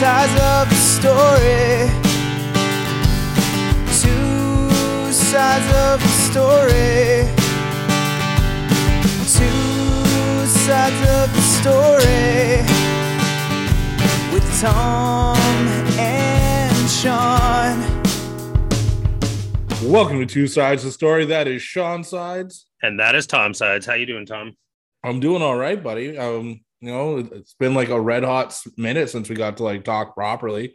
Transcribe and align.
sides 0.00 0.32
of 0.32 0.70
the 0.70 0.76
story. 0.76 1.90
Two 4.00 5.12
sides 5.12 5.68
of 5.76 6.00
the 6.00 6.08
story. 6.08 7.28
Two 9.36 10.46
sides 10.46 11.00
of 11.06 11.28
the 11.34 11.42
story. 11.42 12.64
With 14.32 14.48
Tom 14.62 15.36
and 15.98 16.88
Sean. 16.88 17.76
Welcome 19.82 20.20
to 20.20 20.26
Two 20.26 20.46
Sides 20.46 20.82
of 20.82 20.88
the 20.88 20.92
Story. 20.92 21.26
That 21.26 21.46
is 21.46 21.60
Sean 21.60 22.04
Sides. 22.04 22.64
And 22.82 22.98
that 23.00 23.14
is 23.14 23.26
Tom 23.26 23.52
Sides. 23.52 23.84
How 23.84 23.92
you 23.92 24.06
doing, 24.06 24.24
Tom? 24.24 24.56
I'm 25.04 25.20
doing 25.20 25.42
all 25.42 25.56
right, 25.56 25.82
buddy. 25.82 26.16
Um, 26.16 26.62
you 26.80 26.90
know, 26.90 27.18
it's 27.18 27.54
been 27.54 27.74
like 27.74 27.88
a 27.90 28.00
red 28.00 28.24
hot 28.24 28.58
minute 28.76 29.10
since 29.10 29.28
we 29.28 29.36
got 29.36 29.58
to 29.58 29.64
like 29.64 29.84
talk 29.84 30.14
properly. 30.14 30.74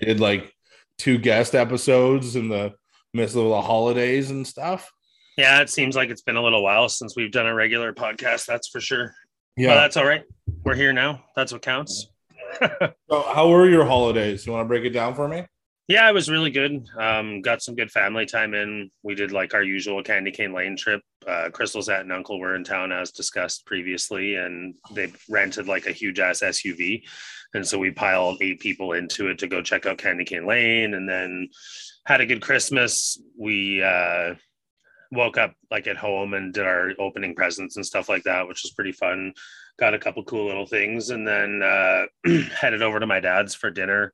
We 0.00 0.06
did 0.06 0.20
like 0.20 0.54
two 0.98 1.18
guest 1.18 1.54
episodes 1.54 2.36
in 2.36 2.48
the 2.48 2.74
midst 3.12 3.36
of 3.36 3.44
the 3.44 3.62
holidays 3.62 4.30
and 4.30 4.46
stuff. 4.46 4.90
Yeah, 5.36 5.60
it 5.60 5.70
seems 5.70 5.96
like 5.96 6.10
it's 6.10 6.22
been 6.22 6.36
a 6.36 6.42
little 6.42 6.62
while 6.62 6.88
since 6.88 7.16
we've 7.16 7.32
done 7.32 7.46
a 7.46 7.54
regular 7.54 7.92
podcast. 7.92 8.46
That's 8.46 8.68
for 8.68 8.80
sure. 8.80 9.14
Yeah, 9.56 9.68
But 9.68 9.74
that's 9.76 9.96
all 9.96 10.06
right. 10.06 10.22
We're 10.64 10.74
here 10.74 10.92
now. 10.92 11.24
That's 11.34 11.52
what 11.52 11.62
counts. 11.62 12.06
So 13.08 13.22
how 13.22 13.48
were 13.48 13.68
your 13.68 13.84
holidays? 13.84 14.46
You 14.46 14.52
want 14.52 14.64
to 14.64 14.68
break 14.68 14.84
it 14.84 14.90
down 14.90 15.14
for 15.14 15.26
me? 15.26 15.44
Yeah, 15.90 16.08
it 16.08 16.14
was 16.14 16.30
really 16.30 16.52
good. 16.52 16.86
Um, 16.96 17.42
got 17.42 17.62
some 17.62 17.74
good 17.74 17.90
family 17.90 18.24
time 18.24 18.54
in. 18.54 18.92
We 19.02 19.16
did 19.16 19.32
like 19.32 19.54
our 19.54 19.62
usual 19.64 20.04
Candy 20.04 20.30
Cane 20.30 20.52
Lane 20.52 20.76
trip. 20.76 21.02
Uh, 21.26 21.48
Crystal's 21.52 21.88
aunt 21.88 22.02
and 22.02 22.12
uncle 22.12 22.38
were 22.38 22.54
in 22.54 22.62
town 22.62 22.92
as 22.92 23.10
discussed 23.10 23.66
previously, 23.66 24.36
and 24.36 24.76
they 24.92 25.12
rented 25.28 25.66
like 25.66 25.86
a 25.86 25.92
huge 25.92 26.20
ass 26.20 26.42
SUV. 26.42 27.02
And 27.54 27.66
so 27.66 27.76
we 27.76 27.90
piled 27.90 28.40
eight 28.40 28.60
people 28.60 28.92
into 28.92 29.30
it 29.30 29.38
to 29.40 29.48
go 29.48 29.62
check 29.62 29.84
out 29.84 29.98
Candy 29.98 30.24
Cane 30.24 30.46
Lane 30.46 30.94
and 30.94 31.08
then 31.08 31.48
had 32.06 32.20
a 32.20 32.26
good 32.26 32.40
Christmas. 32.40 33.20
We 33.36 33.82
uh, 33.82 34.36
woke 35.10 35.38
up 35.38 35.54
like 35.72 35.88
at 35.88 35.96
home 35.96 36.34
and 36.34 36.54
did 36.54 36.66
our 36.66 36.92
opening 37.00 37.34
presents 37.34 37.74
and 37.74 37.84
stuff 37.84 38.08
like 38.08 38.22
that, 38.22 38.46
which 38.46 38.62
was 38.62 38.70
pretty 38.74 38.92
fun. 38.92 39.32
Got 39.76 39.94
a 39.94 39.98
couple 39.98 40.22
cool 40.22 40.46
little 40.46 40.66
things 40.66 41.10
and 41.10 41.26
then 41.26 41.62
uh, 41.64 42.04
headed 42.54 42.80
over 42.80 43.00
to 43.00 43.08
my 43.08 43.18
dad's 43.18 43.56
for 43.56 43.72
dinner. 43.72 44.12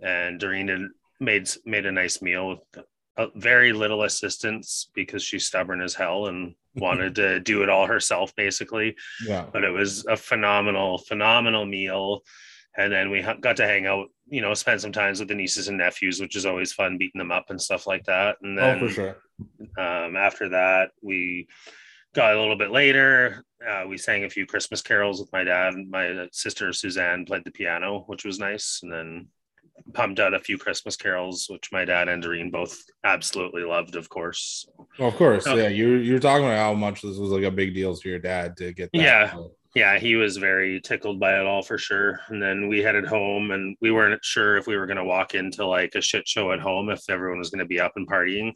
And 0.00 0.40
Doreen 0.40 0.90
made 1.22 1.48
made 1.64 1.86
a 1.86 1.92
nice 1.92 2.20
meal 2.22 2.48
with 2.50 2.84
uh, 3.16 3.26
very 3.36 3.72
little 3.72 4.02
assistance 4.04 4.90
because 4.94 5.22
she's 5.22 5.46
stubborn 5.46 5.80
as 5.82 5.94
hell 5.94 6.26
and 6.26 6.54
wanted 6.76 7.14
to 7.14 7.38
do 7.40 7.62
it 7.62 7.68
all 7.68 7.86
herself 7.86 8.34
basically 8.36 8.94
Yeah. 9.26 9.44
but 9.52 9.62
it 9.64 9.70
was 9.70 10.04
a 10.06 10.16
phenomenal 10.16 10.98
phenomenal 10.98 11.66
meal 11.66 12.22
and 12.78 12.90
then 12.90 13.10
we 13.10 13.20
ha- 13.20 13.36
got 13.38 13.56
to 13.58 13.66
hang 13.66 13.86
out 13.86 14.06
you 14.26 14.40
know 14.40 14.54
spend 14.54 14.80
some 14.80 14.92
times 14.92 15.18
with 15.20 15.28
the 15.28 15.34
nieces 15.34 15.68
and 15.68 15.76
nephews 15.76 16.18
which 16.20 16.34
is 16.34 16.46
always 16.46 16.72
fun 16.72 16.96
beating 16.96 17.18
them 17.18 17.30
up 17.30 17.46
and 17.50 17.60
stuff 17.60 17.86
like 17.86 18.04
that 18.04 18.36
and 18.42 18.58
Oh, 18.58 18.62
then 18.62 18.78
for 18.78 18.88
sure. 18.94 19.16
um, 19.78 20.16
after 20.16 20.48
that 20.50 20.92
we 21.02 21.46
got 22.14 22.34
a 22.34 22.40
little 22.40 22.56
bit 22.56 22.70
later 22.70 23.44
uh, 23.68 23.84
we 23.86 23.98
sang 23.98 24.24
a 24.24 24.30
few 24.30 24.46
christmas 24.46 24.80
carols 24.80 25.20
with 25.20 25.30
my 25.32 25.44
dad 25.44 25.74
my 25.90 26.26
sister 26.32 26.72
suzanne 26.72 27.26
played 27.26 27.44
the 27.44 27.50
piano 27.50 28.04
which 28.06 28.24
was 28.24 28.38
nice 28.38 28.80
and 28.82 28.90
then 28.90 29.28
pumped 29.94 30.20
out 30.20 30.34
a 30.34 30.40
few 30.40 30.56
christmas 30.58 30.96
carols 30.96 31.46
which 31.50 31.70
my 31.72 31.84
dad 31.84 32.08
and 32.08 32.22
doreen 32.22 32.50
both 32.50 32.82
absolutely 33.04 33.62
loved 33.62 33.96
of 33.96 34.08
course 34.08 34.66
Well, 34.98 35.08
of 35.08 35.16
course. 35.16 35.46
Oh. 35.46 35.56
Yeah. 35.56 35.68
You 35.68 35.94
you're 35.96 36.18
talking 36.18 36.46
about 36.46 36.58
how 36.58 36.74
much 36.74 37.02
this 37.02 37.16
was 37.16 37.30
like 37.30 37.44
a 37.44 37.50
big 37.50 37.74
deal 37.74 37.96
to 37.96 38.08
your 38.08 38.18
dad 38.18 38.56
to 38.58 38.72
get 38.72 38.90
that. 38.92 39.00
Yeah. 39.00 39.34
yeah, 39.74 39.98
he 39.98 40.16
was 40.16 40.36
very 40.36 40.80
tickled 40.80 41.18
by 41.18 41.38
it 41.38 41.46
all 41.46 41.62
for 41.62 41.78
sure. 41.78 42.20
And 42.28 42.42
then 42.42 42.68
we 42.68 42.80
headed 42.82 43.06
home 43.06 43.50
and 43.50 43.76
we 43.80 43.90
weren't 43.90 44.22
sure 44.24 44.56
if 44.56 44.66
we 44.66 44.76
were 44.76 44.86
going 44.86 44.98
to 44.98 45.04
walk 45.04 45.34
into 45.34 45.66
like 45.66 45.94
a 45.94 46.02
shit 46.02 46.28
show 46.28 46.52
at 46.52 46.60
home 46.60 46.90
if 46.90 47.02
everyone 47.08 47.38
was 47.38 47.50
going 47.50 47.60
to 47.60 47.64
be 47.66 47.80
up 47.80 47.92
and 47.96 48.08
partying, 48.08 48.52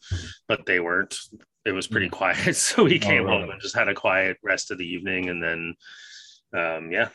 but 0.46 0.66
they 0.66 0.78
weren't. 0.80 1.16
It 1.64 1.72
was 1.72 1.88
pretty 1.88 2.08
quiet. 2.10 2.54
So 2.54 2.84
we 2.84 2.98
came 2.98 3.24
really? 3.24 3.40
home 3.40 3.50
and 3.50 3.60
just 3.60 3.74
had 3.74 3.88
a 3.88 3.94
quiet 3.94 4.36
rest 4.44 4.70
of 4.70 4.78
the 4.78 4.86
evening. 4.86 5.30
And 5.30 5.42
then, 5.42 5.74
um, 6.54 6.92
yeah, 6.92 7.08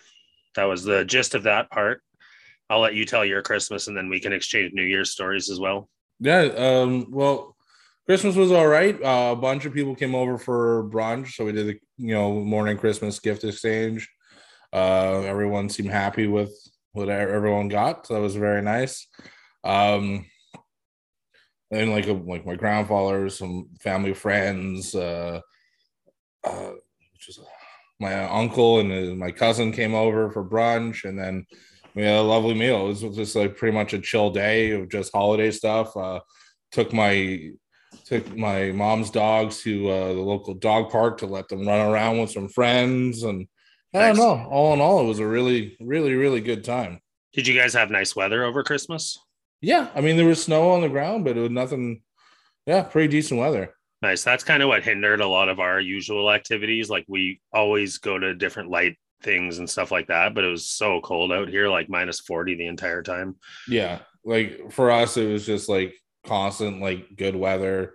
that 0.55 0.65
was 0.65 0.83
the 0.83 1.05
gist 1.05 1.35
of 1.35 1.43
that 1.43 1.69
part. 1.69 2.01
I'll 2.71 2.79
let 2.79 2.95
you 2.95 3.05
tell 3.05 3.25
your 3.25 3.41
Christmas 3.41 3.87
and 3.89 3.97
then 3.97 4.07
we 4.07 4.21
can 4.21 4.31
exchange 4.31 4.71
New 4.73 4.83
Year's 4.83 5.11
stories 5.11 5.49
as 5.49 5.59
well. 5.59 5.89
Yeah. 6.21 6.43
Um, 6.55 7.11
well, 7.11 7.57
Christmas 8.05 8.37
was 8.37 8.53
all 8.53 8.67
right. 8.67 8.95
Uh, 9.03 9.33
a 9.33 9.35
bunch 9.35 9.65
of 9.65 9.73
people 9.73 9.93
came 9.93 10.15
over 10.15 10.37
for 10.37 10.89
brunch, 10.89 11.33
so 11.33 11.45
we 11.45 11.51
did 11.51 11.67
the 11.67 11.79
you 11.97 12.13
know 12.13 12.39
morning 12.39 12.77
Christmas 12.77 13.19
gift 13.19 13.43
exchange. 13.43 14.09
Uh, 14.71 15.21
everyone 15.25 15.67
seemed 15.67 15.91
happy 15.91 16.27
with 16.27 16.51
what 16.93 17.09
everyone 17.09 17.67
got, 17.67 18.07
so 18.07 18.13
that 18.13 18.21
was 18.21 18.35
very 18.35 18.61
nice. 18.61 19.05
Um, 19.65 20.25
and 21.71 21.91
like 21.91 22.07
like 22.07 22.45
my 22.45 22.55
grandfather, 22.55 23.29
some 23.29 23.69
family 23.81 24.13
friends, 24.13 24.95
uh, 24.95 25.41
uh, 26.45 26.71
my 27.99 28.25
uncle 28.29 28.79
and 28.79 28.91
uh, 28.91 29.15
my 29.15 29.31
cousin 29.31 29.73
came 29.73 29.93
over 29.93 30.31
for 30.31 30.43
brunch, 30.43 31.03
and 31.03 31.19
then 31.19 31.45
we 31.95 32.03
had 32.03 32.15
a 32.15 32.21
lovely 32.21 32.53
meal. 32.53 32.85
It 32.85 33.03
was 33.03 33.15
just 33.15 33.35
like 33.35 33.57
pretty 33.57 33.75
much 33.75 33.93
a 33.93 33.99
chill 33.99 34.29
day 34.29 34.71
of 34.71 34.89
just 34.89 35.11
holiday 35.13 35.51
stuff. 35.51 35.95
Uh, 35.95 36.21
took 36.71 36.93
my 36.93 37.51
took 38.05 38.35
my 38.35 38.71
mom's 38.71 39.09
dogs 39.09 39.61
to 39.63 39.89
uh, 39.89 40.13
the 40.13 40.21
local 40.21 40.53
dog 40.53 40.89
park 40.89 41.17
to 41.19 41.27
let 41.27 41.47
them 41.47 41.67
run 41.67 41.89
around 41.89 42.19
with 42.19 42.31
some 42.31 42.47
friends, 42.47 43.23
and 43.23 43.47
I 43.93 44.07
don't 44.07 44.17
know. 44.17 44.47
All 44.49 44.73
in 44.73 44.81
all, 44.81 45.01
it 45.01 45.07
was 45.07 45.19
a 45.19 45.27
really, 45.27 45.75
really, 45.79 46.13
really 46.13 46.41
good 46.41 46.63
time. 46.63 46.99
Did 47.33 47.47
you 47.47 47.57
guys 47.57 47.73
have 47.73 47.89
nice 47.89 48.15
weather 48.15 48.43
over 48.43 48.63
Christmas? 48.63 49.19
Yeah, 49.61 49.89
I 49.95 50.01
mean 50.01 50.17
there 50.17 50.25
was 50.25 50.43
snow 50.43 50.71
on 50.71 50.81
the 50.81 50.89
ground, 50.89 51.25
but 51.25 51.37
it 51.37 51.41
was 51.41 51.51
nothing. 51.51 52.01
Yeah, 52.65 52.83
pretty 52.83 53.07
decent 53.09 53.39
weather. 53.39 53.75
Nice. 54.01 54.23
That's 54.23 54.43
kind 54.43 54.63
of 54.63 54.69
what 54.69 54.83
hindered 54.83 55.21
a 55.21 55.27
lot 55.27 55.47
of 55.47 55.59
our 55.59 55.79
usual 55.79 56.31
activities. 56.31 56.89
Like 56.89 57.05
we 57.07 57.39
always 57.53 57.99
go 57.99 58.17
to 58.17 58.33
different 58.33 58.69
light 58.69 58.97
things 59.21 59.59
and 59.59 59.69
stuff 59.69 59.91
like 59.91 60.07
that, 60.07 60.33
but 60.33 60.43
it 60.43 60.49
was 60.49 60.67
so 60.67 61.01
cold 61.01 61.31
out 61.31 61.49
here, 61.49 61.67
like 61.67 61.89
minus 61.89 62.19
40 62.19 62.55
the 62.55 62.67
entire 62.67 63.01
time. 63.01 63.35
Yeah, 63.67 63.99
like 64.25 64.71
for 64.71 64.91
us, 64.91 65.17
it 65.17 65.31
was 65.31 65.45
just 65.45 65.69
like 65.69 65.95
constant, 66.25 66.81
like 66.81 67.15
good 67.15 67.35
weather. 67.35 67.93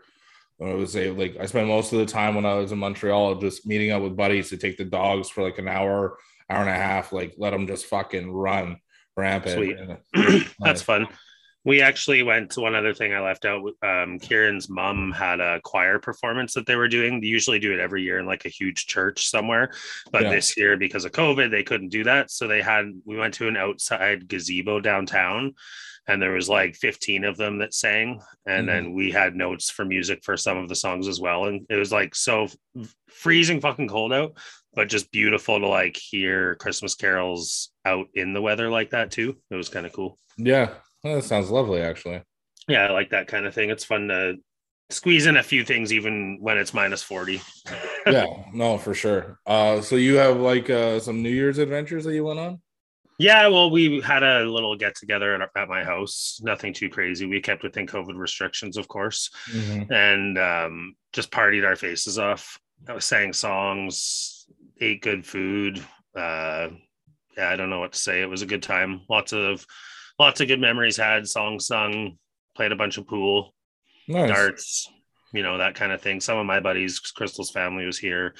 I 0.61 0.73
would 0.73 0.89
say 0.89 1.11
like 1.11 1.37
I 1.39 1.47
spent 1.47 1.69
most 1.69 1.93
of 1.93 1.99
the 1.99 2.07
time 2.07 2.35
when 2.35 2.47
I 2.47 2.55
was 2.55 2.73
in 2.73 2.79
Montreal 2.79 3.35
just 3.37 3.67
meeting 3.67 3.91
up 3.93 4.03
with 4.03 4.17
buddies 4.17 4.49
to 4.51 4.57
take 4.57 4.79
the 4.79 4.85
dogs 4.85 5.29
for 5.29 5.43
like 5.43 5.59
an 5.59 5.69
hour, 5.69 6.17
hour 6.49 6.61
and 6.61 6.71
a 6.71 6.75
half, 6.75 7.13
like 7.13 7.35
let 7.37 7.51
them 7.51 7.67
just 7.67 7.87
fucking 7.87 8.33
run 8.33 8.79
rampant. 9.17 9.55
Sweet. 9.55 9.77
And- 9.79 10.47
That's 10.61 10.83
fun. 10.83 11.07
We 11.66 11.82
actually 11.82 12.22
went 12.22 12.50
to 12.53 12.60
one 12.60 12.75
other 12.77 12.94
thing 12.94 13.12
I 13.12 13.21
left 13.21 13.44
out. 13.44 13.60
Um, 13.82 14.19
Kieran's 14.21 14.71
mom 14.71 15.10
had 15.10 15.41
a 15.41 15.60
choir 15.62 15.99
performance 15.99 16.54
that 16.54 16.65
they 16.65 16.77
were 16.77 16.88
doing. 16.88 17.21
They 17.21 17.27
usually 17.27 17.59
do 17.59 17.72
it 17.75 17.81
every 17.81 18.03
year 18.04 18.19
in 18.21 18.25
like 18.25 18.44
a 18.44 18.49
huge 18.49 18.87
church 18.87 19.28
somewhere, 19.28 19.72
but 20.12 20.22
Yeah. 20.22 20.31
this 20.31 20.56
year 20.56 20.77
because 20.77 21.04
of 21.04 21.10
COVID, 21.12 21.50
they 21.50 21.65
couldn't 21.65 21.88
do 21.91 22.04
that. 22.04 22.31
So 22.31 22.47
they 22.47 22.62
had 22.62 22.87
we 23.04 23.16
went 23.19 23.34
to 23.34 23.49
an 23.49 23.56
outside 23.56 24.28
gazebo 24.28 24.81
downtown, 24.81 25.54
and 26.06 26.22
there 26.22 26.31
was 26.31 26.49
like 26.49 26.77
15 26.77 27.25
of 27.25 27.37
them 27.37 27.59
that 27.59 27.75
sang, 27.75 28.21
and 28.47 28.69
then 28.69 28.93
we 28.93 29.10
had 29.10 29.34
notes 29.34 29.69
for 29.69 29.84
music 29.84 30.21
for 30.22 30.37
some 30.37 30.56
of 30.56 30.69
the 30.69 30.77
songs 30.77 31.09
as 31.09 31.21
well. 31.21 31.47
And 31.47 31.66
it 31.69 31.75
was 31.75 31.91
like 31.91 32.15
so 32.15 32.47
freezing 33.09 33.60
fucking 33.60 33.88
cold 33.88 34.12
out, 34.12 34.38
but 34.75 34.88
just 34.88 35.10
beautiful 35.10 35.59
to 35.59 35.66
like 35.66 35.97
hear 35.97 36.54
Christmas 36.56 36.94
carols 36.94 37.72
out 37.84 38.06
in 38.15 38.33
the 38.34 38.41
weather 38.43 38.71
like 38.71 38.91
that 38.91 39.10
too. 39.10 39.37
It 39.50 39.56
was 39.56 39.69
kind 39.69 39.84
of 39.84 39.93
cool 39.93 40.16
Yeah, 40.37 40.75
that 41.15 41.25
sounds 41.25 41.50
lovely, 41.50 41.81
actually. 41.81 42.22
yeah, 42.69 42.87
I 42.87 42.91
like 42.93 43.11
that 43.11 43.28
kind 43.28 43.47
of 43.47 43.55
thing. 43.55 43.71
It's 43.71 43.84
fun 43.84 44.09
to 44.09 44.34
squeeze 44.91 45.27
in 45.27 45.37
a 45.37 45.43
few 45.43 45.65
things 45.65 45.93
even 45.93 46.39
when 46.41 46.59
it's 46.59 46.75
minus 46.75 47.03
40. 47.03 47.41
Yeah, 48.06 48.27
no, 48.53 48.78
for 48.78 48.94
sure. 48.94 49.41
Uh, 49.45 49.81
so 49.81 49.97
you 49.97 50.15
have 50.15 50.39
like 50.39 50.71
uh 50.71 51.00
some 51.00 51.25
New 51.25 51.28
Year's 51.31 51.59
adventures 51.59 52.05
that 52.05 52.15
you 52.15 52.22
went 52.22 52.39
on? 52.39 52.61
Yeah, 53.19 53.49
well, 53.49 53.69
we 53.69 54.00
had 54.00 54.22
a 54.22 54.45
little 54.45 54.77
get 54.77 54.95
together 54.95 55.34
at, 55.34 55.51
at 55.57 55.69
my 55.69 55.83
house. 55.83 56.39
Nothing 56.41 56.72
too 56.72 56.89
crazy. 56.89 57.27
We 57.27 57.41
kept 57.41 57.65
within 57.65 57.84
COVID 57.89 58.16
restrictions, 58.16 58.77
of 58.77 58.86
course, 58.86 59.31
and 59.91 60.39
um, 60.39 60.95
just 61.13 61.33
partied 61.33 61.66
our 61.66 61.75
faces 61.75 62.16
off. 62.16 62.60
I 62.89 62.92
was 62.92 63.04
sang 63.04 63.33
songs, 63.33 64.47
ate 64.81 65.03
good 65.03 65.27
food. 65.27 65.84
Uh, 66.15 66.69
yeah, 67.36 67.48
I 67.51 67.57
don't 67.57 67.71
know 67.71 67.81
what 67.81 67.95
to 67.95 67.98
say. 67.98 68.22
It 68.22 68.31
was 68.31 68.42
a 68.42 68.47
good 68.47 68.63
time. 68.63 69.01
Lots 69.10 69.33
of 69.33 69.66
lots 70.18 70.41
of 70.41 70.48
good 70.48 70.60
memories 70.60 70.97
had. 70.97 71.27
Songs 71.27 71.66
sung. 71.66 72.18
Played 72.57 72.72
a 72.72 72.77
bunch 72.77 72.97
of 72.97 73.07
pool. 73.07 73.54
Nice. 74.09 74.28
darts, 74.28 74.91
you 75.33 75.42
know, 75.42 75.59
that 75.59 75.74
kind 75.74 75.92
of 75.92 76.01
thing. 76.01 76.21
Some 76.21 76.39
of 76.39 76.47
my 76.47 76.60
buddies, 76.60 77.01
Crystal's 77.01 77.51
family 77.51 77.84
was 77.86 77.98
here 77.98 78.34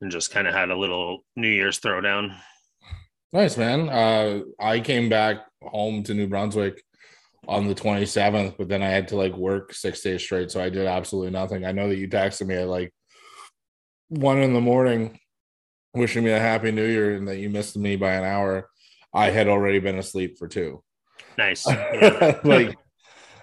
and 0.00 0.10
just 0.10 0.32
kind 0.32 0.46
of 0.46 0.54
had 0.54 0.70
a 0.70 0.76
little 0.76 1.24
New 1.36 1.48
Year's 1.48 1.80
throwdown. 1.80 2.36
Nice, 3.32 3.56
man. 3.56 3.88
Uh, 3.88 4.40
I 4.60 4.80
came 4.80 5.08
back 5.08 5.46
home 5.62 6.02
to 6.04 6.14
New 6.14 6.26
Brunswick 6.26 6.82
on 7.48 7.68
the 7.68 7.74
27th, 7.74 8.56
but 8.58 8.68
then 8.68 8.82
I 8.82 8.88
had 8.88 9.08
to 9.08 9.16
like 9.16 9.34
work 9.36 9.72
six 9.72 10.00
days 10.00 10.22
straight. 10.22 10.50
So 10.50 10.60
I 10.60 10.68
did 10.68 10.86
absolutely 10.86 11.30
nothing. 11.30 11.64
I 11.64 11.72
know 11.72 11.88
that 11.88 11.96
you 11.96 12.08
texted 12.08 12.46
me 12.46 12.56
at 12.56 12.68
like 12.68 12.92
one 14.08 14.38
in 14.42 14.52
the 14.52 14.60
morning 14.60 15.18
wishing 15.94 16.24
me 16.24 16.30
a 16.30 16.38
happy 16.38 16.70
new 16.70 16.86
year 16.86 17.14
and 17.14 17.26
that 17.28 17.38
you 17.38 17.48
missed 17.48 17.76
me 17.76 17.96
by 17.96 18.14
an 18.14 18.24
hour. 18.24 18.68
I 19.14 19.30
had 19.30 19.48
already 19.48 19.78
been 19.78 19.98
asleep 19.98 20.36
for 20.38 20.46
two. 20.46 20.82
Nice. 21.38 21.66
like 21.66 22.76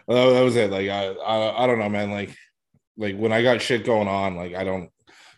that 0.07 0.43
was 0.43 0.55
it. 0.55 0.71
Like 0.71 0.89
I, 0.89 1.07
I 1.07 1.63
I 1.63 1.67
don't 1.67 1.79
know, 1.79 1.89
man. 1.89 2.11
Like 2.11 2.35
like 2.97 3.17
when 3.17 3.31
I 3.31 3.41
got 3.41 3.61
shit 3.61 3.85
going 3.85 4.07
on, 4.07 4.35
like 4.35 4.55
I 4.55 4.63
don't 4.63 4.89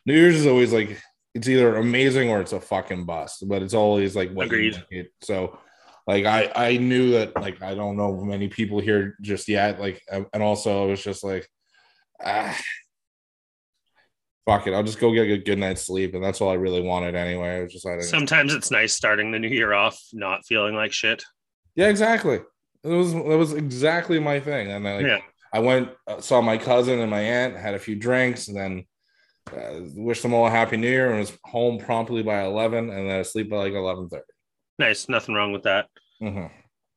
New 0.05 0.13
Year's 0.13 0.35
is 0.35 0.47
always 0.47 0.73
like 0.73 1.01
it's 1.33 1.49
either 1.49 1.75
amazing 1.75 2.29
or 2.29 2.39
it's 2.39 2.53
a 2.53 2.61
fucking 2.61 3.05
bust, 3.05 3.47
but 3.47 3.61
it's 3.61 3.73
always 3.73 4.15
like 4.15 4.31
what 4.31 4.47
Agreed. 4.47 4.81
So 5.21 5.59
like 6.07 6.25
I 6.25 6.51
I 6.55 6.77
knew 6.77 7.11
that 7.11 7.35
like 7.35 7.61
I 7.61 7.75
don't 7.75 7.97
know 7.97 8.23
many 8.23 8.47
people 8.47 8.79
here 8.79 9.15
just 9.21 9.47
yet. 9.47 9.79
Like 9.79 10.01
and 10.09 10.43
also 10.43 10.83
I 10.83 10.85
was 10.87 11.03
just 11.03 11.23
like 11.23 11.47
ah 12.23 12.57
fuck 14.45 14.67
it, 14.67 14.73
I'll 14.73 14.83
just 14.83 14.99
go 14.99 15.11
get 15.11 15.29
a 15.29 15.37
good 15.37 15.57
night's 15.57 15.81
sleep. 15.81 16.13
And 16.13 16.23
that's 16.23 16.39
all 16.39 16.51
I 16.51 16.55
really 16.55 16.81
wanted 16.81 17.15
anyway. 17.15 17.57
I 17.57 17.63
was 17.63 17.73
just 17.73 17.85
like 17.85 18.03
Sometimes 18.03 18.53
it's 18.53 18.69
nice 18.69 18.93
starting 18.93 19.31
the 19.31 19.39
new 19.39 19.49
year 19.49 19.73
off 19.73 19.99
not 20.13 20.45
feeling 20.45 20.75
like 20.75 20.93
shit. 20.93 21.23
Yeah, 21.75 21.89
exactly. 21.89 22.39
It 22.83 22.87
was 22.89 23.13
it 23.13 23.23
was 23.23 23.53
exactly 23.53 24.19
my 24.19 24.39
thing. 24.39 24.71
And 24.71 24.87
I 24.87 24.95
like 24.97 25.05
Yeah. 25.05 25.19
I 25.53 25.59
went 25.59 25.89
uh, 26.07 26.19
saw 26.21 26.41
my 26.41 26.57
cousin 26.57 26.99
and 26.99 27.09
my 27.09 27.21
aunt, 27.21 27.55
had 27.57 27.73
a 27.73 27.79
few 27.79 27.95
drinks, 27.95 28.47
and 28.47 28.57
then 28.57 28.85
uh, 29.51 29.81
wished 29.95 30.23
them 30.23 30.33
all 30.33 30.47
a 30.47 30.51
happy 30.51 30.77
new 30.77 30.89
year 30.89 31.09
and 31.11 31.19
was 31.19 31.37
home 31.43 31.77
promptly 31.77 32.23
by 32.23 32.43
11 32.43 32.89
and 32.89 33.09
then 33.09 33.19
asleep 33.19 33.49
by 33.49 33.57
like 33.57 33.73
11.30 33.73 34.19
Nice. 34.79 35.07
Nothing 35.07 35.35
wrong 35.35 35.51
with 35.53 35.63
that. 35.63 35.87
Mhm. 36.21 36.51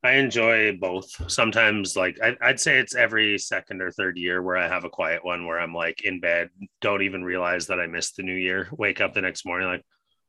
I 0.05 0.13
enjoy 0.13 0.77
both. 0.77 1.09
Sometimes, 1.31 1.97
like 1.97 2.19
I, 2.23 2.37
I'd 2.41 2.61
say 2.61 2.79
it's 2.79 2.95
every 2.95 3.37
second 3.37 3.83
or 3.83 3.91
third 3.91 4.17
year 4.17 4.43
where 4.43 4.57
I 4.57 4.69
have 4.69 4.85
a 4.85 4.89
quiet 4.91 5.25
one 5.25 5.45
where 5.47 5.59
I'm 5.59 5.75
like 5.75 6.03
in 6.05 6.21
bed, 6.21 6.51
don't 6.81 7.03
even 7.03 7.25
realize 7.25 7.67
that 7.67 7.81
I 7.81 7.87
missed 7.87 8.17
the 8.17 8.23
new 8.23 8.35
year. 8.35 8.69
Wake 8.73 9.01
up 9.01 9.13
the 9.13 9.21
next 9.21 9.45
morning, 9.45 9.69
like, 9.69 9.85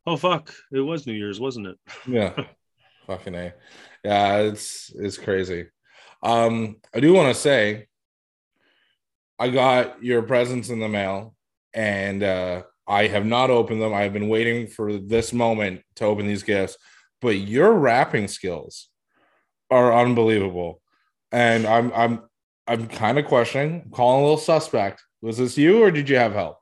oh 0.07 0.18
fuck, 0.18 0.51
it 0.72 0.80
was 0.80 1.06
New 1.06 1.13
Year's, 1.13 1.40
wasn't 1.40 1.68
it? 1.68 1.78
yeah 2.07 2.34
fucking 3.07 3.36
a 3.36 3.54
yeah 4.04 4.38
it's 4.38 4.92
it's 4.96 5.18
crazy. 5.18 5.68
Um 6.24 6.78
i 6.94 7.00
do 7.00 7.13
want 7.13 7.34
to 7.34 7.42
say 7.42 7.88
i 9.38 9.50
got 9.50 10.04
your 10.04 10.22
presents 10.22 10.69
in 10.69 10.80
the 10.80 10.90
mail 10.90 11.36
and 11.74 12.24
uh 12.24 12.63
i 12.88 13.07
have 13.07 13.25
not 13.25 13.50
opened 13.50 13.81
them. 13.81 13.94
I've 13.94 14.13
been 14.13 14.30
waiting 14.30 14.68
for 14.68 14.98
this 14.98 15.31
moment 15.34 15.81
to 15.96 16.06
open 16.06 16.28
these 16.28 16.44
gifts 16.44 16.78
but 17.22 17.38
your 17.38 17.74
wrapping 17.74 18.28
skills 18.28 18.88
are 19.69 19.94
unbelievable. 19.94 20.81
And 21.31 21.68
i'm 21.68 21.92
i'm 21.94 22.22
i'm 22.68 22.88
kind 22.88 23.19
of 23.19 23.25
questioning 23.25 23.90
calling 23.92 24.19
a 24.19 24.24
little 24.24 24.38
suspect. 24.38 25.04
Was 25.22 25.38
this 25.38 25.57
you 25.57 25.84
or 25.84 25.92
did 25.92 26.10
you 26.10 26.18
have 26.18 26.34
help 26.34 26.60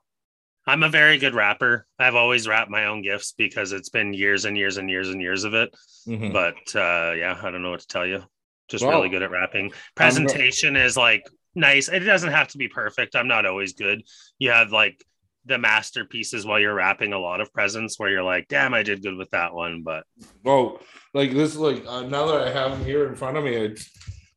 I'm 0.68 0.82
a 0.82 0.88
very 0.90 1.16
good 1.16 1.34
rapper. 1.34 1.86
I've 1.98 2.14
always 2.14 2.46
wrapped 2.46 2.70
my 2.70 2.84
own 2.84 3.00
gifts 3.00 3.32
because 3.32 3.72
it's 3.72 3.88
been 3.88 4.12
years 4.12 4.44
and 4.44 4.54
years 4.54 4.76
and 4.76 4.90
years 4.90 5.08
and 5.08 5.18
years 5.18 5.44
of 5.44 5.54
it. 5.54 5.74
Mhm. 6.06 6.30
But 6.30 6.56
uh, 6.78 7.14
yeah, 7.14 7.40
I 7.42 7.50
don't 7.50 7.62
know 7.62 7.70
what 7.70 7.80
to 7.80 7.86
tell 7.86 8.06
you. 8.06 8.22
Just 8.68 8.84
Well, 8.84 8.98
really 8.98 9.08
good 9.08 9.22
at 9.22 9.30
rapping. 9.30 9.72
Presentation 9.94 10.76
is 10.76 10.94
like 10.94 11.22
nice. 11.54 11.88
It 11.88 12.00
doesn't 12.00 12.32
have 12.32 12.48
to 12.48 12.58
be 12.58 12.68
perfect. 12.68 13.16
I'm 13.16 13.28
not 13.28 13.46
always 13.46 13.72
good. 13.72 14.02
You 14.38 14.50
have 14.50 14.70
like 14.70 15.02
the 15.46 15.56
masterpieces 15.56 16.44
while 16.44 16.60
you're 16.60 16.74
rapping 16.74 17.14
a 17.14 17.18
lot 17.18 17.40
of 17.40 17.50
presents 17.54 17.98
where 17.98 18.10
you're 18.10 18.22
like, 18.22 18.46
damn, 18.48 18.74
I 18.74 18.82
did 18.82 19.02
good 19.02 19.16
with 19.16 19.30
that 19.30 19.54
one. 19.54 19.82
But 19.82 20.04
Oh, 20.44 20.80
like 21.14 21.32
this, 21.32 21.56
like 21.56 21.82
uh, 21.86 22.02
now 22.02 22.26
that 22.26 22.46
I 22.46 22.50
have 22.50 22.72
them 22.72 22.84
here 22.84 23.08
in 23.08 23.14
front 23.14 23.38
of 23.38 23.44
me, 23.44 23.54
it's 23.54 23.90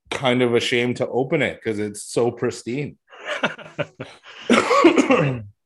kind 0.09 0.41
of 0.41 0.55
a 0.55 0.61
shame 0.61 0.93
to 0.93 1.07
open 1.09 1.41
it 1.41 1.59
because 1.61 1.77
it's 1.77 2.03
so 2.03 2.31
pristine. 2.31 2.97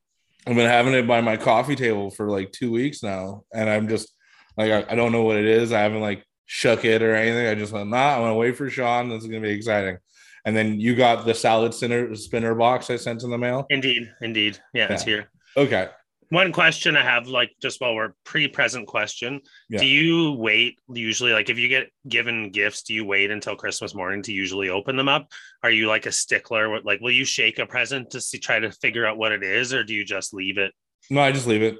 I've 0.46 0.54
been 0.54 0.70
having 0.70 0.94
it 0.94 1.06
by 1.06 1.20
my 1.20 1.36
coffee 1.36 1.74
table 1.74 2.10
for 2.10 2.30
like 2.30 2.52
two 2.52 2.70
weeks 2.70 3.02
now, 3.02 3.44
and 3.52 3.68
I'm 3.68 3.88
just 3.88 4.12
like, 4.56 4.70
I, 4.70 4.92
I 4.92 4.94
don't 4.94 5.12
know 5.12 5.22
what 5.22 5.36
it 5.36 5.44
is. 5.44 5.72
I 5.72 5.80
haven't 5.80 6.00
like 6.00 6.24
shook 6.46 6.84
it 6.84 7.02
or 7.02 7.14
anything. 7.14 7.46
I 7.48 7.54
just 7.54 7.72
went, 7.72 7.90
nah, 7.90 8.14
I'm 8.14 8.22
gonna 8.22 8.34
wait 8.36 8.56
for 8.56 8.70
Sean. 8.70 9.08
This 9.08 9.22
is 9.22 9.28
gonna 9.28 9.40
be 9.40 9.50
exciting. 9.50 9.98
And 10.44 10.56
then 10.56 10.78
you 10.78 10.94
got 10.94 11.26
the 11.26 11.34
salad 11.34 11.74
spinner 11.74 12.14
spinner 12.14 12.54
box 12.54 12.88
I 12.90 12.96
sent 12.96 13.24
in 13.24 13.30
the 13.30 13.38
mail. 13.38 13.66
indeed, 13.70 14.12
indeed. 14.20 14.58
Yeah, 14.72 14.92
it's 14.92 15.02
here. 15.02 15.28
Okay. 15.56 15.88
One 16.30 16.52
question 16.52 16.96
I 16.96 17.02
have, 17.02 17.28
like, 17.28 17.52
just 17.62 17.80
while 17.80 17.94
we're 17.94 18.14
pre-present 18.24 18.86
question, 18.86 19.40
Yeah. 19.68 19.78
do 19.78 19.86
you 19.86 20.32
wait 20.32 20.78
usually, 20.92 21.32
like, 21.32 21.50
if 21.50 21.58
you 21.58 21.68
get 21.68 21.90
given 22.08 22.50
gifts, 22.50 22.82
do 22.82 22.94
you 22.94 23.04
wait 23.04 23.30
until 23.30 23.54
Christmas 23.54 23.94
morning 23.94 24.22
to 24.22 24.32
usually 24.32 24.68
open 24.68 24.96
them 24.96 25.08
up? 25.08 25.30
Are 25.62 25.70
you 25.70 25.86
like 25.86 26.06
a 26.06 26.12
stickler? 26.12 26.80
Like, 26.82 27.00
will 27.00 27.12
you 27.12 27.24
shake 27.24 27.58
a 27.58 27.66
present 27.66 28.10
to 28.10 28.20
see, 28.20 28.38
try 28.38 28.58
to 28.58 28.72
figure 28.72 29.06
out 29.06 29.18
what 29.18 29.32
it 29.32 29.44
is, 29.44 29.72
or 29.72 29.84
do 29.84 29.94
you 29.94 30.04
just 30.04 30.34
leave 30.34 30.58
it? 30.58 30.72
No, 31.10 31.20
I 31.20 31.30
just 31.30 31.46
leave 31.46 31.62
it. 31.62 31.78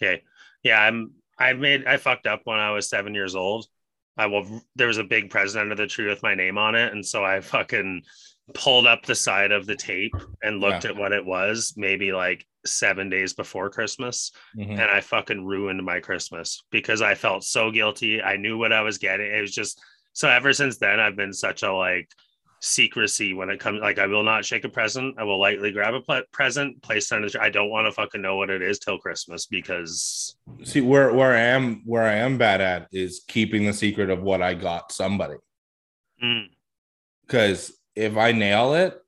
Okay, 0.00 0.22
yeah, 0.62 0.80
I'm. 0.80 1.12
I 1.40 1.52
made. 1.52 1.84
I 1.86 1.96
fucked 1.96 2.26
up 2.26 2.42
when 2.44 2.58
I 2.58 2.70
was 2.70 2.88
seven 2.88 3.14
years 3.14 3.34
old. 3.34 3.66
I 4.16 4.26
will. 4.26 4.62
There 4.76 4.86
was 4.86 4.98
a 4.98 5.04
big 5.04 5.30
present 5.30 5.62
under 5.62 5.74
the 5.74 5.86
tree 5.88 6.06
with 6.06 6.22
my 6.22 6.34
name 6.36 6.58
on 6.58 6.76
it, 6.76 6.92
and 6.92 7.04
so 7.04 7.24
I 7.24 7.40
fucking 7.40 8.02
pulled 8.54 8.86
up 8.86 9.04
the 9.04 9.14
side 9.14 9.52
of 9.52 9.66
the 9.66 9.76
tape 9.76 10.14
and 10.42 10.60
looked 10.60 10.84
at 10.84 10.96
what 10.96 11.12
it 11.12 11.24
was. 11.24 11.74
Maybe 11.76 12.12
like 12.12 12.46
seven 12.70 13.08
days 13.10 13.32
before 13.34 13.70
Christmas 13.70 14.32
Mhm. 14.56 14.72
and 14.72 14.82
I 14.82 15.00
fucking 15.00 15.44
ruined 15.44 15.84
my 15.84 16.00
Christmas 16.00 16.62
because 16.70 17.02
I 17.02 17.14
felt 17.14 17.44
so 17.44 17.70
guilty. 17.70 18.22
I 18.22 18.36
knew 18.36 18.58
what 18.58 18.72
I 18.72 18.82
was 18.82 18.98
getting. 18.98 19.26
It 19.32 19.40
was 19.40 19.54
just 19.54 19.80
so 20.12 20.28
ever 20.28 20.52
since 20.52 20.78
then 20.78 21.00
I've 21.00 21.16
been 21.16 21.32
such 21.32 21.62
a 21.62 21.72
like 21.72 22.08
secrecy 22.60 23.34
when 23.34 23.50
it 23.50 23.60
comes 23.60 23.80
like 23.80 23.98
I 24.00 24.06
will 24.06 24.24
not 24.24 24.44
shake 24.44 24.64
a 24.64 24.68
present. 24.68 25.14
I 25.16 25.22
will 25.22 25.38
lightly 25.40 25.70
grab 25.70 25.94
a 25.94 26.00
ple- 26.00 26.22
present, 26.32 26.82
place 26.82 27.10
it 27.12 27.14
under 27.14 27.28
the. 27.28 27.40
I 27.40 27.50
don't 27.50 27.70
want 27.70 27.86
to 27.86 27.92
fucking 27.92 28.20
know 28.20 28.36
what 28.36 28.50
it 28.50 28.62
is 28.62 28.80
till 28.80 28.98
Christmas 28.98 29.46
because 29.46 30.36
See 30.64 30.80
where 30.80 31.12
where 31.12 31.34
I 31.34 31.40
am 31.40 31.82
where 31.86 32.02
I 32.02 32.14
am 32.14 32.36
bad 32.36 32.60
at 32.60 32.88
is 32.90 33.22
keeping 33.28 33.64
the 33.64 33.72
secret 33.72 34.10
of 34.10 34.22
what 34.22 34.42
I 34.42 34.54
got 34.54 34.90
somebody. 34.92 35.36
mm, 36.22 36.46
because 37.26 37.78
if 37.94 38.16
I 38.16 38.32
nail 38.32 38.74
it, 38.74 39.00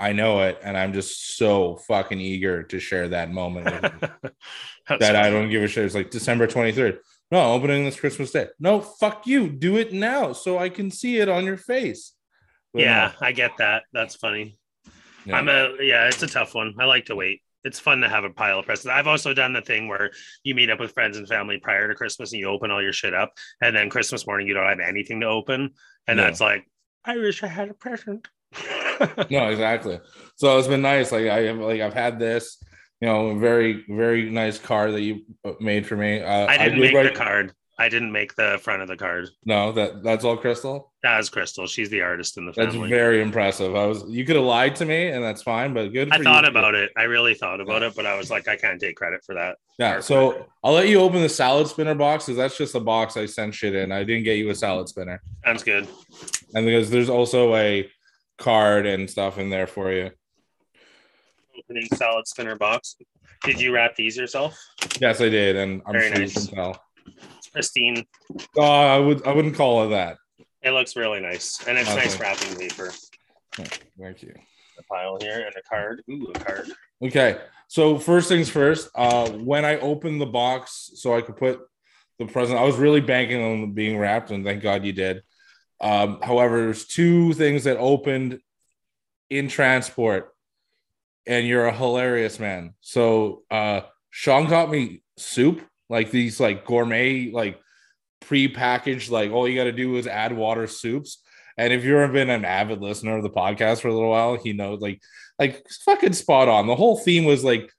I 0.00 0.12
know 0.12 0.40
it, 0.40 0.58
and 0.64 0.76
I'm 0.78 0.94
just 0.94 1.36
so 1.36 1.76
fucking 1.86 2.18
eager 2.18 2.62
to 2.64 2.80
share 2.80 3.08
that 3.08 3.30
moment 3.30 3.66
with 3.66 3.92
you 4.02 4.30
that's 4.88 5.00
that 5.00 5.14
I 5.14 5.28
don't 5.28 5.50
give 5.50 5.62
a 5.62 5.68
shit. 5.68 5.84
It's 5.84 5.94
like 5.94 6.10
December 6.10 6.46
23rd. 6.46 6.98
No, 7.30 7.52
opening 7.52 7.84
this 7.84 8.00
Christmas 8.00 8.30
Day. 8.32 8.48
No, 8.58 8.80
fuck 8.80 9.26
you. 9.26 9.48
Do 9.50 9.76
it 9.76 9.92
now 9.92 10.32
so 10.32 10.58
I 10.58 10.70
can 10.70 10.90
see 10.90 11.18
it 11.18 11.28
on 11.28 11.44
your 11.44 11.58
face. 11.58 12.14
But 12.72 12.82
yeah, 12.82 13.12
I 13.20 13.32
get 13.32 13.52
that. 13.58 13.82
That's 13.92 14.16
funny. 14.16 14.58
no, 15.26 15.34
I'm 15.34 15.48
a 15.48 15.74
yeah, 15.80 16.08
it's 16.08 16.22
a 16.22 16.26
tough 16.26 16.54
one. 16.54 16.74
I 16.80 16.86
like 16.86 17.04
to 17.06 17.14
wait. 17.14 17.42
It's 17.62 17.78
fun 17.78 18.00
to 18.00 18.08
have 18.08 18.24
a 18.24 18.30
pile 18.30 18.58
of 18.60 18.64
presents. 18.66 18.86
I've 18.88 19.06
also 19.06 19.34
done 19.34 19.52
the 19.52 19.60
thing 19.60 19.86
where 19.86 20.10
you 20.44 20.54
meet 20.54 20.70
up 20.70 20.80
with 20.80 20.92
friends 20.92 21.18
and 21.18 21.28
family 21.28 21.58
prior 21.58 21.86
to 21.88 21.94
Christmas 21.94 22.32
and 22.32 22.40
you 22.40 22.48
open 22.48 22.70
all 22.70 22.82
your 22.82 22.94
shit 22.94 23.12
up, 23.12 23.34
and 23.60 23.76
then 23.76 23.90
Christmas 23.90 24.26
morning 24.26 24.46
you 24.48 24.54
don't 24.54 24.66
have 24.66 24.80
anything 24.80 25.20
to 25.20 25.26
open, 25.26 25.74
and 26.06 26.16
No. 26.16 26.22
that's 26.24 26.40
like, 26.40 26.64
I 27.04 27.18
wish 27.18 27.42
I 27.42 27.48
had 27.48 27.68
a 27.68 27.74
present. 27.74 28.26
no, 29.30 29.48
exactly. 29.48 30.00
So 30.36 30.58
it's 30.58 30.68
been 30.68 30.82
nice. 30.82 31.12
Like 31.12 31.26
I 31.26 31.42
have, 31.42 31.58
like 31.58 31.80
I've 31.80 31.94
had 31.94 32.18
this, 32.18 32.62
you 33.00 33.08
know, 33.08 33.38
very 33.38 33.84
very 33.88 34.30
nice 34.30 34.58
card 34.58 34.92
that 34.94 35.02
you 35.02 35.22
made 35.60 35.86
for 35.86 35.96
me. 35.96 36.20
Uh, 36.22 36.46
I 36.46 36.56
didn't 36.58 36.78
did 36.78 36.80
make 36.80 36.94
write- 36.94 37.12
the 37.12 37.18
card. 37.18 37.52
I 37.78 37.88
didn't 37.88 38.12
make 38.12 38.36
the 38.36 38.60
front 38.62 38.82
of 38.82 38.88
the 38.88 38.96
card. 38.98 39.30
No, 39.46 39.72
that 39.72 40.02
that's 40.02 40.22
all 40.22 40.36
Crystal. 40.36 40.92
That 41.02 41.16
was 41.16 41.30
Crystal. 41.30 41.66
She's 41.66 41.88
the 41.88 42.02
artist 42.02 42.36
in 42.36 42.44
the 42.44 42.52
That's 42.52 42.74
very 42.74 43.22
impressive. 43.22 43.74
I 43.74 43.86
was 43.86 44.04
you 44.06 44.26
could 44.26 44.36
have 44.36 44.44
lied 44.44 44.76
to 44.76 44.84
me, 44.84 45.06
and 45.08 45.24
that's 45.24 45.40
fine. 45.40 45.72
But 45.72 45.88
good. 45.88 46.12
I 46.12 46.18
thought 46.22 46.44
you. 46.44 46.50
about 46.50 46.74
it. 46.74 46.90
I 46.94 47.04
really 47.04 47.32
thought 47.32 47.58
about 47.58 47.82
it, 47.82 47.94
but 47.96 48.04
I 48.04 48.18
was 48.18 48.30
like, 48.30 48.48
I 48.48 48.56
can't 48.56 48.78
take 48.78 48.96
credit 48.96 49.24
for 49.24 49.34
that. 49.34 49.56
Yeah, 49.78 50.00
so 50.00 50.44
I'll 50.62 50.74
let 50.74 50.88
you 50.88 51.00
open 51.00 51.22
the 51.22 51.28
salad 51.30 51.68
spinner 51.68 51.94
box 51.94 52.26
because 52.26 52.36
that's 52.36 52.58
just 52.58 52.74
a 52.74 52.80
box 52.80 53.16
I 53.16 53.24
sent 53.24 53.54
shit 53.54 53.74
in. 53.74 53.92
I 53.92 54.04
didn't 54.04 54.24
get 54.24 54.36
you 54.36 54.50
a 54.50 54.54
salad 54.54 54.90
spinner, 54.90 55.22
Sounds 55.46 55.62
good. 55.62 55.88
and 56.54 56.66
because 56.66 56.90
there's 56.90 57.08
also 57.08 57.54
a 57.56 57.90
card 58.40 58.86
and 58.86 59.08
stuff 59.08 59.38
in 59.38 59.50
there 59.50 59.68
for 59.68 59.92
you. 59.92 60.10
Opening 61.56 61.86
salad 61.94 62.26
spinner 62.26 62.56
box. 62.56 62.96
Did 63.44 63.60
you 63.60 63.72
wrap 63.72 63.94
these 63.94 64.16
yourself? 64.16 64.58
Yes, 65.00 65.20
I 65.20 65.28
did, 65.28 65.56
and 65.56 65.82
I'm 65.86 65.92
Very 65.92 66.08
sure 66.08 66.18
nice. 66.18 66.34
you 66.34 66.48
can 66.48 66.56
tell. 66.56 66.84
It's 67.38 67.48
pristine. 67.48 68.04
Oh, 68.56 68.62
I 68.62 68.98
would 68.98 69.26
I 69.26 69.32
wouldn't 69.32 69.54
call 69.54 69.84
it 69.84 69.90
that. 69.90 70.16
It 70.62 70.72
looks 70.72 70.96
really 70.96 71.20
nice, 71.20 71.66
and 71.66 71.78
it's 71.78 71.94
nice 71.94 72.18
wrapping 72.18 72.56
paper. 72.56 72.92
Thank 73.54 74.22
you. 74.22 74.34
A 74.78 74.82
pile 74.84 75.18
here 75.20 75.44
and 75.46 75.54
a 75.56 75.62
card. 75.62 76.02
Ooh, 76.10 76.32
a 76.34 76.38
card. 76.38 76.70
Okay, 77.02 77.38
so 77.68 77.98
first 77.98 78.28
things 78.28 78.48
first. 78.48 78.90
Uh, 78.94 79.30
when 79.30 79.64
I 79.64 79.78
opened 79.78 80.20
the 80.20 80.26
box, 80.26 80.90
so 80.96 81.16
I 81.16 81.22
could 81.22 81.36
put 81.36 81.60
the 82.18 82.26
present, 82.26 82.58
I 82.58 82.64
was 82.64 82.76
really 82.76 83.00
banking 83.00 83.42
on 83.42 83.72
being 83.72 83.98
wrapped, 83.98 84.30
and 84.30 84.44
thank 84.44 84.62
God 84.62 84.84
you 84.84 84.92
did. 84.92 85.22
Um, 85.80 86.20
however, 86.22 86.60
there's 86.60 86.86
two 86.86 87.32
things 87.32 87.64
that 87.64 87.78
opened 87.78 88.40
in 89.30 89.48
transport, 89.48 90.34
and 91.26 91.46
you're 91.46 91.66
a 91.66 91.74
hilarious 91.74 92.38
man. 92.38 92.74
So 92.80 93.42
uh, 93.50 93.82
Sean 94.10 94.48
got 94.48 94.70
me 94.70 95.02
soup, 95.16 95.62
like 95.88 96.10
these 96.10 96.40
like 96.40 96.64
gourmet, 96.64 97.30
like 97.30 97.60
pre-packaged, 98.20 99.10
like 99.10 99.30
all 99.30 99.48
you 99.48 99.56
got 99.56 99.64
to 99.64 99.72
do 99.72 99.96
is 99.96 100.06
add 100.06 100.36
water 100.36 100.66
soups. 100.66 101.22
And 101.56 101.72
if 101.72 101.84
you've 101.84 102.12
been 102.12 102.30
an 102.30 102.44
avid 102.44 102.80
listener 102.80 103.16
of 103.16 103.22
the 103.22 103.30
podcast 103.30 103.80
for 103.80 103.88
a 103.88 103.94
little 103.94 104.10
while, 104.10 104.36
he 104.36 104.52
knows 104.52 104.80
like 104.80 105.00
like 105.38 105.66
fucking 105.84 106.12
spot 106.12 106.48
on. 106.48 106.66
The 106.66 106.76
whole 106.76 106.98
theme 106.98 107.24
was 107.24 107.44
like 107.44 107.70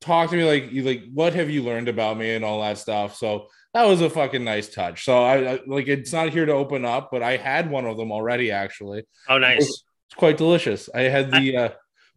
talk 0.00 0.30
to 0.30 0.36
me 0.36 0.44
like 0.44 0.70
you 0.70 0.82
like 0.82 1.02
what 1.12 1.34
have 1.34 1.50
you 1.50 1.62
learned 1.62 1.88
about 1.88 2.16
me 2.16 2.34
and 2.34 2.44
all 2.44 2.60
that 2.60 2.78
stuff. 2.78 3.16
So 3.16 3.48
that 3.78 3.86
was 3.88 4.00
a 4.00 4.10
fucking 4.10 4.42
nice 4.42 4.68
touch. 4.68 5.04
So 5.04 5.22
I, 5.22 5.52
I 5.54 5.60
like 5.66 5.86
it's 5.86 6.12
not 6.12 6.30
here 6.30 6.44
to 6.46 6.52
open 6.52 6.84
up, 6.84 7.10
but 7.12 7.22
I 7.22 7.36
had 7.36 7.70
one 7.70 7.86
of 7.86 7.96
them 7.96 8.10
already 8.10 8.50
actually. 8.50 9.04
Oh, 9.28 9.38
nice. 9.38 9.62
It's 9.68 10.14
quite 10.16 10.36
delicious. 10.36 10.88
I 10.92 11.02
had 11.02 11.30
the 11.30 11.56
uh, 11.64 11.68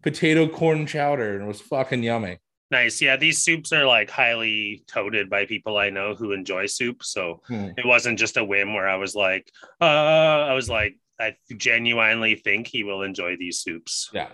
potato 0.02 0.48
corn 0.48 0.88
chowder 0.88 1.36
and 1.36 1.44
it 1.44 1.48
was 1.48 1.62
fucking 1.62 2.02
yummy. 2.02 2.40
Nice. 2.72 3.00
Yeah, 3.02 3.16
these 3.16 3.44
soups 3.44 3.72
are 3.74 3.86
like 3.86 4.10
highly 4.10 4.84
toted 4.88 5.30
by 5.30 5.46
people 5.46 5.78
I 5.78 5.92
know 5.92 6.16
who 6.16 6.32
enjoy 6.32 6.66
soup. 6.66 7.04
So 7.04 7.42
Hmm. 7.48 7.70
it 7.78 7.86
wasn't 7.86 8.18
just 8.18 8.38
a 8.38 8.44
whim 8.44 8.74
where 8.74 8.90
I 8.90 8.96
was 8.96 9.14
like, 9.14 9.52
uh, 9.80 9.84
I 9.86 10.54
was 10.54 10.68
like, 10.68 10.96
I 11.20 11.36
genuinely 11.56 12.34
think 12.36 12.66
he 12.66 12.84
will 12.84 13.04
enjoy 13.04 13.36
these 13.38 13.60
soups. 13.60 14.10
Yeah. 14.14 14.30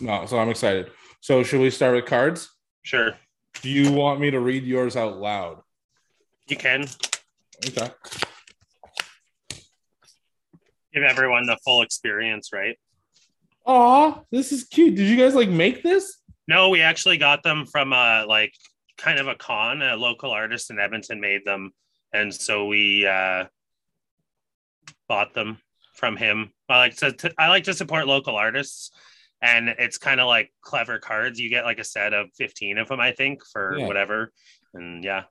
No, 0.00 0.26
so 0.26 0.38
I'm 0.38 0.50
excited. 0.50 0.90
So 1.20 1.42
should 1.44 1.60
we 1.62 1.70
start 1.70 1.94
with 1.94 2.04
cards? 2.04 2.50
Sure. 2.82 3.14
Do 3.62 3.70
you 3.70 3.92
want 3.92 4.20
me 4.20 4.30
to 4.32 4.40
read 4.40 4.64
yours 4.64 4.96
out 4.96 5.16
loud? 5.18 5.62
You 6.46 6.56
can 6.56 6.86
Okay. 7.66 7.88
give 10.92 11.02
everyone 11.04 11.46
the 11.46 11.56
full 11.64 11.82
experience, 11.82 12.50
right? 12.52 12.76
Aw, 13.66 14.20
this 14.32 14.50
is 14.52 14.64
cute. 14.64 14.96
Did 14.96 15.08
you 15.08 15.16
guys 15.16 15.34
like 15.34 15.48
make 15.48 15.82
this? 15.82 16.18
No, 16.48 16.68
we 16.70 16.80
actually 16.80 17.16
got 17.18 17.42
them 17.44 17.64
from 17.66 17.92
uh 17.92 18.24
like 18.26 18.52
kind 18.98 19.18
of 19.20 19.28
a 19.28 19.34
con. 19.36 19.82
A 19.82 19.96
local 19.96 20.30
artist 20.32 20.70
in 20.70 20.80
Edmonton 20.80 21.20
made 21.20 21.44
them, 21.44 21.70
and 22.12 22.34
so 22.34 22.66
we 22.66 23.06
uh 23.06 23.44
bought 25.08 25.32
them 25.34 25.58
from 25.94 26.16
him. 26.16 26.50
I 26.68 26.78
like 26.78 26.96
to, 26.96 27.12
to 27.12 27.32
I 27.38 27.48
like 27.48 27.64
to 27.64 27.74
support 27.74 28.08
local 28.08 28.34
artists, 28.34 28.90
and 29.40 29.68
it's 29.68 29.98
kind 29.98 30.20
of 30.20 30.26
like 30.26 30.52
clever 30.60 30.98
cards. 30.98 31.38
You 31.38 31.48
get 31.48 31.64
like 31.64 31.78
a 31.78 31.84
set 31.84 32.12
of 32.12 32.26
fifteen 32.36 32.78
of 32.78 32.88
them, 32.88 32.98
I 33.00 33.12
think, 33.12 33.42
for 33.52 33.78
Yeah. 33.78 33.86
whatever. 33.86 34.32
And 34.74 35.04
yeah, 35.04 35.24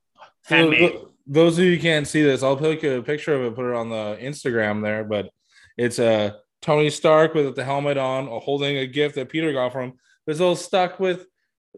handmade. 0.46 0.92
th- 0.92 1.04
those 1.28 1.58
of 1.58 1.66
you 1.66 1.76
who 1.76 1.82
can't 1.82 2.08
see 2.08 2.22
this, 2.22 2.44
I'll 2.44 2.58
take 2.58 2.84
a 2.84 3.02
picture 3.02 3.34
of 3.34 3.42
it, 3.44 3.56
put 3.56 3.70
it 3.70 3.76
on 3.76 3.90
the 3.90 4.18
Instagram 4.22 4.82
there. 4.82 5.04
But 5.04 5.30
it's 5.78 6.00
a 6.00 6.38
Tony 6.62 6.90
Stark 6.90 7.34
with 7.34 7.56
the 7.56 7.64
helmet 7.64 7.98
on, 7.98 8.28
uh, 8.28 8.40
holding 8.40 8.78
a 8.78 8.88
gift 8.88 9.16
that 9.16 9.30
Peter 9.30 9.54
got 9.54 9.72
from. 9.72 9.90
him. 9.90 9.94
But 10.26 10.34
it's 10.34 10.42
all 10.42 10.56
stuck 10.56 11.00
with 11.00 11.26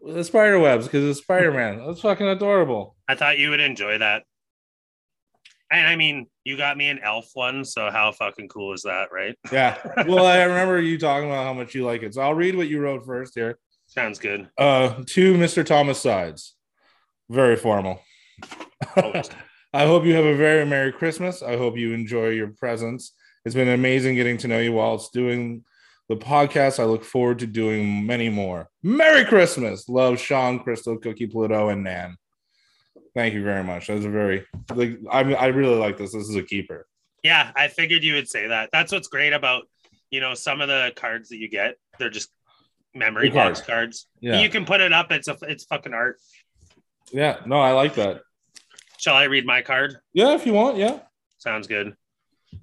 the 0.04 0.24
spider 0.24 0.58
webs 0.58 0.86
because 0.86 1.04
it's 1.04 1.20
Spider 1.20 1.52
Man. 1.52 1.84
That's 1.86 2.00
fucking 2.00 2.26
adorable. 2.26 2.96
I 3.08 3.14
thought 3.14 3.38
you 3.38 3.50
would 3.50 3.60
enjoy 3.60 3.98
that. 3.98 4.24
And 5.70 5.86
I 5.86 5.96
mean, 5.96 6.26
you 6.44 6.56
got 6.56 6.76
me 6.76 6.88
an 6.88 7.00
elf 7.02 7.30
one, 7.34 7.64
so 7.64 7.90
how 7.90 8.12
fucking 8.12 8.48
cool 8.48 8.74
is 8.74 8.82
that, 8.82 9.08
right? 9.12 9.36
Yeah. 9.50 9.78
Well, 10.06 10.26
I 10.26 10.42
remember 10.42 10.80
you 10.80 10.98
talking 10.98 11.28
about 11.28 11.44
how 11.44 11.54
much 11.54 11.74
you 11.74 11.84
like 11.84 12.02
it. 12.02 12.14
So 12.14 12.20
I'll 12.20 12.34
read 12.34 12.54
what 12.54 12.68
you 12.68 12.80
wrote 12.80 13.04
first 13.06 13.34
here. 13.34 13.58
Sounds 13.86 14.18
good. 14.18 14.48
Uh, 14.58 15.02
to 15.06 15.34
Mr. 15.34 15.64
Thomas 15.64 16.00
Sides. 16.00 16.54
Very 17.30 17.56
formal. 17.56 18.00
Oh, 18.96 19.02
Always. 19.02 19.30
I 19.74 19.86
hope 19.86 20.04
you 20.04 20.14
have 20.14 20.24
a 20.24 20.36
very 20.36 20.64
Merry 20.64 20.92
Christmas. 20.92 21.42
I 21.42 21.56
hope 21.56 21.76
you 21.76 21.92
enjoy 21.92 22.28
your 22.28 22.48
presents. 22.48 23.12
It's 23.44 23.56
been 23.56 23.68
amazing 23.68 24.14
getting 24.14 24.38
to 24.38 24.48
know 24.48 24.60
you 24.60 24.72
while 24.72 24.94
it's 24.94 25.10
doing 25.10 25.64
the 26.08 26.16
podcast. 26.16 26.78
I 26.78 26.84
look 26.84 27.02
forward 27.02 27.40
to 27.40 27.46
doing 27.46 28.06
many 28.06 28.28
more. 28.28 28.68
Merry 28.84 29.24
Christmas. 29.24 29.88
Love 29.88 30.20
Sean, 30.20 30.60
Crystal, 30.60 30.96
Cookie, 30.96 31.26
Pluto, 31.26 31.70
and 31.70 31.82
Nan. 31.82 32.16
Thank 33.14 33.34
you 33.34 33.42
very 33.42 33.64
much. 33.64 33.88
That 33.88 33.94
was 33.94 34.04
a 34.04 34.10
very 34.10 34.44
like 34.74 34.98
I 35.10 35.34
I 35.34 35.46
really 35.46 35.76
like 35.76 35.96
this. 35.96 36.12
This 36.12 36.28
is 36.28 36.36
a 36.36 36.42
keeper. 36.42 36.86
Yeah, 37.22 37.50
I 37.56 37.68
figured 37.68 38.04
you 38.04 38.14
would 38.14 38.28
say 38.28 38.48
that. 38.48 38.70
That's 38.72 38.92
what's 38.92 39.08
great 39.08 39.32
about, 39.32 39.64
you 40.10 40.20
know, 40.20 40.34
some 40.34 40.60
of 40.60 40.68
the 40.68 40.92
cards 40.94 41.30
that 41.30 41.38
you 41.38 41.48
get. 41.48 41.76
They're 41.98 42.10
just 42.10 42.30
memory 42.94 43.28
Good 43.28 43.34
box 43.34 43.60
cards. 43.60 44.06
Yeah. 44.20 44.40
You 44.40 44.48
can 44.48 44.64
put 44.64 44.80
it 44.80 44.92
up. 44.92 45.10
It's 45.10 45.28
a 45.28 45.36
it's 45.42 45.64
fucking 45.64 45.94
art. 45.94 46.20
Yeah. 47.14 47.38
No, 47.46 47.60
I 47.60 47.70
like 47.70 47.94
that. 47.94 48.22
Shall 48.98 49.14
I 49.14 49.24
read 49.24 49.46
my 49.46 49.62
card? 49.62 49.98
Yeah, 50.12 50.34
if 50.34 50.44
you 50.44 50.52
want, 50.52 50.76
yeah. 50.76 50.98
Sounds 51.38 51.68
good. 51.68 51.94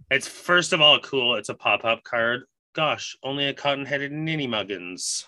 It's 0.09 0.27
first 0.27 0.73
of 0.73 0.81
all 0.81 0.99
cool. 0.99 1.35
It's 1.35 1.47
a 1.47 1.53
pop 1.53 1.85
up 1.85 2.03
card. 2.03 2.43
Gosh, 2.73 3.15
only 3.23 3.47
a 3.47 3.53
cotton 3.53 3.85
headed 3.85 4.11
ninny 4.11 4.47
muggins 4.47 5.25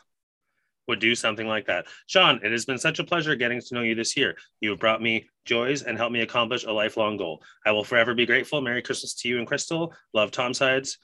would 0.90 1.00
do 1.00 1.16
something 1.16 1.48
like 1.48 1.68
that. 1.68 1.86
Sean, 2.06 2.42
it 2.44 2.52
has 2.52 2.66
been 2.66 2.78
such 2.78 3.00
a 3.00 3.04
pleasure 3.06 3.36
getting 3.38 3.62
to 3.62 3.76
know 3.76 3.82
you 3.82 3.96
this 3.96 4.18
year. 4.18 4.36
You 4.60 4.72
have 4.72 4.80
brought 4.80 5.02
me 5.02 5.30
joys 5.46 5.84
and 5.84 5.98
helped 5.98 6.12
me 6.12 6.20
accomplish 6.20 6.66
a 6.66 6.72
lifelong 6.72 7.16
goal. 7.16 7.42
I 7.66 7.72
will 7.72 7.86
forever 7.86 8.14
be 8.14 8.26
grateful. 8.26 8.60
Merry 8.60 8.82
Christmas 8.82 9.14
to 9.16 9.30
you 9.30 9.38
and 9.38 9.48
Crystal. 9.48 9.94
Love 10.14 10.32
Tom 10.32 10.54
Sides, 10.54 10.98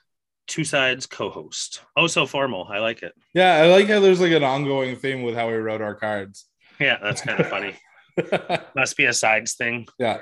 Two 0.47 0.65
Sides 0.65 1.05
co 1.05 1.29
host. 1.29 1.83
Oh, 1.95 2.07
so 2.07 2.25
formal. 2.25 2.67
I 2.69 2.79
like 2.79 3.01
it. 3.01 3.13
Yeah, 3.33 3.53
I 3.53 3.67
like 3.67 3.87
how 3.87 4.01
there's 4.01 4.19
like 4.19 4.33
an 4.33 4.43
ongoing 4.43 4.97
theme 4.97 5.23
with 5.23 5.35
how 5.35 5.47
we 5.47 5.53
wrote 5.53 5.81
our 5.81 5.95
cards. 5.95 6.45
Yeah, 6.81 6.97
that's 7.01 7.21
kind 7.21 7.39
of 7.39 7.47
funny. 7.47 7.75
Must 8.75 8.97
be 8.97 9.05
a 9.05 9.13
sides 9.13 9.53
thing. 9.55 9.87
yeah. 9.99 10.19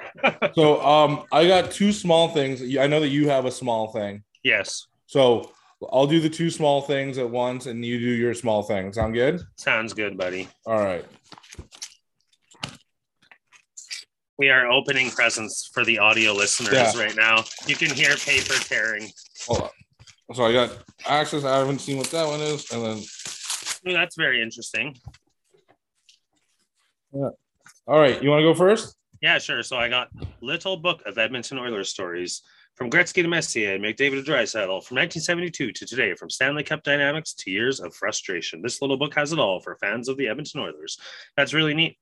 So 0.53 0.81
um 0.81 1.23
I 1.31 1.47
got 1.47 1.71
two 1.71 1.91
small 1.91 2.29
things. 2.29 2.61
I 2.77 2.87
know 2.87 2.99
that 2.99 3.09
you 3.09 3.29
have 3.29 3.45
a 3.45 3.51
small 3.51 3.91
thing. 3.91 4.23
Yes, 4.43 4.85
So 5.07 5.51
I'll 5.91 6.07
do 6.07 6.19
the 6.19 6.29
two 6.29 6.49
small 6.49 6.81
things 6.81 7.17
at 7.17 7.29
once 7.29 7.65
and 7.67 7.85
you 7.85 7.99
do 7.99 8.05
your 8.05 8.33
small 8.33 8.63
thing. 8.63 8.91
Sound 8.93 9.13
good? 9.13 9.41
sounds 9.57 9.93
good, 9.93 10.17
buddy. 10.17 10.47
All 10.65 10.79
right. 10.83 11.05
We 14.39 14.49
are 14.49 14.69
opening 14.71 15.09
presents 15.09 15.69
for 15.73 15.83
the 15.83 15.97
audio 15.99 16.31
listeners 16.33 16.73
Yeah. 16.73 16.97
right 16.97 17.15
now. 17.15 17.43
You 17.65 17.75
can 17.75 17.89
hear 17.89 18.15
paper 18.15 18.53
tearing. 18.53 19.09
Hold 19.47 19.61
on. 19.63 20.35
So 20.35 20.45
I 20.45 20.53
got 20.53 20.71
access. 21.07 21.43
I 21.43 21.57
haven't 21.57 21.79
seen 21.79 21.97
what 21.97 22.11
that 22.11 22.27
one 22.27 22.41
is. 22.41 22.69
And 22.71 22.83
then 22.85 22.97
Ooh, 23.87 23.93
that's 23.93 24.15
very 24.15 24.41
interesting. 24.41 24.95
All 27.87 27.99
right, 27.99 28.21
you 28.21 28.29
want 28.29 28.39
to 28.41 28.43
go 28.43 28.53
first? 28.53 28.95
Yeah, 29.21 29.37
sure. 29.39 29.63
So 29.63 29.77
I 29.77 29.89
got 29.89 30.09
Little 30.41 30.77
Book 30.77 31.01
of 31.05 31.17
Edmonton 31.17 31.57
Oilers 31.57 31.89
Stories 31.89 32.41
from 32.75 32.89
Gretzky 32.89 33.23
to 33.23 33.27
Messier 33.27 33.73
and 33.73 33.83
McDavid 33.83 34.23
to 34.23 34.31
Draisaitl 34.31 34.83
from 34.83 34.97
1972 34.97 35.71
to 35.71 35.85
today, 35.85 36.13
from 36.13 36.29
Stanley 36.29 36.63
Cup 36.63 36.83
dynamics 36.83 37.33
to 37.35 37.49
years 37.49 37.79
of 37.79 37.95
frustration. 37.95 38.61
This 38.61 38.81
little 38.81 38.97
book 38.97 39.15
has 39.15 39.31
it 39.33 39.39
all 39.39 39.59
for 39.59 39.75
fans 39.77 40.09
of 40.09 40.17
the 40.17 40.27
Edmonton 40.27 40.61
Oilers. 40.61 40.99
That's 41.35 41.53
really 41.53 41.73
neat. 41.73 41.97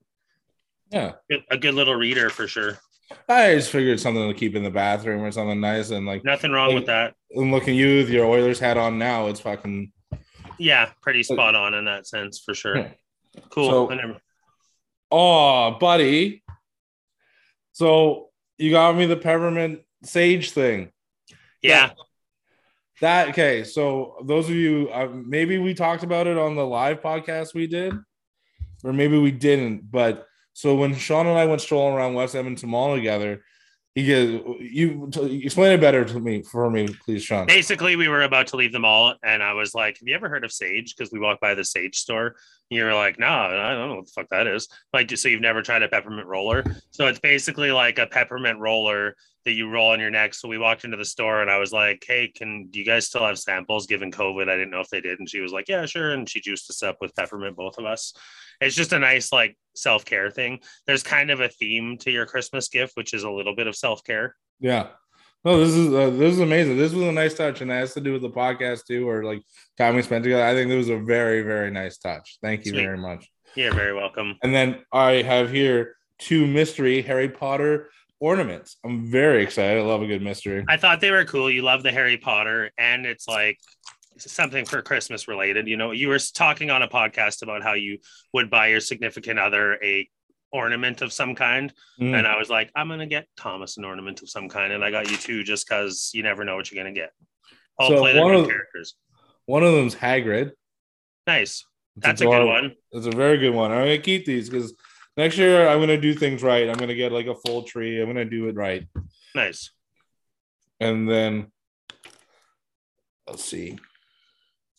Yeah. 0.92 1.13
A 1.50 1.58
good 1.58 1.74
little 1.75 1.96
reader 1.96 2.30
for 2.30 2.48
sure. 2.48 2.80
I 3.30 3.54
just 3.56 3.70
figured 3.70 4.00
something 4.00 4.27
to 4.27 4.34
keep 4.38 4.56
in 4.56 4.63
the 4.63 4.70
bathroom 4.72 5.22
or 5.24 5.32
something 5.32 5.60
nice 5.62 5.92
and 5.92 6.06
like 6.06 6.25
Nothing 6.25 6.51
wrong 6.51 6.74
with 6.74 6.88
that. 6.88 7.13
and 7.32 7.51
looking 7.51 7.75
you 7.75 7.98
with 7.98 8.10
your 8.10 8.25
Oilers 8.25 8.60
hat 8.60 8.77
on 8.77 8.98
now, 8.98 9.27
it's 9.27 9.39
fucking 9.39 9.92
Yeah, 10.58 10.89
pretty 11.01 11.22
spot 11.24 11.54
on 11.56 11.75
in 11.75 11.86
that 11.86 12.08
sense 12.08 12.39
for 12.44 12.54
sure. 12.56 12.77
Yeah. 12.77 12.89
Cool. 13.50 13.70
So- 13.70 13.92
I 13.92 13.96
never- 13.96 14.18
Oh, 15.12 15.77
buddy. 15.79 16.43
So 17.74 18.29
you 18.57 18.71
got 18.71 18.95
me 18.95 19.05
the 19.05 19.17
peppermint 19.17 19.81
Saje 20.05 20.50
thing. 20.50 20.91
yeah, 21.62 21.91
That 23.01 23.29
okay. 23.29 23.63
So 23.63 24.17
those 24.24 24.47
of 24.50 24.55
you, 24.55 24.89
uh, 24.93 25.09
maybe 25.13 25.57
we 25.57 25.74
talked 25.74 26.03
about 26.03 26.27
it 26.27 26.38
on 26.38 26.55
the 26.55 26.65
live 26.65 27.01
podcast 27.01 27.53
we 27.53 27.67
did, 27.67 27.93
or 28.83 28.93
maybe 28.93 29.17
we 29.17 29.31
didn't. 29.31 29.89
But 29.91 30.25
so 30.53 30.75
when 30.75 30.95
Sean 30.95 31.27
and 31.27 31.38
I 31.38 31.45
went 31.45 31.62
strolling 31.62 31.95
around 31.95 32.13
West 32.13 32.35
Edmonton 32.35 32.69
Mall 32.69 32.95
together, 32.95 33.43
he 33.93 34.07
goes, 34.07 34.41
"You 34.59 35.09
t- 35.12 35.43
explain 35.43 35.74
it 35.74 35.81
better 35.81 36.05
to 36.05 36.19
me 36.19 36.43
for 36.43 36.69
me, 36.69 36.88
please, 37.05 37.24
Sean." 37.24 37.45
basically 37.47 37.95
we 37.95 38.07
were 38.07 38.24
about 38.24 38.47
to 38.47 38.55
leave 38.57 38.71
the 38.74 38.79
mall 38.79 39.15
and 39.24 39.41
i 39.41 39.53
was 39.53 39.74
like 39.74 39.97
have 40.00 40.07
you 40.07 40.13
ever 40.15 40.27
heard 40.29 40.43
of 40.43 40.51
Saje 40.51 40.89
because 40.95 41.12
we 41.13 41.19
walked 41.19 41.39
by 41.41 41.53
the 41.55 41.62
Saje 41.62 41.95
store 41.95 42.35
you 42.69 42.84
were 42.84 42.93
like 42.93 43.19
no 43.19 43.27
i 43.27 43.74
don't 43.74 43.89
know 43.89 43.95
what 43.95 44.05
the 44.05 44.12
fuck 44.12 44.29
that 44.29 44.48
is. 44.48 44.67
Like 44.93 45.15
so 45.15 45.29
you've 45.29 45.41
never 45.41 45.62
tried 45.62 45.84
a 45.84 45.88
peppermint 45.88 46.27
roller? 46.27 46.63
So 46.91 47.07
it's 47.07 47.19
basically 47.19 47.72
like 47.72 48.00
a 48.00 48.07
peppermint 48.07 48.60
roller 48.60 49.15
that 49.45 49.51
you 49.53 49.69
roll 49.69 49.91
on 49.91 50.00
your 50.00 50.10
neck. 50.10 50.34
So 50.34 50.48
we 50.48 50.57
walked 50.57 50.84
into 50.84 50.98
the 50.98 51.05
store 51.05 51.41
and 51.41 51.51
i 51.51 51.57
was 51.57 51.72
like 51.72 52.03
hey 52.07 52.27
can 52.27 52.67
do 52.72 52.79
you 52.79 52.86
guys 52.86 53.07
still 53.07 53.25
have 53.25 53.38
samples? 53.38 53.88
Given 53.88 54.12
covid 54.12 54.50
i 54.50 54.55
didn't 54.55 54.72
know 54.72 54.81
if 54.81 54.89
they 54.89 55.01
did. 55.01 55.19
And 55.19 55.29
she 55.29 55.41
was 55.41 55.51
like 55.51 55.67
yeah 55.67 55.86
sure. 55.86 56.12
And 56.12 56.27
she 56.27 56.41
juiced 56.41 56.69
us 56.69 56.84
up 56.84 56.98
with 57.01 57.15
peppermint 57.15 57.55
both 57.55 57.77
of 57.77 57.86
us. 57.86 58.13
It's 58.62 58.75
just 58.75 58.93
a 58.93 59.00
nice 59.00 59.31
like 59.31 59.57
self-care 59.75 60.31
thing. 60.31 60.60
There's 60.88 61.03
kind 61.03 61.29
of 61.29 61.41
a 61.41 61.50
theme 61.50 61.98
to 62.00 62.12
your 62.12 62.25
christmas 62.25 62.69
gift 62.69 62.93
which 62.95 63.13
is 63.13 63.24
a 63.24 63.31
little 63.31 63.55
bit 63.55 63.67
of 63.67 63.75
self-care. 63.75 64.36
Yeah. 64.60 64.88
No, 65.45 65.59
this 65.59 65.75
is 65.75 65.93
uh, 65.93 66.09
this 66.09 66.33
is 66.33 66.39
amazing. 66.39 66.75
This 66.75 66.91
was 66.91 67.03
a 67.05 67.11
nice 67.11 67.35
touch, 67.35 67.61
and 67.61 67.69
that 67.69 67.75
has 67.75 67.93
to 67.93 68.01
do 68.01 68.11
with 68.11 68.23
the 68.23 68.31
podcast 68.31 68.87
too, 68.87 69.07
or 69.07 69.23
like 69.23 69.43
time 69.77 69.95
we 69.95 70.01
spent 70.01 70.23
together. 70.23 70.43
I 70.43 70.55
think 70.55 70.71
it 70.71 70.75
was 70.75 70.89
a 70.89 70.97
very 70.97 71.43
very 71.43 71.69
nice 71.69 71.99
touch. 71.99 72.39
Thank 72.41 72.65
you 72.65 72.71
Sweet. 72.71 72.83
very 72.83 72.97
much. 72.97 73.29
you're 73.53 73.73
very 73.73 73.93
welcome 73.93 74.35
And 74.41 74.53
then 74.53 74.79
I 74.91 75.21
have 75.21 75.51
here 75.51 75.97
two 76.17 76.47
mystery 76.47 77.03
Harry 77.03 77.29
Potter 77.29 77.89
ornaments. 78.19 78.77
I'm 78.83 79.05
very 79.05 79.43
excited. 79.43 79.77
I 79.77 79.85
love 79.85 80.01
a 80.01 80.07
good 80.07 80.23
mystery. 80.23 80.65
I 80.67 80.77
thought 80.77 80.99
they 80.99 81.11
were 81.11 81.25
cool. 81.25 81.51
You 81.51 81.61
love 81.61 81.83
the 81.83 81.91
Harry 81.91 82.17
Potter, 82.17 82.71
and 82.79 83.05
it's 83.05 83.27
like 83.27 83.59
something 84.17 84.65
for 84.65 84.81
Christmas 84.81 85.27
related. 85.27 85.67
You 85.67 85.77
know, 85.77 85.91
you 85.91 86.07
were 86.07 86.17
talking 86.17 86.71
on 86.71 86.81
a 86.81 86.87
podcast 86.87 87.43
about 87.43 87.61
how 87.61 87.73
you 87.73 87.99
would 88.33 88.49
buy 88.49 88.67
your 88.67 88.79
significant 88.79 89.37
other 89.37 89.73
a 89.83 90.09
ornament 90.55 91.01
of 91.01 91.12
some 91.12 91.35
kind, 91.35 91.74
Mm. 92.00 92.17
and 92.17 92.25
I 92.27 92.38
was 92.38 92.50
like, 92.50 92.71
I'm 92.75 92.88
gonna 92.88 93.05
get 93.05 93.27
Thomas 93.38 93.77
an 93.77 93.85
ornament 93.85 94.21
of 94.21 94.29
some 94.29 94.47
kind, 94.50 94.71
and 94.74 94.83
I 94.83 94.89
got 94.91 95.09
you 95.12 95.17
two 95.17 95.43
just 95.43 95.67
because 95.67 96.12
you 96.13 96.24
never 96.24 96.43
know 96.45 96.55
what 96.55 96.71
you're 96.71 96.81
gonna 96.81 96.93
get. 96.95 97.12
I'll 97.79 97.89
So 97.89 97.97
play 98.00 98.13
the 98.13 98.21
one 98.21 98.35
of- 98.35 98.47
characters. 98.47 98.95
One 99.45 99.63
of 99.63 99.74
them's 99.74 99.95
Hagrid. 99.95 100.53
Nice. 101.27 101.65
That's 101.97 102.21
a 102.21 102.25
good 102.25 102.45
one. 102.45 102.75
It's 102.93 103.05
a 103.05 103.12
very 103.12 103.38
good 103.38 103.51
one. 103.53 103.71
I'm 103.71 103.79
gonna 103.79 103.97
keep 104.00 104.25
these 104.25 104.50
because 104.50 104.74
next 105.17 105.38
year 105.38 105.67
I'm 105.67 105.79
gonna 105.79 106.00
do 106.01 106.13
things 106.13 106.41
right. 106.43 106.67
I'm 106.69 106.77
gonna 106.77 106.95
get 106.95 107.12
like 107.12 107.27
a 107.27 107.35
full 107.35 107.63
tree. 107.63 108.01
I'm 108.01 108.07
gonna 108.07 108.25
do 108.25 108.47
it 108.47 108.55
right, 108.55 108.85
Nice. 109.35 109.71
and 110.79 111.09
then 111.09 111.51
let's 113.27 113.43
see. 113.43 113.77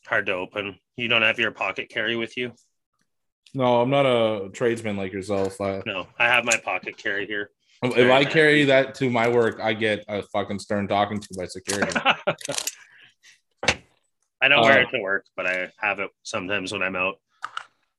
Hard 0.06 0.26
to 0.26 0.32
open. 0.32 0.78
You 0.96 1.08
don't 1.08 1.22
have 1.22 1.38
your 1.38 1.50
pocket 1.52 1.88
carry 1.88 2.16
with 2.16 2.36
you? 2.36 2.52
No, 3.56 3.80
I'm 3.80 3.88
not 3.88 4.04
a 4.04 4.50
tradesman 4.50 4.98
like 4.98 5.14
yourself. 5.14 5.58
I, 5.62 5.80
No, 5.86 6.06
I 6.18 6.26
have 6.26 6.44
my 6.44 6.58
pocket 6.62 6.98
carry 6.98 7.26
here. 7.26 7.48
if 7.82 7.94
Very 7.94 8.12
I 8.12 8.24
nice. 8.24 8.32
carry 8.32 8.64
that 8.64 8.94
to 8.96 9.08
my 9.08 9.28
work, 9.28 9.60
I 9.62 9.72
get 9.72 10.04
a 10.08 10.22
fucking 10.24 10.58
stern 10.58 10.86
talking 10.86 11.18
to 11.20 11.28
by 11.38 11.46
security. 11.46 11.90
I 14.42 14.48
don't 14.48 14.60
wear 14.62 14.80
Uh, 14.80 14.82
it 14.82 14.90
to 14.90 15.00
work, 15.00 15.24
but 15.36 15.46
I 15.46 15.72
have 15.78 16.00
it 16.00 16.10
sometimes 16.22 16.70
when 16.70 16.82
I'm 16.82 16.96
out. 16.96 17.14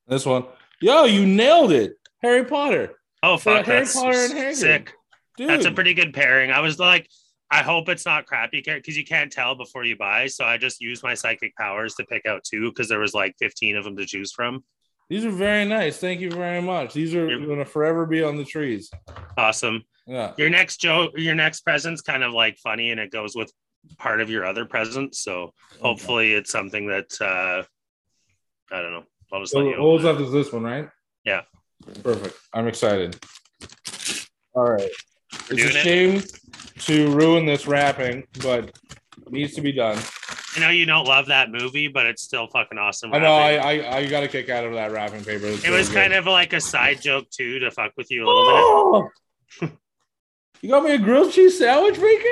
this 0.06 0.24
one, 0.24 0.44
yo, 0.80 1.04
you 1.06 1.26
nailed 1.26 1.72
it, 1.72 1.94
Harry 2.22 2.44
Potter, 2.44 2.94
Oh 3.24 3.36
fuck, 3.36 3.66
Harry 3.66 3.84
Potter 3.92 4.16
and 4.16 4.32
Hagrid. 4.32 4.54
sick. 4.54 4.92
dude. 5.36 5.50
That's 5.50 5.66
a 5.66 5.72
pretty 5.72 5.92
good 5.92 6.14
pairing. 6.14 6.52
I 6.52 6.60
was 6.60 6.78
like, 6.78 7.08
I 7.50 7.62
hope 7.64 7.88
it's 7.88 8.06
not 8.06 8.26
crappy 8.26 8.62
because 8.64 8.96
you 8.96 9.04
can't 9.04 9.32
tell 9.32 9.56
before 9.56 9.84
you 9.84 9.96
buy. 9.96 10.28
So 10.28 10.44
I 10.44 10.56
just 10.56 10.80
used 10.80 11.02
my 11.02 11.14
psychic 11.14 11.56
powers 11.56 11.96
to 11.96 12.04
pick 12.04 12.26
out 12.26 12.44
two 12.44 12.70
because 12.70 12.88
there 12.88 13.00
was 13.00 13.12
like 13.14 13.34
15 13.40 13.74
of 13.76 13.82
them 13.82 13.96
to 13.96 14.06
choose 14.06 14.30
from. 14.32 14.62
These 15.08 15.24
are 15.24 15.30
very 15.30 15.64
nice. 15.64 15.98
Thank 15.98 16.20
you 16.20 16.30
very 16.30 16.60
much. 16.60 16.92
These 16.92 17.14
are 17.14 17.28
You're- 17.28 17.46
gonna 17.46 17.64
forever 17.64 18.04
be 18.06 18.22
on 18.22 18.36
the 18.36 18.44
trees. 18.44 18.90
Awesome. 19.36 19.82
Yeah. 20.06 20.32
Your 20.36 20.50
next 20.50 20.78
joke, 20.78 21.12
your 21.16 21.34
next 21.34 21.60
present's 21.62 22.02
kind 22.02 22.22
of 22.22 22.32
like 22.32 22.58
funny 22.58 22.90
and 22.90 23.00
it 23.00 23.10
goes 23.10 23.34
with 23.34 23.52
part 23.98 24.20
of 24.20 24.28
your 24.30 24.44
other 24.44 24.64
present. 24.66 25.14
So 25.14 25.54
hopefully 25.80 26.34
it's 26.34 26.50
something 26.50 26.86
that 26.88 27.20
uh 27.20 27.62
I 28.70 28.82
don't 28.82 28.92
know. 28.92 29.04
I'll 29.32 29.40
just 29.40 29.52
So 29.52 29.60
let 29.60 29.68
you 29.68 29.76
open 29.76 30.06
it. 30.06 30.20
is 30.20 30.32
this 30.32 30.52
one, 30.52 30.62
right? 30.64 30.88
Yeah. 31.24 31.42
Perfect. 32.02 32.36
I'm 32.52 32.68
excited. 32.68 33.18
All 34.54 34.64
right. 34.70 34.80
We're 34.80 35.38
It's 35.40 35.50
a 35.50 35.56
doing 35.56 35.76
it. 35.76 35.82
shame 35.82 36.22
to 36.80 37.10
ruin 37.12 37.46
this 37.46 37.66
wrapping, 37.66 38.24
but 38.42 38.64
it 39.26 39.30
needs 39.32 39.54
to 39.54 39.60
be 39.62 39.72
done. 39.72 39.98
I 40.56 40.60
know 40.60 40.70
you 40.70 40.86
don't 40.86 41.04
love 41.06 41.26
that 41.26 41.50
movie, 41.50 41.88
but 41.88 42.06
it's 42.06 42.22
still 42.22 42.46
fucking 42.46 42.78
awesome. 42.78 43.12
I 43.12 43.18
know 43.18 43.32
I. 43.34 43.52
I 43.56 43.96
I 43.98 44.06
got 44.06 44.22
a 44.22 44.28
kick 44.28 44.48
out 44.48 44.64
of 44.64 44.72
that 44.74 44.90
wrapping 44.92 45.22
paper. 45.24 45.46
it 45.46 45.70
was 45.70 45.88
kind 45.90 46.12
of 46.14 46.26
like 46.26 46.52
a 46.54 46.60
side 46.60 47.00
joke 47.02 47.28
too 47.30 47.58
to 47.60 47.70
fuck 47.70 47.92
with 47.96 48.10
you 48.10 48.24
a 48.24 48.28
little 48.28 49.10
bit. 49.60 49.70
you 50.62 50.70
got 50.70 50.82
me 50.84 50.92
a 50.94 50.98
grilled 50.98 51.32
cheese 51.32 51.58
sandwich 51.58 51.98
maker? 51.98 52.24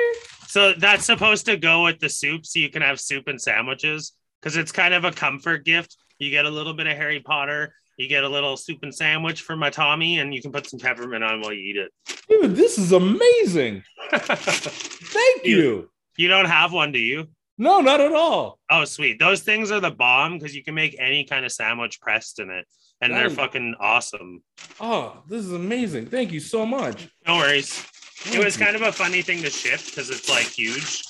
So 0.47 0.73
that's 0.73 1.05
supposed 1.05 1.45
to 1.45 1.57
go 1.57 1.83
with 1.83 1.99
the 1.99 2.09
soup, 2.09 2.45
so 2.45 2.59
you 2.59 2.69
can 2.69 2.81
have 2.81 2.99
soup 2.99 3.27
and 3.27 3.39
sandwiches 3.39 4.13
because 4.41 4.57
it's 4.57 4.71
kind 4.71 4.93
of 4.93 5.03
a 5.03 5.11
comfort 5.11 5.63
gift. 5.65 5.95
You 6.19 6.31
get 6.31 6.45
a 6.45 6.49
little 6.49 6.73
bit 6.73 6.87
of 6.87 6.97
Harry 6.97 7.19
Potter, 7.19 7.75
you 7.97 8.07
get 8.07 8.23
a 8.23 8.29
little 8.29 8.57
soup 8.57 8.79
and 8.81 8.93
sandwich 8.95 9.41
for 9.41 9.55
my 9.55 9.69
Tommy, 9.69 10.19
and 10.19 10.33
you 10.33 10.41
can 10.41 10.51
put 10.51 10.65
some 10.67 10.79
peppermint 10.79 11.23
on 11.23 11.41
while 11.41 11.53
you 11.53 11.59
eat 11.59 11.77
it. 11.77 11.91
Dude, 12.27 12.55
this 12.55 12.79
is 12.79 12.91
amazing. 12.93 13.83
Thank 14.11 15.45
You- 15.45 15.57
you. 15.57 15.89
you 16.17 16.27
don't 16.29 16.45
have 16.45 16.73
one, 16.73 16.91
do 16.91 16.99
you? 16.99 17.27
No, 17.57 17.79
not 17.81 17.99
at 18.01 18.13
all. 18.13 18.59
Oh, 18.69 18.85
sweet. 18.85 19.19
Those 19.19 19.41
things 19.41 19.71
are 19.71 19.79
the 19.79 19.89
bomb 19.91 20.37
because 20.37 20.55
you 20.55 20.63
can 20.63 20.75
make 20.75 20.95
any 20.99 21.23
kind 21.23 21.43
of 21.45 21.51
sandwich 21.51 21.99
pressed 21.99 22.39
in 22.39 22.49
it, 22.51 22.65
and 23.01 23.11
they're 23.13 23.27
Nice. 23.29 23.35
fucking 23.35 23.75
awesome. 23.79 24.43
Oh, 24.79 25.23
this 25.27 25.43
is 25.43 25.51
amazing. 25.53 26.05
Thank 26.07 26.31
you 26.31 26.39
so 26.39 26.65
much. 26.65 27.07
No 27.27 27.37
worries. 27.37 27.83
It 28.31 28.43
was 28.43 28.59
you. 28.59 28.65
kind 28.65 28.75
of 28.75 28.83
a 28.83 28.91
funny 28.91 29.21
thing 29.21 29.41
to 29.41 29.49
ship 29.49 29.79
because 29.85 30.09
it's 30.09 30.29
like 30.29 30.45
huge. 30.45 31.03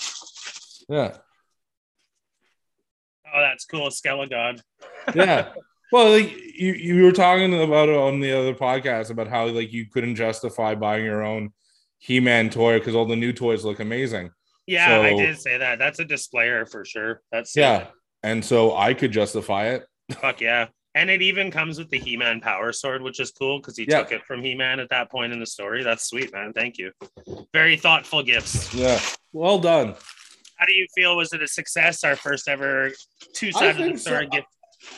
Yeah. 0.89 1.17
Oh, 3.33 3.41
that's 3.41 3.65
cool. 3.65 3.89
Skelegod. 3.89 4.61
yeah. 5.15 5.49
Well, 5.89 6.11
like 6.11 6.35
you, 6.35 6.73
you 6.73 7.01
were 7.05 7.13
talking 7.13 7.61
about 7.63 7.87
it 7.87 7.95
on 7.95 8.19
the 8.19 8.37
other 8.37 8.53
podcast 8.53 9.09
about 9.09 9.29
how 9.29 9.47
like 9.47 9.71
you 9.71 9.85
couldn't 9.85 10.15
justify 10.15 10.75
buying 10.75 11.05
your 11.05 11.23
own 11.23 11.53
He-Man 11.97 12.49
toy 12.49 12.77
because 12.77 12.93
all 12.93 13.05
the 13.05 13.15
new 13.15 13.31
toys 13.31 13.63
look 13.63 13.79
amazing. 13.79 14.31
Yeah, 14.67 14.99
I 14.99 15.13
did 15.15 15.39
say 15.39 15.57
that. 15.57 15.79
That's 15.79 15.99
a 15.99 16.05
displayer 16.05 16.65
for 16.65 16.83
sure. 16.85 17.21
That's 17.31 17.55
Yeah. 17.55 17.87
And 18.23 18.43
so 18.43 18.75
I 18.75 18.93
could 18.93 19.11
justify 19.11 19.67
it. 19.67 19.85
Fuck 20.19 20.41
yeah. 20.41 20.67
And 20.93 21.09
it 21.09 21.21
even 21.21 21.51
comes 21.51 21.77
with 21.77 21.89
the 21.89 21.99
He 21.99 22.17
Man 22.17 22.41
Power 22.41 22.73
Sword, 22.73 23.01
which 23.01 23.19
is 23.19 23.31
cool 23.31 23.59
because 23.59 23.77
he 23.77 23.85
Yeah. 23.87 23.99
took 23.99 24.11
it 24.11 24.25
from 24.25 24.43
He 24.43 24.55
Man 24.55 24.79
at 24.79 24.89
that 24.89 25.09
point 25.09 25.31
in 25.31 25.39
the 25.39 25.45
story. 25.45 25.83
That's 25.83 26.05
sweet, 26.05 26.33
man. 26.33 26.53
Thank 26.53 26.77
you. 26.77 26.91
Very 27.53 27.77
thoughtful 27.77 28.23
gifts. 28.23 28.73
Yeah. 28.73 28.99
Well 29.31 29.59
done. 29.59 29.95
How 30.57 30.65
do 30.65 30.73
you 30.73 30.87
feel? 30.95 31.15
Was 31.15 31.33
it 31.33 31.41
a 31.43 31.47
success? 31.47 32.03
Our 32.03 32.15
first 32.15 32.49
ever 32.49 32.91
two 33.33 33.51
sided 33.51 33.99
so. 33.99 34.09
story 34.09 34.27
gift? 34.27 34.47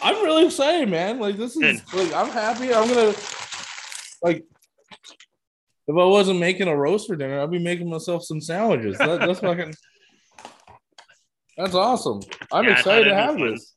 I'm 0.02 0.24
really 0.24 0.46
excited, 0.46 0.90
man. 0.90 1.20
Like 1.20 1.36
this 1.38 1.58
is 1.58 1.82
like 1.94 2.14
I'm 2.14 2.30
happy. 2.30 2.74
I'm 2.74 2.88
gonna 2.88 3.14
like 4.24 4.46
if 5.90 5.96
I 5.98 6.06
wasn't 6.06 6.40
making 6.40 6.68
a 6.68 6.76
roast 6.76 7.08
for 7.08 7.16
dinner, 7.16 7.42
I'd 7.42 7.50
be 7.50 7.58
making 7.58 7.90
myself 7.90 8.24
some 8.24 8.40
sandwiches. 8.40 8.98
That, 9.00 9.22
that's 9.22 9.40
fucking 9.40 9.74
that's 11.58 11.74
awesome. 11.76 12.22
I'm 12.52 12.66
Yeah, 12.66 12.72
excited 12.74 13.06
to 13.06 13.16
have 13.16 13.38
this. 13.38 13.76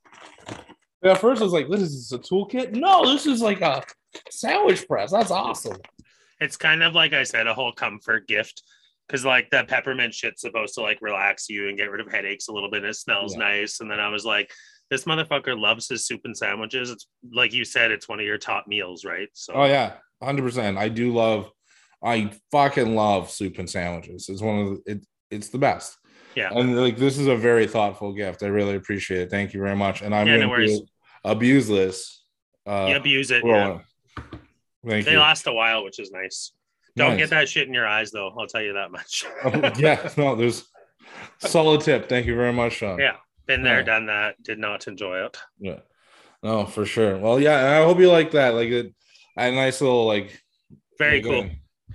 Yeah, 1.02 1.12
at 1.12 1.20
first 1.20 1.40
I 1.40 1.44
was 1.44 1.52
like, 1.54 1.68
"This 1.68 1.80
is 1.80 2.12
a 2.12 2.18
toolkit." 2.18 2.72
No, 2.72 3.10
this 3.10 3.26
is 3.26 3.40
like 3.40 3.60
a 3.62 3.82
sandwich 4.30 4.86
press. 4.86 5.10
That's 5.10 5.30
awesome. 5.30 5.78
It's 6.38 6.56
kind 6.56 6.82
of 6.82 6.94
like 6.94 7.12
I 7.14 7.22
said, 7.24 7.46
a 7.46 7.54
whole 7.54 7.72
comfort 7.72 8.28
gift. 8.28 8.62
Cause 9.08 9.24
like 9.24 9.50
the 9.50 9.64
peppermint 9.68 10.14
shit's 10.14 10.40
supposed 10.42 10.74
to 10.74 10.80
like 10.80 10.98
relax 11.02 11.48
you 11.48 11.68
and 11.68 11.76
get 11.76 11.90
rid 11.90 12.00
of 12.00 12.10
headaches 12.10 12.48
a 12.48 12.52
little 12.52 12.70
bit. 12.70 12.82
And 12.82 12.90
it 12.90 12.94
smells 12.94 13.34
Yeah. 13.34 13.40
nice. 13.40 13.80
And 13.80 13.90
then 13.90 14.00
I 14.00 14.08
was 14.08 14.24
like, 14.24 14.50
this 14.90 15.04
motherfucker 15.04 15.58
loves 15.58 15.88
his 15.88 16.06
soup 16.06 16.20
and 16.24 16.36
sandwiches. 16.36 16.88
It's 16.90 17.06
like 17.32 17.52
you 17.52 17.64
said, 17.64 17.90
it's 17.90 18.08
one 18.08 18.20
of 18.20 18.26
your 18.26 18.38
top 18.38 18.66
meals, 18.68 19.04
right? 19.04 19.28
So 19.34 19.54
Oh 19.54 19.64
yeah, 19.64 19.94
hundred 20.22 20.42
percent. 20.42 20.78
I 20.78 20.88
do 20.88 21.12
love. 21.12 21.50
I 22.04 22.32
fucking 22.50 22.94
love 22.94 23.30
soup 23.30 23.58
and 23.58 23.68
sandwiches. 23.70 24.28
It's 24.28 24.42
one 24.42 24.58
of 24.58 24.68
the, 24.84 24.92
it. 24.92 25.06
It's 25.30 25.48
the 25.48 25.58
best. 25.58 25.96
Yeah. 26.34 26.50
and 26.50 26.74
like 26.80 26.96
this 26.96 27.18
is 27.18 27.26
a 27.26 27.36
very 27.36 27.66
thoughtful 27.66 28.12
gift. 28.14 28.42
I 28.42 28.46
really 28.46 28.74
appreciate 28.74 29.20
it. 29.22 29.30
Thank 29.30 29.52
you 29.52 29.60
very 29.60 29.76
much. 29.76 30.00
And 30.02 30.14
I'm 30.14 30.26
Yeah, 30.26 30.34
no 30.36 30.38
going 30.46 30.50
worries. 30.50 30.80
to 30.80 30.86
abuse 31.24 31.68
this. 31.68 32.24
Uh, 32.66 32.86
you 32.90 32.96
abuse 32.96 33.30
it. 33.30 33.44
Yeah. 33.44 33.80
Thank 34.86 35.04
They 35.06 35.12
you. 35.12 35.18
last 35.18 35.46
a 35.46 35.52
while, 35.52 35.84
which 35.84 35.98
is 35.98 36.10
nice. 36.10 36.52
Don't 36.96 37.10
Nice. 37.10 37.18
get 37.18 37.30
that 37.30 37.48
shit 37.48 37.68
in 37.68 37.74
your 37.74 37.86
eyes, 37.86 38.10
though. 38.10 38.34
I'll 38.38 38.46
tell 38.46 38.62
you 38.62 38.72
that 38.74 38.90
much. 38.90 39.24
yeah, 39.78 40.10
no, 40.16 40.34
there's 40.34 40.64
solid 41.38 41.80
tip. 41.82 42.08
Thank 42.08 42.26
you 42.26 42.34
very 42.36 42.52
much, 42.52 42.74
Sean. 42.74 42.98
Yeah. 42.98 43.16
Been 43.46 43.62
there, 43.62 43.78
Yeah. 43.78 43.84
done 43.84 44.06
that. 44.06 44.42
Did 44.42 44.58
not 44.58 44.86
enjoy 44.88 45.24
it. 45.26 45.36
Yeah. 45.58 45.78
No, 46.42 46.66
for 46.66 46.84
sure. 46.84 47.16
Well, 47.18 47.38
yeah, 47.40 47.78
I 47.80 47.84
hope 47.84 47.98
you 47.98 48.10
like 48.10 48.32
that. 48.32 48.54
Like 48.54 48.68
a, 48.70 48.92
a 49.36 49.50
nice 49.52 49.80
little 49.80 50.06
like 50.06 50.42
Very 50.98 51.22
cool. 51.22 51.42
uh, 51.42 51.48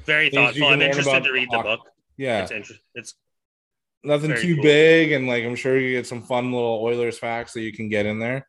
Very 0.08 0.30
thoughtful. 0.32 0.67
I'm 0.67 0.82
interested 0.82 1.24
to 1.24 1.32
read 1.32 1.50
the 1.52 1.60
book. 1.60 1.82
Yeah, 2.17 2.41
It's 2.41 2.52
interesting. 2.52 2.84
It's 2.96 3.13
nothing 4.04 4.34
too 4.36 4.56
cool. 4.56 4.63
big, 4.63 5.12
and 5.12 5.28
like 5.28 5.43
I'm 5.43 5.56
sure 5.56 5.78
you 5.78 5.91
get 5.96 6.08
some 6.08 6.24
fun 6.24 6.52
little 6.52 6.80
Oilers 6.82 7.20
facts 7.20 7.54
that 7.54 7.62
you 7.62 7.72
can 7.74 7.89
get 7.89 8.06
in 8.08 8.17
there. 8.20 8.48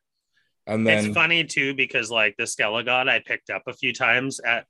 And 0.67 0.87
then 0.87 1.07
it's 1.07 1.15
funny 1.15 1.45
too 1.45 1.75
because 1.75 2.11
like 2.11 2.37
the 2.39 2.45
Skelegod 2.45 3.09
I 3.09 3.19
picked 3.21 3.51
up 3.51 3.63
a 3.67 3.73
few 3.73 3.93
times 3.93 4.39
at 4.41 4.67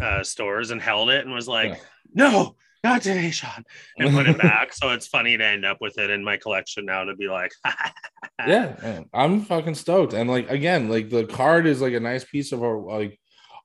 uh, 0.00 0.22
stores 0.22 0.70
and 0.70 0.80
held 0.80 1.10
it 1.10 1.24
and 1.24 1.34
was 1.34 1.46
like, 1.48 1.70
Yeah. 1.70 1.76
no, 2.14 2.56
not 2.82 3.02
today, 3.02 3.30
Sean, 3.30 3.64
and 3.98 4.14
put 4.14 4.28
it 4.28 4.38
back. 4.42 4.72
so 4.72 4.90
it's 4.90 5.06
funny 5.06 5.36
to 5.36 5.44
end 5.44 5.64
up 5.66 5.78
with 5.80 5.98
it 5.98 6.08
in 6.10 6.24
my 6.24 6.38
collection 6.38 6.86
now 6.86 7.04
to 7.04 7.14
be 7.14 7.28
like, 7.28 7.52
yeah, 8.46 8.74
man, 8.82 9.04
I'm 9.12 9.42
fucking 9.42 9.74
stoked. 9.74 10.12
And 10.14 10.30
like 10.30 10.50
again, 10.50 10.88
like 10.88 11.10
the 11.10 11.26
card 11.26 11.66
is 11.66 11.80
like 11.82 11.92
a 11.92 12.00
nice 12.00 12.24
piece 12.24 12.52
of 12.52 12.62
our 12.62 12.78
like 12.78 13.19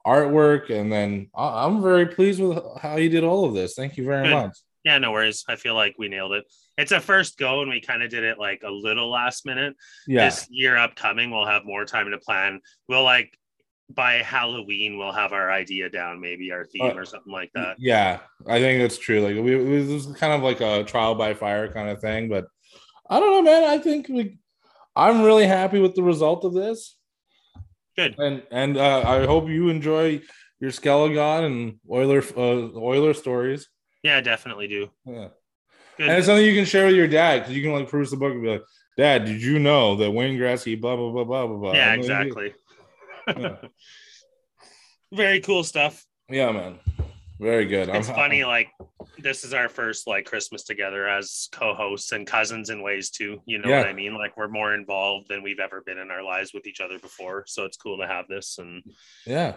artwork, 0.05 0.69
and 0.69 0.91
then 0.91 1.29
I'm 1.35 1.81
very 1.81 2.05
pleased 2.07 2.39
with 2.39 2.59
how 2.81 2.97
you 2.97 3.09
did 3.09 3.23
all 3.23 3.45
of 3.45 3.53
this. 3.53 3.73
Thank 3.73 3.97
you 3.97 4.03
very 4.05 4.27
Good. 4.27 4.33
much. 4.33 4.57
yeah, 4.83 4.97
no 4.99 5.11
worries. 5.11 5.43
I 5.49 5.55
feel 5.55 5.73
like 5.75 5.95
we 5.97 6.07
nailed 6.09 6.33
it. 6.33 6.45
It's 6.77 6.91
a 6.91 6.99
first 6.99 7.37
go 7.37 7.61
and 7.61 7.69
we 7.71 7.81
kind 7.81 8.03
of 8.03 8.09
did 8.09 8.23
it 8.23 8.37
like 8.37 8.61
a 8.63 8.69
little 8.69 9.09
last 9.09 9.45
minute. 9.45 9.75
Yeah, 10.07 10.25
This 10.25 10.45
year 10.49 10.77
upcoming, 10.77 11.31
we'll 11.31 11.45
have 11.47 11.65
more 11.65 11.85
time 11.85 12.11
to 12.11 12.17
plan. 12.19 12.59
We'll 12.87 13.03
like 13.03 13.35
by 13.89 14.15
Halloween, 14.15 14.97
we'll 14.97 15.11
have 15.11 15.31
our 15.31 15.51
idea 15.51 15.89
down, 15.89 16.19
maybe 16.19 16.51
our 16.51 16.65
theme 16.65 16.81
Uh, 16.91 16.93
or 16.95 17.05
something 17.05 17.31
like 17.31 17.51
that. 17.53 17.77
yeah, 17.79 18.19
I 18.47 18.59
think 18.59 18.81
that's 18.81 18.97
true. 18.97 19.21
Like 19.21 19.35
we, 19.35 19.55
we 19.55 19.81
this 19.83 20.05
is 20.05 20.15
kind 20.17 20.33
of 20.33 20.41
like 20.41 20.59
a 20.61 20.83
trial 20.83 21.15
by 21.15 21.33
fire 21.33 21.71
kind 21.71 21.89
of 21.89 21.99
thing, 22.01 22.27
but 22.29 22.45
I 23.09 23.19
don't 23.19 23.31
know, 23.31 23.41
man. 23.51 23.63
I 23.63 23.77
think 23.77 24.07
we, 24.09 24.39
I'm 24.95 25.21
really 25.23 25.45
happy 25.45 25.79
with 25.79 25.93
the 25.95 26.01
result 26.03 26.45
of 26.45 26.53
this. 26.53 26.95
Good. 27.95 28.15
and 28.19 28.43
and 28.51 28.77
uh, 28.77 29.03
I 29.05 29.25
hope 29.25 29.47
you 29.47 29.69
enjoy 29.69 30.21
your 30.60 30.71
Skelegod 30.71 31.45
and 31.45 31.79
Oiler 31.89 32.23
uh, 32.36 32.77
Oiler 32.77 33.13
stories. 33.13 33.67
Yeah, 34.03 34.21
definitely 34.21 34.67
do. 34.67 34.89
Yeah. 35.05 35.29
Good. 35.97 36.10
And 36.10 36.17
it's 36.17 36.27
something 36.27 36.45
you 36.45 36.55
can 36.55 36.65
share 36.65 36.88
with 36.88 36.95
your 36.95 37.08
dad 37.08 37.39
because 37.39 37.55
you 37.55 37.63
can 37.63 37.71
like 37.71 37.89
peruse 37.89 38.12
the 38.12 38.17
book 38.17 38.34
and 38.34 38.41
be 38.41 38.49
like, 38.49 38.63
Dad, 38.97 39.25
did 39.25 39.41
you 39.41 39.60
know 39.60 39.95
that 39.97 40.12
Wayne 40.12 40.38
Gretzky, 40.38 40.79
blah 40.79 40.95
blah 40.95 41.12
blah 41.12 41.23
blah 41.23 41.47
blah 41.47 41.58
blah. 41.58 41.73
yeah, 41.73 41.93
exactly. 41.93 42.53
Yeah. 43.27 43.55
Very 45.13 45.39
cool 45.41 45.63
stuff. 45.63 46.05
Yeah, 46.29 46.51
man. 46.51 46.79
Very 47.39 47.65
good. 47.65 47.89
It's 47.89 48.08
I'm- 48.08 48.15
funny, 48.15 48.43
like 48.45 48.69
this 49.17 49.43
is 49.43 49.54
our 49.54 49.67
first 49.69 50.08
like 50.08 50.26
Christmas 50.26 50.63
together 50.63 51.08
as 51.08 51.50
co-hosts 51.52 52.12
and 52.13 52.26
cousins 52.26 52.69
in 52.69 52.82
ways 52.82 53.10
too. 53.10 53.41
You 53.45 53.58
know 53.60 53.69
Yeah. 53.69 53.80
what 53.80 53.88
I 53.88 53.93
mean? 53.93 54.15
Like 54.15 54.38
we're 54.38 54.48
more 54.48 54.74
involved 54.74 55.28
than 55.30 55.43
we've 55.43 55.60
ever 55.60 55.82
been 55.86 55.98
in 55.98 56.12
our 56.12 56.24
lives 56.24 56.54
with 56.54 56.65
each 56.67 56.80
other 56.82 56.98
before. 57.00 57.43
So 57.48 57.65
it's 57.65 57.78
cool 57.78 57.98
to 57.98 58.08
have 58.08 58.28
this 58.28 58.58
and 58.58 58.84
Yeah. 59.26 59.56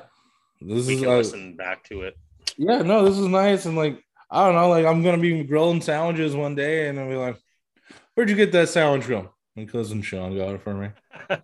This 0.60 0.86
we 0.88 0.94
is 0.94 1.00
can 1.02 1.08
uh, 1.08 1.16
listen 1.16 1.56
back 1.56 1.84
to 1.84 2.02
it. 2.02 2.16
yeah, 2.56 2.82
no, 2.82 3.04
this 3.04 3.16
is 3.18 3.26
nice. 3.26 3.64
And 3.66 3.76
like, 3.76 4.02
I 4.30 4.44
don't 4.44 4.56
know, 4.56 4.68
like 4.68 4.84
I'm 4.84 5.02
gonna 5.04 5.18
be 5.18 5.44
grilling 5.44 5.80
sandwiches 5.80 6.34
one 6.34 6.54
day 6.56 6.88
and 6.88 6.98
I'll 6.98 7.08
be 7.08 7.14
like, 7.14 7.36
Where'd 8.14 8.28
you 8.30 8.34
get 8.36 8.50
that 8.52 8.68
sandwich 8.68 9.04
from? 9.04 9.28
My 9.54 9.64
cousin 9.66 10.02
Sean 10.02 10.36
got 10.36 10.54
it 10.54 10.62
for 10.62 10.74
me. 10.74 10.88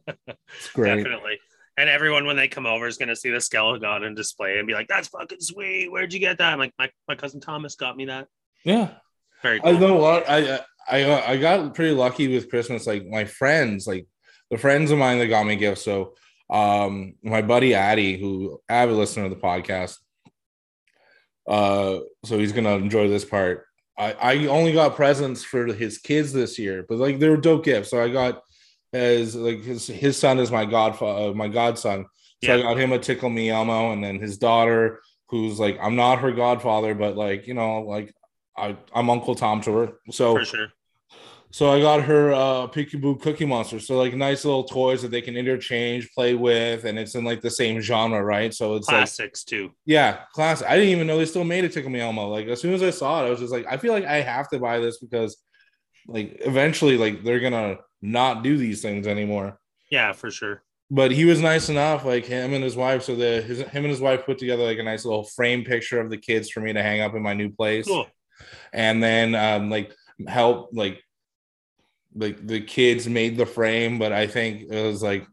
It's 0.56 0.70
great. 0.72 0.96
Definitely. 1.02 1.38
And 1.76 1.88
everyone 1.88 2.26
when 2.26 2.36
they 2.36 2.48
come 2.48 2.66
over 2.66 2.86
is 2.86 2.96
gonna 2.98 3.16
see 3.16 3.30
the 3.30 3.40
skeleton 3.40 4.04
in 4.04 4.14
display 4.14 4.58
and 4.58 4.66
be 4.66 4.74
like, 4.74 4.88
"That's 4.88 5.08
fucking 5.08 5.40
sweet. 5.40 5.90
Where'd 5.90 6.12
you 6.12 6.20
get 6.20 6.38
that?" 6.38 6.52
I'm 6.52 6.58
like, 6.58 6.72
"My, 6.78 6.90
my 7.08 7.16
cousin 7.16 7.40
Thomas 7.40 7.74
got 7.74 7.96
me 7.96 8.04
that." 8.06 8.28
Yeah. 8.64 8.90
Very 9.42 9.58
I 9.58 9.72
cool. 9.72 9.78
know 9.78 9.96
what 9.96 10.24
I 10.28 10.60
I 10.88 11.32
I 11.32 11.36
got 11.36 11.74
pretty 11.74 11.94
lucky 11.94 12.28
with 12.28 12.48
Christmas. 12.48 12.86
Like 12.86 13.06
my 13.06 13.24
friends, 13.24 13.86
like 13.86 14.06
the 14.50 14.58
friends 14.58 14.90
of 14.90 14.98
mine 14.98 15.18
that 15.18 15.26
got 15.26 15.46
me 15.46 15.56
gifts. 15.56 15.82
So 15.82 16.14
um 16.50 17.14
my 17.22 17.42
buddy 17.42 17.74
Addy, 17.74 18.18
who 18.18 18.60
avid 18.68 18.96
listener 18.96 19.24
of 19.24 19.30
the 19.30 19.36
podcast. 19.36 19.98
Uh 21.48 21.98
so 22.24 22.38
he's 22.38 22.52
gonna 22.52 22.76
enjoy 22.76 23.08
this 23.08 23.24
part. 23.24 23.66
I, 23.96 24.12
I 24.12 24.46
only 24.46 24.72
got 24.72 24.96
presents 24.96 25.44
for 25.44 25.66
his 25.66 25.98
kids 25.98 26.32
this 26.32 26.58
year, 26.58 26.84
but 26.88 26.98
like 26.98 27.18
they 27.18 27.28
were 27.28 27.36
dope 27.36 27.64
gifts. 27.64 27.90
So 27.90 28.02
I 28.02 28.08
got 28.08 28.42
as 28.94 29.34
like 29.34 29.62
his 29.62 29.86
his 29.86 30.16
son 30.16 30.38
is 30.38 30.50
my 30.50 30.64
godfather, 30.64 31.30
uh, 31.30 31.34
my 31.34 31.48
godson. 31.48 32.06
So 32.44 32.54
I 32.54 32.62
got 32.62 32.78
him 32.78 32.92
a 32.92 32.98
tickle 32.98 33.30
me 33.30 33.50
Elmo, 33.50 33.92
and 33.92 34.04
then 34.04 34.20
his 34.20 34.36
daughter, 34.38 35.00
who's 35.28 35.58
like 35.58 35.78
I'm 35.80 35.96
not 35.96 36.20
her 36.20 36.30
godfather, 36.30 36.94
but 36.94 37.16
like 37.16 37.46
you 37.46 37.54
know, 37.54 37.80
like 37.80 38.14
I 38.56 38.76
I'm 38.94 39.10
Uncle 39.10 39.34
Tom 39.34 39.60
to 39.62 39.76
her. 39.76 39.92
So 40.10 40.36
for 40.36 40.44
sure. 40.44 40.68
so 41.50 41.70
I 41.70 41.80
got 41.80 42.02
her 42.02 42.32
uh 42.32 42.66
Peekaboo 42.68 43.20
Cookie 43.22 43.46
Monster. 43.46 43.80
So 43.80 43.96
like 43.98 44.14
nice 44.14 44.44
little 44.44 44.64
toys 44.64 45.02
that 45.02 45.10
they 45.10 45.22
can 45.22 45.36
interchange, 45.36 46.12
play 46.12 46.34
with, 46.34 46.84
and 46.84 46.98
it's 46.98 47.14
in 47.14 47.24
like 47.24 47.40
the 47.40 47.50
same 47.50 47.80
genre, 47.80 48.22
right? 48.22 48.54
So 48.54 48.76
it's 48.76 48.88
like 48.88 48.98
Classics 48.98 49.42
too. 49.42 49.72
yeah, 49.86 50.20
classic. 50.34 50.68
I 50.68 50.76
didn't 50.76 50.90
even 50.90 51.06
know 51.06 51.18
they 51.18 51.24
still 51.24 51.44
made 51.44 51.64
a 51.64 51.68
Tickle 51.68 51.90
Me 51.90 52.00
Elmo. 52.00 52.28
Like 52.28 52.46
as 52.46 52.60
soon 52.60 52.74
as 52.74 52.82
I 52.82 52.90
saw 52.90 53.24
it, 53.24 53.26
I 53.26 53.30
was 53.30 53.40
just 53.40 53.52
like, 53.52 53.66
I 53.68 53.78
feel 53.78 53.92
like 53.92 54.04
I 54.04 54.20
have 54.20 54.48
to 54.50 54.58
buy 54.58 54.78
this 54.78 54.98
because 54.98 55.38
like 56.06 56.36
eventually 56.40 56.96
like 56.98 57.24
they're 57.24 57.40
gonna 57.40 57.78
not 58.02 58.42
do 58.42 58.56
these 58.56 58.82
things 58.82 59.06
anymore. 59.06 59.58
Yeah, 59.90 60.12
for 60.12 60.30
sure. 60.30 60.62
But 60.90 61.10
he 61.12 61.24
was 61.24 61.40
nice 61.40 61.68
enough, 61.70 62.04
like 62.04 62.26
him 62.26 62.52
and 62.52 62.62
his 62.62 62.76
wife. 62.76 63.02
So 63.04 63.16
the 63.16 63.40
his, 63.42 63.60
him 63.60 63.84
and 63.84 63.90
his 63.90 64.00
wife 64.00 64.26
put 64.26 64.38
together 64.38 64.64
like 64.64 64.78
a 64.78 64.82
nice 64.82 65.04
little 65.04 65.24
frame 65.24 65.64
picture 65.64 66.00
of 66.00 66.10
the 66.10 66.18
kids 66.18 66.50
for 66.50 66.60
me 66.60 66.72
to 66.72 66.82
hang 66.82 67.00
up 67.00 67.14
in 67.14 67.22
my 67.22 67.32
new 67.34 67.50
place 67.50 67.86
Cool. 67.86 68.06
and 68.72 69.02
then 69.02 69.34
um 69.34 69.70
like 69.70 69.92
help 70.28 70.70
like 70.72 71.02
like 72.14 72.46
the 72.46 72.60
kids 72.60 73.08
made 73.08 73.36
the 73.36 73.46
frame 73.46 73.98
but 73.98 74.12
i 74.12 74.26
think 74.28 74.70
it 74.70 74.82
was 74.86 75.02
like 75.02 75.26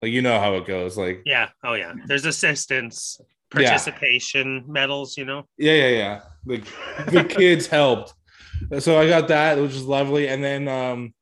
like 0.00 0.12
you 0.12 0.22
know 0.22 0.38
how 0.40 0.54
it 0.54 0.64
goes 0.66 0.96
like 0.96 1.22
Yeah. 1.26 1.48
Oh 1.64 1.74
yeah. 1.74 1.92
There's 2.06 2.24
assistance, 2.24 3.20
Yeah. 3.20 3.26
participation 3.68 4.64
medals. 4.68 5.18
You 5.18 5.24
know. 5.26 5.46
yeah 5.58 5.72
yeah 5.74 5.88
yeah 5.88 6.20
like 6.46 6.64
the 7.10 7.24
kids 7.24 7.66
helped 7.66 8.14
so 8.78 8.98
i 8.98 9.08
got 9.08 9.28
that 9.28 9.58
which 9.58 9.72
is 9.72 9.84
lovely. 9.84 10.28
And 10.28 10.42
then 10.42 10.68
um 10.68 11.14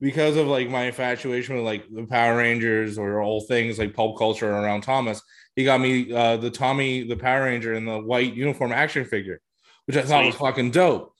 because 0.00 0.36
of 0.36 0.46
like 0.46 0.68
my 0.70 0.84
infatuation 0.84 1.56
with 1.56 1.64
like 1.64 1.84
the 1.90 2.06
power 2.06 2.36
rangers 2.36 2.98
or 2.98 3.20
all 3.22 3.42
things 3.42 3.78
like 3.78 3.94
pulp 3.94 4.18
culture 4.18 4.50
around 4.50 4.80
thomas 4.80 5.20
he 5.56 5.64
got 5.64 5.80
me 5.80 6.12
uh 6.12 6.36
the 6.36 6.50
tommy 6.50 7.06
the 7.06 7.16
power 7.16 7.44
ranger 7.44 7.74
in 7.74 7.84
the 7.84 7.98
white 7.98 8.34
uniform 8.34 8.72
action 8.72 9.04
figure 9.04 9.40
which 9.86 9.96
i 9.96 10.02
thought 10.02 10.24
was 10.24 10.36
fucking 10.36 10.70
dope. 10.70 11.14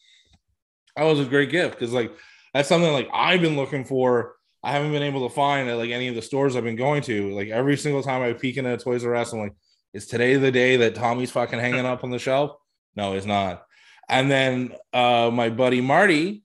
That 0.96 1.04
was 1.04 1.20
a 1.20 1.24
great 1.24 1.50
gift 1.50 1.78
because 1.78 1.92
like 1.92 2.12
that's 2.54 2.68
something 2.68 2.92
like 2.92 3.08
i've 3.12 3.40
been 3.40 3.56
looking 3.56 3.84
for. 3.84 4.36
I 4.62 4.72
haven't 4.72 4.92
been 4.92 5.02
able 5.02 5.26
to 5.26 5.34
find 5.34 5.70
at 5.70 5.78
like 5.78 5.90
any 5.90 6.08
of 6.08 6.14
the 6.14 6.22
stores 6.22 6.54
i've 6.54 6.64
been 6.64 6.76
going 6.76 7.02
to. 7.02 7.34
Like 7.34 7.48
every 7.48 7.76
single 7.76 8.02
time 8.02 8.22
i 8.22 8.32
peek 8.32 8.56
into 8.58 8.72
a 8.72 8.76
toys 8.76 9.04
r 9.04 9.14
us 9.14 9.32
i'm 9.32 9.40
like 9.40 9.54
is 9.92 10.06
today 10.06 10.36
the 10.36 10.52
day 10.52 10.76
that 10.76 10.94
tommy's 10.94 11.32
fucking 11.32 11.58
hanging 11.58 11.86
up 11.86 12.04
on 12.04 12.10
the 12.10 12.18
shelf? 12.18 12.52
No 12.96 13.14
it's 13.14 13.26
not 13.26 13.64
and 14.10 14.30
then 14.30 14.74
uh 14.92 15.30
my 15.32 15.48
buddy 15.48 15.80
marty 15.80 16.42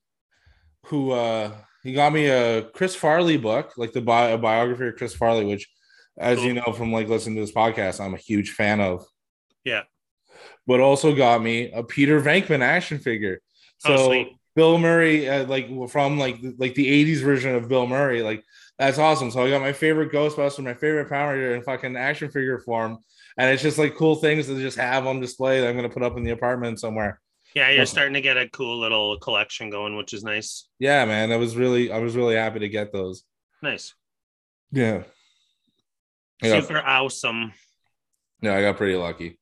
who 0.85 1.11
uh 1.11 1.51
he 1.83 1.91
got 1.91 2.13
me 2.13 2.27
a 2.27 2.63
chris 2.63 2.95
farley 2.95 3.37
book 3.37 3.73
like 3.75 3.91
the 3.91 4.01
bi- 4.01 4.29
a 4.29 4.37
biography 4.37 4.87
of 4.87 4.95
chris 4.95 5.13
farley 5.15 5.43
which 5.43 5.67
as 6.17 6.41
you 6.43 6.53
know 6.53 6.71
from 6.71 6.93
like 6.93 7.09
listening 7.09 7.35
to 7.35 7.41
this 7.41 7.51
podcast 7.51 7.99
i'm 7.99 8.13
a 8.13 8.17
huge 8.17 8.51
fan 8.51 8.79
of. 8.79 9.05
Yeah. 9.65 9.81
but 10.67 10.79
also 10.79 11.13
got 11.15 11.41
me 11.41 11.71
a 11.71 11.83
peter 11.83 12.21
venkman 12.21 12.61
action 12.61 12.99
figure. 12.99 13.41
Oh, 13.85 13.97
so 13.97 14.05
sweet. 14.07 14.37
bill 14.55 14.77
murray 14.77 15.27
uh, 15.27 15.45
like 15.45 15.67
from 15.89 16.17
like 16.19 16.37
like 16.57 16.75
the 16.75 17.05
80s 17.05 17.21
version 17.21 17.55
of 17.55 17.67
bill 17.67 17.87
murray 17.87 18.21
like 18.21 18.43
that's 18.77 18.99
awesome. 18.99 19.31
So 19.31 19.43
i 19.43 19.49
got 19.49 19.61
my 19.61 19.73
favorite 19.73 20.11
ghostbuster 20.11 20.63
my 20.63 20.73
favorite 20.73 21.09
power 21.09 21.33
ranger 21.33 21.55
in 21.55 21.63
fucking 21.63 21.97
action 21.97 22.29
figure 22.29 22.59
form. 22.59 22.99
And 23.37 23.49
it's 23.49 23.63
just 23.63 23.77
like 23.77 23.95
cool 23.95 24.15
things 24.15 24.47
to 24.47 24.57
just 24.57 24.77
have 24.77 25.07
on 25.07 25.19
display 25.19 25.59
that 25.59 25.67
i'm 25.67 25.75
going 25.75 25.89
to 25.89 25.93
put 25.93 26.03
up 26.03 26.15
in 26.15 26.23
the 26.23 26.31
apartment 26.31 26.79
somewhere 26.79 27.19
Yeah, 27.55 27.69
you're 27.71 27.85
starting 27.85 28.13
to 28.15 28.21
get 28.21 28.35
a 28.37 28.49
cool 28.49 28.77
little 28.79 29.17
collection 29.17 29.69
going, 29.69 29.95
which 29.95 30.13
is 30.13 30.23
nice. 30.23 30.67
yeah 30.79 31.05
man 31.05 31.31
i 31.31 31.37
was 31.37 31.55
really 31.55 31.91
i 31.91 31.97
was 31.99 32.15
really 32.15 32.35
happy 32.35 32.59
to 32.59 32.69
get 32.69 32.91
those 32.91 33.23
Nice. 33.63 33.93
yeah 34.71 35.03
yeah, 36.43 36.59
Super 36.61 36.79
awesome. 36.79 37.53
yeah 38.41 38.55
i 38.55 38.61
got 38.61 38.77
pretty 38.77 38.95
lucky 38.97 39.39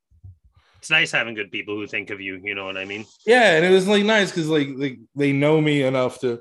It's 0.78 0.90
nice 0.92 1.12
having 1.12 1.34
good 1.34 1.52
people 1.52 1.76
who 1.76 1.88
think 1.88 2.10
of 2.12 2.20
you. 2.22 2.40
You 2.44 2.54
know 2.56 2.66
what 2.66 2.78
I 2.78 2.86
mean? 2.86 3.06
yeah 3.26 3.56
and 3.56 3.66
it 3.66 3.72
was 3.72 3.88
like 3.88 4.04
nice 4.06 4.30
because 4.30 4.48
like, 4.48 4.70
like 4.76 5.00
they 5.16 5.32
know 5.34 5.60
me 5.60 5.82
enough 5.82 6.20
to 6.20 6.40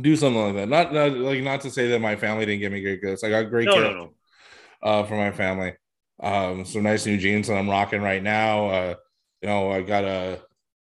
do 0.00 0.14
something 0.14 0.42
like 0.44 0.54
that 0.56 0.68
not, 0.68 0.92
not 0.92 1.12
like 1.16 1.42
not 1.42 1.62
to 1.62 1.70
say 1.70 1.88
that 1.88 2.00
my 2.00 2.16
family 2.16 2.44
didn't 2.44 2.60
give 2.60 2.72
me 2.72 2.82
great 2.82 3.00
gifts 3.00 3.24
i 3.24 3.30
got 3.30 3.44
great 3.48 3.64
No, 3.66 3.74
gifts 3.76 3.94
no, 3.94 3.94
no. 3.94 4.12
uh, 4.82 5.02
for 5.04 5.16
my 5.16 5.30
family. 5.32 5.72
Um, 6.22 6.64
some 6.64 6.82
nice 6.82 7.04
new 7.06 7.16
jeans 7.18 7.48
that 7.48 7.56
I'm 7.58 7.68
rocking 7.68 8.00
right 8.02 8.22
now. 8.22 8.68
Uh, 8.68 8.94
you 9.42 9.48
know, 9.48 9.70
I 9.70 9.82
got 9.82 10.04
a 10.04 10.40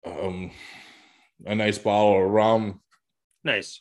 um, 0.07 0.51
a 1.47 1.55
nice 1.55 1.79
bottle 1.79 2.25
of 2.25 2.31
rum 2.31 2.81
Nice. 3.43 3.81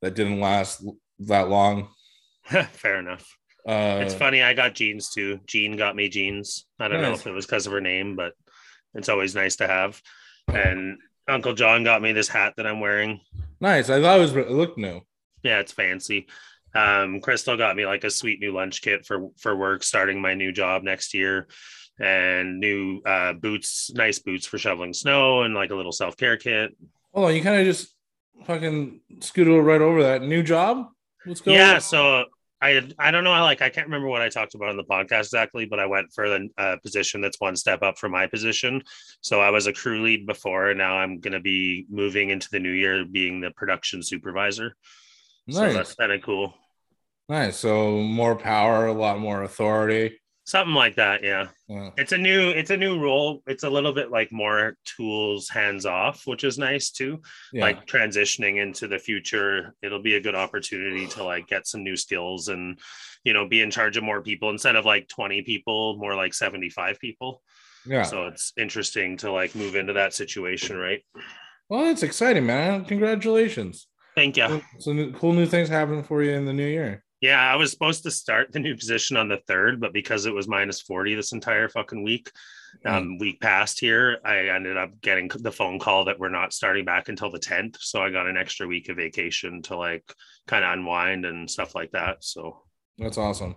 that 0.00 0.14
didn't 0.14 0.40
last 0.40 0.84
that 1.20 1.48
long. 1.48 1.88
Fair 2.44 2.98
enough. 2.98 3.36
Uh, 3.66 4.00
it's 4.02 4.14
funny. 4.14 4.42
I 4.42 4.54
got 4.54 4.74
jeans 4.74 5.10
too. 5.10 5.38
Jean 5.46 5.76
got 5.76 5.94
me 5.96 6.08
jeans. 6.08 6.66
I 6.80 6.88
don't 6.88 7.00
know 7.00 7.12
if 7.12 7.26
it 7.26 7.32
was 7.32 7.46
because 7.46 7.66
of 7.66 7.72
her 7.72 7.80
name, 7.80 8.16
but 8.16 8.32
it's 8.94 9.08
always 9.08 9.34
nice 9.34 9.56
to 9.56 9.68
have. 9.68 10.00
And 10.48 10.98
Uncle 11.28 11.54
John 11.54 11.84
got 11.84 12.02
me 12.02 12.12
this 12.12 12.28
hat 12.28 12.54
that 12.56 12.66
I'm 12.66 12.80
wearing. 12.80 13.20
nice. 13.60 13.88
I 13.88 14.00
thought 14.02 14.18
it 14.18 14.22
was 14.22 14.34
it 14.36 14.50
looked 14.50 14.78
new. 14.78 15.00
Yeah, 15.44 15.60
it's 15.60 15.72
fancy. 15.72 16.26
Um, 16.74 17.20
Crystal 17.20 17.56
got 17.56 17.76
me 17.76 17.86
like 17.86 18.02
a 18.04 18.10
sweet 18.10 18.40
new 18.40 18.52
lunch 18.52 18.82
kit 18.82 19.06
for 19.06 19.28
for 19.38 19.54
work, 19.54 19.82
starting 19.84 20.20
my 20.20 20.34
new 20.34 20.50
job 20.52 20.82
next 20.82 21.14
year, 21.14 21.46
and 21.98 22.60
new 22.60 23.00
uh, 23.06 23.34
boots, 23.34 23.90
nice 23.94 24.18
boots 24.18 24.46
for 24.46 24.58
shoveling 24.58 24.92
snow, 24.92 25.42
and 25.42 25.54
like 25.54 25.70
a 25.70 25.74
little 25.74 25.92
self 25.92 26.16
care 26.16 26.36
kit. 26.36 26.72
Hold 27.12 27.26
on, 27.28 27.34
you 27.36 27.42
kind 27.42 27.60
of 27.60 27.66
just 27.66 27.94
fucking 28.46 29.00
scooted 29.20 29.62
right 29.64 29.80
over 29.80 30.02
that 30.02 30.22
new 30.22 30.42
job. 30.42 30.86
What's 31.24 31.40
going 31.40 31.58
Yeah, 31.58 31.74
on? 31.74 31.80
so 31.80 32.24
I 32.60 32.80
I 32.98 33.10
don't 33.10 33.24
know. 33.24 33.32
I 33.32 33.40
like 33.40 33.62
I 33.62 33.68
can't 33.70 33.86
remember 33.86 34.08
what 34.08 34.22
I 34.22 34.28
talked 34.28 34.54
about 34.54 34.68
on 34.68 34.76
the 34.76 34.84
podcast 34.84 35.20
exactly, 35.24 35.66
but 35.66 35.80
I 35.80 35.86
went 35.86 36.12
for 36.14 36.28
the 36.28 36.48
uh, 36.58 36.76
position 36.82 37.20
that's 37.20 37.40
one 37.40 37.56
step 37.56 37.82
up 37.82 37.98
from 37.98 38.12
my 38.12 38.26
position. 38.26 38.82
So 39.20 39.40
I 39.40 39.50
was 39.50 39.66
a 39.66 39.72
crew 39.72 40.02
lead 40.02 40.26
before, 40.26 40.70
and 40.70 40.78
now 40.78 40.96
I'm 40.98 41.18
going 41.20 41.32
to 41.32 41.40
be 41.40 41.86
moving 41.90 42.30
into 42.30 42.48
the 42.50 42.60
new 42.60 42.70
year 42.72 43.04
being 43.04 43.40
the 43.40 43.50
production 43.50 44.02
supervisor. 44.02 44.76
So 45.48 45.72
Nice, 45.72 45.74
that's 45.74 45.94
kind 45.94 46.12
of 46.12 46.22
cool. 46.22 46.54
nice. 47.28 47.58
So 47.58 47.98
more 47.98 48.36
power, 48.36 48.86
a 48.86 48.92
lot 48.92 49.18
more 49.18 49.42
authority. 49.42 50.20
Something 50.52 50.74
like 50.74 50.96
that, 50.96 51.24
yeah. 51.24 51.46
Yeah. 51.66 51.92
It's 51.96 52.12
a 52.12 52.18
new 52.18 52.50
it's 52.50 52.68
a 52.68 52.76
new 52.76 53.00
role. 53.00 53.42
It's 53.46 53.64
a 53.64 53.70
little 53.70 53.94
bit 53.94 54.10
like 54.10 54.30
more 54.30 54.76
tools 54.84 55.48
hands 55.48 55.86
off, 55.86 56.26
which 56.26 56.44
is 56.44 56.58
nice 56.58 56.90
too. 56.90 57.22
Yeah. 57.54 57.62
Like 57.62 57.86
transitioning 57.86 58.60
into 58.60 58.86
the 58.86 58.98
future, 58.98 59.74
it'll 59.82 60.02
be 60.02 60.16
a 60.16 60.20
good 60.20 60.34
opportunity 60.34 61.06
to 61.06 61.24
like 61.24 61.46
get 61.46 61.66
some 61.66 61.82
new 61.82 61.96
skills 61.96 62.48
and 62.48 62.78
you 63.24 63.32
know 63.32 63.48
be 63.48 63.62
in 63.62 63.70
charge 63.70 63.96
of 63.96 64.04
more 64.04 64.20
people 64.20 64.50
instead 64.50 64.76
of 64.76 64.84
like 64.84 65.08
20 65.08 65.40
people, 65.40 65.96
more 65.96 66.14
like 66.14 66.34
75 66.34 67.00
people. 67.00 67.40
yeah. 67.86 68.02
So 68.02 68.26
it's 68.26 68.52
interesting 68.58 69.16
to 69.18 69.32
like 69.32 69.54
move 69.54 69.74
into 69.74 69.94
that 69.94 70.12
situation, 70.12 70.76
right? 70.76 71.00
well, 71.70 71.86
it's 71.90 72.02
exciting, 72.02 72.44
man. 72.44 72.84
Congratulations. 72.84 73.86
Thank 74.14 74.36
you. 74.36 74.60
Some 74.80 75.14
cool 75.14 75.32
new 75.32 75.46
things 75.46 75.70
happening 75.70 76.02
for 76.02 76.22
you 76.22 76.32
in 76.32 76.44
the 76.44 76.52
new 76.52 76.66
year. 76.66 77.04
Yeah, 77.22 77.40
I 77.40 77.54
was 77.54 77.70
supposed 77.70 78.02
to 78.02 78.10
start 78.10 78.50
the 78.50 78.58
new 78.58 78.76
position 78.76 79.16
on 79.16 79.28
the 79.28 79.40
third, 79.46 79.80
but 79.80 79.92
because 79.92 80.26
it 80.26 80.34
was 80.34 80.48
minus 80.48 80.80
40 80.80 81.14
this 81.14 81.30
entire 81.30 81.68
fucking 81.68 82.02
week, 82.02 82.32
um, 82.84 83.16
week 83.18 83.40
past 83.40 83.78
here, 83.78 84.18
I 84.24 84.48
ended 84.48 84.76
up 84.76 85.00
getting 85.00 85.28
the 85.28 85.52
phone 85.52 85.78
call 85.78 86.04
that 86.06 86.18
we're 86.18 86.30
not 86.30 86.52
starting 86.52 86.84
back 86.84 87.08
until 87.08 87.30
the 87.30 87.38
10th. 87.38 87.76
So 87.78 88.02
I 88.02 88.10
got 88.10 88.26
an 88.26 88.36
extra 88.36 88.66
week 88.66 88.88
of 88.88 88.96
vacation 88.96 89.62
to 89.62 89.76
like 89.76 90.12
kind 90.48 90.64
of 90.64 90.72
unwind 90.72 91.24
and 91.24 91.48
stuff 91.48 91.76
like 91.76 91.92
that. 91.92 92.24
So 92.24 92.64
That's 92.98 93.18
awesome. 93.18 93.54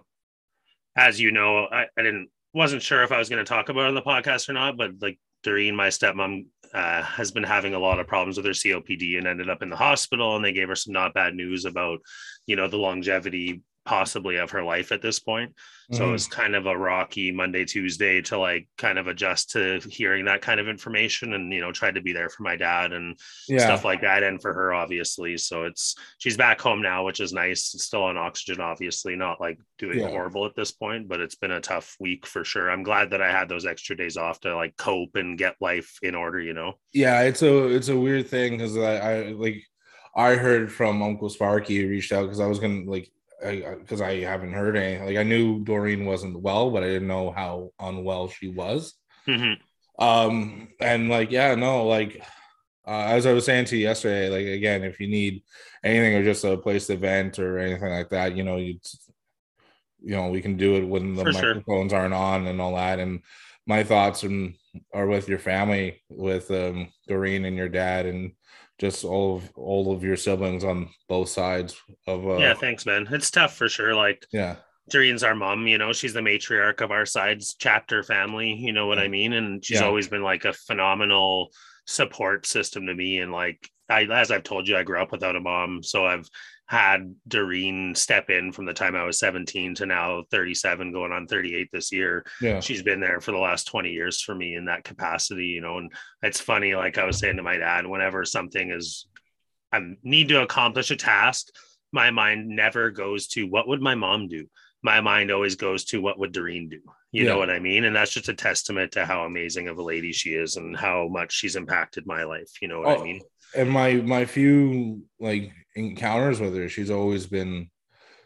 as 0.95 1.19
you 1.19 1.31
know, 1.31 1.65
I, 1.65 1.87
I 1.97 2.03
didn't 2.03 2.29
wasn't 2.53 2.83
sure 2.83 3.03
if 3.03 3.11
I 3.11 3.17
was 3.17 3.29
going 3.29 3.43
to 3.43 3.49
talk 3.49 3.69
about 3.69 3.85
it 3.85 3.87
on 3.87 3.95
the 3.95 4.01
podcast 4.03 4.47
or 4.47 4.53
not, 4.53 4.77
but 4.77 4.91
like 5.01 5.19
Doreen, 5.43 5.75
my 5.75 5.87
stepmom, 5.87 6.45
uh, 6.75 7.01
has 7.01 7.31
been 7.31 7.43
having 7.43 7.73
a 7.73 7.79
lot 7.79 7.99
of 7.99 8.07
problems 8.07 8.35
with 8.35 8.45
her 8.45 8.51
COPD 8.51 9.17
and 9.17 9.27
ended 9.27 9.49
up 9.49 9.63
in 9.63 9.69
the 9.69 9.75
hospital. 9.77 10.35
And 10.35 10.43
they 10.43 10.51
gave 10.51 10.67
her 10.67 10.75
some 10.75 10.93
not 10.93 11.13
bad 11.13 11.33
news 11.33 11.63
about, 11.63 11.99
you 12.45 12.57
know, 12.57 12.67
the 12.67 12.77
longevity 12.77 13.61
possibly 13.85 14.37
of 14.37 14.51
her 14.51 14.63
life 14.63 14.91
at 14.91 15.01
this 15.01 15.19
point. 15.19 15.53
So 15.91 16.05
Mhm. 16.05 16.09
it 16.09 16.11
was 16.13 16.27
kind 16.27 16.55
of 16.55 16.65
a 16.65 16.75
rocky 16.77 17.31
Monday, 17.31 17.63
Tuesday 17.65 18.19
to 18.23 18.37
like 18.39 18.67
kind 18.77 18.97
of 18.97 19.07
adjust 19.07 19.51
to 19.51 19.79
hearing 19.87 20.25
that 20.25 20.41
kind 20.41 20.59
of 20.59 20.67
information 20.67 21.33
and, 21.33 21.53
you 21.53 21.61
know, 21.61 21.71
tried 21.71 21.95
to 21.95 22.01
be 22.01 22.11
there 22.11 22.29
for 22.29 22.41
my 22.41 22.55
dad 22.55 22.91
and 22.91 23.19
yeah, 23.47 23.59
stuff 23.59 23.85
like 23.85 24.01
that 24.01 24.23
and 24.23 24.41
for 24.41 24.51
her 24.53 24.73
obviously 24.73 25.37
so 25.37 25.63
it's 25.65 25.95
she's 26.17 26.35
back 26.37 26.59
home 26.59 26.81
now 26.81 27.05
which 27.05 27.19
is 27.19 27.31
nice 27.33 27.63
still 27.63 28.03
on 28.03 28.17
oxygen 28.17 28.59
obviously 28.59 29.15
not 29.15 29.39
like 29.39 29.59
doing 29.77 29.99
Yeah. 29.99 30.09
horrible 30.09 30.45
at 30.47 30.55
this 30.55 30.71
point 30.71 31.07
but 31.07 31.19
it's 31.21 31.35
been 31.35 31.51
a 31.51 31.61
tough 31.61 31.95
week 31.99 32.25
for 32.25 32.43
sure 32.43 32.69
i'm 32.71 32.83
glad 32.83 33.11
that 33.11 33.21
i 33.21 33.31
had 33.31 33.47
those 33.47 33.65
extra 33.65 33.95
days 33.95 34.17
off 34.17 34.39
to 34.41 34.55
like 34.55 34.75
cope 34.77 35.15
and 35.15 35.37
get 35.37 35.55
life 35.61 35.99
in 36.01 36.15
order 36.15 36.39
you 36.39 36.53
know 36.53 36.73
yeah. 36.93 37.21
It's 37.21 37.41
a 37.41 37.67
it's 37.67 37.89
a 37.89 37.97
weird 37.99 38.27
thing 38.27 38.53
because 38.57 38.77
I, 38.77 38.95
I 38.97 39.21
like 39.33 39.61
I 40.15 40.35
heard 40.35 40.71
from 40.71 41.01
Uncle 41.03 41.29
Sparky 41.29 41.85
reached 41.85 42.11
out 42.13 42.23
because 42.23 42.39
I 42.39 42.47
was 42.47 42.59
gonna 42.59 42.89
like 42.89 43.11
because 43.51 44.01
I, 44.01 44.21
haven't 44.21 44.53
heard 44.53 44.75
any 44.75 45.03
like 45.05 45.17
I 45.17 45.23
knew 45.23 45.63
Doreen 45.63 46.05
wasn't 46.05 46.39
well, 46.41 46.71
but 46.71 46.83
I 46.83 46.87
didn't 46.87 47.07
know 47.07 47.31
how 47.31 47.71
unwell 47.79 48.27
she 48.29 48.47
was. 48.49 48.93
Mhm. 49.27 49.57
Um 49.99 50.69
and 50.79 51.09
like 51.09 51.31
yeah, 51.31 51.55
no, 51.55 51.85
like 51.85 52.23
uh, 52.87 53.05
as 53.07 53.25
I 53.25 53.33
was 53.33 53.45
saying 53.45 53.65
to 53.65 53.77
you 53.77 53.83
yesterday, 53.83 54.29
like 54.29 54.45
again, 54.45 54.83
if 54.83 54.99
you 54.99 55.07
need 55.07 55.43
anything 55.83 56.15
or 56.15 56.23
just 56.23 56.43
a 56.43 56.57
place 56.57 56.87
to 56.87 56.95
vent 56.95 57.39
or 57.39 57.57
anything 57.57 57.89
like 57.89 58.09
that, 58.09 58.35
you 58.35 58.43
know, 58.43 58.57
you 58.57 58.79
you 60.01 60.15
know, 60.15 60.29
we 60.29 60.41
can 60.41 60.55
do 60.55 60.75
it 60.75 60.87
when 60.87 61.15
the 61.15 61.23
For 61.23 61.33
sure. 61.33 61.55
microphones 61.55 61.93
aren't 61.93 62.13
on 62.13 62.45
and 62.45 62.61
all 62.61 62.75
that. 62.75 62.99
And 62.99 63.21
my 63.65 63.83
thoughts 63.83 64.21
and 64.21 64.55
are 64.93 65.07
with 65.07 65.27
your 65.27 65.39
family, 65.39 66.03
with 66.09 66.51
um 66.51 66.89
Doreen 67.07 67.45
and 67.45 67.57
your 67.57 67.69
dad 67.69 68.05
and 68.05 68.33
just 68.77 69.05
all 69.05 69.37
of 69.37 69.51
all 69.55 69.93
of 69.93 70.03
your 70.03 70.17
siblings 70.17 70.63
on 70.63 70.89
both 71.07 71.29
sides 71.29 71.81
of 72.07 72.27
uh 72.27 72.39
yeah 72.39 72.53
thanks 72.53 72.85
man 72.85 73.07
it's 73.11 73.31
tough 73.31 73.55
for 73.55 73.69
sure 73.69 73.95
like 73.95 74.25
yeah 74.31 74.55
Doreen's 74.89 75.23
our 75.23 75.33
mom, 75.35 75.65
you 75.65 75.77
know, 75.79 75.93
she's 75.93 76.13
the 76.13 76.19
matriarch 76.19 76.81
of 76.81 76.91
our 76.91 77.07
side's 77.07 77.55
chapter 77.55 78.03
family, 78.03 78.53
you 78.53 78.71
know 78.71 78.85
what 78.85 78.99
I 78.99 79.07
mean? 79.07 79.33
And 79.33 79.65
she's 79.65 79.81
Yeah. 79.81 79.87
always 79.87 80.07
been 80.07 80.21
like 80.21 80.45
a 80.45 80.53
phenomenal 80.53 81.49
support 81.87 82.45
system 82.45 82.85
to 82.85 82.93
me. 82.93 83.17
And 83.17 83.31
like 83.31 83.67
I 83.89 84.03
as 84.03 84.29
I've 84.29 84.43
told 84.43 84.67
you, 84.67 84.77
I 84.77 84.83
grew 84.83 85.01
up 85.01 85.11
without 85.11 85.35
a 85.35 85.39
mom. 85.39 85.81
So 85.81 86.05
I've 86.05 86.29
had 86.67 87.13
Doreen 87.27 87.93
step 87.93 88.29
in 88.29 88.51
from 88.51 88.65
the 88.65 88.73
time 88.73 88.95
I 88.95 89.03
was 89.03 89.19
17 89.19 89.75
to 89.75 89.85
now 89.85 90.23
37, 90.31 90.91
going 90.91 91.11
on 91.11 91.27
38 91.27 91.69
this 91.71 91.91
year. 91.91 92.25
yeah 92.41 92.59
She's 92.59 92.81
been 92.81 92.99
there 92.99 93.21
for 93.21 93.31
the 93.31 93.37
last 93.37 93.67
20 93.67 93.91
years 93.91 94.21
for 94.21 94.33
me 94.33 94.55
in 94.55 94.65
that 94.65 94.83
capacity, 94.83 95.45
you 95.47 95.61
know. 95.61 95.77
And 95.77 95.91
it's 96.23 96.39
funny, 96.39 96.73
like 96.73 96.97
I 96.97 97.05
was 97.05 97.19
saying 97.19 97.37
to 97.37 97.43
my 97.43 97.57
dad, 97.57 97.85
whenever 97.85 98.25
something 98.25 98.71
is 98.71 99.07
I 99.71 99.81
need 100.03 100.29
to 100.29 100.41
accomplish 100.41 100.89
a 100.89 100.95
task, 100.95 101.47
my 101.91 102.09
mind 102.11 102.47
never 102.47 102.89
goes 102.89 103.27
to 103.29 103.43
what 103.47 103.67
would 103.67 103.81
my 103.81 103.93
mom 103.95 104.27
do? 104.27 104.47
My 104.81 105.01
mind 105.01 105.31
always 105.31 105.55
goes 105.55 105.85
to 105.85 106.01
what 106.01 106.17
would 106.19 106.31
Doreen 106.31 106.69
do? 106.69 106.79
You 107.11 107.23
Yeah. 107.25 107.33
know 107.33 107.37
what 107.37 107.49
I 107.49 107.59
mean? 107.59 107.85
And 107.85 107.95
that's 107.95 108.11
just 108.11 108.29
a 108.29 108.33
testament 108.33 108.91
to 108.93 109.05
how 109.05 109.23
amazing 109.25 109.67
of 109.67 109.77
a 109.77 109.83
lady 109.83 110.11
she 110.11 110.31
is 110.33 110.57
and 110.57 110.75
how 110.75 111.07
much 111.07 111.31
she's 111.33 111.55
impacted 111.55 112.05
my 112.07 112.23
life. 112.23 112.49
You 112.61 112.67
know 112.69 112.79
what 112.81 112.97
Oh, 112.97 113.01
I 113.01 113.03
mean? 113.03 113.21
and 113.55 113.69
my 113.69 113.93
my 113.95 114.25
few 114.25 115.03
like 115.19 115.51
encounters 115.75 116.39
with 116.39 116.55
her 116.55 116.69
she's 116.69 116.89
always 116.91 117.25
been 117.25 117.69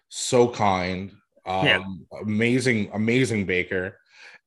so 0.09 0.47
kind 0.47 1.11
um 1.45 1.65
Yeah. 1.65 1.83
amazing 2.21 2.89
amazing 2.93 3.45
baker 3.45 3.97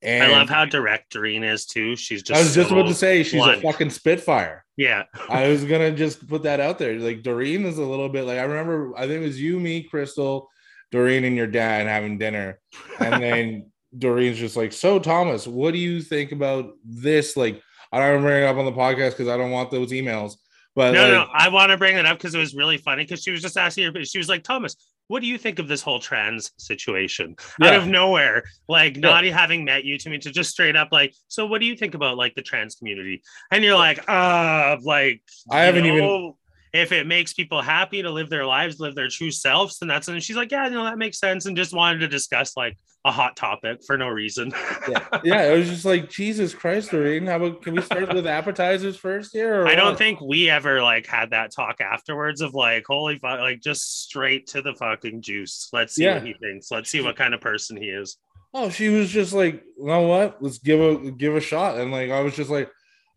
and 0.05 0.25
I 0.25 0.29
love 0.39 0.49
how 0.49 0.65
direct 0.65 1.13
Doreen 1.13 1.45
is 1.45 1.65
too. 1.65 1.95
She's 1.95 2.25
just 2.25 2.37
I 2.37 2.43
was 2.43 2.53
just 2.57 2.71
so 2.71 2.77
about 2.77 2.89
to 2.89 2.95
say 2.95 3.23
she's 3.23 3.35
blunt. 3.41 3.59
a 3.59 3.63
fucking 3.63 3.91
spitfire 3.91 4.65
Yeah. 4.77 5.05
I 5.29 5.47
was 5.47 5.65
gonna 5.65 5.93
just 5.93 6.27
put 6.27 6.43
that 6.43 6.59
out 6.59 6.81
there. 6.81 6.99
Like 6.99 7.23
Doreen 7.23 7.65
is 7.65 7.79
a 7.79 7.85
little 7.85 8.09
bit 8.09 8.25
like 8.25 8.39
I 8.39 8.43
remember. 8.43 8.93
I 8.97 9.03
think 9.07 9.23
it 9.23 9.27
was 9.27 9.41
you, 9.41 9.61
me, 9.61 9.85
Crystal, 9.85 10.49
Doreen, 10.91 11.23
and 11.23 11.37
your 11.37 11.47
dad 11.47 11.87
having 11.87 12.19
dinner, 12.19 12.59
and 12.99 13.23
then 13.23 13.71
Doreen's 13.97 14.39
just 14.39 14.57
like, 14.57 14.73
"So 14.73 14.99
Thomas, 14.99 15.47
what 15.47 15.73
do 15.73 15.79
you 15.79 16.01
think 16.03 16.33
about 16.33 16.73
this?" 16.85 17.37
Like 17.37 17.63
I 17.93 18.01
don't 18.01 18.23
bring 18.23 18.43
it 18.43 18.47
up 18.47 18.57
on 18.57 18.65
the 18.65 18.73
podcast 18.73 19.11
because 19.11 19.29
I 19.29 19.37
don't 19.37 19.53
want 19.53 19.71
those 19.71 19.93
emails. 19.93 20.35
But 20.75 20.93
No, 20.93 21.03
like, 21.03 21.11
no, 21.13 21.27
I 21.33 21.49
want 21.49 21.71
to 21.71 21.77
bring 21.77 21.97
it 21.97 22.07
up 22.07 22.19
because 22.19 22.35
it 22.35 22.39
was 22.39 22.55
really 22.55 22.79
funny 22.79 23.05
because 23.05 23.23
she 23.23 23.31
was 23.31 23.43
just 23.43 23.57
asking 23.57 23.93
her, 23.93 24.05
she 24.05 24.19
was 24.19 24.29
like, 24.29 24.43
Thomas, 24.43 24.77
what 25.09 25.21
do 25.21 25.27
you 25.29 25.37
think 25.37 25.59
of 25.59 25.69
this 25.69 25.83
whole 25.83 25.99
trans 25.99 26.53
situation? 26.57 27.37
Out 27.61 27.75
of 27.75 27.87
nowhere, 27.87 28.45
like 28.69 28.97
not 28.97 29.25
having 29.25 29.65
met 29.65 29.85
you 29.85 29.99
to 29.99 30.09
me, 30.09 30.19
to 30.19 30.31
just 30.31 30.51
straight 30.51 30.77
up 30.77 30.89
like, 30.91 31.15
so 31.29 31.47
what 31.47 31.61
do 31.61 31.67
you 31.67 31.77
think 31.77 31.95
about 31.95 32.17
like 32.17 32.35
the 32.35 32.43
trans 32.43 32.77
community? 32.77 33.23
And 33.51 33.63
you're 33.63 33.77
like, 33.77 34.09
uh, 34.09 34.79
like 34.83 35.23
I 35.51 35.61
haven't 35.61 35.85
even. 35.85 36.35
Know, 36.75 36.81
if 36.81 36.93
it 36.93 37.07
makes 37.07 37.33
people 37.33 37.61
happy 37.63 38.03
to 38.03 38.11
live 38.11 38.31
their 38.31 38.47
lives, 38.47 38.81
live 38.81 38.95
their 38.95 39.09
true 39.09 39.31
selves, 39.31 39.79
then 39.79 39.89
that's 39.89 40.09
and 40.09 40.23
she's 40.23 40.37
like, 40.37 40.51
yeah, 40.51 40.65
you 40.67 40.75
know, 40.75 40.85
that 40.85 40.99
makes 40.99 41.19
sense, 41.19 41.47
and 41.47 41.57
just 41.57 41.73
wanted 41.75 41.99
to 42.01 42.09
discuss 42.09 42.57
like 42.57 42.77
a 43.05 43.11
hot 43.11 43.35
topic 43.37 43.81
for 43.85 43.99
no 43.99 44.07
reason. 44.09 44.53
Yeah, 44.89 45.07
yeah, 45.25 45.43
it 45.53 45.59
was 45.59 45.69
just 45.69 45.85
like 45.85 46.09
Jesus 46.09 46.55
Christ, 46.55 46.91
Doreen. 46.93 47.27
How 47.27 47.37
about 47.37 47.61
can 47.63 47.75
we 47.75 47.83
start 47.83 48.15
with 48.15 48.27
appetizers 48.27 48.97
first 48.97 49.33
here? 49.33 49.63
or 49.63 49.67
I 49.69 49.75
don't 49.75 49.91
what? 49.91 49.99
think 49.99 50.21
we 50.21 50.49
ever 50.49 50.83
like 50.83 51.07
had 51.07 51.31
that 51.31 51.51
talk 51.53 51.81
afterwards 51.81 52.41
of 52.41 52.55
like, 52.55 52.85
holy 52.87 53.19
fuck, 53.19 53.41
like 53.41 53.61
just 53.61 54.05
straight 54.05 54.47
to 54.49 54.63
the 54.63 54.75
fucking 54.75 55.21
juice. 55.21 55.69
Let's 55.73 55.95
see 55.97 56.05
Yeah. 56.05 56.15
what 56.15 56.27
he 56.27 56.35
thinks. 56.35 56.71
Let's 56.71 56.91
see 56.91 57.01
what 57.01 57.17
kind 57.17 57.35
of 57.35 57.41
person 57.41 57.77
he 57.77 57.89
is. 57.89 58.17
Oh, 58.55 58.69
she 58.71 58.89
was 58.89 59.11
just 59.11 59.33
like, 59.33 59.65
you 59.79 59.87
know 59.87 60.03
what? 60.03 60.41
Let's 60.43 60.59
give 60.59 60.79
a 60.81 61.11
give 61.11 61.35
a 61.35 61.41
shot. 61.41 61.79
And 61.79 61.91
like, 61.91 62.11
I 62.11 62.21
was 62.21 62.37
just 62.37 62.51
like, 62.51 62.71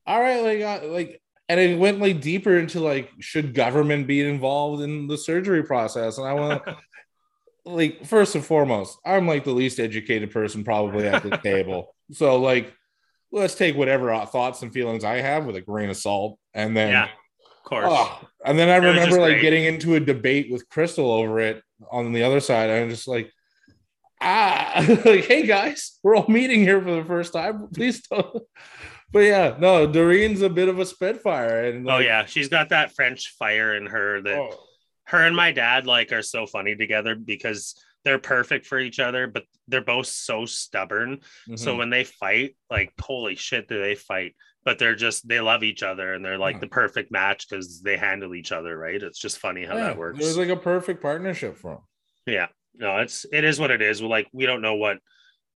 all 0.08 0.20
right, 0.20 0.42
like, 0.42 0.62
I, 0.62 0.86
like, 0.86 1.22
and 1.48 1.60
it 1.60 1.78
went 1.78 2.00
like 2.00 2.22
deeper 2.22 2.58
into 2.58 2.80
like, 2.80 3.12
should 3.20 3.54
government 3.54 4.08
be 4.08 4.22
involved 4.22 4.82
in 4.82 5.08
the 5.08 5.18
surgery 5.18 5.64
process? 5.64 6.18
And 6.18 6.28
I 6.28 6.34
want 6.34 6.66
to, 6.66 6.78
like, 7.66 8.06
first 8.06 8.36
and 8.36 8.44
foremost, 8.44 8.98
I'm 9.06 9.28
like 9.28 9.44
the 9.44 9.52
least 9.52 9.80
educated 9.80 10.32
person 10.32 10.64
probably 10.64 11.08
at 11.08 11.24
the 11.24 11.38
table. 11.38 11.94
So 12.12 12.40
like, 12.40 12.72
let's 13.32 13.56
take 13.56 13.76
whatever 13.76 14.16
thoughts 14.28 14.62
and 14.62 14.72
feelings 14.72 15.04
I 15.04 15.22
have 15.22 15.48
with 15.48 15.56
a 15.56 15.62
grain 15.62 15.90
of 15.90 15.98
salt, 15.98 16.38
and 16.54 16.78
then. 16.78 16.92
Yeah, 16.92 17.06
of 17.06 17.64
course. 17.64 17.88
Oh, 17.90 18.20
and 18.46 18.60
then 18.60 18.70
I 18.70 18.80
just 18.80 18.96
remember 18.96 19.20
like 19.20 19.34
great. 19.34 19.42
getting 19.42 19.64
into 19.64 19.96
a 19.96 20.00
debate 20.00 20.52
with 20.52 20.70
Crystal 20.70 21.12
over 21.12 21.40
it 21.40 21.64
on 21.92 22.14
the 22.14 22.22
other 22.22 22.40
side. 22.40 22.70
I'm 22.70 22.92
just 22.92 23.08
like, 23.08 23.32
ah, 24.22 24.86
like, 25.06 25.26
hey 25.26 25.48
guys, 25.48 26.00
we're 26.04 26.16
all 26.16 26.28
meeting 26.28 26.62
here 26.62 26.80
for 26.80 26.94
the 26.94 27.06
first 27.06 27.34
time. 27.34 27.70
Please 27.74 28.02
don't. 28.08 28.44
But 29.16 29.24
yeah, 29.24 29.56
no, 29.58 29.88
Doreen's 29.88 30.42
a 30.42 30.50
bit 30.50 30.68
of 30.68 30.78
a 30.78 30.86
spitfire, 30.86 31.70
and 31.70 31.90
oh 31.90 32.00
yeah, 32.00 32.26
she's 32.26 32.50
got 32.50 32.68
that 32.70 32.94
French 32.94 33.34
fire 33.40 33.74
in 33.74 33.86
her 33.86 34.22
that 34.22 34.38
oh, 34.38 34.60
her 35.06 35.26
and 35.26 35.34
my 35.34 35.54
dad 35.54 35.88
like 35.88 36.12
are 36.12 36.22
so 36.22 36.46
funny 36.46 36.76
together 36.76 37.16
because 37.16 37.82
they're 38.04 38.20
perfect 38.20 38.66
for 38.66 38.78
each 38.78 39.00
other, 39.00 39.26
but 39.28 39.46
they're 39.70 39.80
both 39.80 40.08
so 40.08 40.46
stubborn. 40.46 41.22
So 41.56 41.74
mhm. 41.74 41.78
when 41.78 41.90
they 41.92 42.04
fight, 42.04 42.58
like 42.70 42.92
holy 43.00 43.36
shit, 43.36 43.70
do 43.70 43.80
they 43.80 43.96
fight? 43.96 44.36
But 44.66 44.80
they're 44.80 44.96
just 44.96 45.26
they 45.26 45.40
love 45.40 45.64
each 45.64 45.82
other 45.82 46.14
and 46.14 46.26
they're 46.26 46.38
like 46.38 46.56
Yeah. 46.56 46.60
the 46.60 46.68
perfect 46.68 47.10
match 47.10 47.48
because 47.50 47.82
they 47.82 47.96
handle 47.96 48.36
each 48.36 48.52
other 48.52 48.78
right. 48.78 49.02
It's 49.02 49.20
just 49.20 49.38
funny 49.38 49.64
how 49.64 49.78
Yeah, 49.78 49.84
that 49.86 49.98
works. 49.98 50.20
It 50.20 50.26
was 50.26 50.38
like 50.38 50.50
a 50.50 50.58
perfect 50.58 51.02
partnership 51.02 51.58
for 51.58 51.76
him. 51.76 51.80
Yeah, 52.26 52.48
no, 52.74 52.98
it's 52.98 53.26
it 53.32 53.46
is 53.46 53.62
what 53.62 53.72
it 53.72 53.82
is. 53.82 54.02
We're 54.02 54.10
like 54.10 54.28
we 54.34 54.46
don't 54.46 54.62
know 54.62 54.76
what 54.76 54.98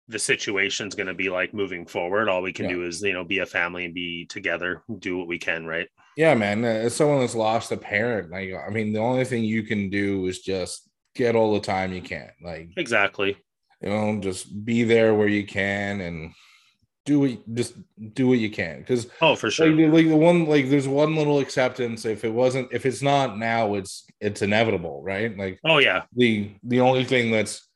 the 0.09 0.19
situation's 0.19 0.95
going 0.95 1.07
to 1.07 1.15
be 1.15 1.29
like 1.29 1.53
moving 1.55 1.87
forward. 1.87 2.29
All 2.29 2.43
we 2.43 2.53
can 2.53 2.65
Yeah. 2.67 2.77
do 2.77 2.85
is 2.87 3.03
you 3.03 3.13
know 3.13 3.25
be 3.25 3.39
a 3.41 3.47
family 3.47 3.85
and 3.85 3.95
be 3.95 4.25
together, 4.27 4.83
do 4.99 5.19
what 5.19 5.29
we 5.29 5.39
can, 5.39 5.67
right? 5.67 5.89
Yeah, 6.17 6.35
man. 6.35 6.65
uh, 6.65 6.69
As 6.69 6.97
someone 6.97 7.21
that's 7.21 7.35
lost 7.35 7.71
a 7.73 7.77
parent, 7.77 8.31
like 8.31 8.51
I 8.55 8.71
mean, 8.71 8.93
the 8.93 9.01
only 9.01 9.25
thing 9.25 9.45
you 9.45 9.63
can 9.63 9.91
do 9.91 10.27
is 10.27 10.41
just 10.41 10.89
get 11.15 11.37
all 11.37 11.53
the 11.55 11.61
time 11.61 11.93
you 11.93 12.03
can. 12.03 12.31
Like 12.43 12.71
Exactly. 12.77 13.37
you 13.83 13.89
know, 13.91 14.19
just 14.21 14.65
be 14.65 14.83
there 14.85 15.15
where 15.15 15.29
you 15.29 15.47
can 15.47 16.01
and 16.01 16.33
do 17.05 17.21
what 17.21 17.55
just 17.55 17.75
do 18.13 18.29
what 18.29 18.39
you 18.39 18.51
can 18.51 18.81
because 18.81 19.07
Oh, 19.23 19.35
for 19.35 19.51
sure. 19.51 19.71
like, 19.71 19.93
like 19.93 20.09
the 20.09 20.17
one 20.17 20.45
like 20.47 20.69
there's 20.69 20.87
one 20.89 21.17
little 21.17 21.39
acceptance 21.39 22.05
if 22.05 22.23
it 22.25 22.29
wasn't 22.33 22.69
if 22.71 22.85
it's 22.85 23.01
not 23.01 23.39
now 23.39 23.75
it's 23.77 24.05
it's 24.21 24.43
inevitable 24.43 25.03
right 25.03 25.35
like 25.39 25.59
oh 25.65 25.79
yeah, 25.79 26.03
the 26.15 26.51
the 26.65 26.81
only 26.81 27.05
thing 27.05 27.31
that's 27.31 27.67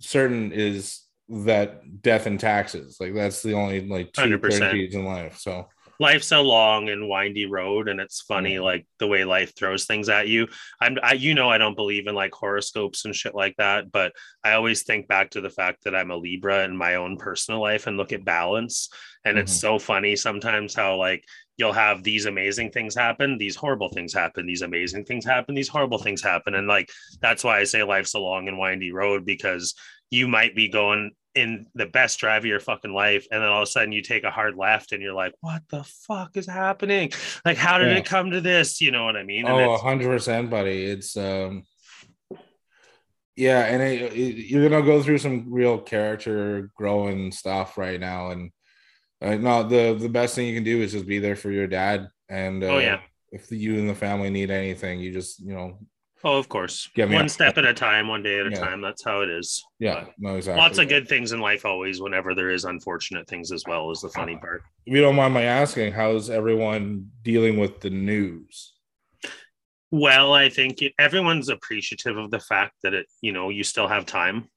certain 0.00 0.50
is 0.52 1.02
that 1.30 2.02
death 2.02 2.26
and 2.26 2.40
taxes 2.40 2.96
like 3.00 3.14
that's 3.14 3.40
the 3.42 3.52
only 3.52 3.86
like 3.86 4.12
two 4.12 4.22
100%. 4.22 4.92
in 4.92 5.04
life 5.04 5.38
so 5.38 5.68
life's 6.00 6.32
a 6.32 6.40
long 6.40 6.88
and 6.88 7.06
windy 7.10 7.44
road, 7.44 7.86
and 7.86 8.00
it's 8.00 8.22
funny 8.22 8.54
Yeah. 8.54 8.60
like 8.62 8.86
the 9.00 9.06
way 9.06 9.22
life 9.24 9.54
throws 9.54 9.84
things 9.84 10.08
at 10.08 10.28
you. 10.28 10.48
I'm, 10.80 10.96
I, 11.02 11.12
you 11.12 11.34
know, 11.34 11.50
I 11.50 11.58
don't 11.58 11.76
believe 11.76 12.06
in 12.06 12.14
like 12.14 12.32
horoscopes 12.32 13.04
and 13.04 13.14
shit 13.14 13.34
like 13.34 13.54
that, 13.58 13.92
but 13.92 14.14
I 14.42 14.52
always 14.54 14.82
think 14.82 15.08
back 15.08 15.28
to 15.32 15.42
the 15.42 15.50
fact 15.50 15.84
that 15.84 15.94
I'm 15.94 16.10
a 16.10 16.16
Libra 16.16 16.64
in 16.64 16.74
my 16.74 16.94
own 16.94 17.18
personal 17.18 17.60
life 17.60 17.86
and 17.86 17.98
look 17.98 18.14
at 18.14 18.24
balance. 18.24 18.88
And 19.26 19.36
it's 19.36 19.52
Mhm. 19.54 19.60
so 19.60 19.78
funny 19.78 20.16
sometimes 20.16 20.74
how 20.74 20.96
like 20.96 21.22
you'll 21.58 21.74
have 21.74 22.02
these 22.02 22.24
amazing 22.24 22.70
things 22.70 22.94
happen, 22.94 23.36
these 23.36 23.56
horrible 23.56 23.90
things 23.90 24.14
happen, 24.14 24.46
these 24.46 24.62
amazing 24.62 25.04
things 25.04 25.26
happen, 25.26 25.54
these 25.54 25.68
horrible 25.68 25.98
things 25.98 26.22
happen. 26.22 26.54
And 26.54 26.66
like 26.66 26.88
that's 27.20 27.44
why 27.44 27.58
I 27.58 27.64
say 27.64 27.82
life's 27.82 28.14
a 28.14 28.18
long 28.20 28.48
and 28.48 28.58
windy 28.58 28.90
road 28.90 29.26
because 29.26 29.74
you 30.10 30.28
might 30.28 30.56
be 30.56 30.68
going 30.68 31.10
in 31.34 31.66
the 31.74 31.86
best 31.86 32.18
drive 32.18 32.42
of 32.42 32.46
your 32.46 32.58
fucking 32.60 32.92
life 32.92 33.26
and 33.30 33.40
then 33.40 33.48
all 33.48 33.62
of 33.62 33.68
a 33.68 33.70
sudden 33.70 33.92
you 33.92 34.02
take 34.02 34.24
a 34.24 34.30
hard 34.30 34.56
left 34.56 34.92
and 34.92 35.00
you're 35.02 35.14
like 35.14 35.32
what 35.40 35.62
the 35.68 35.84
fuck 35.84 36.36
is 36.36 36.46
happening 36.46 37.10
like 37.44 37.56
how 37.56 37.78
did 37.78 37.88
Yeah. 37.88 37.98
it 37.98 38.04
come 38.04 38.32
to 38.32 38.40
this 38.40 38.80
you 38.80 38.90
know 38.90 39.04
what 39.04 39.16
i 39.16 39.22
mean 39.22 39.46
and 39.46 39.54
Oh, 39.54 39.74
it's, 39.74 39.82
hundred 39.82 40.08
percent, 40.08 40.50
buddy. 40.50 40.84
It's 40.84 41.16
um, 41.16 41.64
yeah, 43.36 43.64
and 43.64 43.82
it, 43.82 44.12
it, 44.12 44.46
you're 44.50 44.68
gonna 44.68 44.84
go 44.84 45.02
through 45.02 45.18
some 45.18 45.52
real 45.52 45.78
character 45.78 46.70
growing 46.76 47.32
stuff 47.32 47.78
right 47.78 47.98
now, 47.98 48.30
and 48.30 48.50
uh, 49.22 49.36
no, 49.36 49.62
the 49.62 49.94
the 49.94 50.08
best 50.08 50.34
thing 50.34 50.46
you 50.46 50.54
can 50.54 50.64
do 50.64 50.82
is 50.82 50.92
just 50.92 51.06
be 51.06 51.20
there 51.20 51.36
for 51.36 51.50
your 51.50 51.66
dad, 51.66 52.08
and 52.28 52.62
uh, 52.62 52.66
oh 52.66 52.78
yeah 52.78 53.00
if 53.32 53.50
you 53.52 53.78
and 53.78 53.88
the 53.88 53.94
family 53.94 54.28
need 54.30 54.50
anything, 54.50 55.00
you 55.00 55.12
just 55.12 55.40
you 55.40 55.54
know, 55.54 55.78
oh 56.24 56.36
of 56.38 56.48
course 56.48 56.88
one 56.96 57.28
step 57.28 57.56
at 57.58 57.64
a 57.64 57.72
time 57.74 58.08
one 58.08 58.22
day 58.22 58.38
at 58.40 58.46
a 58.46 58.50
Yeah. 58.50 58.60
time 58.60 58.80
that's 58.80 59.02
how 59.04 59.20
it 59.22 59.30
is 59.30 59.62
yeah, 59.78 59.94
But 60.04 60.14
no, 60.18 60.36
exactly. 60.36 60.60
lots 60.60 60.78
of 60.78 60.88
good 60.88 61.08
things 61.08 61.32
in 61.32 61.40
life 61.40 61.64
always 61.64 62.00
whenever 62.00 62.34
there 62.34 62.50
is 62.50 62.64
unfortunate 62.64 63.26
things 63.28 63.50
as 63.52 63.64
well 63.66 63.90
is 63.90 64.00
the 64.00 64.08
funny 64.10 64.34
Uh-huh. 64.34 64.40
part 64.40 64.62
If 64.86 64.94
you 64.94 65.00
don't 65.00 65.16
mind 65.16 65.32
my 65.34 65.42
asking, 65.44 65.92
how's 65.92 66.28
everyone 66.30 67.10
dealing 67.22 67.58
with 67.58 67.80
the 67.80 67.90
news? 67.90 68.74
well 69.92 70.32
i 70.32 70.48
think 70.48 70.82
it, 70.82 70.92
everyone's 70.98 71.48
appreciative 71.48 72.16
of 72.16 72.30
the 72.30 72.38
fact 72.40 72.74
that 72.82 72.94
it 72.94 73.06
you 73.22 73.32
know 73.32 73.48
you 73.48 73.64
still 73.64 73.88
have 73.88 74.06
time 74.06 74.48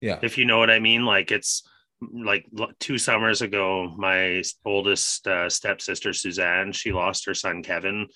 Yeah, 0.00 0.18
if 0.22 0.36
you 0.38 0.44
know 0.44 0.58
what 0.58 0.70
I 0.70 0.78
mean. 0.80 1.04
Like 1.04 1.30
it's 1.30 1.62
like 2.00 2.44
two 2.80 2.98
summers 2.98 3.42
ago, 3.42 3.94
my 3.96 4.42
oldest 4.64 5.26
uh, 5.28 5.48
stepsister 5.48 6.12
Suzanne, 6.12 6.72
she 6.72 6.90
lost 6.92 7.26
her 7.26 7.34
son 7.34 7.62
Kevin. 7.62 8.08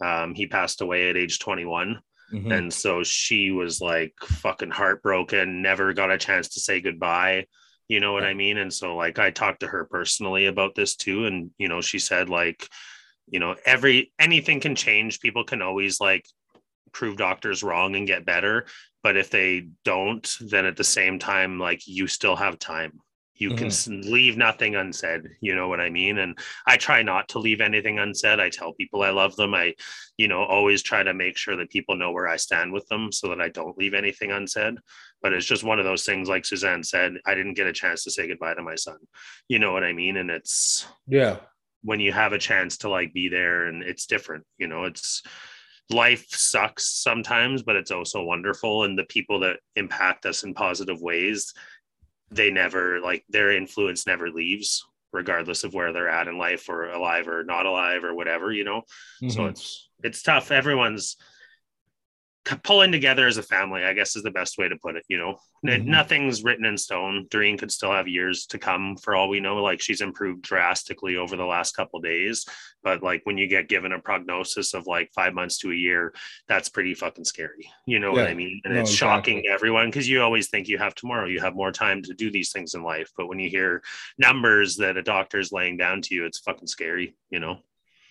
Um, 0.00 0.34
he 0.34 0.46
passed 0.46 0.80
away 0.80 1.10
at 1.10 1.16
age 1.16 1.38
21. 1.38 2.00
Mhm. 2.32 2.56
And 2.56 2.72
so 2.72 3.02
she 3.02 3.50
was 3.50 3.80
like 3.80 4.14
fucking 4.22 4.70
heartbroken, 4.70 5.62
never 5.62 5.92
got 5.92 6.12
a 6.12 6.18
chance 6.18 6.48
to 6.50 6.60
say 6.60 6.80
goodbye. 6.80 7.46
You 7.88 7.98
know 7.98 8.12
what 8.12 8.22
I 8.24 8.34
mean? 8.34 8.56
And 8.56 8.72
so, 8.72 8.94
like, 8.94 9.18
I 9.18 9.32
talked 9.32 9.60
to 9.60 9.66
her 9.66 9.84
personally 9.84 10.46
about 10.46 10.76
this 10.76 10.94
too. 10.94 11.26
And, 11.26 11.50
you 11.58 11.68
know, 11.68 11.80
she 11.80 11.98
said, 11.98 12.28
like, 12.28 12.68
you 13.28 13.40
know, 13.40 13.56
every 13.66 14.12
anything 14.18 14.60
can 14.60 14.76
change. 14.76 15.20
People 15.20 15.42
can 15.44 15.60
always 15.60 16.00
like 16.00 16.24
prove 16.92 17.16
doctors 17.16 17.64
wrong 17.64 17.96
and 17.96 18.06
get 18.06 18.24
better. 18.24 18.66
But 19.02 19.16
if 19.16 19.30
they 19.30 19.68
don't, 19.84 20.36
then 20.40 20.66
at 20.66 20.76
the 20.76 20.84
same 20.84 21.18
time, 21.18 21.58
like, 21.58 21.86
you 21.86 22.06
still 22.06 22.36
have 22.36 22.58
time. 22.58 23.00
You 23.40 23.48
can 23.50 23.68
mm-hmm. 23.68 24.00
s 24.00 24.06
leave 24.06 24.36
nothing 24.36 24.76
unsaid. 24.76 25.22
You 25.40 25.54
know 25.54 25.66
what 25.66 25.80
I 25.80 25.88
mean? 25.88 26.18
And 26.18 26.38
I 26.66 26.76
try 26.76 27.02
not 27.02 27.26
to 27.30 27.38
leave 27.38 27.62
anything 27.62 27.98
unsaid. 27.98 28.38
I 28.38 28.50
tell 28.50 28.74
people 28.74 29.02
I 29.02 29.10
love 29.10 29.34
them. 29.34 29.54
I, 29.54 29.74
you 30.18 30.28
know, 30.28 30.44
always 30.44 30.82
try 30.82 31.02
to 31.02 31.14
make 31.14 31.38
sure 31.38 31.56
that 31.56 31.70
people 31.70 31.96
know 31.96 32.12
where 32.12 32.28
I 32.28 32.36
stand 32.36 32.70
with 32.70 32.86
them 32.88 33.10
so 33.10 33.28
that 33.28 33.40
I 33.40 33.48
don't 33.48 33.78
leave 33.78 33.94
anything 33.94 34.30
unsaid. 34.30 34.74
But 35.22 35.32
it's 35.32 35.46
just 35.46 35.64
one 35.64 35.78
of 35.78 35.86
those 35.86 36.04
things, 36.04 36.28
like 36.28 36.44
Suzanne 36.44 36.84
said, 36.84 37.14
I 37.26 37.34
didn't 37.34 37.54
get 37.54 37.66
a 37.66 37.72
chance 37.72 38.04
to 38.04 38.10
say 38.10 38.28
goodbye 38.28 38.54
to 38.54 38.62
my 38.62 38.74
son. 38.74 38.98
You 39.48 39.58
know 39.58 39.72
what 39.72 39.84
I 39.84 39.94
mean? 39.94 40.18
And 40.18 40.30
it's 40.30 40.86
yeah, 41.06 41.36
when 41.82 41.98
you 41.98 42.12
have 42.12 42.34
a 42.34 42.38
chance 42.38 42.76
to 42.78 42.90
like 42.90 43.14
be 43.14 43.28
there 43.28 43.68
and 43.68 43.82
it's 43.82 44.04
different, 44.04 44.44
you 44.58 44.66
know, 44.66 44.84
it's 44.84 45.22
life 45.90 46.26
sucks 46.28 47.02
sometimes, 47.02 47.62
but 47.62 47.76
it's 47.76 47.90
also 47.90 48.22
wonderful. 48.22 48.84
And 48.84 48.98
the 48.98 49.04
people 49.04 49.40
that 49.40 49.60
impact 49.76 50.26
us 50.26 50.44
in 50.44 50.54
positive 50.54 51.00
ways, 51.00 51.52
they 52.30 52.50
never 52.50 53.00
like 53.00 53.24
their 53.28 53.50
influence 53.50 54.06
never 54.06 54.30
leaves 54.30 54.84
regardless 55.12 55.64
of 55.64 55.74
where 55.74 55.92
they're 55.92 56.08
at 56.08 56.28
in 56.28 56.38
life 56.38 56.68
or 56.68 56.90
alive 56.90 57.26
or 57.26 57.42
not 57.42 57.66
alive 57.66 58.04
or 58.04 58.14
whatever 58.14 58.52
you 58.52 58.64
know 58.64 58.82
so 59.28 59.40
Mhm. 59.42 59.50
it's 59.50 59.88
it's 60.04 60.22
tough 60.22 60.50
everyone's 60.50 61.16
pulling 62.64 62.90
together 62.90 63.26
as 63.26 63.36
a 63.36 63.42
family 63.42 63.84
i 63.84 63.92
guess 63.92 64.16
is 64.16 64.22
the 64.22 64.30
best 64.30 64.56
way 64.58 64.68
to 64.68 64.76
put 64.76 64.96
it 64.96 65.04
you 65.08 65.18
know? 65.18 65.36
Mhm. 65.66 65.84
nothing's 65.84 66.42
written 66.42 66.64
in 66.64 66.78
stone. 66.78 67.26
Doreen 67.30 67.58
could 67.58 67.70
still 67.70 67.92
have 67.92 68.08
years 68.08 68.46
to 68.46 68.58
come 68.58 68.96
for 68.96 69.14
all 69.14 69.28
we 69.28 69.40
know 69.40 69.56
like 69.62 69.80
she's 69.82 70.00
improved 70.00 70.40
drastically 70.42 71.16
over 71.16 71.36
the 71.36 71.44
last 71.44 71.76
couple 71.76 72.00
days 72.00 72.46
but 72.82 73.02
like 73.02 73.20
when 73.24 73.36
you 73.36 73.46
get 73.46 73.68
given 73.68 73.92
a 73.92 73.98
prognosis 73.98 74.72
of 74.72 74.86
like 74.86 75.10
five 75.14 75.34
months 75.34 75.58
to 75.58 75.70
a 75.70 75.74
year 75.74 76.14
that's 76.48 76.70
pretty 76.70 76.94
fucking 76.94 77.24
scary 77.26 77.70
you 77.86 77.98
know 77.98 78.10
what 78.12 78.26
i 78.26 78.32
mean? 78.34 78.58
And 78.64 78.72
No, 78.74 78.80
it's 78.80 78.90
exactly. 78.90 78.96
shocking 79.36 79.42
to 79.42 79.48
everyone 79.50 79.86
because 79.90 80.08
you 80.08 80.22
always 80.22 80.48
think 80.48 80.66
you 80.66 80.78
have 80.78 80.94
tomorrow 80.94 81.26
you 81.26 81.40
have 81.40 81.54
more 81.54 81.72
time 81.72 82.00
to 82.04 82.14
do 82.14 82.30
these 82.30 82.52
things 82.52 82.72
in 82.72 82.82
life 82.82 83.10
but 83.18 83.28
when 83.28 83.38
you 83.38 83.50
hear 83.50 83.82
numbers 84.16 84.76
that 84.76 84.96
a 84.96 85.02
doctor's 85.02 85.52
laying 85.52 85.76
down 85.76 86.00
to 86.02 86.14
you 86.14 86.24
it's 86.24 86.38
fucking 86.38 86.66
scary 86.68 87.14
you 87.28 87.38
know 87.38 87.58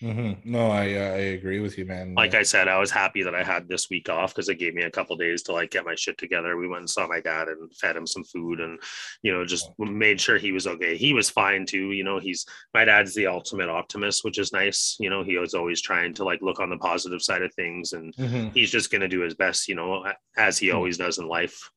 Mhm. 0.01 0.45
no, 0.45 0.71
I 0.71 0.93
uh, 0.93 1.11
I 1.13 1.17
agree 1.35 1.59
with 1.59 1.77
you, 1.77 1.83
man. 1.85 2.13
like 2.15 2.33
I 2.33 2.43
said, 2.43 2.69
I 2.69 2.79
was 2.79 2.89
happy 2.89 3.21
that 3.23 3.35
I 3.35 3.43
had 3.43 3.67
this 3.67 3.89
week 3.89 4.07
off 4.07 4.33
because 4.33 4.47
it 4.47 4.55
gave 4.55 4.73
me 4.73 4.83
a 4.83 4.89
couple 4.91 5.17
days 5.17 5.43
to 5.43 5.51
like 5.51 5.71
get 5.71 5.83
my 5.83 5.95
shit 5.95 6.17
together. 6.17 6.55
We 6.55 6.69
went 6.69 6.79
and 6.81 6.89
saw 6.89 7.05
my 7.05 7.19
dad 7.19 7.49
and 7.49 7.69
fed 7.75 7.97
him 7.97 8.07
some 8.07 8.23
food 8.23 8.61
and 8.61 8.79
you 9.23 9.33
know 9.33 9.45
just 9.45 9.69
made 9.77 10.21
sure 10.21 10.37
he 10.37 10.53
was 10.53 10.67
okay. 10.67 10.95
He 10.95 11.11
was 11.13 11.29
fine 11.29 11.65
too. 11.65 11.91
You 11.91 12.05
know, 12.05 12.17
he's 12.17 12.45
my 12.73 12.85
dad's 12.85 13.13
the 13.13 13.27
ultimate 13.27 13.67
optimist, 13.67 14.23
which 14.23 14.37
is 14.39 14.53
nice. 14.53 14.95
You 15.01 15.09
know, 15.09 15.21
he 15.21 15.37
was 15.37 15.53
always 15.53 15.81
trying 15.81 16.13
to 16.13 16.23
like 16.23 16.41
look 16.41 16.61
on 16.61 16.69
the 16.69 16.77
positive 16.77 17.21
side 17.21 17.41
of 17.41 17.53
things 17.55 17.91
and 17.91 18.15
Mhm. 18.15 18.53
he's 18.53 18.71
just 18.71 18.91
gonna 18.91 19.09
do 19.09 19.19
his 19.19 19.33
best, 19.35 19.67
you 19.67 19.75
know, 19.75 20.05
as 20.37 20.57
he 20.57 20.69
Hmm. 20.69 20.77
always 20.77 20.97
does 20.97 21.17
in 21.17 21.27
life. 21.27 21.69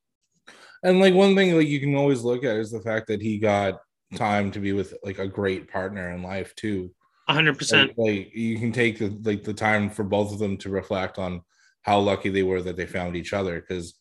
And 0.84 1.00
like 1.00 1.14
one 1.14 1.34
thing 1.34 1.56
like 1.56 1.66
you 1.66 1.80
can 1.80 1.96
always 1.96 2.22
look 2.22 2.44
at 2.44 2.56
is 2.56 2.70
the 2.70 2.80
fact 2.82 3.08
that 3.08 3.20
he 3.20 3.38
got 3.38 3.80
time 4.14 4.52
to 4.52 4.60
be 4.60 4.72
with 4.72 4.94
like 5.02 5.18
a 5.18 5.26
great 5.26 5.68
partner 5.68 6.10
in 6.10 6.22
life 6.22 6.54
too. 6.54 6.94
Hundred 7.28 7.58
percent. 7.58 7.92
Like, 7.96 8.34
you 8.34 8.58
can 8.58 8.72
take 8.72 8.98
the 8.98 9.16
like 9.22 9.44
the 9.44 9.54
time 9.54 9.90
for 9.90 10.04
both 10.04 10.32
of 10.32 10.38
them 10.38 10.56
to 10.58 10.70
reflect 10.70 11.18
on 11.18 11.42
how 11.82 11.98
lucky 11.98 12.28
they 12.28 12.42
were 12.42 12.62
that 12.62 12.76
they 12.76 12.86
found 12.86 13.16
each 13.16 13.32
other 13.32 13.60
because 13.60 13.94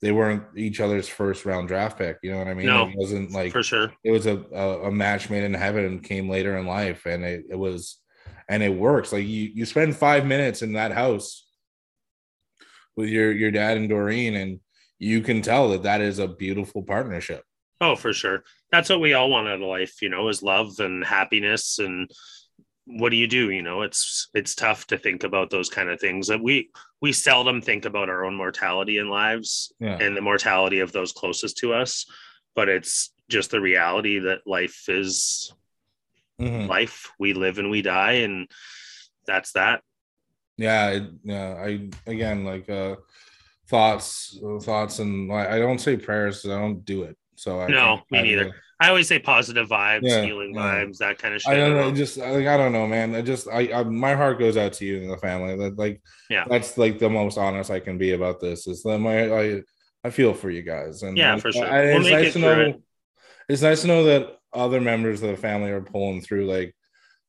they 0.00 0.12
weren't 0.12 0.42
each 0.56 0.80
other's 0.80 1.08
first 1.08 1.44
round 1.44 1.68
draft 1.68 1.98
pick. 1.98 2.18
You 2.22 2.32
know 2.32 2.38
what 2.38 2.48
I 2.48 2.54
mean? 2.54 2.66
No, 2.66 2.88
it 2.88 2.96
wasn't 2.96 3.32
like 3.32 3.52
For 3.52 3.62
sure. 3.62 3.92
it 4.02 4.10
was 4.10 4.26
a, 4.26 4.44
a 4.52 4.88
a 4.88 4.90
match 4.90 5.30
made 5.30 5.44
in 5.44 5.54
heaven 5.54 5.84
and 5.84 6.02
came 6.02 6.28
later 6.28 6.56
in 6.56 6.66
life, 6.66 7.06
and 7.06 7.24
it, 7.24 7.44
it 7.50 7.56
was 7.56 7.98
and 8.48 8.62
it 8.62 8.74
works. 8.74 9.12
Like 9.12 9.24
you 9.24 9.50
you 9.54 9.66
spend 9.66 9.96
five 9.96 10.26
minutes 10.26 10.62
in 10.62 10.72
that 10.74 10.92
house 10.92 11.46
with 12.96 13.08
your 13.08 13.32
your 13.32 13.50
dad 13.50 13.76
and 13.76 13.88
Doreen, 13.88 14.36
and 14.36 14.60
you 14.98 15.20
can 15.20 15.42
tell 15.42 15.70
that 15.70 15.84
that 15.84 16.00
is 16.00 16.18
a 16.18 16.28
beautiful 16.28 16.82
partnership. 16.82 17.44
Oh, 17.80 17.96
for 17.96 18.12
sure. 18.12 18.44
That's 18.70 18.90
what 18.90 19.00
we 19.00 19.14
all 19.14 19.30
want 19.30 19.48
out 19.48 19.54
of 19.54 19.60
life, 19.60 20.02
you 20.02 20.10
know, 20.10 20.28
is 20.28 20.42
love 20.42 20.78
and 20.80 21.02
happiness. 21.02 21.78
And 21.78 22.10
what 22.98 23.10
do 23.10 23.16
you 23.16 23.26
do? 23.26 23.50
You 23.50 23.62
know, 23.62 23.82
it's 23.82 24.28
it's 24.34 24.54
tough 24.54 24.86
to 24.88 24.98
think 24.98 25.24
about 25.24 25.50
those 25.50 25.68
kind 25.68 25.88
of 25.88 26.00
things. 26.00 26.26
That 26.28 26.42
we 26.42 26.70
we 27.00 27.12
seldom 27.12 27.60
think 27.62 27.84
about 27.84 28.08
our 28.08 28.24
own 28.24 28.34
mortality 28.34 28.98
in 28.98 29.08
lives 29.08 29.72
Yeah. 29.80 29.98
and 30.00 30.16
the 30.16 30.20
mortality 30.20 30.80
of 30.80 30.92
those 30.92 31.12
closest 31.12 31.58
to 31.58 31.72
us. 31.72 32.06
But 32.54 32.68
it's 32.68 33.12
just 33.28 33.50
the 33.52 33.60
reality 33.60 34.18
that 34.20 34.46
life 34.46 34.88
is 34.88 35.52
Mhm. 36.40 36.68
life. 36.68 37.10
We 37.18 37.32
live 37.34 37.58
and 37.58 37.70
we 37.70 37.82
die, 37.82 38.12
and 38.24 38.48
that's 39.26 39.52
that. 39.52 39.82
Yeah, 40.56 40.90
it, 40.90 41.04
yeah. 41.22 41.54
I 41.54 41.88
again 42.06 42.44
like 42.44 42.68
uh 42.68 42.96
thoughts, 43.68 44.38
thoughts, 44.62 44.98
and 44.98 45.32
I 45.32 45.56
I 45.56 45.58
don't 45.58 45.78
say 45.78 45.96
prayers 45.96 46.44
I 46.44 46.58
don't 46.58 46.84
do 46.84 47.04
it. 47.04 47.16
So 47.36 47.60
I 47.60 47.68
No, 47.68 48.02
me 48.10 48.22
neither. 48.22 48.62
I 48.80 48.88
always 48.88 49.06
say 49.08 49.18
positive 49.18 49.68
vibes, 49.68 50.00
Yeah, 50.04 50.22
healing 50.24 50.54
yeah. 50.54 50.60
vibes, 50.62 50.96
that 50.98 51.18
kind 51.18 51.34
of 51.34 51.42
shit. 51.42 51.52
I 51.52 51.56
don't 51.56 51.76
know. 51.76 51.92
Just 51.92 52.16
like 52.16 52.46
I 52.46 52.56
don't 52.56 52.72
know, 52.72 52.86
man. 52.86 53.14
I 53.14 53.20
just 53.20 53.46
I, 53.46 53.70
I 53.72 53.82
my 53.84 54.14
heart 54.14 54.38
goes 54.38 54.56
out 54.56 54.72
to 54.74 54.86
you 54.86 55.02
and 55.02 55.10
the 55.10 55.18
family. 55.18 55.54
That 55.56 55.76
like 55.78 56.00
Yeah. 56.30 56.44
that's 56.48 56.78
like 56.78 56.98
the 56.98 57.10
most 57.10 57.36
honest 57.36 57.70
I 57.70 57.80
can 57.80 57.98
be 57.98 58.12
about 58.12 58.40
this. 58.40 58.66
Is 58.66 58.82
that 58.84 58.98
my 58.98 59.30
I 59.32 59.62
I 60.02 60.08
feel 60.10 60.32
for 60.32 60.50
you 60.50 60.62
guys 60.62 61.02
and 61.02 61.16
Yeah, 61.16 61.34
like, 61.34 61.42
for 61.42 61.52
sure. 61.52 61.66
I, 61.66 61.82
We'll 61.92 62.00
it's 62.00 62.10
nice 62.10 62.26
it 62.28 62.32
to 62.32 62.38
know. 62.38 62.60
it. 62.60 62.80
It's 63.50 63.62
nice 63.62 63.82
to 63.82 63.88
know 63.88 64.04
that 64.04 64.38
other 64.52 64.80
members 64.80 65.22
of 65.22 65.28
the 65.30 65.36
family 65.36 65.70
are 65.70 65.82
pulling 65.82 66.22
through. 66.22 66.46
Like 66.46 66.74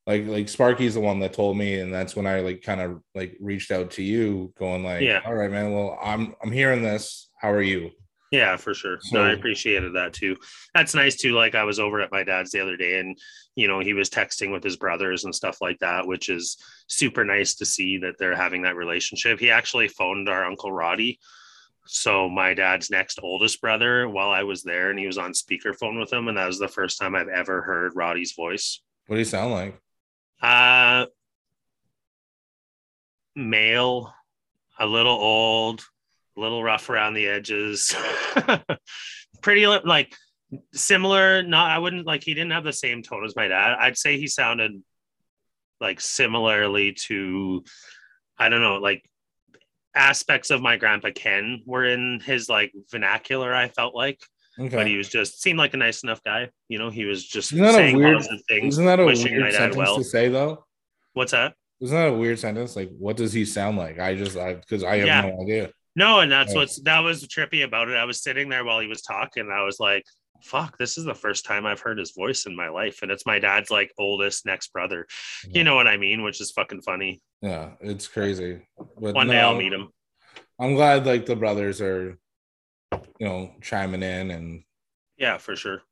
like 0.06 0.26
like 0.26 0.48
Sparky's 0.48 0.94
the 0.94 1.00
one 1.00 1.20
that 1.20 1.34
told 1.34 1.56
me, 1.58 1.74
and 1.80 1.92
that's 1.92 2.16
when 2.16 2.26
I 2.26 2.40
like 2.40 2.62
kind 2.62 2.80
of 2.80 3.02
like 3.14 3.36
reached 3.40 3.70
out 3.70 3.90
to 3.92 4.02
you, 4.02 4.52
going 4.58 4.82
like, 4.84 5.02
Yeah. 5.02 5.20
all 5.26 5.34
right, 5.34 5.50
man. 5.50 5.72
Well, 5.72 5.98
I'm 6.02 6.34
I'm 6.42 6.50
hearing 6.50 6.82
this. 6.82 7.28
How 7.38 7.52
are 7.52 7.62
you? 7.62 7.90
Yeah, 8.32 8.56
for 8.56 8.72
sure. 8.72 8.98
no, 9.12 9.22
I 9.22 9.32
appreciated 9.32 9.94
that 9.94 10.14
too. 10.14 10.38
That's 10.74 10.94
nice 10.94 11.16
too. 11.16 11.32
Like 11.34 11.54
I 11.54 11.64
was 11.64 11.78
over 11.78 12.00
at 12.00 12.10
my 12.10 12.24
dad's 12.24 12.50
the 12.50 12.60
other 12.60 12.78
day 12.78 12.98
and 12.98 13.16
you 13.54 13.68
know, 13.68 13.80
he 13.80 13.92
was 13.92 14.08
texting 14.08 14.50
with 14.50 14.64
his 14.64 14.76
brothers 14.76 15.24
and 15.24 15.34
stuff 15.34 15.60
like 15.60 15.78
that, 15.80 16.06
which 16.06 16.30
is 16.30 16.56
super 16.88 17.26
nice 17.26 17.54
to 17.56 17.66
see 17.66 17.98
that 17.98 18.14
they're 18.18 18.34
having 18.34 18.62
that 18.62 18.74
relationship. 18.74 19.38
He 19.38 19.50
actually 19.50 19.88
phoned 19.88 20.30
our 20.30 20.46
uncle 20.46 20.72
Roddy. 20.72 21.18
So 21.84 22.30
my 22.30 22.54
dad's 22.54 22.90
next 22.90 23.20
oldest 23.22 23.60
brother 23.60 24.08
while 24.08 24.30
I 24.30 24.44
was 24.44 24.62
there 24.62 24.88
and 24.88 24.98
he 24.98 25.06
was 25.06 25.18
on 25.18 25.32
speakerphone 25.32 26.00
with 26.00 26.10
him 26.10 26.28
and 26.28 26.38
that 26.38 26.46
was 26.46 26.58
the 26.58 26.68
first 26.68 26.98
time 26.98 27.14
I've 27.14 27.28
ever 27.28 27.60
heard 27.60 27.94
Roddy's 27.94 28.32
voice. 28.32 28.80
What 29.08 29.16
do 29.16 29.20
you 29.20 29.26
sound 29.26 29.52
like? 29.52 29.78
Uh 30.40 31.06
male, 33.36 34.14
a 34.78 34.86
little 34.86 35.12
old, 35.12 35.84
a 36.36 36.40
little 36.40 36.62
rough 36.62 36.88
around 36.90 37.14
the 37.14 37.28
edges. 37.28 37.94
Pretty 39.42 39.66
like 39.66 40.14
similar, 40.72 41.42
not 41.42 41.70
I 41.70 41.78
wouldn't 41.78 42.06
like 42.06 42.22
he 42.24 42.34
didn't 42.34 42.52
have 42.52 42.64
the 42.64 42.72
same 42.72 43.02
tone 43.02 43.24
as 43.24 43.36
my 43.36 43.48
dad. 43.48 43.76
I'd 43.78 43.98
say 43.98 44.18
he 44.18 44.26
sounded 44.26 44.72
like 45.80 46.00
similarly 46.00 46.92
to 47.06 47.64
I 48.38 48.48
don't 48.48 48.60
know, 48.62 48.76
like 48.76 49.04
aspects 49.94 50.50
of 50.50 50.62
my 50.62 50.76
grandpa 50.76 51.08
Ken 51.14 51.62
were 51.66 51.84
in 51.84 52.20
his 52.24 52.48
like 52.48 52.72
vernacular, 52.90 53.54
I 53.54 53.68
felt 53.68 53.94
like. 53.94 54.20
Okay. 54.60 54.76
but 54.76 54.86
he 54.86 54.98
was 54.98 55.08
just 55.08 55.40
seemed 55.40 55.58
like 55.58 55.72
a 55.72 55.78
nice 55.78 56.02
enough 56.02 56.22
guy. 56.22 56.50
You 56.68 56.78
know, 56.78 56.90
he 56.90 57.06
was 57.06 57.26
just 57.26 57.52
Isn't 57.52 57.64
that 57.64 57.70
a 57.70 57.78
saying 57.78 57.96
weird- 57.96 58.22
things. 58.48 58.74
Isn't 58.74 58.84
that 58.84 59.00
a 59.00 59.04
weird 59.06 59.18
sentence 59.54 59.76
well. 59.76 59.96
to 59.96 60.04
say 60.04 60.28
though? 60.28 60.66
What's 61.14 61.32
that? 61.32 61.54
Isn't 61.80 61.96
that 61.96 62.08
a 62.08 62.12
weird 62.12 62.38
sentence? 62.38 62.76
Like, 62.76 62.90
what 62.98 63.16
does 63.16 63.32
he 63.32 63.44
sound 63.46 63.76
like? 63.78 63.98
I 63.98 64.14
just, 64.14 64.36
I 64.36 64.54
because 64.54 64.84
I 64.84 64.98
have 64.98 65.06
Yeah. 65.06 65.22
no 65.22 65.42
idea. 65.42 65.70
No, 65.94 66.20
and 66.20 66.32
that's 66.32 66.54
what's 66.54 66.80
that 66.82 67.00
was 67.00 67.26
trippy 67.26 67.64
about 67.64 67.88
it. 67.88 67.96
I 67.96 68.04
was 68.04 68.22
sitting 68.22 68.48
there 68.48 68.64
while 68.64 68.80
he 68.80 68.88
was 68.88 69.02
talking, 69.02 69.42
and 69.42 69.52
I 69.52 69.62
was 69.64 69.78
like, 69.78 70.04
"Fuck, 70.42 70.78
this 70.78 70.96
is 70.96 71.04
the 71.04 71.14
first 71.14 71.44
time 71.44 71.66
I've 71.66 71.80
heard 71.80 71.98
his 71.98 72.12
voice 72.12 72.46
in 72.46 72.56
my 72.56 72.68
life." 72.68 73.02
And 73.02 73.10
it's 73.10 73.26
my 73.26 73.38
dad's 73.38 73.70
like 73.70 73.92
oldest 73.98 74.46
next 74.46 74.72
brother. 74.72 75.06
Yeah. 75.44 75.58
You 75.58 75.64
know 75.64 75.74
what 75.74 75.86
I 75.86 75.98
mean? 75.98 76.22
Which 76.22 76.40
is 76.40 76.50
fucking 76.50 76.82
funny. 76.82 77.20
Yeah, 77.42 77.72
it's 77.80 78.08
crazy. 78.08 78.66
But 78.98 79.14
One 79.14 79.26
no, 79.26 79.32
day 79.34 79.40
I'll 79.40 79.54
meet 79.54 79.72
him. 79.72 79.88
I'm 80.58 80.74
glad 80.74 81.04
like 81.06 81.26
the 81.26 81.36
brothers 81.36 81.80
are, 81.80 82.16
you 83.18 83.26
know, 83.26 83.52
chiming 83.60 84.02
in 84.02 84.30
and 84.30 84.62
Yeah, 85.18 85.38
for 85.38 85.56
sure. 85.56 85.82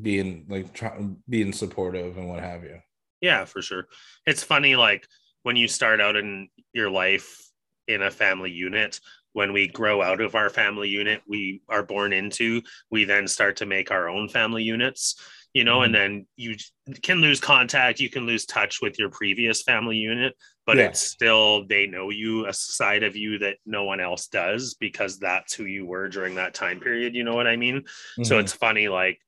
being 0.00 0.46
like 0.48 0.72
try, 0.72 0.96
being 1.28 1.52
supportive 1.52 2.16
and 2.16 2.28
what 2.28 2.40
have 2.40 2.62
you. 2.64 2.80
Yeah, 3.20 3.44
for 3.44 3.60
sure. 3.60 3.88
It's 4.24 4.42
funny, 4.42 4.76
like 4.76 5.06
when 5.42 5.56
you 5.56 5.68
start 5.68 6.00
out 6.00 6.16
in 6.16 6.48
your 6.72 6.90
life 6.90 7.42
in 7.88 8.02
a 8.02 8.10
family 8.10 8.50
unit, 8.52 9.00
when 9.32 9.52
we 9.52 9.68
grow 9.68 10.02
out 10.02 10.20
of 10.20 10.34
our 10.34 10.50
family 10.50 10.88
unit 10.88 11.22
we 11.28 11.62
are 11.68 11.82
born 11.82 12.12
into, 12.12 12.62
we 12.90 13.04
then 13.04 13.28
start 13.28 13.56
to 13.56 13.66
make 13.66 13.90
our 13.90 14.08
own 14.08 14.28
family 14.28 14.62
units, 14.62 15.16
you 15.54 15.64
know, 15.64 15.82
and 15.82 15.94
then 15.94 16.26
you 16.36 16.56
can 17.02 17.18
lose 17.20 17.40
contact, 17.40 18.00
you 18.00 18.10
can 18.10 18.26
lose 18.26 18.44
touch 18.46 18.80
with 18.82 18.98
your 18.98 19.10
previous 19.10 19.62
family 19.62 19.96
unit, 19.96 20.34
but 20.66 20.78
Yeah. 20.78 20.88
it's 20.88 21.00
still, 21.00 21.66
they 21.66 21.86
know 21.86 22.10
you, 22.10 22.46
a 22.46 22.52
side 22.52 23.02
of 23.02 23.16
you 23.16 23.38
that 23.38 23.58
no 23.66 23.84
one 23.84 24.00
else 24.00 24.26
does 24.28 24.74
because 24.74 25.18
that's 25.18 25.54
who 25.54 25.64
you 25.64 25.86
were 25.86 26.08
during 26.08 26.34
that 26.36 26.54
time 26.54 26.80
period. 26.80 27.14
You 27.14 27.24
know 27.24 27.34
what 27.34 27.46
I 27.46 27.56
mean? 27.56 27.84
So 28.22 28.36
Mhm. 28.36 28.40
it's 28.40 28.52
funny, 28.52 28.88
like 28.88 29.20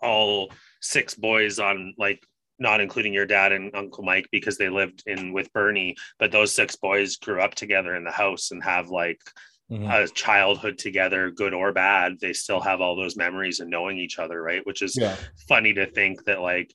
all 0.00 0.52
six 0.80 1.14
boys 1.14 1.58
on 1.58 1.94
like 1.98 2.24
not 2.58 2.80
including 2.80 3.14
your 3.14 3.26
dad 3.26 3.52
and 3.52 3.74
Uncle 3.74 4.04
Mike 4.04 4.28
because 4.32 4.58
they 4.58 4.68
lived 4.68 5.02
in 5.06 5.32
with 5.32 5.52
Bernie, 5.52 5.96
but 6.18 6.32
those 6.32 6.54
six 6.54 6.76
boys 6.76 7.16
grew 7.16 7.40
up 7.40 7.54
together 7.54 7.94
in 7.94 8.04
the 8.04 8.10
house 8.10 8.50
and 8.50 8.62
have 8.64 8.88
like 8.88 9.20
Mhm. 9.70 9.90
a 9.90 10.08
childhood 10.08 10.78
together, 10.78 11.30
good 11.30 11.54
or 11.54 11.72
bad. 11.72 12.18
They 12.20 12.32
still 12.32 12.60
have 12.60 12.80
all 12.80 12.96
those 12.96 13.16
memories 13.16 13.60
and 13.60 13.70
knowing 13.70 13.98
each 13.98 14.18
other, 14.18 14.42
right? 14.42 14.64
Which 14.66 14.82
is 14.82 14.98
yeah, 14.98 15.16
funny 15.48 15.72
to 15.74 15.86
think 15.86 16.24
that 16.24 16.40
like 16.40 16.72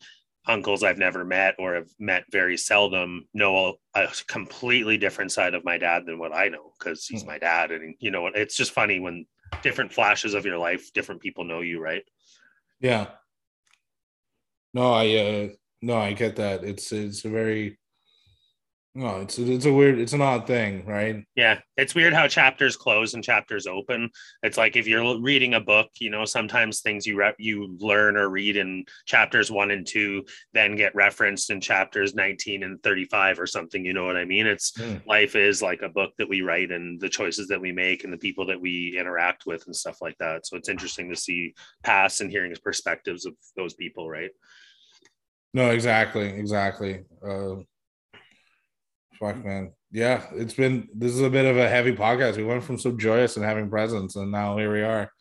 uncles 0.48 0.84
I've 0.84 0.98
never 0.98 1.24
met 1.24 1.56
or 1.60 1.76
have 1.76 1.90
met 2.00 2.26
very 2.32 2.58
seldom 2.58 3.28
know 3.34 3.78
a, 3.96 4.08
completely 4.28 4.98
different 4.98 5.32
side 5.32 5.54
of 5.54 5.64
my 5.64 5.78
dad 5.78 6.06
than 6.06 6.20
what 6.20 6.36
I 6.36 6.50
know 6.50 6.74
because 6.78 7.06
he's 7.06 7.24
Hmm. 7.24 7.28
my 7.28 7.38
dad. 7.38 7.72
And 7.72 7.96
you 8.00 8.12
know, 8.12 8.28
it's 8.28 8.56
just 8.56 8.72
funny 8.72 9.00
when 9.00 9.26
different 9.62 9.94
flashes 9.94 10.34
of 10.34 10.46
your 10.46 10.58
life, 10.58 10.92
different 10.94 11.22
people 11.22 11.46
know 11.46 11.62
you, 11.62 11.80
right? 11.80 12.04
yeah. 12.80 13.16
No, 14.74 14.94
I 14.94 15.16
uh 15.16 15.50
no, 15.84 15.98
I 15.98 16.14
get 16.14 16.38
that. 16.38 16.64
It's 16.64 16.94
it's 16.94 17.26
a 17.26 17.30
very 17.30 17.78
no, 18.96 19.22
it's 19.22 19.40
it's 19.40 19.66
a 19.66 19.74
weird, 19.74 19.98
it's 19.98 20.14
an 20.14 20.22
odd 20.22 20.46
thing, 20.46 20.86
right? 20.86 21.26
Yeah, 21.36 21.60
it's 21.78 21.96
weird 21.96 22.14
how 22.14 22.28
chapters 22.28 22.78
close 22.78 23.16
and 23.16 23.24
chapters 23.24 23.66
open. 23.66 24.12
It's 24.44 24.58
like 24.58 24.76
if 24.76 24.88
you're 24.88 25.20
reading 25.20 25.56
a 25.56 25.60
book, 25.60 25.88
you 26.00 26.12
know, 26.12 26.26
sometimes 26.26 26.82
things 26.82 27.08
you 27.08 27.18
re- 27.18 27.34
you 27.40 27.76
learn 27.80 28.16
or 28.18 28.30
read 28.30 28.56
in 28.56 28.86
chapters 29.08 29.50
1 29.50 29.72
and 29.72 29.86
2 29.86 30.24
then 30.54 30.76
get 30.76 30.94
referenced 30.94 31.50
in 31.50 31.60
chapters 31.60 32.14
19 32.14 32.62
and 32.62 32.82
35 32.84 33.40
or 33.40 33.48
something, 33.48 33.84
you 33.84 33.94
know 33.94 34.06
what 34.06 34.16
I 34.16 34.26
mean? 34.26 34.46
It's 34.46 34.72
Mm. 34.74 35.02
life 35.08 35.36
is 35.36 35.62
like 35.62 35.82
a 35.82 35.90
book 35.90 36.14
that 36.18 36.30
we 36.30 36.42
write 36.42 36.72
and 36.72 37.02
the 37.02 37.10
choices 37.10 37.48
that 37.48 37.60
we 37.60 37.72
make 37.72 38.04
and 38.04 38.14
the 38.14 38.18
people 38.18 38.46
that 38.46 38.62
we 38.62 38.96
interact 38.98 39.48
with 39.48 39.66
and 39.66 39.76
stuff 39.76 40.02
like 40.02 40.18
that. 40.20 40.46
So 40.46 40.56
it's 40.56 40.70
interesting 40.70 41.10
to 41.10 41.16
see 41.16 41.56
past 41.84 42.22
and 42.22 42.30
hearing 42.30 42.56
perspectives 42.64 43.26
of 43.26 43.34
those 43.58 43.74
people, 43.74 44.08
right? 44.08 44.32
No, 45.54 45.70
exactly, 45.70 46.28
exactly. 46.28 47.04
Uh 47.26 47.56
fuck 49.20 49.44
man. 49.44 49.72
Yeah, 49.92 50.26
it's 50.34 50.54
been 50.54 50.88
this 50.94 51.12
is 51.12 51.22
a 51.22 51.30
bit 51.30 51.46
of 51.46 51.58
a 51.58 51.70
heavy 51.70 51.94
podcast. 51.94 52.38
We 52.38 52.44
went 52.44 52.64
from 52.64 52.80
so 52.80 52.92
joyous 52.92 53.38
and 53.38 53.46
having 53.46 53.70
presents, 53.70 54.16
and 54.16 54.32
now 54.32 54.58
here 54.58 54.72
we 54.72 54.82
are. 54.82 55.12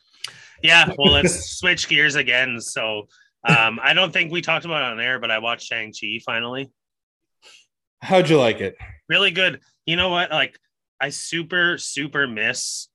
Yeah, 0.63 0.89
well, 0.97 1.13
let's 1.13 1.51
switch 1.59 1.87
gears 1.87 2.15
again. 2.15 2.59
So 2.59 3.07
um, 3.43 3.79
I 3.83 3.93
don't 3.93 4.11
think 4.11 4.31
we 4.31 4.41
talked 4.41 4.65
about 4.65 4.81
it 4.81 4.93
on 4.93 4.99
air, 4.99 5.19
but 5.19 5.29
I 5.29 5.39
watched 5.39 5.67
Shang-Chi 5.67 6.21
finally. 6.25 6.71
How'd 8.01 8.29
you 8.29 8.37
like 8.37 8.61
it? 8.61 8.75
really 9.09 9.31
good. 9.31 9.61
You 9.85 9.95
know 9.95 10.09
what? 10.09 10.31
Like, 10.31 10.57
I 10.99 11.09
super, 11.09 11.77
super 11.77 12.27
miss 12.27 12.87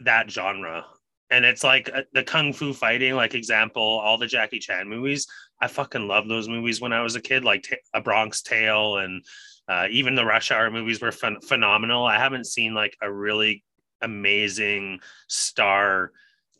that 0.00 0.30
genre. 0.30 0.84
And 1.30 1.44
it's 1.44 1.64
like 1.64 1.90
uh, 1.92 2.02
the 2.12 2.22
kung 2.22 2.52
fu 2.52 2.72
fighting, 2.72 3.14
like 3.14 3.34
example, 3.34 3.82
all 3.82 4.18
the 4.18 4.26
Jackie 4.26 4.60
Chan 4.60 4.88
movies. 4.88 5.26
I 5.60 5.68
fucking 5.68 6.06
love 6.06 6.28
those 6.28 6.48
movies 6.48 6.80
when 6.80 6.92
I 6.92 7.02
was 7.02 7.16
a 7.16 7.20
kid, 7.20 7.44
like 7.44 7.62
Ta- 7.62 7.76
A 7.94 8.00
Bronx 8.00 8.42
Tale 8.42 8.98
and 8.98 9.24
uh, 9.68 9.86
even 9.90 10.14
the 10.14 10.24
Rush 10.24 10.50
Hour 10.50 10.70
movies 10.70 11.00
were 11.00 11.10
phen- 11.10 11.42
phenomenal. 11.42 12.04
I 12.04 12.18
haven't 12.18 12.46
seen 12.46 12.74
like 12.74 12.96
a 13.00 13.10
really 13.10 13.64
amazing 14.02 15.00
star 15.28 16.12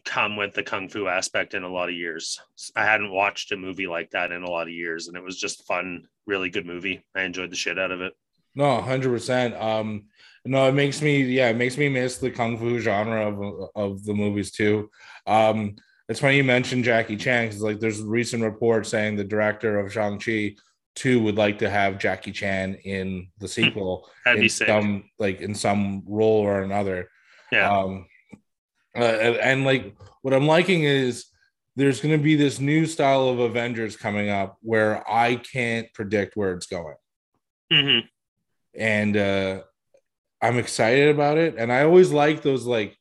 come 0.05 0.36
with 0.36 0.55
the 0.55 0.62
kung 0.62 0.88
fu 0.88 1.09
aspect 1.09 1.55
in 1.55 1.62
a 1.62 1.68
lot 1.68 1.88
of 1.88 1.94
years. 1.94 2.40
I 2.74 2.84
hadn't 2.84 3.11
watched 3.11 3.53
a 3.53 3.57
movie 3.57 3.86
like 3.86 4.11
that 4.11 4.32
in 4.32 4.42
a 4.42 4.51
lot 4.51 4.68
of 4.68 4.72
years, 4.72 5.09
and 5.09 5.16
it 5.16 5.22
was 5.22 5.38
just 5.38 5.66
fun, 5.66 6.07
really 6.26 6.49
good 6.49 6.66
movie. 6.66 7.05
I 7.14 7.22
enjoyed 7.22 7.51
the 7.51 7.57
shit 7.57 7.78
out 7.78 7.90
of 7.90 8.01
it. 8.01 8.14
No, 8.55 8.80
hundred 8.80 9.11
percent. 9.11 9.55
Um, 9.55 10.07
no, 10.44 10.68
it 10.68 10.72
makes 10.72 11.03
me 11.03 11.22
yeah, 11.22 11.51
it 11.51 11.57
makes 11.57 11.76
me 11.76 11.88
miss 11.88 12.18
the 12.18 12.30
kung 12.30 12.57
fu 12.57 12.78
genre 12.78 13.28
of 13.28 13.70
of 13.74 14.05
the 14.05 14.14
movies 14.14 14.53
too. 14.53 14.90
Um, 15.26 15.76
it's 16.09 16.20
funny 16.20 16.36
you 16.36 16.44
mentioned 16.44 16.84
Jackie 16.84 17.16
Chan 17.16 17.48
because 17.48 17.62
like 17.62 17.80
there's 17.80 18.00
a 18.00 18.07
recent 18.07 18.42
reports 18.42 18.88
saying 18.88 19.16
the 19.16 19.24
director 19.24 19.78
of 19.78 19.92
Shang 19.92 20.18
Chi 20.18 20.57
two 20.94 21.22
would 21.22 21.36
like 21.36 21.59
to 21.59 21.68
have 21.68 21.98
Jackie 21.98 22.32
Chan 22.32 22.74
in 22.84 23.28
the 23.38 23.48
sequel 23.48 24.09
That'd 24.24 24.38
in 24.38 24.44
be 24.44 24.48
sick. 24.48 24.68
some 24.68 25.11
like 25.18 25.40
in 25.40 25.54
some 25.54 26.02
role 26.07 26.40
or 26.40 26.62
another. 26.62 27.11
Yeah. 27.52 27.70
Um, 27.70 28.07
uh, 28.96 29.02
and, 29.02 29.36
and 29.36 29.64
like 29.64 29.94
what 30.22 30.32
I'm 30.32 30.46
liking 30.46 30.84
is 30.84 31.26
there's 31.76 32.00
going 32.00 32.16
to 32.16 32.22
be 32.22 32.36
this 32.36 32.59
new 32.59 32.86
style 32.86 33.28
of 33.28 33.38
Avengers 33.38 33.96
coming 33.96 34.30
up 34.30 34.57
where 34.62 35.04
I 35.11 35.36
can't 35.36 35.92
predict 35.92 36.36
where 36.36 36.54
it's 36.54 36.66
going 36.66 36.94
hmm 37.70 37.98
and 38.74 39.16
uh 39.16 39.61
i'm 40.42 40.59
excited 40.59 41.09
about 41.09 41.38
it 41.38 41.57
and 41.59 41.72
i 41.72 41.82
always 41.82 42.12
like 42.12 42.42
those 42.42 42.64
like 42.64 42.96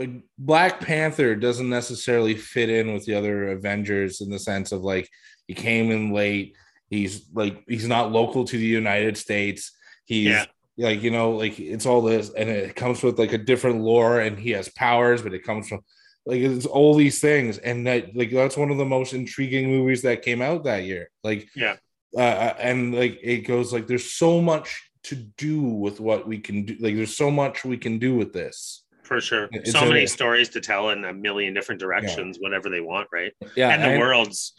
like 0.00 0.10
black 0.38 0.80
panther 0.80 1.34
doesn't 1.36 1.68
necessarily 1.68 2.34
fit 2.34 2.70
in 2.70 2.94
with 2.94 3.04
the 3.04 3.14
other 3.14 3.52
avengers 3.52 4.20
in 4.22 4.30
the 4.30 4.38
sense 4.38 4.72
of 4.72 4.80
like 4.92 5.06
he 5.46 5.54
came 5.54 5.90
in 5.90 6.12
late. 6.12 6.56
He's 6.88 7.26
like 7.34 7.62
he's 7.68 7.86
not 7.86 8.10
local 8.10 8.42
to 8.46 8.56
the 8.56 8.72
united 8.82 9.16
states. 9.16 9.62
He's 10.06 10.28
Yeah. 10.28 10.44
like 10.88 11.02
you 11.02 11.10
know 11.10 11.28
like 11.42 11.60
it's 11.60 11.86
all 11.86 12.02
this 12.02 12.30
and 12.38 12.48
it 12.48 12.74
comes 12.82 13.02
with 13.02 13.18
like 13.18 13.32
a 13.34 13.38
different 13.50 13.80
lore 13.82 14.20
and 14.26 14.38
he 14.38 14.50
has 14.58 14.68
powers 14.70 15.20
but 15.22 15.34
it 15.34 15.44
comes 15.44 15.68
from 15.68 15.80
like 16.26 16.40
it's 16.40 16.66
all 16.76 16.94
these 16.94 17.20
things. 17.20 17.58
And 17.58 17.86
that 17.86 18.16
like 18.16 18.30
that's 18.30 18.56
one 18.56 18.70
of 18.70 18.78
the 18.78 18.92
most 18.96 19.12
intriguing 19.12 19.66
movies 19.70 20.02
that 20.02 20.22
came 20.22 20.40
out 20.48 20.64
that 20.64 20.84
year. 20.84 21.10
Like 21.22 21.48
Yeah. 21.54 21.76
uh, 22.16 22.54
and 22.68 22.94
like 22.94 23.18
it 23.22 23.40
goes 23.52 23.72
like 23.74 23.86
there's 23.86 24.10
so 24.24 24.40
much 24.40 24.68
to 25.02 25.14
do 25.16 25.60
with 25.84 26.00
what 26.00 26.26
we 26.26 26.38
can 26.38 26.64
do 26.68 26.76
like 26.80 26.94
there's 26.96 27.16
so 27.16 27.30
much 27.30 27.64
we 27.64 27.78
can 27.86 27.98
do 27.98 28.14
with 28.20 28.32
this 28.32 28.84
For 29.10 29.20
sure. 29.20 29.48
It's 29.50 29.72
so 29.72 29.80
a- 29.80 29.88
many 29.88 30.06
stories 30.06 30.50
to 30.50 30.60
tell 30.60 30.90
in 30.90 31.04
a 31.04 31.12
million 31.12 31.52
different 31.52 31.80
directions, 31.80 32.38
whatever 32.40 32.70
they 32.70 32.80
want, 32.80 33.08
right? 33.12 33.32
yeah 33.56 33.70
and 33.70 33.82
the 33.82 33.98
worlds. 33.98 34.52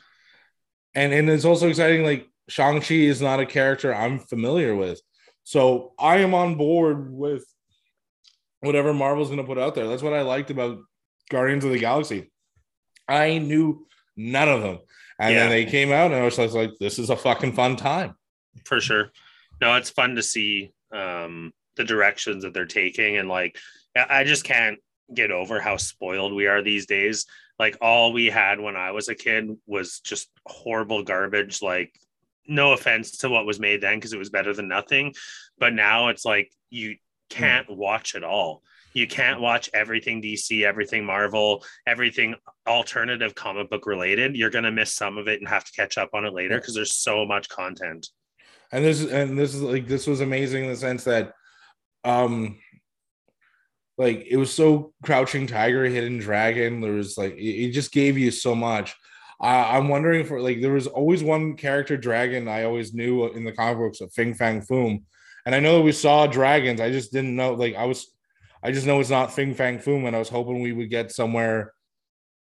and 0.93 1.13
and 1.13 1.29
it's 1.29 1.45
also 1.45 1.69
exciting 1.69 2.03
like 2.03 2.27
shang-chi 2.49 2.95
is 2.95 3.21
not 3.21 3.39
a 3.39 3.45
character 3.45 3.95
i'm 3.95 4.19
familiar 4.19 4.75
with 4.75 4.99
so 5.45 5.93
i 5.97 6.17
am 6.17 6.33
on 6.33 6.55
board 6.55 7.09
with 7.13 7.45
whatever 8.59 8.93
marvel's 8.93 9.29
going 9.29 9.37
to 9.39 9.45
put 9.45 9.57
out 9.57 9.73
there 9.73 9.87
that's 9.87 10.01
what 10.03 10.11
i 10.11 10.21
liked 10.21 10.51
about 10.51 10.79
guardians 11.29 11.63
of 11.63 11.71
the 11.71 11.79
galaxy 11.79 12.29
i 13.07 13.37
knew 13.37 13.87
none 14.17 14.49
of 14.49 14.61
them 14.63 14.79
and 15.17 15.33
Yeah. 15.33 15.41
then 15.41 15.49
they 15.49 15.63
came 15.65 15.93
out 15.93 16.11
and 16.11 16.15
i 16.21 16.23
was 16.25 16.37
like 16.37 16.71
this 16.81 16.99
is 16.99 17.09
a 17.09 17.15
fucking 17.15 17.53
fun 17.53 17.77
time 17.77 18.15
for 18.65 18.81
sure. 18.81 19.11
No, 19.61 19.75
it's 19.75 19.91
fun 19.91 20.15
to 20.15 20.23
see 20.23 20.73
um, 20.91 21.53
the 21.77 21.85
directions 21.85 22.43
that 22.43 22.53
they're 22.53 22.65
taking, 22.65 23.15
and 23.17 23.29
like, 23.29 23.57
I 23.95 24.23
just 24.23 24.43
can't 24.43 24.79
get 25.13 25.31
over 25.31 25.59
how 25.59 25.77
spoiled 25.77 26.33
we 26.33 26.47
are 26.47 26.61
these 26.61 26.85
days. 26.85 27.25
Like, 27.59 27.77
all 27.81 28.13
we 28.13 28.27
had 28.27 28.59
when 28.59 28.75
I 28.75 28.91
was 28.91 29.09
a 29.09 29.15
kid 29.15 29.49
was 29.67 29.99
just 29.99 30.29
horrible 30.45 31.03
garbage. 31.03 31.61
Like, 31.61 31.93
no 32.47 32.73
offense 32.73 33.17
to 33.17 33.29
what 33.29 33.45
was 33.45 33.59
made 33.59 33.81
then, 33.81 33.97
because 33.97 34.13
it 34.13 34.19
was 34.19 34.29
better 34.29 34.53
than 34.53 34.67
nothing, 34.67 35.13
but 35.57 35.73
now 35.73 36.09
it's 36.09 36.25
like 36.25 36.51
you 36.69 36.95
can't 37.29 37.69
watch 37.69 38.15
it 38.15 38.23
all. 38.23 38.63
You 38.93 39.07
can't 39.07 39.39
watch 39.39 39.69
everything 39.73 40.21
DC, 40.21 40.63
everything 40.63 41.05
Marvel, 41.05 41.63
everything 41.87 42.35
alternative 42.67 43.33
comic 43.35 43.69
book 43.69 43.85
related. 43.85 44.35
You're 44.35 44.49
gonna 44.49 44.71
miss 44.71 44.93
some 44.93 45.17
of 45.17 45.27
it 45.27 45.39
and 45.39 45.47
have 45.47 45.63
to 45.63 45.71
catch 45.71 45.97
up 45.97 46.09
on 46.13 46.25
it 46.25 46.33
later 46.33 46.57
because 46.57 46.75
there's 46.75 46.95
so 46.95 47.25
much 47.25 47.47
content. 47.47 48.07
and 48.73 48.83
this 48.83 49.05
and 49.05 49.37
this 49.37 49.55
is 49.55 49.61
like 49.61 49.87
this 49.87 50.07
was 50.07 50.21
amazing 50.21 50.65
in 50.65 50.69
the 50.69 50.75
sense 50.75 51.03
that 51.05 51.33
um 52.03 52.57
like 53.97 54.25
it 54.29 54.37
was 54.37 54.53
so 54.53 54.93
crouching 55.03 55.47
tiger, 55.47 55.85
hidden 55.85 56.17
dragon. 56.19 56.81
There 56.81 56.93
was 56.93 57.17
like 57.17 57.33
it, 57.33 57.65
it 57.67 57.71
just 57.71 57.91
gave 57.91 58.17
you 58.17 58.31
so 58.31 58.55
much. 58.55 58.95
I, 59.39 59.77
I'm 59.77 59.87
wondering 59.89 60.25
for 60.25 60.39
like 60.41 60.61
there 60.61 60.73
was 60.73 60.87
always 60.87 61.23
one 61.23 61.55
character 61.55 61.97
dragon 61.97 62.47
I 62.47 62.63
always 62.63 62.93
knew 62.93 63.25
in 63.27 63.43
the 63.43 63.51
comic 63.51 63.77
books 63.77 64.01
of 64.01 64.13
Fing 64.13 64.33
Fang 64.33 64.61
Foom, 64.61 65.03
and 65.45 65.53
I 65.55 65.59
know 65.59 65.77
that 65.77 65.83
we 65.83 65.91
saw 65.91 66.27
dragons. 66.27 66.79
I 66.81 66.91
just 66.91 67.11
didn't 67.11 67.35
know 67.35 67.53
like 67.53 67.75
I 67.75 67.85
was, 67.85 68.07
I 68.63 68.71
just 68.71 68.85
know 68.87 68.99
it's 68.99 69.09
not 69.09 69.33
Fing 69.33 69.53
Fang 69.53 69.79
Foom, 69.79 70.07
and 70.07 70.15
I 70.15 70.19
was 70.19 70.29
hoping 70.29 70.61
we 70.61 70.73
would 70.73 70.89
get 70.89 71.11
somewhere 71.11 71.73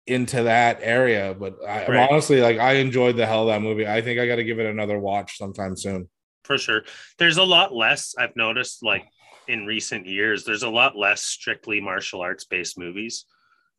into 0.08 0.44
that 0.44 0.80
area. 0.82 1.36
But 1.38 1.56
I, 1.68 1.88
Right. 1.88 2.10
honestly, 2.10 2.42
like 2.42 2.60
I 2.60 2.74
enjoyed 2.74 3.18
the 3.18 3.26
hell 3.26 3.44
of 3.44 3.48
that 3.54 3.62
movie. 3.62 3.88
I 3.88 4.02
think 4.02 4.20
I 4.20 4.28
got 4.28 4.38
to 4.38 4.44
give 4.44 4.60
it 4.60 4.66
another 4.66 5.00
watch 5.00 5.38
sometime 5.38 5.76
soon. 5.78 6.10
for 6.44 6.58
sure. 6.58 6.82
There's 7.20 7.38
a 7.38 7.44
lot 7.44 7.74
less 7.74 8.16
I've 8.18 8.36
noticed 8.36 8.84
like 8.84 9.06
in 9.48 9.66
recent 9.66 10.06
years. 10.06 10.44
There's 10.46 10.64
a 10.64 10.70
lot 10.70 10.96
less 10.96 11.24
strictly 11.24 11.82
martial 11.82 12.22
arts 12.22 12.46
based 12.46 12.78
movies. 12.78 13.26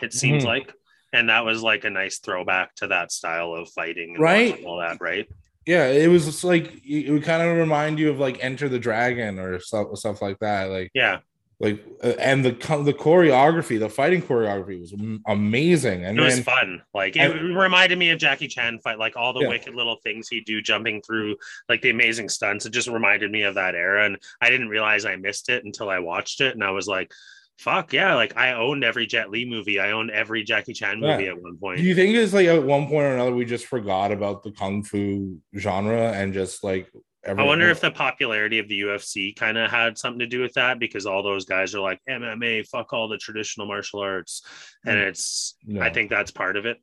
It 0.01 0.13
seems 0.13 0.43
Mhm. 0.45 0.47
like, 0.47 0.73
and 1.13 1.29
that 1.29 1.45
was 1.45 1.63
like 1.63 1.85
a 1.85 1.91
nice 1.91 2.19
throwback 2.19 2.75
to 2.77 2.89
that 2.89 3.13
style 3.13 3.53
of 3.55 3.69
fighting, 3.71 4.15
and 4.15 4.19
Right. 4.23 4.63
All 4.65 4.79
that, 4.79 4.99
right? 5.01 5.29
Yeah, 5.67 5.87
it 5.89 6.09
was 6.09 6.43
like 6.43 6.73
it 6.85 7.11
would 7.11 7.23
kind 7.23 7.43
of 7.43 7.57
remind 7.57 7.99
you 8.01 8.11
of 8.11 8.19
like 8.19 8.43
Enter 8.43 8.69
the 8.69 8.81
Dragon 8.81 9.39
or 9.39 9.61
stuff 9.61 9.97
stuff 9.97 10.21
like 10.21 10.39
that. 10.41 10.65
Like 10.71 10.91
Yeah, 10.95 11.21
like 11.63 11.83
uh, 12.03 12.09
and 12.19 12.45
the 12.45 12.51
the 12.51 12.93
choreography, 12.93 13.79
the 13.79 13.89
fighting 13.89 14.21
choreography 14.21 14.81
was 14.81 14.93
amazing. 15.29 16.05
And 16.05 16.19
it 16.19 16.23
was 16.23 16.35
then 16.35 16.43
fun. 16.45 16.83
Like 16.93 17.15
it 17.17 17.29
reminded 17.29 17.99
me 17.99 18.11
of 18.11 18.19
Jackie 18.19 18.49
Chan 18.49 18.81
fight, 18.81 18.99
like 18.99 19.17
all 19.17 19.33
the 19.33 19.41
Yeah. 19.43 19.49
wicked 19.49 19.75
little 19.75 19.97
things 20.03 20.29
he'd 20.29 20.45
do, 20.45 20.61
jumping 20.61 21.01
through, 21.03 21.37
like 21.69 21.81
the 21.81 21.91
amazing 21.91 22.29
stunts. 22.29 22.67
It 22.67 22.73
just 22.73 22.89
reminded 22.89 23.31
me 23.31 23.43
of 23.43 23.55
that 23.55 23.77
era, 23.77 24.05
and 24.05 24.19
I 24.41 24.51
didn't 24.51 24.69
realize 24.71 25.05
I 25.05 25.15
missed 25.17 25.49
it 25.49 25.65
until 25.65 25.89
I 25.89 26.01
watched 26.01 26.41
it, 26.41 26.55
and 26.55 26.63
I 26.65 26.71
was 26.73 26.87
like. 26.87 27.13
Fuck 27.59 27.93
yeah! 27.93 28.15
Like 28.15 28.37
I 28.37 28.55
owned 28.55 28.83
every 28.83 29.07
Jet 29.07 29.31
Li 29.31 29.45
movie. 29.45 29.79
I 29.79 29.93
owned 29.93 30.11
every 30.11 30.43
Jackie 30.43 30.73
Chan 30.73 31.01
Yeah. 31.01 31.13
movie 31.17 31.29
at 31.29 31.41
one 31.41 31.59
point. 31.59 31.79
do 31.79 31.85
you 31.85 31.95
think 31.95 32.17
it's 32.17 32.33
like 32.33 32.49
at 32.49 32.65
one 32.65 32.87
point 32.89 33.05
or 33.05 33.15
another 33.15 33.33
we 33.35 33.45
just 33.45 33.67
forgot 33.67 34.11
about 34.11 34.43
the 34.43 34.51
kung 34.53 34.83
fu 34.83 35.39
genre 35.57 36.11
and 36.13 36.33
just 36.33 36.65
like 36.65 36.91
I 37.27 37.35
wonder 37.45 37.69
if 37.71 37.81
the 37.81 37.91
popularity 37.93 38.59
of 38.59 38.69
the 38.69 38.81
UFC 38.81 39.35
kind 39.37 39.57
of 39.57 39.71
had 39.71 39.97
something 39.97 40.19
to 40.19 40.27
do 40.27 40.41
with 40.41 40.55
that 40.55 40.81
because 40.81 41.07
all 41.07 41.23
those 41.23 41.45
guys 41.45 41.75
are 41.75 41.81
like 41.81 42.01
MMA, 42.09 42.67
fuck 42.67 42.93
all 42.93 43.09
the 43.09 43.17
traditional 43.19 43.67
martial 43.67 44.01
arts, 44.01 44.43
and 44.85 44.97
Mm. 44.99 45.07
it's. 45.09 45.55
No. 45.65 45.81
I 45.81 45.91
think 45.91 46.11
that's 46.11 46.31
part 46.33 46.57
of 46.57 46.67
it. 46.67 46.79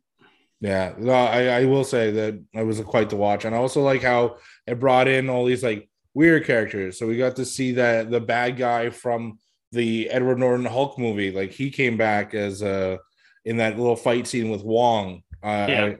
Yeah, 0.61 0.93
no, 0.97 1.13
I, 1.13 1.61
I 1.61 1.65
will 1.65 1.83
say 1.85 2.11
that 2.11 2.41
it 2.53 2.63
was 2.65 2.79
quite 2.81 3.09
the 3.09 3.15
watch, 3.15 3.45
and 3.45 3.53
I 3.55 3.57
also 3.59 3.81
like 3.81 4.01
how 4.01 4.37
it 4.67 4.79
brought 4.79 5.07
in 5.07 5.29
all 5.29 5.45
these 5.45 5.63
like 5.63 5.89
weird 6.13 6.45
characters. 6.45 6.97
So 6.99 7.07
we 7.07 7.17
got 7.17 7.35
to 7.37 7.45
see 7.45 7.73
that 7.73 8.09
the 8.09 8.19
bad 8.21 8.57
guy 8.57 8.89
from 8.89 9.39
the 9.71 10.09
Edward 10.09 10.39
Norton 10.39 10.65
Hulk 10.65 10.97
movie, 10.97 11.31
like 11.31 11.51
he 11.51 11.69
came 11.69 11.95
back 11.97 12.33
as 12.33 12.63
uh 12.63 12.97
in 13.45 13.57
that 13.57 13.77
little 13.77 13.95
fight 13.95 14.27
scene 14.27 14.49
with 14.49 14.63
Wong. 14.63 15.21
Uh, 15.43 15.65
Yeah. 15.69 15.93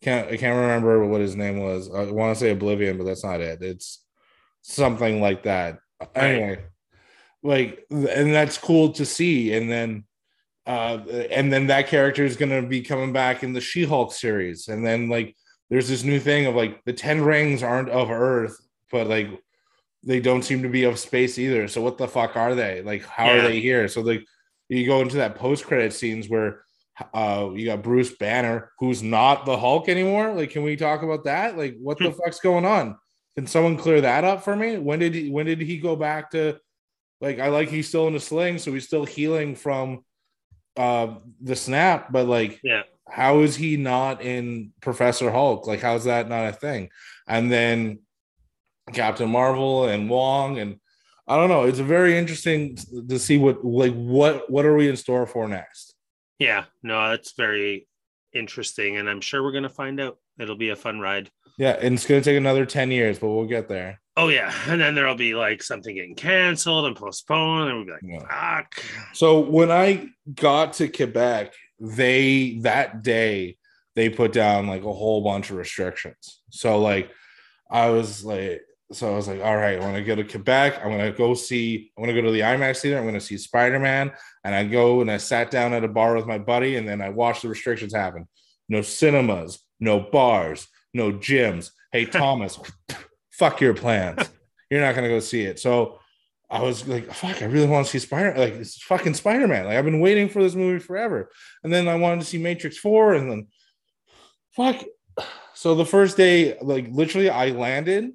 I 0.00 0.04
can't 0.04 0.28
I 0.28 0.36
can't 0.36 0.58
remember 0.58 1.04
what 1.06 1.20
his 1.20 1.34
name 1.36 1.58
was. 1.60 1.90
I 1.92 2.10
want 2.10 2.34
to 2.34 2.40
say 2.40 2.50
Oblivion, 2.50 2.98
but 2.98 3.04
that's 3.04 3.24
not 3.24 3.40
it. 3.40 3.62
It's 3.62 4.04
something 4.62 5.20
like 5.20 5.42
that. 5.44 5.78
Anyway, 6.14 6.64
like 7.42 7.84
and 7.90 8.32
that's 8.32 8.58
cool 8.58 8.92
to 8.92 9.04
see, 9.04 9.54
and 9.54 9.70
then 9.70 10.04
uh, 10.66 10.98
and 11.30 11.52
then 11.52 11.66
that 11.68 11.88
character 11.88 12.24
is 12.24 12.36
going 12.36 12.50
to 12.62 12.68
be 12.68 12.82
coming 12.82 13.12
back 13.12 13.42
in 13.42 13.52
the 13.52 13.60
She-Hulk 13.60 14.12
series, 14.12 14.68
and 14.68 14.86
then 14.86 15.08
like 15.08 15.34
there's 15.70 15.88
this 15.88 16.04
new 16.04 16.20
thing 16.20 16.46
of 16.46 16.54
like 16.54 16.84
the 16.84 16.92
ten 16.92 17.22
rings 17.22 17.62
aren't 17.62 17.88
of 17.88 18.10
Earth, 18.10 18.56
but 18.92 19.08
like 19.08 19.28
they 20.04 20.20
don't 20.20 20.44
seem 20.44 20.62
to 20.62 20.68
be 20.68 20.84
of 20.84 20.98
space 20.98 21.38
either. 21.38 21.66
So 21.66 21.82
what 21.82 21.98
the 21.98 22.06
fuck 22.06 22.36
are 22.36 22.54
they? 22.54 22.82
Like 22.82 23.04
how 23.04 23.26
Yeah. 23.26 23.32
are 23.32 23.42
they 23.48 23.60
here? 23.60 23.88
So 23.88 24.00
like 24.02 24.24
you 24.68 24.86
go 24.86 25.00
into 25.00 25.16
that 25.16 25.34
post-credit 25.34 25.92
scenes 25.92 26.28
where 26.28 26.62
uh 27.14 27.50
you 27.54 27.66
got 27.66 27.82
Bruce 27.82 28.14
Banner 28.16 28.72
who's 28.78 29.02
not 29.02 29.46
the 29.46 29.56
Hulk 29.56 29.88
anymore. 29.88 30.32
Like 30.32 30.50
can 30.50 30.62
we 30.62 30.76
talk 30.76 31.02
about 31.02 31.24
that? 31.24 31.56
Like 31.56 31.76
what 31.80 31.98
the 31.98 32.12
fuck's 32.12 32.40
going 32.40 32.64
on? 32.64 32.96
Can 33.36 33.46
someone 33.46 33.76
clear 33.76 34.00
that 34.00 34.24
up 34.24 34.42
for 34.42 34.56
me? 34.56 34.78
When 34.78 34.98
did 34.98 35.14
he 35.14 35.30
when 35.30 35.46
did 35.46 35.60
he 35.60 35.78
go 35.78 35.94
back 35.96 36.30
to 36.32 36.58
like 37.20 37.38
I 37.38 37.48
like 37.48 37.68
he's 37.68 37.88
still 37.88 38.08
in 38.08 38.14
a 38.14 38.20
sling, 38.20 38.58
so 38.58 38.72
he's 38.72 38.86
still 38.86 39.04
healing 39.04 39.54
from 39.54 40.04
uh 40.76 41.16
the 41.40 41.56
snap, 41.56 42.10
but 42.12 42.26
like 42.26 42.60
Yeah. 42.62 42.82
how 43.08 43.40
is 43.40 43.56
he 43.56 43.76
not 43.76 44.22
in 44.22 44.72
Professor 44.80 45.30
Hulk? 45.30 45.66
Like 45.66 45.80
how's 45.80 46.04
that 46.04 46.28
not 46.28 46.48
a 46.48 46.52
thing? 46.52 46.90
And 47.26 47.50
then 47.50 48.00
Captain 48.92 49.28
Marvel 49.30 49.84
and 49.86 50.08
Wong 50.08 50.58
and 50.58 50.80
I 51.26 51.36
don't 51.36 51.50
know. 51.50 51.64
It's 51.64 51.78
very 51.78 52.16
interesting 52.16 52.78
to 53.08 53.18
see 53.18 53.36
what 53.36 53.62
like 53.64 53.92
what 53.94 54.50
what 54.50 54.64
are 54.64 54.74
we 54.74 54.88
in 54.88 54.96
store 54.96 55.26
for 55.26 55.46
next? 55.46 55.94
Yeah, 56.38 56.64
no, 56.82 57.10
that's 57.10 57.32
very 57.32 57.88
interesting, 58.32 58.96
and 58.96 59.08
I'm 59.08 59.20
sure 59.20 59.42
we're 59.42 59.52
gonna 59.52 59.68
find 59.68 60.00
out. 60.00 60.18
It'll 60.38 60.56
be 60.56 60.68
a 60.70 60.76
fun 60.76 61.00
ride. 61.00 61.30
Yeah, 61.58 61.76
and 61.80 61.94
it's 61.94 62.06
gonna 62.06 62.20
take 62.20 62.36
another 62.36 62.64
10 62.64 62.90
years, 62.92 63.18
but 63.18 63.28
we'll 63.28 63.46
get 63.46 63.68
there. 63.68 64.00
Oh 64.16 64.28
yeah, 64.28 64.52
and 64.68 64.80
then 64.80 64.94
there'll 64.94 65.14
be 65.14 65.34
like 65.34 65.62
something 65.62 65.94
getting 65.94 66.14
canceled 66.14 66.86
and 66.86 66.96
postponed, 66.96 67.70
and 67.70 67.78
we'll 67.78 67.86
be 67.86 67.92
like, 67.92 68.02
Yeah. 68.02 68.56
"Fuck." 68.60 68.82
So 69.14 69.40
when 69.40 69.70
I 69.70 70.08
got 70.34 70.74
to 70.74 70.88
Quebec, 70.88 71.54
they 71.80 72.58
that 72.62 73.02
day 73.02 73.56
they 73.94 74.08
put 74.08 74.32
down 74.32 74.66
like 74.68 74.82
a 74.82 74.92
whole 74.92 75.22
bunch 75.24 75.50
of 75.50 75.56
restrictions. 75.56 76.40
So 76.50 76.80
like 76.80 77.10
I 77.70 77.90
was 77.90 78.24
like, 78.24 78.62
so 78.90 79.12
I 79.12 79.16
was 79.16 79.28
like, 79.28 79.42
all 79.42 79.56
right, 79.56 79.78
I 79.78 79.80
want 79.80 79.96
to 79.96 80.04
go 80.04 80.14
to 80.14 80.24
Quebec. 80.24 80.80
I'm 80.82 80.90
gonna 80.90 81.12
go 81.12 81.34
see. 81.34 81.92
I'm 81.96 82.02
gonna 82.02 82.14
go 82.14 82.22
to 82.22 82.30
the 82.30 82.40
IMAX 82.40 82.80
theater. 82.80 82.98
I'm 82.98 83.04
gonna 83.04 83.20
see 83.20 83.36
Spider 83.36 83.78
Man. 83.78 84.12
And 84.44 84.54
I 84.54 84.64
go 84.64 85.02
and 85.02 85.10
I 85.10 85.18
sat 85.18 85.50
down 85.50 85.74
at 85.74 85.84
a 85.84 85.88
bar 85.88 86.16
with 86.16 86.26
my 86.26 86.38
buddy, 86.38 86.76
and 86.76 86.88
then 86.88 87.02
I 87.02 87.10
watched 87.10 87.42
the 87.42 87.48
restrictions 87.48 87.94
happen. 87.94 88.26
No 88.68 88.80
cinemas, 88.80 89.60
no 89.78 90.00
bars, 90.00 90.68
no 90.94 91.12
gyms. 91.12 91.70
Hey 91.92 92.04
Thomas, 92.06 92.58
fuck 93.30 93.60
your 93.60 93.74
plans. 93.74 94.30
You're 94.70 94.80
not 94.80 94.94
gonna 94.94 95.08
go 95.08 95.20
see 95.20 95.42
it. 95.42 95.58
So 95.58 95.98
I 96.50 96.62
was 96.62 96.88
like, 96.88 97.12
fuck, 97.12 97.42
I 97.42 97.44
really 97.44 97.66
want 97.66 97.86
to 97.86 97.90
see 97.90 97.98
Spider 97.98 98.38
like 98.38 98.54
it's 98.54 98.82
fucking 98.82 99.14
Spider-Man. 99.14 99.66
Like 99.66 99.76
I've 99.76 99.84
been 99.84 100.00
waiting 100.00 100.30
for 100.30 100.42
this 100.42 100.54
movie 100.54 100.78
forever. 100.78 101.30
And 101.62 101.70
then 101.72 101.88
I 101.88 101.96
wanted 101.96 102.20
to 102.20 102.26
see 102.26 102.38
Matrix 102.38 102.78
4 102.78 103.14
and 103.14 103.30
then 103.30 103.46
fuck. 104.52 104.82
So 105.52 105.74
the 105.74 105.84
first 105.84 106.16
day, 106.16 106.56
like 106.62 106.86
literally 106.90 107.28
I 107.28 107.50
landed, 107.50 108.12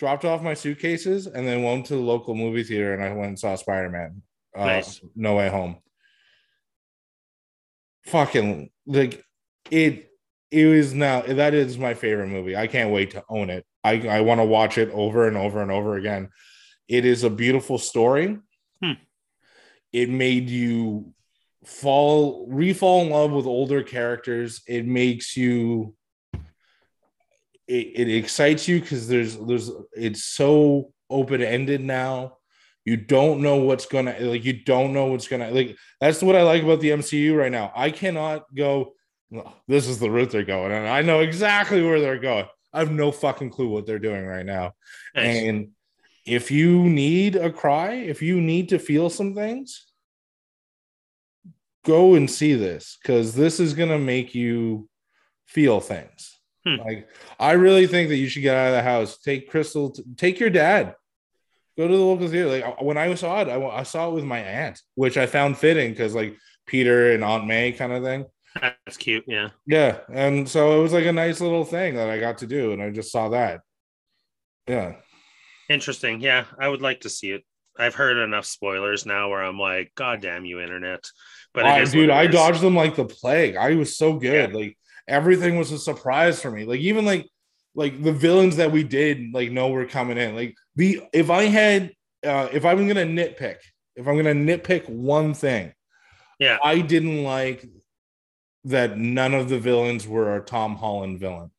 dropped 0.00 0.24
off 0.24 0.42
my 0.42 0.54
suitcases, 0.54 1.26
and 1.26 1.46
then 1.46 1.62
went 1.62 1.84
to 1.84 1.94
the 1.94 2.00
local 2.00 2.34
movie 2.34 2.64
theater 2.64 2.94
and 2.94 3.04
I 3.04 3.12
went 3.12 3.28
and 3.28 3.38
saw 3.38 3.54
Spider-Man. 3.54 4.22
Uh, 4.56 4.64
Nice. 4.64 4.98
No 5.14 5.36
way 5.36 5.50
home. 5.50 5.76
Fucking 8.06 8.70
like 8.86 9.22
it 9.70 10.08
it 10.50 10.66
was 10.66 10.94
now 10.94 11.20
that 11.20 11.52
is 11.52 11.76
my 11.76 11.92
favorite 11.92 12.28
movie. 12.28 12.56
I 12.56 12.66
can't 12.66 12.90
wait 12.90 13.10
to 13.10 13.22
own 13.28 13.50
it. 13.50 13.66
I, 13.84 14.08
I 14.08 14.20
want 14.22 14.40
to 14.40 14.46
watch 14.46 14.78
it 14.78 14.90
over 14.90 15.28
and 15.28 15.36
over 15.36 15.60
and 15.60 15.70
over 15.70 15.96
again. 15.96 16.30
It 16.88 17.04
is 17.04 17.22
a 17.22 17.30
beautiful 17.30 17.76
story. 17.76 18.38
Hmm. 18.82 18.92
It 19.92 20.08
made 20.08 20.48
you 20.48 21.12
fall 21.66 22.46
re-fall 22.48 23.02
in 23.02 23.10
love 23.10 23.32
with 23.32 23.44
older 23.44 23.82
characters. 23.82 24.62
It 24.66 24.86
makes 24.86 25.36
you 25.36 25.94
it, 27.70 28.08
it 28.08 28.14
excites 28.16 28.66
you 28.66 28.80
because 28.80 29.06
there's 29.06 29.36
there's 29.38 29.70
it's 29.92 30.24
so 30.24 30.92
open-ended 31.08 31.80
now. 31.80 32.36
You 32.84 32.96
don't 32.96 33.42
know 33.42 33.56
what's 33.56 33.86
gonna 33.86 34.16
like 34.20 34.44
you 34.44 34.64
don't 34.64 34.92
know 34.92 35.06
what's 35.06 35.28
gonna 35.28 35.50
like 35.50 35.76
that's 36.00 36.22
what 36.22 36.34
I 36.34 36.42
like 36.42 36.64
about 36.64 36.80
the 36.80 36.90
MCU 36.90 37.36
right 37.36 37.52
now. 37.52 37.72
I 37.76 37.90
cannot 37.90 38.52
go 38.54 38.94
this 39.68 39.86
is 39.86 40.00
the 40.00 40.10
route 40.10 40.30
they're 40.30 40.42
going, 40.42 40.72
and 40.72 40.88
I 40.88 41.02
know 41.02 41.20
exactly 41.20 41.82
where 41.82 42.00
they're 42.00 42.18
going. 42.18 42.46
I 42.72 42.80
have 42.80 42.90
no 42.90 43.12
fucking 43.12 43.50
clue 43.50 43.68
what 43.68 43.86
they're 43.86 44.00
doing 44.00 44.26
right 44.26 44.46
now. 44.46 44.72
Nice. 45.14 45.36
And 45.36 45.68
if 46.26 46.50
you 46.50 46.82
need 46.88 47.36
a 47.36 47.52
cry, 47.52 47.92
if 47.92 48.22
you 48.22 48.40
need 48.40 48.70
to 48.70 48.78
feel 48.80 49.08
some 49.10 49.34
things, 49.34 49.86
go 51.84 52.14
and 52.14 52.28
see 52.28 52.54
this 52.54 52.98
because 53.00 53.34
this 53.34 53.60
is 53.60 53.74
gonna 53.74 53.98
make 53.98 54.34
you 54.34 54.88
feel 55.46 55.80
things. 55.80 56.39
Hmm. 56.66 56.76
Like 56.76 57.08
I 57.38 57.52
really 57.52 57.86
think 57.86 58.08
that 58.10 58.16
you 58.16 58.28
should 58.28 58.42
get 58.42 58.56
out 58.56 58.68
of 58.68 58.74
the 58.74 58.82
house. 58.82 59.18
Take 59.18 59.50
Crystal. 59.50 59.90
t- 59.90 60.04
take 60.16 60.40
your 60.40 60.50
dad. 60.50 60.94
Go 61.78 61.88
to 61.88 61.96
the 61.96 62.02
local 62.02 62.28
theater. 62.28 62.50
Like 62.50 62.82
when 62.82 62.98
I 62.98 63.14
saw 63.14 63.40
it, 63.40 63.48
I, 63.48 63.60
I 63.62 63.82
saw 63.84 64.08
it 64.08 64.14
with 64.14 64.24
my 64.24 64.40
aunt, 64.40 64.80
which 64.94 65.16
I 65.16 65.26
found 65.26 65.56
fitting 65.56 65.90
because 65.90 66.14
like 66.14 66.36
Peter 66.66 67.12
and 67.12 67.24
Aunt 67.24 67.46
May 67.46 67.72
kind 67.72 67.92
of 67.92 68.02
thing. 68.02 68.26
That's 68.60 68.96
cute. 68.96 69.24
Yeah. 69.26 69.50
Yeah, 69.66 69.98
and 70.12 70.48
so 70.48 70.78
it 70.78 70.82
was 70.82 70.92
like 70.92 71.06
a 71.06 71.12
nice 71.12 71.40
little 71.40 71.64
thing 71.64 71.94
that 71.94 72.10
I 72.10 72.18
got 72.18 72.38
to 72.38 72.46
do, 72.46 72.72
and 72.72 72.82
I 72.82 72.90
just 72.90 73.12
saw 73.12 73.28
that. 73.30 73.60
Yeah, 74.66 74.94
Interesting. 75.70 76.20
Yeah, 76.20 76.46
I 76.58 76.68
would 76.68 76.82
like 76.82 77.02
to 77.02 77.08
see 77.08 77.30
it. 77.30 77.44
I've 77.78 77.94
heard 77.94 78.18
enough 78.18 78.44
spoilers 78.44 79.06
now 79.06 79.30
where 79.30 79.42
I'm 79.42 79.58
like, 79.58 79.92
God 79.94 80.20
damn 80.20 80.44
you, 80.44 80.60
internet. 80.60 81.04
But 81.54 81.84
dude, 81.86 82.10
I 82.10 82.26
dodged 82.26 82.60
them 82.60 82.74
like 82.74 82.96
the 82.96 83.04
plague. 83.04 83.56
I 83.56 83.76
was 83.76 83.96
so 83.96 84.14
good. 84.14 84.52
Like 84.52 84.76
everything 85.10 85.58
was 85.58 85.72
a 85.72 85.78
surprise 85.78 86.40
for 86.40 86.50
me. 86.50 86.64
Like 86.64 86.80
even 86.80 87.04
like 87.04 87.26
like 87.74 88.02
the 88.02 88.12
villains 88.12 88.56
that 88.56 88.72
we 88.72 88.82
did 88.82 89.32
like 89.34 89.50
know 89.50 89.68
were 89.68 89.84
coming 89.84 90.16
in. 90.16 90.34
Like 90.34 90.54
the 90.76 91.02
if 91.12 91.28
I 91.30 91.44
had 91.44 91.92
uh 92.24 92.48
if 92.52 92.64
I'm 92.64 92.86
gonna 92.88 93.04
nitpick, 93.04 93.56
if 93.96 94.06
I'm 94.08 94.16
gonna 94.16 94.34
nitpick 94.34 94.88
one 94.88 95.34
thing, 95.34 95.72
Yeah. 96.38 96.58
I 96.64 96.80
didn't 96.80 97.22
like 97.24 97.64
that 98.64 98.98
none 98.98 99.34
of 99.34 99.48
the 99.48 99.58
villains 99.58 100.06
were 100.06 100.36
a 100.36 100.40
Tom 100.40 100.76
Holland 100.76 101.18
villain. 101.18 101.50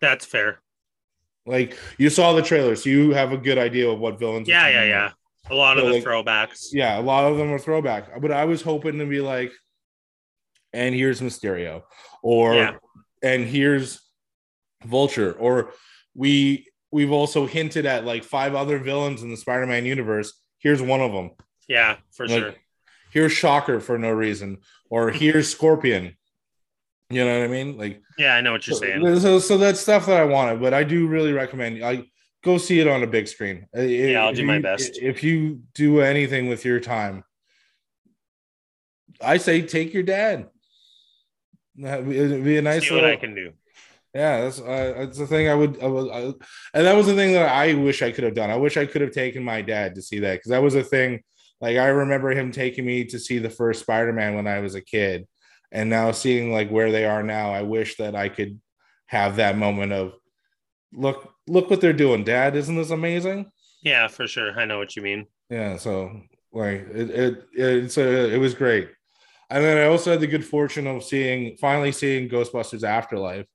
That's 0.00 0.26
fair. 0.26 0.60
Like 1.46 1.78
you 1.96 2.10
saw 2.10 2.32
the 2.32 2.42
trailers, 2.42 2.82
so 2.82 2.90
you 2.90 3.12
have 3.14 3.32
a 3.32 3.36
good 3.38 3.56
idea 3.58 3.88
of 3.88 3.98
what 4.00 4.18
villains. 4.18 4.48
are 4.48 4.52
Yeah, 4.52 4.68
yeah, 4.68 4.84
yeah. 4.84 5.10
A 5.48 5.54
lot 5.54 5.78
of 5.78 5.84
the 5.86 5.92
like- 5.92 6.04
throwbacks. 6.04 6.68
Yeah, 6.72 6.98
a 6.98 7.02
lot 7.02 7.30
of 7.30 7.36
them 7.38 7.52
are 7.52 7.58
throwback, 7.58 8.20
but 8.20 8.32
I 8.32 8.44
was 8.46 8.62
hoping 8.62 8.98
to 8.98 9.06
be 9.06 9.20
like, 9.20 9.52
and 10.72 10.92
here's 10.94 11.20
Mysterio, 11.20 11.82
or 12.22 12.54
Yeah. 12.54 12.76
and 13.22 13.44
here's 13.46 14.00
Vulture, 14.84 15.32
or 15.32 15.72
we 16.14 16.66
we've 16.90 17.12
also 17.12 17.46
hinted 17.46 17.86
at 17.86 18.04
like 18.04 18.24
five 18.24 18.54
other 18.54 18.78
villains 18.78 19.22
in 19.22 19.30
the 19.30 19.36
Spider-Man 19.36 19.84
universe. 19.84 20.32
Here's 20.58 20.80
one 20.80 21.00
of 21.00 21.12
them. 21.12 21.30
Yeah, 21.68 21.96
for 22.12 22.26
Like, 22.28 22.38
sure. 22.38 22.54
Here's 23.10 23.32
Shocker 23.32 23.80
for 23.80 23.98
no 23.98 24.10
reason, 24.10 24.58
or 24.90 25.10
here's 25.22 25.48
Scorpion. 25.50 26.16
You 27.10 27.24
know 27.24 27.38
what 27.38 27.44
I 27.44 27.48
mean? 27.48 27.76
Like 27.76 28.02
Yeah, 28.18 28.34
I 28.34 28.40
know 28.40 28.52
what 28.52 28.66
you're 28.66 28.76
saying. 28.76 29.02
So, 29.02 29.18
so, 29.18 29.38
so 29.38 29.58
that's 29.58 29.80
stuff 29.80 30.06
that 30.06 30.20
I 30.20 30.24
wanted, 30.24 30.60
but 30.60 30.74
I 30.74 30.84
do 30.84 31.06
really 31.06 31.32
recommend 31.32 31.84
I 31.84 32.04
go 32.42 32.58
see 32.58 32.80
it 32.80 32.86
on 32.88 33.02
a 33.02 33.06
big 33.06 33.26
screen. 33.28 33.66
Yeah, 33.74 34.24
I'll 34.24 34.32
do 34.32 34.44
my 34.44 34.60
best. 34.60 34.98
If 35.00 35.22
you 35.24 35.62
do 35.74 36.00
anything 36.00 36.48
with 36.48 36.64
your 36.64 36.80
time, 36.80 37.24
I 39.20 39.36
say 39.38 39.62
take 39.62 39.92
your 39.94 40.02
dad. 40.02 40.48
Be, 41.76 42.18
it'd 42.18 42.44
be 42.44 42.56
a 42.56 42.62
nice 42.62 42.88
See 42.88 42.94
what 42.94 43.02
little, 43.02 43.16
I 43.16 43.20
can 43.20 43.34
do. 43.34 43.52
yeah, 44.14 44.42
that's 44.42 44.60
uh, 44.60 44.94
that's 44.98 45.18
the 45.18 45.26
thing 45.26 45.48
I 45.48 45.54
would, 45.54 45.82
I 45.82 45.86
I, 45.86 46.20
and 46.74 46.86
that 46.86 46.96
was 46.96 47.06
the 47.06 47.14
thing 47.14 47.32
that 47.34 47.48
I 47.48 47.74
wish 47.74 48.02
I 48.02 48.10
could 48.10 48.24
have 48.24 48.34
done. 48.34 48.50
I 48.50 48.56
wish 48.56 48.76
I 48.76 48.86
could 48.86 49.02
have 49.02 49.12
taken 49.12 49.44
my 49.44 49.62
dad 49.62 49.94
to 49.94 50.02
see 50.02 50.20
that 50.20 50.34
because 50.34 50.50
that 50.50 50.62
was 50.62 50.74
a 50.74 50.82
thing. 50.82 51.22
Like 51.60 51.76
I 51.76 51.88
remember 51.88 52.30
him 52.30 52.50
taking 52.52 52.86
me 52.86 53.04
to 53.06 53.18
see 53.18 53.38
the 53.38 53.50
first 53.50 53.80
Spider-Man 53.82 54.34
when 54.34 54.46
I 54.46 54.60
was 54.60 54.74
a 54.74 54.80
kid, 54.80 55.26
and 55.70 55.90
now 55.90 56.12
seeing 56.12 56.52
like 56.52 56.70
where 56.70 56.90
they 56.90 57.04
are 57.04 57.22
now, 57.22 57.50
I 57.52 57.62
wish 57.62 57.96
that 57.96 58.14
I 58.14 58.28
could 58.28 58.60
have 59.06 59.36
that 59.36 59.56
moment 59.56 59.92
of 59.92 60.14
look, 60.92 61.32
look 61.46 61.70
what 61.70 61.80
they're 61.80 61.92
doing, 61.92 62.24
Dad. 62.24 62.56
Isn't 62.56 62.76
this 62.76 62.90
amazing? 62.90 63.50
Yeah, 63.82 64.08
for 64.08 64.26
sure. 64.26 64.58
I 64.58 64.64
know 64.64 64.78
what 64.78 64.96
you 64.96 65.02
mean. 65.02 65.26
Yeah. 65.50 65.76
So 65.76 66.22
like 66.52 66.88
it, 66.92 67.10
it 67.10 67.44
it's 67.52 67.98
a, 67.98 68.34
it 68.34 68.38
was 68.38 68.54
great. 68.54 68.88
And 69.48 69.62
then 69.64 69.78
I 69.78 69.86
also 69.86 70.10
had 70.10 70.20
the 70.20 70.26
good 70.26 70.44
fortune 70.44 70.86
of 70.86 71.04
seeing 71.04 71.56
finally 71.56 71.92
seeing 71.92 72.28
Ghostbusters 72.28 72.82
Afterlife. 72.82 73.46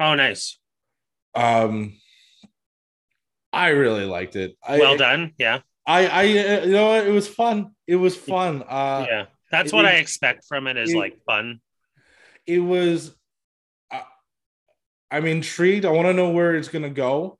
Oh, 0.00 0.14
nice. 0.14 0.58
Um, 1.34 1.96
I 3.52 3.68
really 3.68 4.04
liked 4.04 4.36
it. 4.36 4.56
I, 4.66 4.78
Well 4.78 4.96
done. 4.96 5.32
Yeah. 5.38 5.60
I, 5.86 6.06
I, 6.06 6.22
uh, 6.24 6.64
you 6.64 6.72
know, 6.72 6.94
it 6.94 7.10
was 7.12 7.28
fun. 7.28 7.70
It 7.86 7.96
was 7.96 8.16
fun. 8.16 8.62
Uh, 8.62 9.06
yeah. 9.08 9.26
That's 9.52 9.72
it 9.72 9.76
what 9.76 9.86
I 9.86 9.92
expect 9.92 10.44
from 10.48 10.66
it 10.66 10.76
is 10.76 10.92
it- 10.92 10.96
like 10.96 11.18
fun. 11.24 11.60
it 12.46 12.58
was. 12.58 13.14
Uh, 13.92 14.00
I'm 15.10 15.26
intrigued. 15.26 15.84
I 15.84 15.90
want 15.90 16.06
to 16.08 16.12
know 16.12 16.30
where 16.30 16.56
it's 16.56 16.68
gonna 16.68 16.90
go. 16.90 17.38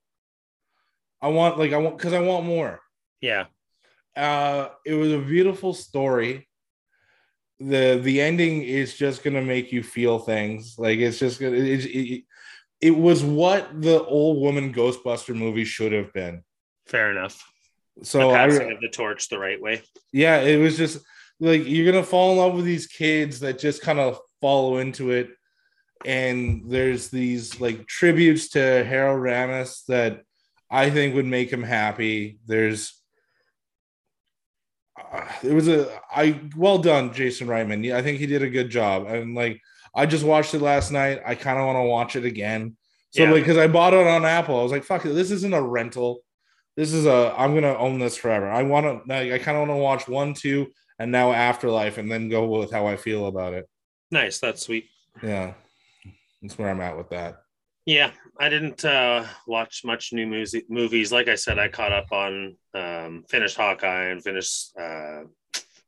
I 1.20 1.28
want, 1.28 1.58
like, 1.58 1.72
I 1.72 1.78
want 1.78 1.96
because 1.98 2.12
I 2.12 2.20
want 2.20 2.46
more. 2.46 2.80
Yeah. 3.20 3.46
Uh, 4.14 4.68
it 4.84 4.94
was 4.94 5.10
a 5.12 5.18
beautiful 5.18 5.74
story. 5.74 6.45
The 7.60 7.98
The 8.02 8.20
ending 8.20 8.62
is 8.62 8.94
just 8.94 9.24
gonna 9.24 9.42
make 9.42 9.72
you 9.72 9.82
feel 9.82 10.18
things. 10.18 10.78
Like 10.78 10.98
it's 10.98 11.18
just 11.18 11.40
gonna. 11.40 11.56
It, 11.56 11.84
it, 11.84 12.24
it 12.80 12.96
was 12.96 13.24
what 13.24 13.80
the 13.80 14.04
old 14.04 14.40
woman 14.40 14.72
Ghostbuster 14.72 15.34
movie 15.34 15.64
should 15.64 15.92
have 15.92 16.12
been. 16.12 16.42
Fair 16.86 17.10
enough. 17.10 17.42
So 18.02 18.18
the 18.18 18.34
I, 18.34 18.46
passing 18.48 18.70
of 18.72 18.80
the 18.80 18.88
torch 18.88 19.28
the 19.28 19.38
right 19.38 19.60
way. 19.60 19.82
yeah 20.12 20.40
it 20.40 20.58
was 20.58 20.76
just 20.76 20.98
like 21.40 21.66
you're 21.66 21.90
gonna 21.90 22.04
fall 22.04 22.32
in 22.32 22.38
love 22.38 22.54
with 22.54 22.66
these 22.66 22.86
kids 22.86 23.40
that 23.40 23.58
just 23.58 23.80
kind 23.80 23.98
of 23.98 24.18
follow 24.40 24.76
into 24.76 25.10
it 25.12 25.30
and 26.04 26.64
there's 26.70 27.08
these 27.08 27.58
like 27.58 27.86
tributes 27.86 28.50
to 28.50 28.84
harold 28.84 29.20
ramis 29.20 29.84
that 29.86 30.20
i 30.70 30.90
think 30.90 31.14
would 31.14 31.24
make 31.24 31.50
him 31.50 31.62
happy 31.62 32.38
there's 32.46 33.02
uh, 35.12 35.24
it 35.42 35.52
was 35.52 35.68
a 35.68 36.00
i 36.14 36.40
well 36.56 36.78
done 36.78 37.12
jason 37.12 37.46
reitman. 37.48 37.84
Yeah 37.84 37.96
i 37.98 38.02
think 38.02 38.18
he 38.18 38.26
did 38.26 38.42
a 38.42 38.50
good 38.50 38.70
job. 38.70 39.06
And 39.06 39.34
like 39.34 39.60
i 39.94 40.06
just 40.06 40.24
watched 40.24 40.54
it 40.54 40.60
last 40.62 40.90
night. 40.92 41.20
I 41.26 41.34
kind 41.34 41.58
of 41.58 41.66
want 41.66 41.76
to 41.76 41.82
watch 41.88 42.16
it 42.16 42.24
again. 42.24 42.76
So 43.10 43.22
Yeah. 43.24 43.30
like 43.30 43.42
because 43.42 43.58
i 43.58 43.66
bought 43.66 43.94
it 43.94 44.06
on 44.06 44.24
apple. 44.24 44.58
I 44.58 44.62
was 44.62 44.72
like 44.72 44.84
fuck 44.84 45.04
it 45.06 45.10
this 45.10 45.30
isn't 45.30 45.54
a 45.54 45.62
rental. 45.62 46.20
This 46.76 46.92
is 46.92 47.06
a 47.06 47.34
i'm 47.38 47.54
gonna 47.54 47.76
own 47.76 47.98
this 47.98 48.16
forever. 48.16 48.48
I 48.50 48.62
want 48.62 48.84
to 48.86 48.92
like, 49.12 49.32
i 49.32 49.38
kind 49.38 49.56
of 49.56 49.66
want 49.68 49.78
to 49.78 49.82
watch 49.82 50.08
one 50.08 50.34
two 50.34 50.68
and 50.98 51.12
now 51.12 51.32
afterlife 51.32 51.98
and 51.98 52.10
then 52.10 52.28
go 52.28 52.46
with 52.46 52.70
how 52.72 52.86
i 52.86 52.96
feel 52.96 53.26
about 53.26 53.54
it. 53.54 53.68
Nice. 54.10 54.38
That's 54.38 54.62
sweet. 54.62 54.86
yeah 55.22 55.54
that's 56.42 56.58
where 56.58 56.68
i'm 56.68 56.80
at 56.82 56.96
with 56.98 57.08
that 57.10 57.38
Yeah, 57.86 58.10
I 58.38 58.48
didn't 58.48 58.84
uh, 58.84 59.24
watch 59.46 59.82
much 59.84 60.12
new 60.12 60.26
music 60.26 60.66
movies. 60.68 61.12
Like 61.12 61.28
I 61.28 61.36
said, 61.36 61.58
I 61.58 61.68
caught 61.68 61.92
up 61.92 62.10
on 62.10 62.56
um, 62.74 63.24
finished 63.28 63.56
Hawkeye 63.56 64.08
and 64.08 64.22
finished 64.22 64.72
uh, 64.78 65.22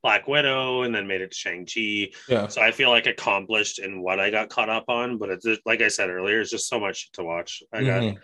Black 0.01 0.29
Widow, 0.29 0.83
and 0.83 0.95
then 0.95 1.09
made 1.09 1.23
it 1.23 1.33
to 1.33 1.37
Shang 1.37 1.67
Chi. 1.67 2.11
yeah 2.29 2.47
So 2.47 2.63
I 2.63 2.71
feel 2.71 2.91
like 2.91 3.07
accomplished 3.07 3.81
in 3.81 4.01
what 4.01 4.21
I 4.21 4.31
got 4.31 4.49
caught 4.49 4.69
up 4.69 4.85
on. 4.89 5.19
But 5.19 5.31
it's 5.31 5.45
just, 5.45 5.61
like 5.67 5.83
I 5.83 5.89
said 5.89 6.09
earlier, 6.09 6.41
it's 6.41 6.53
just 6.53 6.69
so 6.69 6.79
much 6.79 7.11
to 7.15 7.25
watch. 7.25 7.65
I 7.73 7.83
got 7.83 8.03
Mhm. 8.03 8.19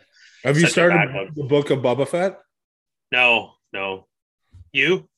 have 0.44 0.56
you 0.56 0.66
started 0.68 1.32
the 1.34 1.42
book 1.42 1.70
of 1.70 1.80
Boba 1.80 2.06
Fett? 2.06 2.38
no, 3.10 3.54
no. 3.72 4.06
You? 4.72 5.08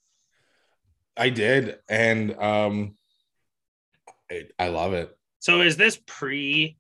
I 1.19 1.31
did, 1.31 1.79
and 1.89 2.35
um, 2.39 2.97
I, 4.31 4.49
I 4.59 4.69
love 4.69 4.93
it. 4.93 5.17
So 5.41 5.61
is 5.63 5.77
this 5.77 5.99
pre, 6.07 6.77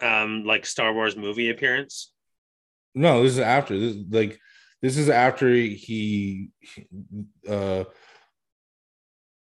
um, 0.00 0.44
like 0.44 0.66
Star 0.66 0.92
Wars 0.92 1.16
movie 1.16 1.50
appearance? 1.50 2.12
No, 2.94 3.22
this 3.22 3.32
is 3.32 3.38
after 3.38 3.78
this. 3.78 3.96
Like 4.08 4.38
this 4.82 4.96
is 4.96 5.08
after 5.08 5.52
he, 5.52 6.50
uh, 7.48 7.84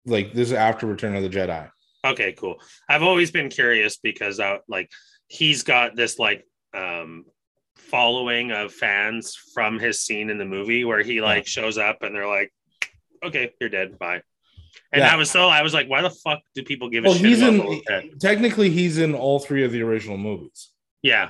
like 0.06 0.34
this 0.34 0.50
is 0.50 0.54
after 0.54 0.88
Return 0.88 1.16
of 1.16 1.24
the 1.24 1.30
Jedi. 1.30 1.70
Okay, 2.06 2.34
cool. 2.34 2.62
I've 2.88 3.04
always 3.04 3.32
been 3.32 3.50
curious 3.50 3.98
because 3.98 4.40
uh, 4.40 4.58
like 4.68 4.90
he's 5.28 5.64
got 5.64 5.96
this 5.96 6.20
like 6.20 6.46
um 6.74 7.26
following 7.76 8.52
of 8.52 8.72
fans 8.72 9.36
from 9.54 9.80
his 9.80 10.02
scene 10.02 10.30
in 10.30 10.38
the 10.38 10.46
movie 10.46 10.86
where 10.86 11.02
he 11.02 11.22
like 11.22 11.48
shows 11.48 11.78
up 11.78 12.04
and 12.04 12.16
they're 12.16 12.28
like, 12.28 12.54
"Okay, 13.24 13.52
you're 13.60 13.70
dead. 13.70 13.98
Bye." 13.98 14.22
And 14.92 15.02
Yeah. 15.02 15.14
I 15.14 15.16
was 15.18 15.30
so 15.30 15.48
I 15.50 15.62
was 15.62 15.74
like, 15.74 15.88
"Why 15.88 16.02
the 16.02 16.10
fuck 16.10 16.40
do 16.56 16.64
people 16.64 16.90
give 16.90 17.06
a 17.06 17.10
Well, 17.10 17.18
shit?" 17.18 17.26
he's 17.28 17.42
about 17.42 17.82
in. 17.90 18.18
Technically, 18.20 18.70
he's 18.70 18.98
in 18.98 19.14
all 19.14 19.40
three 19.40 19.64
of 19.64 19.72
the 19.72 19.82
original 19.84 20.18
movies. 20.18 20.70
Yeah, 21.04 21.30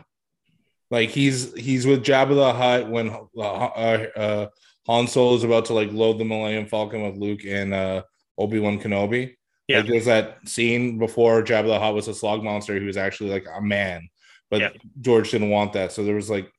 Like 0.90 1.10
he's 1.10 1.54
he's 1.56 1.86
with 1.86 2.04
Jabba 2.04 2.36
the 2.36 2.54
Hutt 2.54 2.90
when 2.90 3.10
uh, 3.10 3.42
uh, 3.42 4.06
uh, 4.16 4.48
Han 4.88 5.08
Solo 5.08 5.36
is 5.36 5.44
about 5.44 5.66
to 5.66 5.74
like 5.74 5.92
load 5.92 6.18
the 6.20 6.26
Millennium 6.26 6.66
Falcon 6.68 7.04
with 7.04 7.18
Luke 7.18 7.42
and 7.46 7.74
uh, 7.74 8.04
Obi 8.38 8.60
Wan 8.60 8.80
Kenobi. 8.80 9.36
Yeah. 9.68 9.80
Like 9.82 9.88
there's 9.90 10.06
that 10.06 10.40
scene 10.48 10.98
before 10.98 11.44
Jabba 11.44 11.68
the 11.68 11.80
Hutt 11.80 11.94
was 11.94 12.08
a 12.08 12.14
slug 12.14 12.44
monster. 12.44 12.80
He 12.80 12.86
was 12.86 12.98
actually 12.98 13.30
like 13.30 13.46
a 13.54 13.62
man, 13.62 14.10
but 14.50 14.62
Yeah. 14.62 14.70
George 15.02 15.30
didn't 15.32 15.52
want 15.52 15.74
that. 15.74 15.92
So 15.92 16.04
there 16.04 16.16
was 16.16 16.30
like 16.30 16.50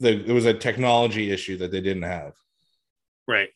the, 0.00 0.16
there 0.22 0.34
was 0.34 0.46
a 0.46 0.54
technology 0.54 1.30
issue 1.30 1.58
that 1.58 1.70
they 1.72 1.80
didn't 1.80 2.04
have. 2.04 2.32
right. 3.26 3.50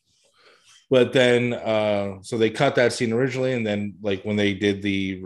But 0.93 1.11
then 1.11 1.53
uh, 1.53 2.21
so 2.21 2.37
they 2.37 2.51
cut 2.51 2.75
that 2.75 2.93
scene 2.93 3.13
originally, 3.13 3.53
and 3.53 3.65
then 3.65 3.95
like 4.03 4.21
when 4.21 4.35
they 4.35 4.53
did 4.53 4.83
the 4.83 5.23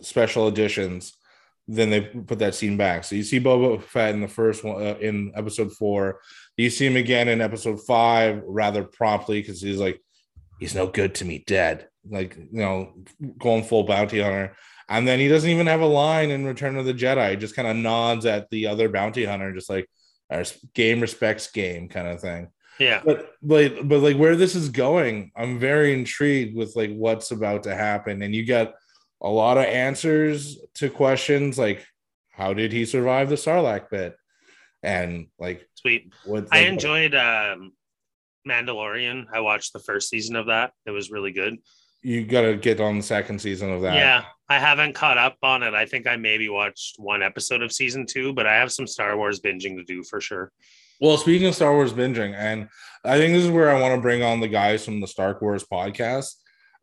special 0.00 0.48
editions, 0.48 1.16
then 1.68 1.88
they 1.88 2.00
put 2.00 2.40
that 2.40 2.56
scene 2.56 2.76
back. 2.76 3.04
So 3.04 3.14
you 3.14 3.22
see 3.22 3.38
Boba 3.38 3.80
Fett 3.80 4.12
in 4.16 4.20
the 4.20 4.26
first 4.26 4.64
one 4.64 4.84
uh, 4.84 4.96
in 5.00 5.30
episode 5.36 5.72
four. 5.72 6.18
You 6.56 6.68
see 6.68 6.84
him 6.84 6.96
again 6.96 7.28
in 7.28 7.40
episode 7.40 7.80
five 7.86 8.42
rather 8.44 8.82
promptly 8.82 9.40
because 9.40 9.62
he's 9.62 9.78
like, 9.78 10.02
he's 10.58 10.74
no 10.74 10.88
good 10.88 11.14
to 11.14 11.24
me, 11.24 11.44
dead. 11.46 11.86
Like 12.04 12.34
you 12.36 12.48
know, 12.50 12.92
going 13.38 13.62
full 13.62 13.84
bounty 13.84 14.20
hunter. 14.20 14.56
And 14.88 15.06
then 15.06 15.20
he 15.20 15.28
doesn't 15.28 15.48
even 15.48 15.68
have 15.68 15.80
a 15.80 15.86
line 15.86 16.32
in 16.32 16.44
Return 16.44 16.76
of 16.76 16.86
the 16.86 16.92
Jedi. 16.92 17.30
He 17.30 17.36
just 17.36 17.54
kind 17.54 17.68
of 17.68 17.76
nods 17.76 18.26
at 18.26 18.50
the 18.50 18.66
other 18.66 18.88
bounty 18.88 19.24
hunter, 19.26 19.54
just 19.54 19.70
like 19.70 19.88
our 20.28 20.42
game 20.74 21.00
respects 21.00 21.52
game 21.52 21.88
kind 21.88 22.08
of 22.08 22.20
thing 22.20 22.48
Yeah, 22.78 23.02
but 23.04 23.34
but 23.42 23.88
but 23.88 24.00
like 24.00 24.16
where 24.16 24.36
this 24.36 24.54
is 24.54 24.68
going 24.68 25.32
i'm 25.36 25.58
very 25.58 25.92
intrigued 25.92 26.56
with 26.56 26.76
like 26.76 26.92
what's 26.94 27.30
about 27.30 27.64
to 27.64 27.74
happen 27.74 28.22
and 28.22 28.34
you 28.34 28.44
get 28.44 28.74
a 29.20 29.28
lot 29.28 29.58
of 29.58 29.64
answers 29.64 30.58
to 30.74 30.88
questions 30.88 31.58
like 31.58 31.84
how 32.30 32.52
did 32.52 32.72
he 32.72 32.84
survive 32.84 33.28
the 33.28 33.34
sarlacc 33.34 33.90
pit 33.90 34.16
and 34.82 35.26
like 35.38 35.68
sweet. 35.74 36.12
what 36.24 36.46
I 36.52 36.60
enjoyed 36.60 37.14
um 37.14 37.72
Mandalorian. 38.48 39.26
I 39.32 39.40
watched 39.40 39.72
the 39.72 39.78
first 39.78 40.08
season 40.08 40.36
of 40.36 40.46
that. 40.46 40.72
It 40.86 40.90
was 40.90 41.10
really 41.10 41.32
good. 41.32 41.58
you 42.02 42.24
gotta 42.24 42.56
get 42.56 42.80
on 42.80 42.96
the 42.96 43.02
second 43.02 43.40
season 43.40 43.70
of 43.70 43.82
that 43.82 43.94
Yeah, 43.94 44.24
I 44.48 44.58
haven't 44.58 44.94
caught 44.94 45.18
up 45.18 45.36
on 45.42 45.62
it. 45.62 45.74
I 45.74 45.84
think 45.84 46.06
I 46.06 46.16
maybe 46.16 46.48
watched 46.48 46.96
one 46.98 47.22
episode 47.22 47.62
of 47.62 47.72
season 47.72 48.06
two, 48.06 48.32
but 48.32 48.46
I 48.46 48.54
have 48.54 48.72
some 48.72 48.86
Star 48.86 49.16
Wars 49.16 49.40
binging 49.40 49.76
to 49.76 49.84
do 49.84 50.02
for 50.02 50.20
sure. 50.20 50.52
Well, 51.00 51.16
speaking 51.16 51.46
of 51.46 51.54
Star 51.54 51.72
Wars 51.72 51.92
binging, 51.92 52.34
and 52.34 52.68
I 53.04 53.18
think 53.18 53.32
this 53.32 53.44
is 53.44 53.50
where 53.50 53.70
I 53.70 53.80
want 53.80 53.94
to 53.94 54.00
bring 54.00 54.22
on 54.22 54.40
the 54.40 54.48
guys 54.48 54.84
from 54.84 55.00
the 55.00 55.06
Star 55.06 55.38
Wars 55.40 55.64
podcast, 55.64 56.34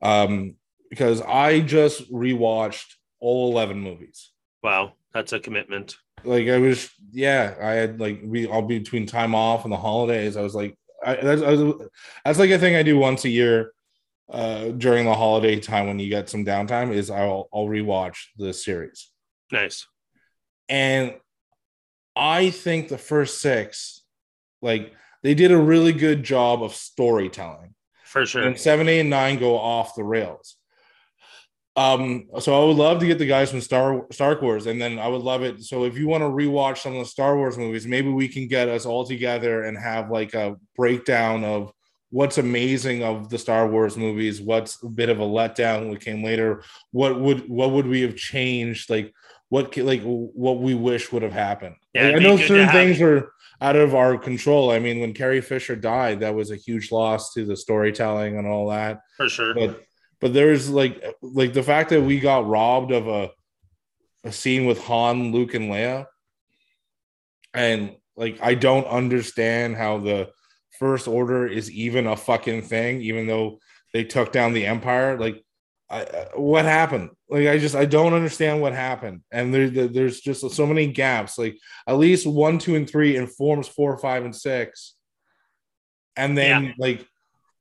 um, 0.02 0.56
because 0.90 1.22
I 1.22 1.60
just 1.60 2.12
rewatched 2.12 2.86
all 3.20 3.52
eleven 3.52 3.80
movies. 3.80 4.32
Wow, 4.64 4.94
that's 5.14 5.34
a 5.34 5.40
commitment. 5.40 5.98
Like 6.24 6.48
I 6.48 6.58
was, 6.58 6.90
yeah, 7.12 7.56
I 7.62 7.72
had 7.74 8.00
like 8.00 8.22
we 8.24 8.48
all 8.48 8.62
between 8.62 9.06
time 9.06 9.36
off 9.36 9.66
and 9.66 9.72
the 9.72 9.78
holidays. 9.78 10.38
I 10.38 10.42
was 10.42 10.56
like, 10.56 10.78
I, 11.06 11.16
that's, 11.16 11.42
I 11.42 11.54
was, 11.54 11.88
that's 12.24 12.40
like 12.40 12.50
a 12.52 12.58
thing 12.58 12.76
I 12.76 12.84
do 12.84 12.98
once 12.98 13.26
a 13.26 13.30
year 13.30 13.72
uh 14.32 14.70
during 14.70 15.06
the 15.06 15.14
holiday 15.14 15.60
time 15.60 15.86
when 15.86 16.00
you 16.00 16.10
get 16.10 16.30
some 16.30 16.46
downtime. 16.46 16.94
Is 16.94 17.12
I'll 17.12 17.50
I'll 17.54 17.68
rewatch 17.68 18.18
the 18.38 18.54
series. 18.54 19.12
Nice. 19.52 19.86
And 20.70 21.16
I 22.16 22.50
think 22.50 22.88
the 22.88 22.98
first 22.98 23.40
six, 23.40 24.02
like 24.66 24.94
they 25.24 25.34
did 25.34 25.52
a 25.52 25.58
really 25.58 25.94
good 25.94 26.24
job 26.24 26.62
of 26.62 26.76
storytelling. 26.76 27.74
For 28.04 28.26
sure. 28.26 28.44
And 28.44 28.60
seven, 28.60 28.90
eight, 28.90 29.02
and 29.02 29.10
nine 29.10 29.40
go 29.40 29.58
off 29.58 29.96
the 29.96 30.04
rails. 30.04 30.58
Um, 31.78 32.28
so 32.40 32.60
I 32.60 32.66
would 32.66 32.78
love 32.78 33.00
to 33.00 33.06
get 33.06 33.20
the 33.20 33.26
guys 33.26 33.52
from 33.52 33.62
Star 33.62 34.06
Star 34.12 34.40
Wars, 34.42 34.66
and 34.66 34.82
then 34.82 34.98
I 34.98 35.08
would 35.08 35.22
love 35.22 35.44
it. 35.44 35.62
So 35.64 35.84
if 35.84 35.98
you 35.98 36.08
want 36.08 36.22
to 36.22 36.30
rewatch 36.30 36.80
some 36.80 36.94
of 36.94 37.00
the 37.00 37.10
Star 37.10 37.36
Wars 37.36 37.58
movies, 37.58 37.86
maybe 37.86 38.10
we 38.10 38.28
can 38.28 38.48
get 38.48 38.70
us 38.70 38.86
all 38.86 39.06
together 39.06 39.64
and 39.64 39.78
have 39.78 40.10
like 40.10 40.34
a 40.34 40.56
breakdown 40.76 41.44
of 41.44 41.72
what's 42.12 42.38
amazing 42.38 43.04
of 43.04 43.30
the 43.30 43.38
Star 43.38 43.68
Wars 43.68 43.98
movies, 43.98 44.42
what's 44.42 44.82
a 44.84 44.88
bit 44.88 45.10
of 45.10 45.20
a 45.20 45.26
letdown, 45.26 45.90
what 45.90 46.00
came 46.00 46.24
later, 46.24 46.64
what 46.92 47.20
would 47.20 47.50
what 47.50 47.72
would 47.72 47.88
we 47.88 48.02
have 48.02 48.16
changed, 48.16 48.90
like 48.90 49.14
what 49.50 49.76
like 49.76 50.02
what 50.04 50.60
we 50.60 50.74
wish 50.74 51.12
would 51.12 51.24
have 51.24 51.34
happened. 51.34 51.76
Yeah, 51.94 52.08
Like, 52.08 52.16
I 52.16 52.20
know 52.20 52.38
certain 52.38 52.70
things 52.70 53.02
are 53.02 53.32
out 53.62 53.76
of 53.76 53.96
our 53.96 54.18
control. 54.18 54.72
I 54.72 54.80
mean, 54.80 55.00
when 55.00 55.14
Carrie 55.14 55.42
Fisher 55.42 55.76
died, 55.76 56.20
that 56.20 56.36
was 56.36 56.52
a 56.52 56.56
huge 56.56 56.92
loss 56.92 57.34
to 57.34 57.46
the 57.46 57.56
storytelling 57.56 58.38
and 58.38 58.48
all 58.48 58.70
that 58.70 59.00
For 59.18 59.30
sure. 59.30 59.54
but 59.54 59.82
but 60.22 60.34
there's 60.34 60.70
like 60.70 61.04
like 61.22 61.54
the 61.54 61.64
fact 61.64 61.90
that 61.92 62.02
we 62.02 62.20
got 62.20 62.48
robbed 62.48 62.92
of 62.92 63.08
a 63.08 63.32
a 64.24 64.32
scene 64.32 64.66
with 64.66 64.80
Han, 64.86 65.32
Luke, 65.32 65.54
and 65.54 65.72
Leia, 65.72 66.06
and 67.54 67.96
like 68.18 68.40
I 68.42 68.56
don't 68.56 68.88
understand 68.88 69.76
how 69.76 70.00
the 70.00 70.32
First 70.80 71.08
Order 71.08 71.48
is 71.48 71.70
even 71.72 72.08
a 72.08 72.18
fucking 72.18 72.64
thing, 72.64 73.02
even 73.02 73.28
though 73.28 73.60
they 73.94 74.04
took 74.04 74.32
down 74.32 74.54
the 74.54 74.66
Empire. 74.66 75.18
Like, 75.18 75.45
I, 75.90 76.02
I- 76.02 76.28
what 76.36 76.66
happened? 76.66 77.12
Like, 77.30 77.48
I 77.48 77.58
just 77.58 77.76
I 77.76 77.86
don't 77.86 78.14
understand 78.14 78.62
what 78.62 78.74
happened, 78.74 79.22
and 79.32 79.54
there, 79.54 79.70
there- 79.70 79.88
there's 79.88 80.20
just 80.22 80.50
so 80.52 80.66
many 80.66 80.88
gaps. 80.88 81.38
Like, 81.38 81.58
at 81.88 81.98
least 81.98 82.26
one, 82.28 82.60
two, 82.60 82.76
and 82.76 82.90
three 82.90 83.16
informs 83.16 83.68
four, 83.68 83.98
five, 83.98 84.26
and 84.26 84.36
six, 84.36 84.96
and 86.16 86.38
then 86.38 86.74
like 86.78 87.06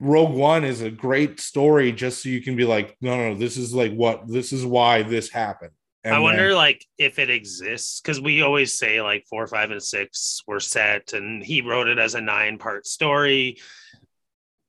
Rogue 0.01 0.35
One 0.35 0.65
is 0.65 0.81
a 0.83 0.91
great 0.91 1.41
story 1.41 1.93
just 1.93 2.23
so 2.23 2.29
you 2.29 2.43
can 2.43 2.57
be 2.57 2.65
like, 2.65 2.97
no, 3.01 3.17
no, 3.17 3.35
this 3.39 3.57
is 3.57 3.75
like 3.75 3.93
what 3.93 4.27
this 4.29 4.53
is 4.53 4.65
why 4.67 5.03
this 5.03 5.31
happened. 5.31 5.73
And 6.03 6.15
I 6.15 6.19
wonder, 6.19 6.49
then- 6.49 6.57
like, 6.57 6.85
if 6.99 7.19
it 7.19 7.31
exists 7.31 8.01
because 8.01 8.21
we 8.21 8.43
always 8.43 8.77
say 8.77 9.01
like 9.01 9.25
four, 9.31 9.47
five, 9.47 9.71
and 9.71 9.83
six 9.83 10.43
were 10.47 10.61
set, 10.61 11.13
and 11.15 11.43
he 11.43 11.63
wrote 11.63 11.89
it 11.89 11.99
as 11.99 12.15
a 12.15 12.21
nine-part 12.21 12.87
story. 12.87 13.59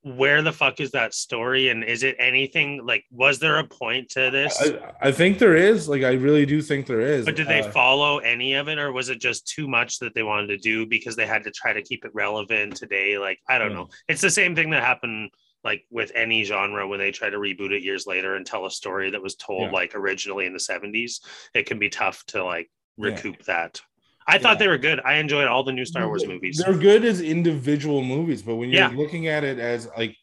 Where 0.05 0.43
the 0.43 0.51
fuck 0.51 0.79
is 0.79 0.91
that 0.91 1.15
story? 1.15 1.69
And 1.69 1.83
is 1.83 2.03
it 2.03 2.15
anything 2.19 2.85
like? 2.85 3.05
Was 3.09 3.39
there 3.39 3.57
a 3.57 3.63
point 3.63 4.07
to 4.11 4.29
this? 4.29 4.55
I, 4.61 5.07
I 5.07 5.11
think 5.11 5.39
there 5.39 5.55
is. 5.55 5.89
Like, 5.89 6.03
I 6.03 6.13
really 6.13 6.45
do 6.45 6.61
think 6.61 6.85
there 6.85 7.01
is. 7.01 7.25
But 7.25 7.35
did 7.35 7.47
they 7.47 7.61
Uh, 7.61 7.71
follow 7.71 8.19
any 8.19 8.53
of 8.53 8.67
it, 8.67 8.77
or 8.77 8.91
was 8.91 9.09
it 9.09 9.19
just 9.19 9.47
too 9.47 9.67
much 9.67 9.97
that 9.99 10.13
they 10.13 10.21
wanted 10.21 10.45
to 10.49 10.57
do 10.57 10.85
because 10.85 11.15
they 11.15 11.25
had 11.25 11.43
to 11.45 11.49
try 11.51 11.73
to 11.73 11.81
keep 11.81 12.05
it 12.05 12.11
relevant 12.13 12.75
today? 12.75 13.17
Like, 13.17 13.39
I 13.49 13.57
don't 13.57 13.71
Yeah. 13.71 13.77
know. 13.77 13.89
It's 14.07 14.21
the 14.21 14.29
same 14.29 14.53
thing 14.55 14.69
that 14.69 14.83
happened 14.83 15.31
like 15.63 15.83
with 15.89 16.11
any 16.13 16.43
genre 16.43 16.87
when 16.87 16.99
they 16.99 17.09
try 17.09 17.31
to 17.31 17.37
reboot 17.37 17.71
it 17.71 17.81
years 17.81 18.05
later 18.05 18.35
and 18.35 18.45
tell 18.45 18.67
a 18.67 18.69
story 18.71 19.09
that 19.09 19.23
was 19.23 19.33
told 19.35 19.63
Yeah. 19.63 19.71
like 19.71 19.95
originally 19.95 20.45
in 20.45 20.53
the 20.53 20.59
70s. 20.59 21.21
It 21.55 21.65
can 21.65 21.79
be 21.79 21.89
tough 21.89 22.23
to 22.27 22.43
like 22.43 22.69
Yeah. 22.99 23.05
recoup 23.07 23.43
that. 23.45 23.81
I 24.28 24.38
thought 24.38 24.53
Yeah. 24.55 24.59
they 24.59 24.67
were 24.67 24.78
good. 24.78 24.99
I 25.01 25.15
enjoyed 25.15 25.47
all 25.47 25.63
the 25.63 25.71
new 25.71 25.86
Star 25.86 26.07
Wars 26.07 26.26
movies. 26.26 26.57
They're 26.57 26.73
good 26.78 27.05
as 27.05 27.21
individual 27.21 28.03
movies, 28.03 28.41
but 28.41 28.55
when 28.55 28.69
you're 28.69 28.82
Yeah. 28.89 28.95
looking 28.95 29.28
at 29.28 29.43
it 29.43 29.59
as 29.59 29.88
like 29.97 30.15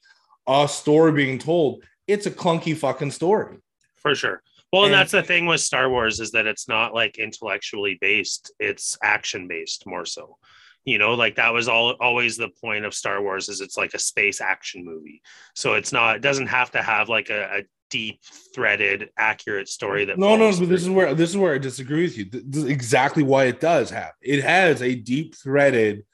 a 0.48 0.66
story 0.68 1.12
being 1.12 1.38
told, 1.38 1.84
it's 2.08 2.26
a 2.26 2.30
clunky 2.30 2.76
fucking 2.76 3.10
story. 3.12 3.58
for 3.96 4.16
sure. 4.16 4.42
Well, 4.72 4.82
and 4.84 4.92
And- 4.92 5.00
that's 5.00 5.12
the 5.12 5.22
thing 5.22 5.46
with 5.46 5.60
Star 5.60 5.88
Wars 5.88 6.18
is 6.18 6.32
that 6.32 6.46
it's 6.46 6.66
not 6.66 6.92
like 6.92 7.18
intellectually 7.18 7.98
based; 8.00 8.50
it's 8.58 8.98
action 9.00 9.46
based 9.46 9.86
more 9.86 10.04
so. 10.04 10.38
You 10.84 10.98
know, 10.98 11.14
like 11.14 11.36
that 11.36 11.52
was 11.54 11.68
all 11.68 11.90
always 12.00 12.36
the 12.36 12.48
point 12.48 12.84
of 12.84 12.92
Star 12.94 13.22
Wars 13.22 13.48
is 13.48 13.60
it's 13.60 13.76
like 13.76 13.94
a 13.94 14.00
space 14.00 14.40
action 14.40 14.84
movie. 14.84 15.22
So 15.54 15.74
it's 15.74 15.92
not 15.92 16.16
it 16.16 16.22
doesn't 16.22 16.48
have 16.48 16.72
to 16.72 16.82
have 16.82 17.08
like 17.08 17.30
a, 17.30 17.58
a 17.58 17.62
deep 17.92 18.20
threaded, 18.54 19.10
accurate 19.18 19.68
story 19.68 20.06
that 20.06 20.18
No, 20.18 20.34
no, 20.34 20.50
but 20.58 20.68
this 20.68 20.82
is 20.82 20.90
where 20.90 21.14
this 21.14 21.30
is 21.30 21.36
where 21.36 21.54
I 21.54 21.58
disagree 21.58 22.02
with 22.02 22.16
you. 22.16 22.24
This 22.24 22.64
is 22.64 22.70
exactly 22.70 23.22
why 23.22 23.44
it 23.44 23.60
does 23.60 23.90
have. 23.90 24.12
It 24.22 24.42
has 24.42 24.82
a 24.82 24.94
deep 24.94 25.36
threaded, 25.36 26.04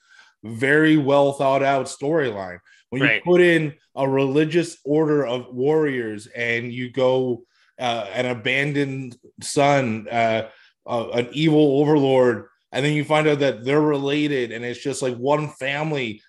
very 0.42 0.96
well 0.96 1.32
thought 1.32 1.62
out 1.62 1.86
storyline. 1.86 2.58
When 2.90 3.02
you 3.02 3.08
Right. 3.08 3.22
put 3.24 3.40
in 3.40 3.74
a 3.94 4.08
religious 4.08 4.78
order 4.84 5.24
of 5.24 5.54
warriors 5.54 6.26
and 6.26 6.72
you 6.72 6.90
go 6.90 7.44
uh, 7.78 8.06
an 8.12 8.26
abandoned 8.26 9.16
son, 9.40 10.08
uh, 10.10 10.48
uh, 10.84 11.08
an 11.10 11.28
evil 11.32 11.80
overlord, 11.80 12.46
and 12.72 12.84
then 12.84 12.92
you 12.94 13.04
find 13.04 13.28
out 13.28 13.38
that 13.38 13.64
they're 13.64 13.80
related, 13.80 14.50
and 14.50 14.64
it's 14.64 14.82
just 14.82 15.00
like 15.00 15.14
one 15.16 15.48
family 15.48 16.20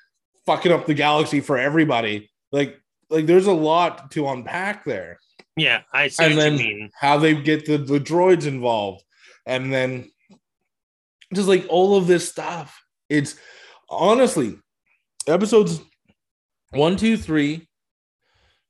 fucking 0.45 0.72
up 0.72 0.86
the 0.86 0.93
galaxy 0.93 1.39
for 1.39 1.58
everybody. 1.58 2.30
Like, 2.52 2.80
like 3.10 3.26
there's 3.26 3.47
a 3.47 3.52
lot 3.54 4.12
to 4.12 4.28
unpack 4.28 4.86
there 4.86 5.18
yeah, 5.60 5.82
I 5.93 6.07
see 6.07 6.24
and 6.24 6.36
what 6.36 6.41
then 6.41 6.53
you 6.53 6.60
mean. 6.60 6.89
how 6.99 7.18
they 7.18 7.36
get 7.36 7.66
the, 7.66 7.78
the 7.78 7.99
droids 7.99 8.45
involved 8.47 9.03
and 9.45 9.72
then 9.74 10.10
just 11.34 11.47
like 11.47 11.66
all 11.70 11.95
of 11.97 12.07
this 12.07 12.28
stuff 12.28 12.82
it's 13.10 13.36
honestly 13.89 14.57
episodes 15.28 15.82
one 16.72 16.95
two 16.97 17.18
three 17.18 17.68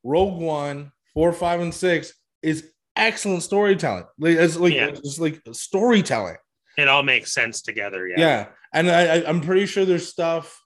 rogue 0.03 0.39
one 0.41 0.91
four 1.13 1.31
five 1.33 1.59
and 1.61 1.73
six 1.73 2.13
is 2.41 2.71
excellent 2.95 3.43
storytelling 3.43 4.05
like 4.19 4.35
it's 4.37 4.57
like 4.57 4.73
Yeah. 4.73 4.87
it's 4.87 5.19
like 5.19 5.41
storytelling 5.51 6.37
It 6.77 6.87
all 6.87 7.03
makes 7.03 7.33
sense 7.33 7.61
together. 7.61 8.07
Yeah. 8.07 8.19
yeah, 8.19 8.45
and 8.73 8.89
I 8.89 9.23
i'm 9.27 9.41
pretty 9.41 9.65
sure 9.65 9.85
there's 9.85 10.07
stuff 10.07 10.61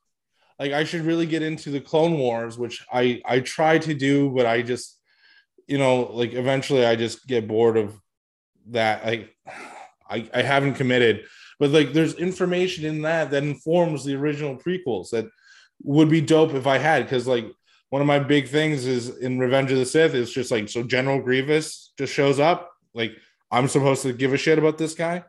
like 0.60 0.72
i 0.72 0.84
should 0.84 1.02
really 1.02 1.26
get 1.26 1.42
into 1.42 1.70
the 1.72 1.80
clone 1.82 2.18
wars 2.18 2.58
which 2.58 2.84
i 2.92 3.22
i 3.26 3.40
try 3.40 3.78
to 3.80 3.94
do 3.94 4.30
but 4.36 4.46
i 4.46 4.62
just 4.62 5.00
you 5.68 5.78
know 5.78 6.04
like 6.14 6.34
eventually 6.34 6.86
i 6.86 6.96
just 6.96 7.28
get 7.28 7.48
bored 7.48 7.78
of 7.78 8.00
that 8.68 9.06
i 9.06 9.30
i, 10.10 10.30
I 10.34 10.42
haven't 10.42 10.76
committed 10.76 11.26
but 11.60 11.72
like 11.72 11.94
there's 11.94 12.16
information 12.16 12.86
in 12.86 13.02
that 13.04 13.32
that 13.32 13.44
informs 13.44 14.04
the 14.04 14.16
original 14.16 14.56
prequels 14.56 15.10
that 15.12 15.26
would 15.84 16.10
be 16.10 16.22
dope 16.22 16.54
if 16.54 16.68
i 16.68 16.78
had 16.78 17.04
because 17.04 17.28
like 17.28 17.46
one 17.90 18.02
of 18.02 18.08
my 18.08 18.20
big 18.20 18.48
things 18.48 18.86
is 18.86 19.18
in 19.18 19.40
revenge 19.40 19.72
of 19.72 19.78
the 19.78 19.86
sith 19.86 20.14
it's 20.14 20.32
just 20.32 20.52
like 20.52 20.70
so 20.70 20.84
general 20.84 21.22
grievous 21.22 21.94
just 21.98 22.14
shows 22.14 22.40
up 22.40 22.72
like 22.94 23.12
i'm 23.52 23.68
supposed 23.68 24.02
to 24.04 24.14
give 24.14 24.34
a 24.34 24.38
shit 24.38 24.58
about 24.58 24.78
this 24.78 24.94
guy 24.94 25.24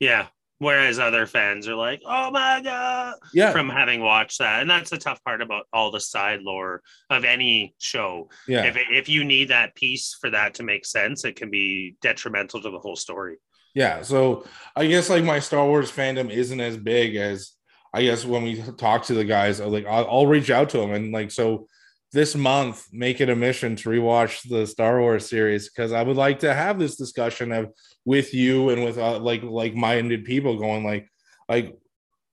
Yeah. 0.00 0.26
Whereas 0.58 0.98
other 0.98 1.26
fans 1.26 1.66
are 1.68 1.74
like, 1.74 2.00
oh 2.06 2.30
my 2.30 2.60
God, 2.62 3.14
yeah 3.32 3.52
from 3.52 3.68
having 3.68 4.00
watched 4.00 4.38
that. 4.38 4.60
And 4.60 4.70
that's 4.70 4.90
the 4.90 4.98
tough 4.98 5.22
part 5.24 5.42
about 5.42 5.66
all 5.72 5.90
the 5.90 6.00
side 6.00 6.42
lore 6.42 6.80
of 7.10 7.24
any 7.24 7.74
show. 7.78 8.28
yeah 8.46 8.64
If, 8.64 8.76
if 8.90 9.08
you 9.08 9.24
need 9.24 9.48
that 9.48 9.74
piece 9.74 10.16
for 10.20 10.30
that 10.30 10.54
to 10.54 10.62
make 10.62 10.86
sense, 10.86 11.24
it 11.24 11.36
can 11.36 11.50
be 11.50 11.96
detrimental 12.00 12.62
to 12.62 12.70
the 12.70 12.78
whole 12.78 12.96
story. 12.96 13.36
Yeah, 13.74 14.02
so 14.02 14.44
I 14.76 14.86
guess 14.86 15.10
like 15.10 15.24
my 15.24 15.40
Star 15.40 15.66
Wars 15.66 15.90
fandom 15.90 16.30
isn't 16.30 16.60
as 16.60 16.76
big 16.76 17.16
as 17.16 17.50
I 17.92 18.02
guess 18.02 18.24
when 18.24 18.42
we 18.42 18.62
talk 18.78 19.04
to 19.04 19.14
the 19.14 19.24
guys, 19.24 19.60
like 19.60 19.86
I'll, 19.86 20.06
I'll 20.08 20.26
reach 20.26 20.50
out 20.50 20.70
to 20.70 20.78
them 20.78 20.92
and 20.92 21.12
like 21.12 21.30
so 21.30 21.68
this 22.14 22.34
month 22.34 22.86
make 22.92 23.20
it 23.20 23.28
a 23.28 23.36
mission 23.36 23.76
to 23.76 23.88
rewatch 23.90 24.48
the 24.48 24.66
Star 24.66 25.00
Wars 25.00 25.28
series 25.28 25.68
because 25.68 25.92
I 25.92 26.02
would 26.02 26.16
like 26.16 26.38
to 26.40 26.54
have 26.54 26.78
this 26.78 26.96
discussion 26.96 27.52
of 27.52 27.72
with 28.04 28.32
you 28.32 28.70
and 28.70 28.84
with 28.84 28.96
uh, 28.96 29.18
like 29.18 29.42
like 29.42 29.74
minded 29.74 30.24
people 30.24 30.56
going 30.56 30.84
like 30.84 31.08
like 31.48 31.76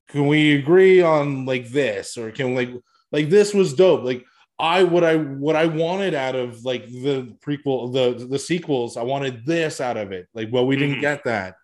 can 0.08 0.26
we 0.26 0.54
agree 0.56 1.00
on 1.02 1.46
like 1.46 1.68
this? 1.68 2.16
Or 2.16 2.30
can 2.30 2.54
like 2.54 2.70
like 3.10 3.28
this 3.28 3.52
was 3.52 3.74
dope. 3.74 4.04
Like 4.04 4.24
I 4.58 4.84
what 4.84 5.02
I 5.04 5.16
what 5.16 5.56
I 5.56 5.66
wanted 5.66 6.14
out 6.14 6.36
of 6.36 6.64
like 6.64 6.86
the 6.86 7.34
prequel 7.44 7.92
the 7.92 8.26
the 8.26 8.38
sequels 8.38 8.96
I 8.96 9.02
wanted 9.02 9.44
this 9.44 9.80
out 9.80 9.96
of 9.96 10.12
it. 10.12 10.28
Like 10.34 10.48
well 10.52 10.66
we 10.66 10.76
didn't 10.76 10.96
Mhm. 10.98 11.00
get 11.00 11.24
that. 11.24 11.56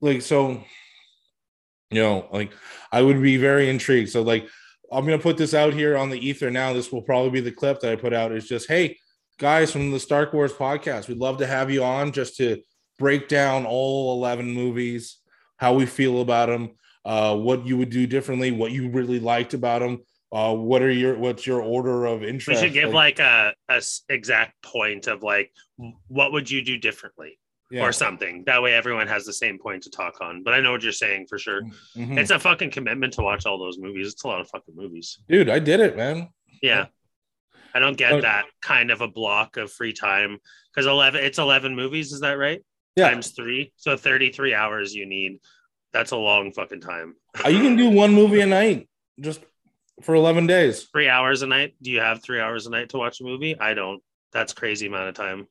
Like 0.00 0.20
so 0.22 0.62
you 1.90 2.02
know 2.02 2.28
like 2.32 2.52
I 2.90 3.00
would 3.02 3.22
be 3.22 3.36
very 3.38 3.70
intrigued. 3.70 4.10
So 4.10 4.22
like 4.22 4.46
I'm 4.92 5.04
gonna 5.04 5.18
put 5.18 5.36
this 5.36 5.54
out 5.54 5.74
here 5.74 5.96
on 5.96 6.10
the 6.10 6.18
ether 6.18 6.50
now 6.50 6.72
this 6.72 6.92
will 6.92 7.02
probably 7.02 7.30
be 7.30 7.40
the 7.40 7.52
clip 7.52 7.80
that 7.80 7.92
I 7.92 7.96
put 7.96 8.12
out 8.12 8.32
is 8.32 8.46
just 8.46 8.68
hey 8.68 8.98
guys 9.38 9.72
from 9.72 9.90
the 9.90 10.00
Star 10.00 10.28
Wars 10.32 10.52
podcast 10.52 11.08
we'd 11.08 11.18
love 11.18 11.38
to 11.38 11.46
have 11.46 11.70
you 11.70 11.82
on 11.82 12.12
just 12.12 12.36
to 12.36 12.62
break 12.98 13.28
down 13.28 13.66
all 13.66 14.16
11 14.18 14.52
movies 14.52 15.18
how 15.56 15.74
we 15.74 15.86
feel 15.86 16.20
about 16.20 16.48
them 16.48 16.72
uh, 17.04 17.36
what 17.36 17.66
you 17.66 17.76
would 17.76 17.90
do 17.90 18.06
differently, 18.06 18.50
what 18.50 18.72
you 18.72 18.88
really 18.88 19.18
liked 19.18 19.54
about 19.54 19.80
them. 19.80 20.02
Uh, 20.30 20.54
what 20.54 20.82
are 20.82 20.90
your 20.90 21.18
what's 21.18 21.46
your 21.46 21.60
order 21.60 22.06
of 22.06 22.22
interest? 22.22 22.62
We 22.62 22.66
should 22.66 22.72
give 22.72 22.94
like, 22.94 23.18
a, 23.18 23.54
a 23.68 23.74
s- 23.74 24.02
exact 24.08 24.62
point 24.62 25.06
of 25.06 25.22
like 25.22 25.52
what 26.08 26.32
would 26.32 26.50
you 26.50 26.64
do 26.64 26.78
differently 26.78 27.38
yeah. 27.72 27.82
or 27.82 27.92
something. 27.92 28.44
That 28.46 28.62
way 28.62 28.74
everyone 28.74 29.06
has 29.08 29.24
the 29.24 29.32
same 29.32 29.58
point 29.58 29.82
to 29.84 29.90
talk 29.90 30.20
on. 30.20 30.42
But 30.42 30.54
I 30.54 30.60
know 30.60 30.72
what 30.72 30.82
you're 30.82 30.92
saying 30.92 31.26
for 31.28 31.38
sure. 31.38 31.62
Mhm. 31.96 32.18
It's 32.18 32.30
a 32.30 32.38
fucking 32.38 32.70
commitment 32.70 33.14
to 33.14 33.22
watch 33.22 33.46
all 33.46 33.58
those 33.58 33.78
movies. 33.78 34.12
It's 34.12 34.22
a 34.24 34.28
lot 34.28 34.40
of 34.40 34.48
fucking 34.48 34.74
movies. 34.76 35.18
dude, 35.28 35.48
I 35.48 35.58
did 35.58 35.80
it, 35.80 35.96
man. 35.96 36.28
Yeah. 36.62 36.86
I 37.74 37.78
don't 37.78 37.96
get 37.96 38.12
Oh. 38.12 38.20
that 38.20 38.44
kind 38.60 38.90
of 38.90 39.00
a 39.00 39.08
block 39.08 39.56
of 39.56 39.72
free 39.72 39.94
time 39.94 40.38
because 40.74 40.86
11 40.86 41.24
it's 41.24 41.38
11 41.38 41.74
movies 41.74 42.12
is 42.12 42.20
that 42.20 42.34
right? 42.34 42.60
Yeah, 42.96 43.08
Times 43.08 43.30
3. 43.30 43.72
So 43.76 43.96
33 43.96 44.52
hours 44.54 44.94
you 44.94 45.06
need. 45.06 45.40
That's 45.94 46.10
a 46.10 46.16
long 46.16 46.52
fucking 46.52 46.80
time. 46.82 47.16
You 47.48 47.60
can 47.60 47.76
do 47.76 47.88
one 47.88 48.12
movie 48.12 48.40
a 48.40 48.46
night 48.46 48.88
just 49.18 49.40
for 50.02 50.14
11 50.14 50.46
days. 50.46 50.84
3 50.92 51.08
hours 51.08 51.40
a 51.42 51.46
night? 51.46 51.74
Do 51.80 51.90
you 51.90 52.00
have 52.00 52.22
3 52.22 52.40
hours 52.40 52.66
a 52.66 52.70
night 52.70 52.90
to 52.90 52.98
watch 52.98 53.20
a 53.20 53.24
movie? 53.24 53.58
I 53.58 53.72
don't. 53.72 54.02
That's 54.32 54.52
crazy 54.52 54.86
amount 54.86 55.08
of 55.08 55.14
time. 55.14 55.46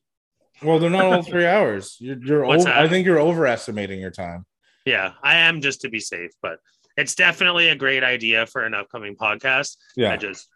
Well, 0.61 0.79
they're 0.79 0.89
not 0.89 1.05
all 1.05 1.23
three 1.23 1.45
hours. 1.45 1.97
You're, 1.99 2.17
you're 2.23 2.45
over. 2.45 2.69
I 2.69 2.87
think 2.87 3.05
you're 3.05 3.19
overestimating 3.19 3.99
your 3.99 4.11
time. 4.11 4.45
Yeah, 4.85 5.13
I 5.21 5.37
am 5.37 5.61
just 5.61 5.81
to 5.81 5.89
be 5.89 5.99
safe, 5.99 6.31
but 6.41 6.59
it's 6.97 7.15
definitely 7.15 7.69
a 7.69 7.75
great 7.75 8.03
idea 8.03 8.45
for 8.45 8.63
an 8.63 8.73
upcoming 8.73 9.15
podcast. 9.15 9.77
Yeah, 9.95 10.11
I 10.11 10.17
just 10.17 10.47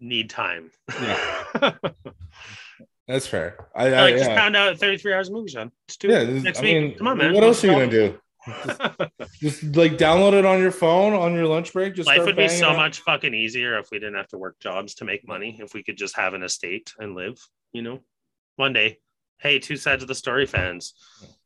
need 0.00 0.30
time. 0.30 0.70
yeah, 1.00 1.44
that's 3.08 3.26
fair. 3.26 3.68
I, 3.74 3.92
I 3.92 4.04
I, 4.04 4.10
just 4.12 4.30
yeah. 4.30 4.36
found 4.36 4.56
out 4.56 4.78
33 4.78 5.14
hours 5.14 5.28
of 5.28 5.34
movie, 5.34 5.50
Sean. 5.50 5.72
Just 5.88 6.00
do 6.00 6.08
yeah, 6.08 6.24
next 6.24 6.58
I 6.58 6.62
week. 6.62 6.82
mean, 6.82 6.98
Come 6.98 7.08
on, 7.08 7.18
man. 7.18 7.32
What 7.32 7.44
else 7.44 7.64
are 7.64 7.68
you 7.68 7.72
gonna 7.72 7.90
do? 7.90 8.18
Just 9.40 9.62
like 9.74 9.92
download 9.92 10.34
it 10.34 10.44
on 10.44 10.60
your 10.60 10.70
phone 10.70 11.14
on 11.14 11.32
your 11.32 11.46
lunch 11.46 11.72
break. 11.72 11.94
Just 11.94 12.06
Life 12.06 12.24
would 12.24 12.36
be 12.36 12.48
so 12.48 12.68
out. 12.68 12.76
much 12.76 13.00
fucking 13.00 13.32
easier 13.32 13.78
if 13.78 13.90
we 13.90 13.98
didn't 13.98 14.16
have 14.16 14.28
to 14.28 14.38
work 14.38 14.58
jobs 14.60 14.96
to 14.96 15.04
make 15.04 15.26
money. 15.26 15.58
If 15.60 15.72
we 15.72 15.82
could 15.82 15.96
just 15.96 16.16
have 16.16 16.34
an 16.34 16.42
estate 16.42 16.92
and 16.98 17.14
live, 17.14 17.38
you 17.72 17.82
know, 17.82 18.00
one 18.56 18.72
day. 18.72 18.98
Hey, 19.44 19.58
two 19.58 19.76
sides 19.76 20.02
of 20.02 20.08
the 20.08 20.14
story 20.14 20.46
fans, 20.46 20.94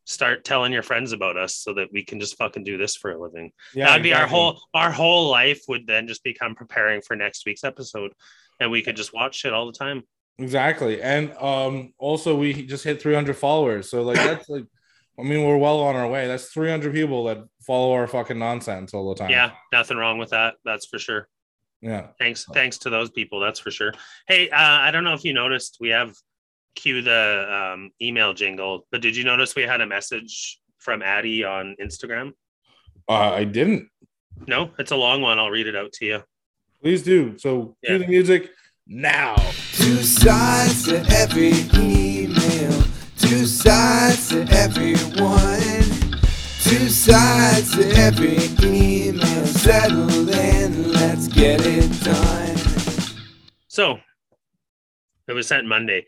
start 0.04 0.44
telling 0.44 0.72
your 0.72 0.82
friends 0.82 1.12
about 1.12 1.36
us 1.36 1.56
so 1.56 1.74
that 1.74 1.88
we 1.92 2.02
can 2.02 2.20
just 2.20 2.38
fucking 2.38 2.64
do 2.64 2.78
this 2.78 2.96
for 2.96 3.10
a 3.10 3.20
living. 3.20 3.52
Yeah, 3.74 3.86
That'd 3.86 4.04
be 4.04 4.14
our 4.14 4.26
whole 4.26 4.62
our 4.72 4.90
whole 4.90 5.28
life 5.28 5.62
would 5.68 5.86
then 5.86 6.08
just 6.08 6.24
become 6.24 6.54
preparing 6.54 7.02
for 7.02 7.16
next 7.16 7.44
week's 7.44 7.64
episode, 7.64 8.12
and 8.60 8.70
we 8.70 8.82
could 8.82 8.96
just 8.96 9.12
watch 9.12 9.34
shit 9.34 9.52
all 9.52 9.66
the 9.66 9.76
time. 9.76 10.04
Exactly. 10.38 11.02
And 11.02 11.32
um 11.38 11.92
also 11.98 12.36
we 12.36 12.66
just 12.66 12.84
hit 12.84 13.02
300 13.02 13.36
followers. 13.36 13.90
So 13.90 14.02
like 14.02 14.16
that's 14.16 14.48
like 14.48 14.64
I 15.18 15.24
mean 15.24 15.44
we're 15.44 15.56
well 15.56 15.80
on 15.80 15.96
our 15.96 16.08
way. 16.08 16.26
That's 16.28 16.52
300 16.52 16.94
people 16.94 17.24
that 17.24 17.38
follow 17.66 17.92
our 17.92 18.06
fucking 18.06 18.38
nonsense 18.38 18.94
all 18.94 19.08
the 19.08 19.16
time. 19.16 19.30
Yeah, 19.30 19.50
nothing 19.72 19.96
wrong 19.96 20.18
with 20.18 20.30
that. 20.30 20.54
That's 20.64 20.86
for 20.86 20.98
sure. 20.98 21.28
Yeah. 21.80 22.08
Thanks, 22.18 22.44
thanks 22.52 22.78
to 22.78 22.90
those 22.90 23.10
people. 23.10 23.40
That's 23.40 23.60
for 23.60 23.70
sure. 23.70 23.92
Hey, 24.26 24.50
uh, 24.50 24.56
I 24.56 24.90
don't 24.90 25.04
know 25.04 25.14
if 25.14 25.24
you 25.24 25.32
noticed, 25.32 25.78
we 25.80 25.90
have 25.90 26.12
cue 26.78 27.02
the 27.02 27.72
um, 27.74 27.90
email 28.00 28.32
jingle, 28.32 28.86
but 28.90 29.02
did 29.02 29.16
you 29.16 29.24
notice 29.24 29.54
we 29.54 29.62
had 29.62 29.80
a 29.80 29.86
message 29.86 30.58
from 30.78 31.02
Addie 31.02 31.44
on 31.44 31.74
Instagram? 31.82 32.32
Uh, 33.08 33.32
I 33.32 33.44
didn't. 33.44 33.88
No, 34.46 34.70
it's 34.78 34.92
a 34.92 34.96
long 34.96 35.20
one. 35.22 35.38
I'll 35.38 35.50
read 35.50 35.66
it 35.66 35.74
out 35.76 35.92
to 35.94 36.04
you. 36.06 36.22
Please 36.80 37.02
do. 37.02 37.36
So 37.38 37.76
Yeah. 37.82 37.90
cue 37.90 37.98
the 37.98 38.06
music 38.06 38.50
now. 38.86 39.34
Two 39.72 40.02
sides 40.02 40.84
to 40.88 40.98
every 41.22 41.52
email, 41.74 42.82
two 43.18 43.44
sides 43.46 44.28
to 44.30 44.42
everyone, 44.50 45.82
two 46.62 46.88
sides 46.88 47.76
to 47.76 47.84
every 47.96 48.38
email. 48.62 49.46
Settle 49.46 50.28
in, 50.28 50.92
let's 50.92 51.26
get 51.28 51.60
it 51.66 51.90
done. 52.04 52.56
So 53.68 53.98
it 55.26 55.32
was 55.32 55.46
sent 55.48 55.66
Monday. 55.66 56.06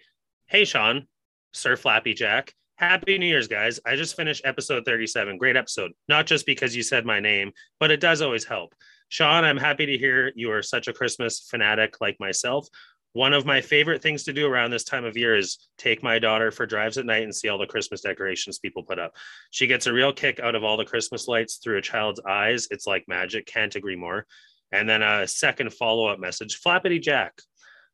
Hey, 0.50 0.64
Sean, 0.64 1.06
Sir 1.52 1.76
Flappy 1.76 2.12
Jack. 2.12 2.52
Happy 2.74 3.16
New 3.18 3.26
Year's, 3.26 3.46
guys. 3.46 3.78
I 3.86 3.94
just 3.94 4.16
finished 4.16 4.42
episode 4.44 4.84
37. 4.84 5.38
Great 5.38 5.54
episode. 5.54 5.92
Not 6.08 6.26
just 6.26 6.44
because 6.44 6.74
you 6.74 6.82
said 6.82 7.06
my 7.06 7.20
name, 7.20 7.52
but 7.78 7.92
it 7.92 8.00
does 8.00 8.20
always 8.20 8.44
help. 8.44 8.74
Sean, 9.10 9.44
I'm 9.44 9.56
happy 9.56 9.86
to 9.86 9.96
hear 9.96 10.32
you 10.34 10.50
are 10.50 10.60
such 10.60 10.88
a 10.88 10.92
Christmas 10.92 11.46
fanatic 11.48 12.00
like 12.00 12.16
myself. 12.18 12.66
One 13.12 13.32
of 13.32 13.46
my 13.46 13.60
favorite 13.60 14.02
things 14.02 14.24
to 14.24 14.32
do 14.32 14.48
around 14.48 14.72
this 14.72 14.82
time 14.82 15.04
of 15.04 15.16
year 15.16 15.36
is 15.36 15.68
take 15.78 16.02
my 16.02 16.18
daughter 16.18 16.50
for 16.50 16.66
drives 16.66 16.98
at 16.98 17.06
night 17.06 17.22
and 17.22 17.32
see 17.32 17.48
all 17.48 17.56
the 17.56 17.66
Christmas 17.66 18.00
decorations 18.00 18.58
people 18.58 18.82
put 18.82 18.98
up. 18.98 19.14
She 19.52 19.68
gets 19.68 19.86
a 19.86 19.92
real 19.92 20.12
kick 20.12 20.40
out 20.40 20.56
of 20.56 20.64
all 20.64 20.76
the 20.76 20.84
Christmas 20.84 21.28
lights 21.28 21.58
through 21.62 21.78
a 21.78 21.82
child's 21.82 22.20
eyes. 22.28 22.66
It's 22.72 22.88
like 22.88 23.04
magic. 23.06 23.46
Can't 23.46 23.76
agree 23.76 23.94
more. 23.94 24.26
And 24.72 24.88
then 24.88 25.02
a 25.02 25.28
second 25.28 25.72
follow 25.72 26.08
up 26.08 26.18
message 26.18 26.60
Flappity 26.60 27.00
Jack. 27.00 27.40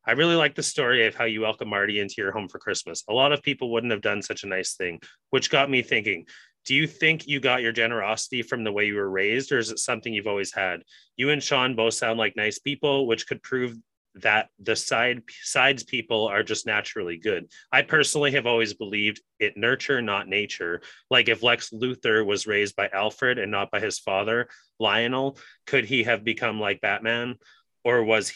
I 0.07 0.13
really 0.13 0.37
like 0.37 0.55
the 0.55 0.63
story 0.63 1.07
of 1.07 1.15
how 1.15 1.25
you 1.25 1.41
welcome 1.41 1.69
Marty 1.69 1.99
into 1.99 2.15
your 2.19 2.33
home 2.33 2.49
for 2.49 2.59
Christmas. 2.59 3.03
A 3.09 3.13
lot 3.13 3.33
of 3.33 3.43
people 3.43 3.73
wouldn't 3.73 3.93
have 3.93 4.03
done 4.03 4.23
such 4.23 4.45
a 4.45 4.49
nice 4.49 4.75
thing, 4.75 5.01
which 5.31 5.51
got 5.51 5.71
me 5.71 5.83
thinking 5.83 6.27
do 6.67 6.75
you 6.75 6.89
think 6.89 7.29
you 7.29 7.39
got 7.39 7.63
your 7.63 7.71
generosity 7.71 8.43
from 8.43 8.65
the 8.65 8.73
way 8.73 8.87
you 8.87 8.97
were 8.97 9.09
raised, 9.09 9.53
or 9.53 9.59
is 9.59 9.71
it 9.71 9.79
something 9.79 10.13
you've 10.13 10.27
always 10.27 10.53
had? 10.53 10.83
You 11.17 11.31
and 11.31 11.41
Sean 11.41 11.77
both 11.77 11.95
sound 11.95 12.19
like 12.19 12.35
nice 12.35 12.59
people, 12.59 13.07
which 13.07 13.29
could 13.29 13.41
prove 13.41 13.77
that 14.17 14.49
the 14.59 14.75
side 14.75 15.23
sides 15.43 15.85
people 15.85 16.27
are 16.27 16.43
just 16.43 16.67
naturally 16.67 17.19
good. 17.19 17.47
I 17.71 17.83
personally 17.83 18.33
have 18.33 18.47
always 18.47 18.75
believed 18.75 19.23
it 19.39 19.57
nurture, 19.57 20.03
not 20.03 20.27
nature. 20.27 20.81
Like 21.09 21.29
if 21.29 21.43
Lex 21.43 21.71
Luthor 21.71 22.27
was 22.27 22.49
raised 22.49 22.75
by 22.75 22.89
Alfred 22.89 23.39
and 23.39 23.53
not 23.53 23.71
by 23.71 23.79
his 23.79 24.01
father, 24.01 24.49
Lionel, 24.81 25.39
could 25.67 25.85
he 25.85 26.03
have 26.05 26.25
become 26.25 26.59
like 26.59 26.81
Batman? 26.81 27.37
Or 27.85 28.03
was 28.03 28.33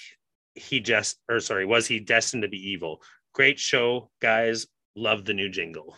he, 0.55 0.81
just 0.81 1.19
or 1.29 1.41
sorry, 1.41 1.67
was 1.67 1.87
he 1.87 2.01
destined 2.01 2.43
to 2.43 2.49
be 2.49 2.71
evil? 2.71 3.03
Great 3.33 3.59
show, 3.59 4.11
guys. 4.21 4.67
Love 4.97 5.25
the 5.25 5.35
new 5.35 5.49
jingle. 5.49 5.97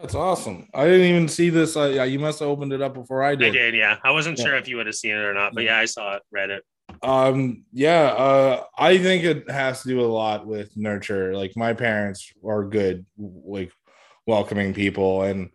That's 0.00 0.14
awesome. 0.14 0.68
I 0.74 0.84
didn't 0.84 1.06
even 1.06 1.28
see 1.28 1.48
this. 1.48 1.76
Uh, 1.76 1.86
yeah, 1.86 2.04
you 2.04 2.18
must 2.18 2.40
have 2.40 2.48
opened 2.48 2.72
it 2.74 2.82
up 2.82 2.92
before 2.94 3.22
I 3.22 3.34
did 3.34 3.48
I 3.48 3.50
did. 3.50 3.72
did, 3.72 3.74
yeah. 3.78 3.96
I 4.04 4.10
wasn't 4.10 4.38
Yeah. 4.38 4.44
sure 4.44 4.56
if 4.56 4.68
you 4.68 4.76
would 4.76 4.86
have 4.86 4.94
seen 4.94 5.12
it 5.12 5.24
or 5.24 5.32
not, 5.32 5.54
but 5.54 5.64
yeah, 5.64 5.78
I 5.78 5.86
saw 5.86 6.16
it, 6.16 6.22
read 6.30 6.50
it. 6.50 6.62
Um, 7.02 7.64
yeah, 7.72 8.02
uh, 8.08 8.64
I 8.76 8.98
think 8.98 9.24
it 9.24 9.50
has 9.50 9.82
to 9.82 9.88
do 9.88 10.00
a 10.00 10.06
lot 10.06 10.46
with 10.46 10.76
nurture. 10.76 11.34
Like 11.34 11.56
my 11.56 11.72
parents 11.72 12.30
are 12.46 12.64
good, 12.64 13.06
like 13.16 13.72
welcoming 14.26 14.74
people, 14.74 15.22
and 15.22 15.50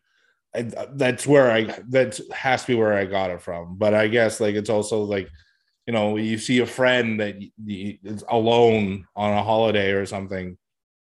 I, 0.55 0.63
that's 0.93 1.25
where 1.27 1.49
I 1.51 1.65
that 1.89 2.19
has 2.33 2.61
to 2.63 2.67
be 2.73 2.75
where 2.75 2.93
I 2.93 3.05
got 3.05 3.29
it 3.31 3.41
from. 3.41 3.77
But 3.77 3.93
I 3.93 4.07
guess 4.07 4.41
like 4.41 4.55
it's 4.55 4.69
also 4.69 5.03
like 5.03 5.29
you 5.91 5.97
know 5.97 6.15
you 6.15 6.37
see 6.37 6.59
a 6.59 6.65
friend 6.65 7.19
that 7.19 7.35
is 7.67 8.23
alone 8.29 9.05
on 9.13 9.37
a 9.37 9.43
holiday 9.43 9.91
or 9.91 10.05
something, 10.05 10.57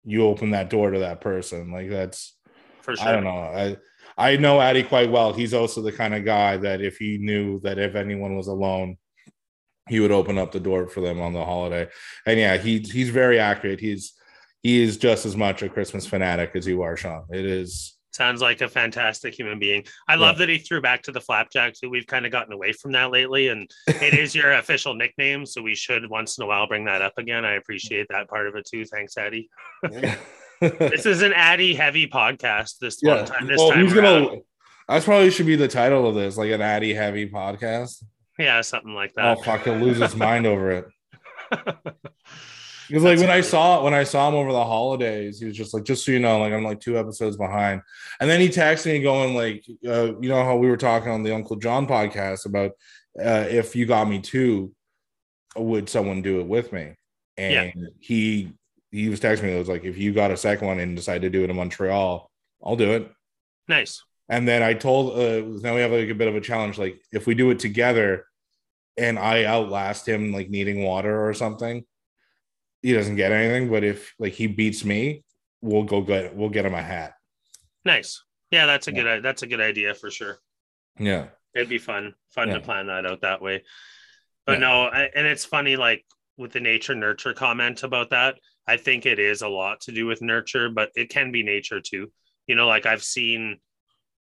you 0.05 0.27
open 0.27 0.51
that 0.51 0.69
door 0.69 0.91
to 0.91 0.99
that 0.99 1.21
person. 1.21 1.71
Like 1.71 1.89
that's 1.89 2.37
For 2.83 2.97
sure. 2.97 3.07
I 3.07 3.13
don't 3.13 3.23
know. 3.23 3.31
I 3.31 3.77
I 4.19 4.37
know 4.37 4.61
Addy 4.61 4.83
quite 4.83 5.13
well. 5.13 5.33
He's 5.33 5.55
also 5.55 5.81
the 5.81 5.93
kind 5.93 6.13
of 6.13 6.25
guy 6.25 6.57
that 6.57 6.81
if 6.81 6.97
he 6.97 7.19
knew 7.19 7.61
that 7.61 7.79
if 7.79 7.95
anyone 7.95 8.37
was 8.37 8.49
alone, 8.49 8.97
he 9.89 10.01
would 10.01 10.11
open 10.11 10.39
up 10.39 10.51
the 10.51 10.59
door 10.59 10.89
for 10.89 11.01
them 11.01 11.21
on 11.21 11.33
the 11.33 11.45
holiday. 11.45 11.87
And 12.27 12.41
yeah, 12.41 12.57
he 12.57 12.81
he's 12.81 13.11
very 13.11 13.39
accurate. 13.39 13.79
He's 13.79 14.13
he 14.65 14.83
is 14.83 14.97
just 14.97 15.25
as 15.25 15.37
much 15.37 15.63
a 15.63 15.69
Christmas 15.69 16.05
fanatic 16.05 16.51
as 16.57 16.67
you 16.67 16.83
are, 16.83 16.97
Sean. 16.97 17.27
It 17.31 17.45
is 17.45 17.94
Sounds 18.15 18.41
like 18.41 18.61
a 18.61 18.69
fantastic 18.69 19.35
human 19.35 19.59
being. 19.59 19.85
I 20.07 20.15
love 20.15 20.39
that 20.39 20.49
he 20.49 20.59
threw 20.59 20.81
back 20.81 21.03
to 21.03 21.11
the 21.13 21.21
flapjack 21.21 21.75
too. 21.75 21.91
We've 21.91 22.07
kind 22.07 22.25
of 22.25 22.31
gotten 22.31 22.53
away 22.53 22.71
from 22.73 22.93
that 22.93 23.11
lately, 23.11 23.49
and 23.49 23.69
it 23.89 24.15
is 24.15 24.37
your 24.37 24.53
official 24.59 24.95
nickname, 24.95 25.45
so 25.45 25.61
we 25.61 25.75
should 25.75 26.09
once 26.09 26.39
in 26.39 26.45
a 26.45 26.47
while 26.47 26.69
bring 26.69 26.85
that 26.85 27.03
up 27.03 27.15
again. 27.19 27.45
I 27.45 27.55
appreciate 27.55 28.07
that 28.11 28.29
part 28.29 28.47
of 28.47 28.55
it 28.55 28.67
too. 28.67 28.85
Thanks, 28.85 29.19
Addy. 29.19 29.51
This 30.61 31.07
is 31.07 31.23
an 31.23 31.33
Addy 31.33 31.75
heavy 31.75 32.07
podcast. 32.07 32.79
This 32.79 33.01
yeah. 33.03 33.17
one 33.17 33.27
time, 33.27 33.47
this 33.49 33.59
Well, 33.59 33.71
time 33.73 33.81
who's 33.81 33.93
gonna? 33.93 34.37
That's 34.89 35.05
probably 35.05 35.31
should 35.31 35.47
be 35.47 35.57
the 35.57 35.67
title 35.67 36.07
of 36.07 36.15
this, 36.15 36.37
like 36.37 36.53
an 36.53 36.63
Addy 36.63 36.95
heavy 36.95 37.29
podcast. 37.29 38.05
yeah, 38.39 38.61
something 38.61 38.95
like 38.95 39.13
that. 39.15 39.39
Oh 39.39 39.43
fuck, 39.43 39.65
he'll 39.65 39.75
lose 39.75 39.99
his 39.99 40.15
mind 40.15 40.47
over 40.47 40.71
it. 40.71 40.87
Because 42.89 43.03
like 43.03 43.19
when 43.19 43.31
I 43.31 43.41
saw 43.41 43.83
when 43.83 43.95
I 43.95 44.05
saw 44.05 44.29
him 44.29 44.35
over 44.35 44.53
the 44.53 44.65
holidays, 44.65 45.39
he 45.41 45.47
was 45.47 45.57
just 45.57 45.73
like, 45.75 45.85
just 45.85 46.05
so 46.05 46.13
you 46.13 46.19
know, 46.19 46.39
like 46.39 46.53
I'm 46.53 46.65
like 46.65 46.81
two 46.81 46.99
episodes 46.99 47.37
behind. 47.37 47.81
And 48.21 48.29
then 48.29 48.41
he 48.41 48.49
texted 48.49 48.93
me 48.93 49.01
going 49.01 49.35
like, 49.35 49.65
uh, 49.87 50.19
you 50.21 50.29
know 50.29 50.45
how 50.45 50.57
we 50.57 50.69
were 50.69 50.77
talking 50.77 51.11
on 51.11 51.23
the 51.23 51.35
Uncle 51.35 51.57
John 51.57 51.87
podcast 51.87 52.47
about 52.47 52.73
uh, 53.19 53.47
if 53.49 53.75
you 53.77 53.87
got 53.87 54.09
me 54.09 54.21
two, 54.21 54.73
would 55.57 55.89
someone 55.89 56.21
do 56.23 56.41
it 56.41 56.47
with 56.47 56.73
me? 56.73 56.95
And 57.37 57.73
Yeah. 57.75 57.87
he 58.01 58.53
he 58.91 59.09
was 59.09 59.21
texting 59.21 59.45
me. 59.45 59.55
It 59.55 59.59
was 59.59 59.69
like, 59.69 59.85
if 59.85 59.97
you 59.99 60.13
got 60.13 60.31
a 60.31 60.37
second 60.37 60.67
one 60.69 60.79
and 60.79 60.95
decide 60.97 61.23
to 61.23 61.31
do 61.31 61.43
it 61.45 61.51
in 61.51 61.57
Montreal, 61.57 62.31
I'll 62.65 62.77
do 62.77 62.93
it. 62.93 63.11
nice. 63.69 64.03
And 64.29 64.49
then 64.49 64.63
I 64.63 64.73
told 64.75 65.19
uh 65.19 65.43
now 65.63 65.75
we 65.75 65.81
have 65.83 65.93
like 65.93 66.09
a 66.09 66.15
bit 66.15 66.29
of 66.29 66.37
a 66.37 66.41
challenge. 66.41 66.79
Like 66.79 67.01
if 67.13 67.27
we 67.27 67.35
do 67.35 67.51
it 67.51 67.59
together 67.59 68.27
and 68.97 69.19
I 69.19 69.45
outlast 69.45 70.09
him 70.09 70.33
like 70.33 70.49
needing 70.49 70.83
water 70.83 71.27
or 71.29 71.35
something, 71.35 71.85
he 72.85 72.93
doesn't 72.93 73.17
get 73.17 73.33
anything. 73.33 73.71
But 73.71 73.83
if 73.83 74.13
like 74.19 74.35
he 74.35 74.47
beats 74.47 74.85
me, 74.85 75.25
we'll 75.63 75.85
go 75.85 76.03
get 76.03 76.37
we'll 76.37 76.51
get 76.51 76.67
him 76.67 76.75
a 76.75 76.83
hat. 76.83 77.15
Nice. 77.85 78.23
Yeah, 78.51 78.67
that's 78.67 78.89
a 78.89 78.93
good 78.93 79.23
that's 79.23 79.43
a 79.43 79.47
good 79.47 79.61
idea 79.61 79.95
for 79.95 80.11
sure. 80.11 80.39
Yeah. 80.99 81.29
it'd 81.55 81.69
be 81.69 81.79
fun, 81.79 82.15
fun 82.31 82.49
Yeah. 82.49 82.55
to 82.55 82.61
plan 82.61 82.87
that 82.89 83.07
out 83.07 83.23
that 83.23 83.41
way. 83.41 83.63
But 84.45 84.55
Yeah. 84.55 84.59
no, 84.67 84.83
I, 84.85 85.09
and 85.15 85.27
it's 85.27 85.45
funny, 85.45 85.77
like 85.77 86.05
with 86.37 86.53
the 86.53 86.61
nature 86.61 86.95
nurture 86.95 87.33
comment 87.33 87.83
about 87.85 88.11
that. 88.11 88.37
I 88.67 88.77
think 88.77 89.07
it 89.07 89.19
is 89.19 89.43
a 89.43 89.49
lot 89.49 89.81
to 89.83 89.93
do 89.93 90.05
with 90.07 90.21
nurture, 90.21 90.69
but 90.69 90.91
it 90.95 91.09
can 91.09 91.33
be 91.33 91.43
nature 91.43 91.81
too. 91.81 92.13
You 92.47 92.55
know, 92.57 92.67
like 92.67 92.87
I've 92.87 93.05
seen 93.05 93.61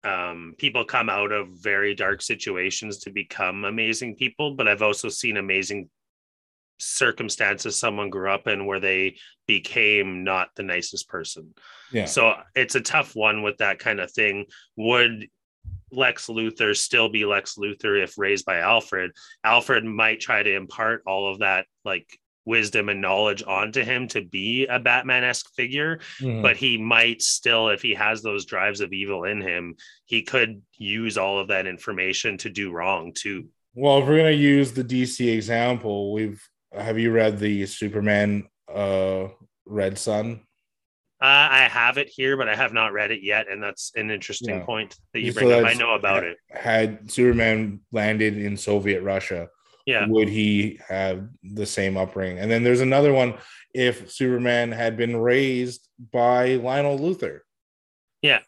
um, 0.03 0.55
people 0.57 0.84
come 0.86 1.09
out 1.09 1.32
of 1.32 1.49
very 1.49 1.93
dark 1.95 2.22
situations 2.22 2.99
to 2.99 3.12
become 3.12 3.66
amazing 3.66 4.16
people, 4.16 4.55
but 4.55 4.68
I've 4.68 4.82
also 4.82 5.09
seen 5.09 5.38
amazing 5.38 5.89
circumstances 6.82 7.77
someone 7.77 8.09
grew 8.09 8.29
up 8.32 8.47
in 8.47 8.65
where 8.65 8.79
they 8.79 9.17
became 9.47 10.23
not 10.23 10.49
the 10.55 10.63
nicest 10.63 11.07
person. 11.07 11.53
Yeah. 11.91 12.05
So 12.05 12.36
it's 12.55 12.75
a 12.75 12.82
tough 12.82 13.15
one 13.15 13.43
with 13.43 13.57
that 13.57 13.79
kind 13.79 13.99
of 13.99 14.11
thing. 14.11 14.45
Would 14.77 15.27
Lex 15.91 16.27
Luthor 16.27 16.75
still 16.75 17.09
be 17.09 17.25
Lex 17.25 17.55
Luthor 17.55 18.01
if 18.01 18.17
raised 18.17 18.45
by 18.45 18.57
Alfred? 18.59 19.11
Alfred 19.43 19.84
might 19.86 20.19
try 20.19 20.41
to 20.41 20.55
impart 20.55 21.03
all 21.05 21.32
of 21.32 21.39
that 21.39 21.65
like 21.86 22.07
wisdom 22.43 22.89
and 22.89 23.01
knowledge 23.01 23.43
onto 23.45 23.84
him 23.84 24.07
to 24.07 24.21
be 24.23 24.65
a 24.65 24.79
Batman-esque 24.79 25.53
figure, 25.55 25.99
Mhm. 26.19 26.41
but 26.41 26.57
he 26.57 26.75
might 26.75 27.21
still, 27.21 27.69
if 27.69 27.84
he 27.84 27.93
has 27.93 28.23
those 28.23 28.45
drives 28.45 28.82
of 28.82 28.91
evil 28.93 29.25
in 29.25 29.41
him, 29.41 29.75
he 30.05 30.23
could 30.23 30.61
use 30.75 31.19
all 31.19 31.38
of 31.39 31.49
that 31.49 31.67
information 31.67 32.38
to 32.39 32.49
do 32.49 32.71
wrong 32.71 33.13
too. 33.13 33.49
Well, 33.75 33.99
if 34.01 34.07
we're 34.07 34.17
gonna 34.17 34.32
use 34.32 34.71
the 34.73 34.84
DC 34.84 35.29
example, 35.29 36.11
we've 36.13 36.41
have 36.74 36.97
you 36.99 37.11
read 37.11 37.39
the 37.39 37.65
Superman 37.65 38.47
uh 38.74 39.28
Red 39.65 39.97
Son? 39.97 40.41
Uh, 41.22 41.49
I 41.51 41.67
have 41.69 41.97
it 41.99 42.07
here, 42.09 42.36
but 42.36 42.49
I 42.49 42.55
have 42.55 42.74
not 42.74 42.93
read 42.93 43.11
it 43.11 43.22
yet, 43.22 43.47
and 43.47 43.61
that's 43.61 43.91
an 43.95 44.09
interesting 44.09 44.55
Yeah. 44.55 44.65
point 44.65 44.95
that 45.13 45.19
you 45.19 45.32
So 45.32 45.41
bring 45.41 45.51
up. 45.53 45.65
I 45.69 45.74
know 45.74 45.93
about 45.93 46.24
it. 46.24 46.38
Had 46.49 47.11
Superman 47.11 47.82
landed 47.91 48.38
in 48.38 48.57
Soviet 48.57 49.03
Russia, 49.03 49.49
Yeah, 49.86 50.07
would 50.07 50.30
he 50.30 50.80
have 50.88 51.28
the 51.43 51.65
same 51.67 51.95
upbringing? 51.95 52.39
And 52.39 52.49
then 52.49 52.63
there's 52.63 52.82
another 52.82 53.13
one 53.13 53.36
if 53.74 54.11
Superman 54.11 54.72
had 54.72 54.97
been 54.97 55.15
raised 55.15 55.88
by 56.11 56.55
Lionel 56.55 56.97
Luthor. 56.97 57.41
Yeah. 58.24 58.39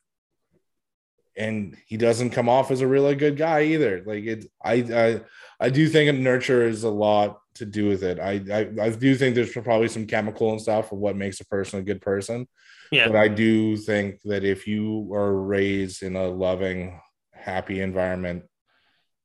And 1.35 1.77
he 1.87 1.97
doesn't 1.97 2.29
come 2.31 2.49
off 2.49 2.71
as 2.71 2.81
a 2.81 2.87
really 2.87 3.15
good 3.15 3.37
guy 3.37 3.63
either. 3.65 4.03
Like 4.05 4.23
it 4.23 4.45
I 4.63 4.73
I 4.73 5.21
I 5.59 5.69
do 5.69 5.87
think 5.89 6.09
of 6.09 6.15
nurture 6.15 6.67
is 6.67 6.83
a 6.83 6.89
lot 6.89 7.39
to 7.55 7.65
do 7.65 7.87
with 7.87 8.03
it. 8.03 8.19
I, 8.19 8.41
I 8.51 8.85
I 8.85 8.89
do 8.89 9.15
think 9.15 9.35
there's 9.35 9.51
probably 9.53 9.87
some 9.87 10.07
chemical 10.07 10.51
and 10.51 10.61
stuff 10.61 10.91
of 10.91 10.97
what 10.97 11.15
makes 11.15 11.39
a 11.39 11.45
person 11.45 11.79
a 11.79 11.83
good 11.83 12.01
person. 12.01 12.47
yeah, 12.91 13.07
But 13.07 13.17
I 13.17 13.27
do 13.27 13.77
think 13.77 14.21
that 14.23 14.43
if 14.43 14.67
you 14.67 15.09
are 15.13 15.33
raised 15.33 16.03
in 16.03 16.15
a 16.15 16.27
loving, 16.27 16.99
happy 17.31 17.81
environment, 17.81 18.43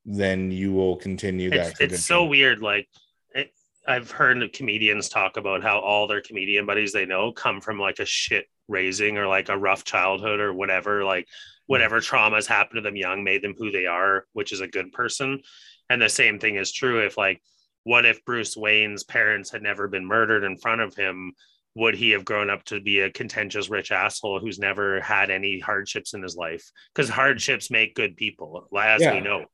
then 0.05 0.51
you 0.51 0.73
will 0.73 0.95
continue 0.95 1.49
that. 1.51 1.71
it's, 1.71 1.79
it's 1.79 2.05
so 2.05 2.25
weird. 2.25 2.61
Like, 2.61 2.87
it, 3.33 3.51
I've 3.87 4.11
heard 4.11 4.53
comedians 4.53 5.09
talk 5.09 5.37
about 5.37 5.61
how 5.63 5.79
all 5.79 6.07
their 6.07 6.21
comedian 6.21 6.65
buddies 6.65 6.93
they 6.93 7.05
know 7.05 7.31
come 7.31 7.61
from 7.61 7.79
like 7.79 7.99
a 7.99 8.05
shit 8.05 8.45
raising 8.67 9.17
or 9.17 9.27
like 9.27 9.49
a 9.49 9.57
rough 9.57 9.83
childhood 9.83 10.39
or 10.39 10.53
whatever. 10.53 11.03
Like, 11.03 11.27
whatever 11.67 11.99
traumas 11.99 12.47
happened 12.47 12.77
to 12.77 12.81
them 12.81 12.95
young 12.95 13.23
made 13.23 13.43
them 13.43 13.53
who 13.55 13.69
they 13.69 13.85
are, 13.85 14.25
which 14.33 14.51
is 14.51 14.59
a 14.59 14.67
good 14.67 14.91
person. 14.91 15.39
And 15.87 16.01
the 16.01 16.09
same 16.09 16.39
thing 16.39 16.55
is 16.55 16.71
true 16.71 17.05
if 17.05 17.15
like, 17.15 17.41
what 17.89 18.05
if 18.05 18.23
Bruce 18.23 18.55
Wayne's 18.55 19.03
parents 19.03 19.49
had 19.49 19.63
never 19.63 19.87
been 19.87 20.05
murdered 20.05 20.43
in 20.43 20.55
front 20.57 20.79
of 20.79 20.93
him? 20.93 21.33
Would 21.73 21.95
he 21.95 22.11
have 22.11 22.23
grown 22.23 22.47
up 22.51 22.63
to 22.65 22.79
be 22.79 22.99
a 22.99 23.09
contentious 23.11 23.67
rich 23.67 23.91
asshole 23.91 24.39
who's 24.39 24.59
never 24.59 25.01
had 25.01 25.31
any 25.31 25.57
hardships 25.57 26.13
in 26.13 26.21
his 26.21 26.35
life? 26.35 26.63
Because 26.93 27.09
hardships 27.09 27.71
make 27.71 27.95
good 27.95 28.15
people, 28.15 28.67
as 28.79 29.01
Yeah. 29.01 29.15
we 29.15 29.21
know. 29.21 29.45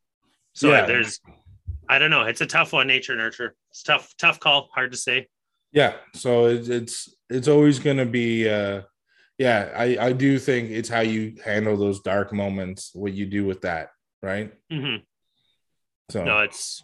So 0.52 0.70
Yeah. 0.70 0.86
there's, 0.86 1.22
I 1.88 1.98
don't 1.98 2.10
know. 2.10 2.24
It's 2.24 2.42
a 2.42 2.46
tough 2.46 2.74
one, 2.74 2.88
nature 2.88 3.16
nurture. 3.16 3.56
It's 3.70 3.84
tough, 3.84 4.14
tough 4.18 4.42
call. 4.42 4.68
Hard 4.76 4.92
to 4.92 4.98
say. 4.98 5.28
Yeah. 5.72 5.94
So 6.14 6.48
it's 6.48 6.68
it's 6.68 7.16
it's 7.30 7.48
always 7.48 7.80
gonna 7.80 8.06
be 8.06 8.50
uh 8.50 8.82
yeah, 9.38 9.72
I, 9.76 9.98
I 10.08 10.12
do 10.12 10.40
think 10.40 10.72
it's 10.72 10.90
how 10.90 11.02
you 11.02 11.38
handle 11.46 11.78
those 11.78 12.02
dark 12.02 12.34
moments, 12.34 12.92
what 12.94 13.14
you 13.14 13.26
do 13.38 13.46
with 13.46 13.62
that, 13.62 13.92
right? 14.22 14.52
Mm-hmm. 14.70 15.04
So 16.10 16.24
No, 16.26 16.40
it's 16.40 16.84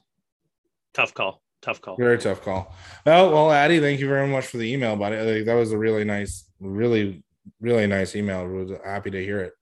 tough 0.94 1.14
call. 1.14 1.42
Tough 1.62 1.80
call. 1.80 1.96
very 1.96 2.18
tough 2.18 2.42
call. 2.42 2.74
Well, 3.06 3.32
well, 3.32 3.52
Addie, 3.52 3.80
thank 3.80 4.00
you 4.00 4.08
very 4.08 4.28
much 4.28 4.48
for 4.48 4.58
the 4.58 4.74
email, 4.74 4.96
buddy. 4.96 5.18
Like, 5.18 5.46
that 5.46 5.54
was 5.54 5.72
a 5.72 5.78
really 5.78 6.04
nice, 6.04 6.46
really, 6.60 7.24
really 7.60 7.86
nice 7.86 8.16
email. 8.16 8.40
I 8.40 8.44
was 8.46 8.72
happy 8.84 9.12
to 9.12 9.24
hear 9.24 9.42
it. 9.42 9.54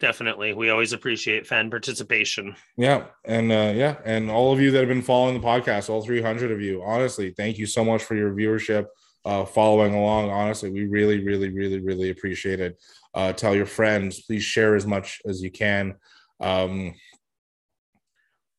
Definitely. 0.00 0.54
We 0.54 0.70
always 0.70 0.92
appreciate 0.92 1.46
fan 1.46 1.70
participation. 1.70 2.54
Yeah, 2.76 3.06
and 3.24 3.50
uh, 3.50 3.72
yeah, 3.74 3.96
and 4.04 4.30
all 4.30 4.52
of 4.52 4.60
you 4.60 4.70
that 4.70 4.78
have 4.78 4.88
been 4.88 5.02
following 5.02 5.34
the 5.34 5.44
podcast, 5.44 5.90
all 5.90 6.02
300 6.02 6.52
of 6.52 6.60
you, 6.60 6.82
honestly, 6.84 7.34
thank 7.36 7.58
you 7.58 7.66
so 7.66 7.84
much 7.84 8.04
for 8.04 8.14
your 8.14 8.32
viewership, 8.32 8.86
uh, 9.24 9.44
following 9.44 9.94
along. 9.94 10.30
Honestly, 10.30 10.70
we 10.70 10.86
really, 10.86 11.24
really, 11.24 11.50
really, 11.50 11.80
really 11.80 12.10
appreciate 12.10 12.60
it. 12.60 12.80
Uh, 13.12 13.32
tell 13.32 13.56
your 13.56 13.66
friends, 13.66 14.22
please 14.22 14.44
share 14.44 14.76
as 14.76 14.86
much 14.86 15.20
as 15.26 15.42
you 15.42 15.50
can. 15.50 15.96
Um, 16.38 16.94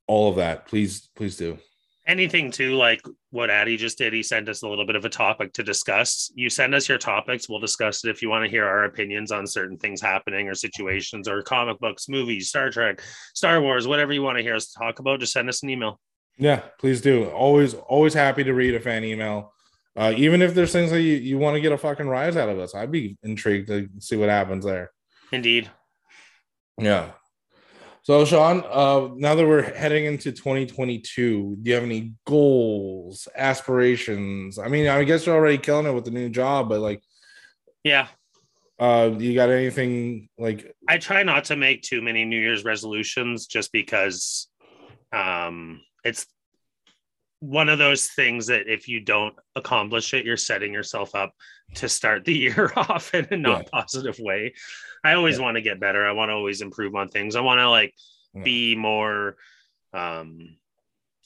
all 0.08 0.30
of 0.30 0.36
that, 0.38 0.68
please, 0.68 1.10
please 1.16 1.38
do. 1.38 1.58
Anything 2.10 2.50
too 2.50 2.74
like 2.74 3.02
what 3.30 3.52
Addy 3.52 3.78
just 3.78 4.00
did. 4.00 4.12
He 4.12 4.24
sent 4.24 4.50
us 4.50 4.64
a 4.64 4.68
little 4.68 4.86
bit 4.86 4.96
of 4.96 5.06
a 5.06 5.10
topic 5.10 5.54
to 5.54 5.64
discuss. 5.64 6.32
You 6.34 6.50
send 6.50 6.74
us 6.74 6.90
your 6.90 6.98
topics, 6.98 7.48
we'll 7.48 7.60
discuss 7.60 8.04
it 8.04 8.10
if 8.10 8.22
you 8.22 8.30
want 8.30 8.44
to 8.44 8.50
hear 8.50 8.66
our 8.66 8.86
opinions 8.86 9.32
on 9.32 9.46
certain 9.46 9.78
things 9.78 10.02
happening 10.02 10.48
or 10.50 10.56
situations 10.56 11.28
or 11.28 11.44
comic 11.44 11.80
books, 11.80 12.10
movies, 12.10 12.50
Star 12.50 12.72
Trek, 12.72 13.02
Star 13.36 13.62
Wars, 13.62 13.88
whatever 13.88 14.12
you 14.12 14.24
want 14.24 14.38
to 14.38 14.44
hear 14.44 14.56
us 14.56 14.72
talk 14.72 15.00
about. 15.00 15.20
Just 15.20 15.34
send 15.34 15.48
us 15.48 15.62
an 15.62 15.70
email. 15.70 16.00
Yeah, 16.38 16.62
please 16.80 17.02
do. 17.02 17.30
Always, 17.30 17.76
always 17.76 18.14
happy 18.16 18.44
to 18.44 18.54
read 18.54 18.74
a 18.74 18.80
fan 18.80 19.04
email. 19.04 19.54
Uh, 19.96 20.14
even 20.16 20.42
if 20.42 20.54
there's 20.54 20.72
things 20.72 20.92
that 20.92 21.02
you, 21.02 21.16
you 21.16 21.38
want 21.38 21.56
to 21.56 21.62
get 21.62 21.72
a 21.72 21.78
fucking 21.78 22.08
rise 22.08 22.38
out 22.38 22.50
of 22.50 22.58
us, 22.58 22.74
I'd 22.74 22.92
be 22.92 23.18
intrigued 23.22 23.68
to 23.68 23.88
see 24.00 24.16
what 24.16 24.30
happens 24.30 24.66
there. 24.66 24.92
Indeed. 25.32 25.70
Yeah. 26.80 27.12
So, 28.10 28.26
Sean, 28.26 28.64
uh, 28.68 29.14
now 29.18 29.36
that 29.36 29.46
we're 29.46 29.62
heading 29.62 30.06
into 30.06 30.32
2022, 30.32 31.58
do 31.62 31.70
you 31.70 31.76
have 31.76 31.84
any 31.84 32.16
goals, 32.26 33.28
aspirations? 33.36 34.58
I 34.58 34.68
mean, 34.68 34.88
I 34.88 35.04
guess 35.04 35.28
you're 35.28 35.36
already 35.36 35.60
killing 35.60 35.86
it 35.86 35.92
with 35.92 36.06
the 36.06 36.10
new 36.10 36.28
job, 36.28 36.70
but 36.70 36.80
like, 36.80 37.04
Yeah. 37.84 38.08
uh, 38.80 39.12
you 39.16 39.36
got 39.36 39.52
anything 39.52 40.28
like, 40.40 40.76
I 40.88 40.98
try 40.98 41.22
not 41.22 41.44
to 41.44 41.56
make 41.56 41.84
too 41.84 42.02
many 42.02 42.26
New 42.26 42.40
Year's 42.40 42.64
resolutions 42.64 43.46
just 43.46 43.72
because 43.72 44.50
um, 45.14 45.80
it's 46.04 46.26
one 47.42 47.70
of 47.70 47.78
those 47.78 48.08
things 48.08 48.48
that 48.48 48.68
if 48.68 48.88
you 48.88 49.02
don't 49.02 49.36
accomplish 49.56 50.16
it, 50.16 50.26
you're 50.26 50.36
setting 50.36 50.74
yourself 50.74 51.14
up 51.14 51.32
to 51.76 51.90
start 51.90 52.26
the 52.26 52.34
year 52.38 52.72
off 52.76 53.14
in 53.14 53.28
a 53.32 53.38
not 53.38 53.70
positive 53.72 54.18
way. 54.20 54.54
I 55.04 55.14
always 55.14 55.38
Yeah. 55.38 55.44
want 55.46 55.56
to 55.56 55.62
get 55.62 55.80
better. 55.80 56.06
I 56.06 56.12
want 56.12 56.30
to 56.30 56.34
always 56.34 56.62
improve 56.62 56.96
on 56.96 57.08
things. 57.10 57.36
I 57.36 57.42
want 57.42 57.60
to 57.60 57.70
like 57.70 57.94
Yeah. 58.34 58.44
be 58.44 58.76
more 58.76 59.38
um 59.94 60.56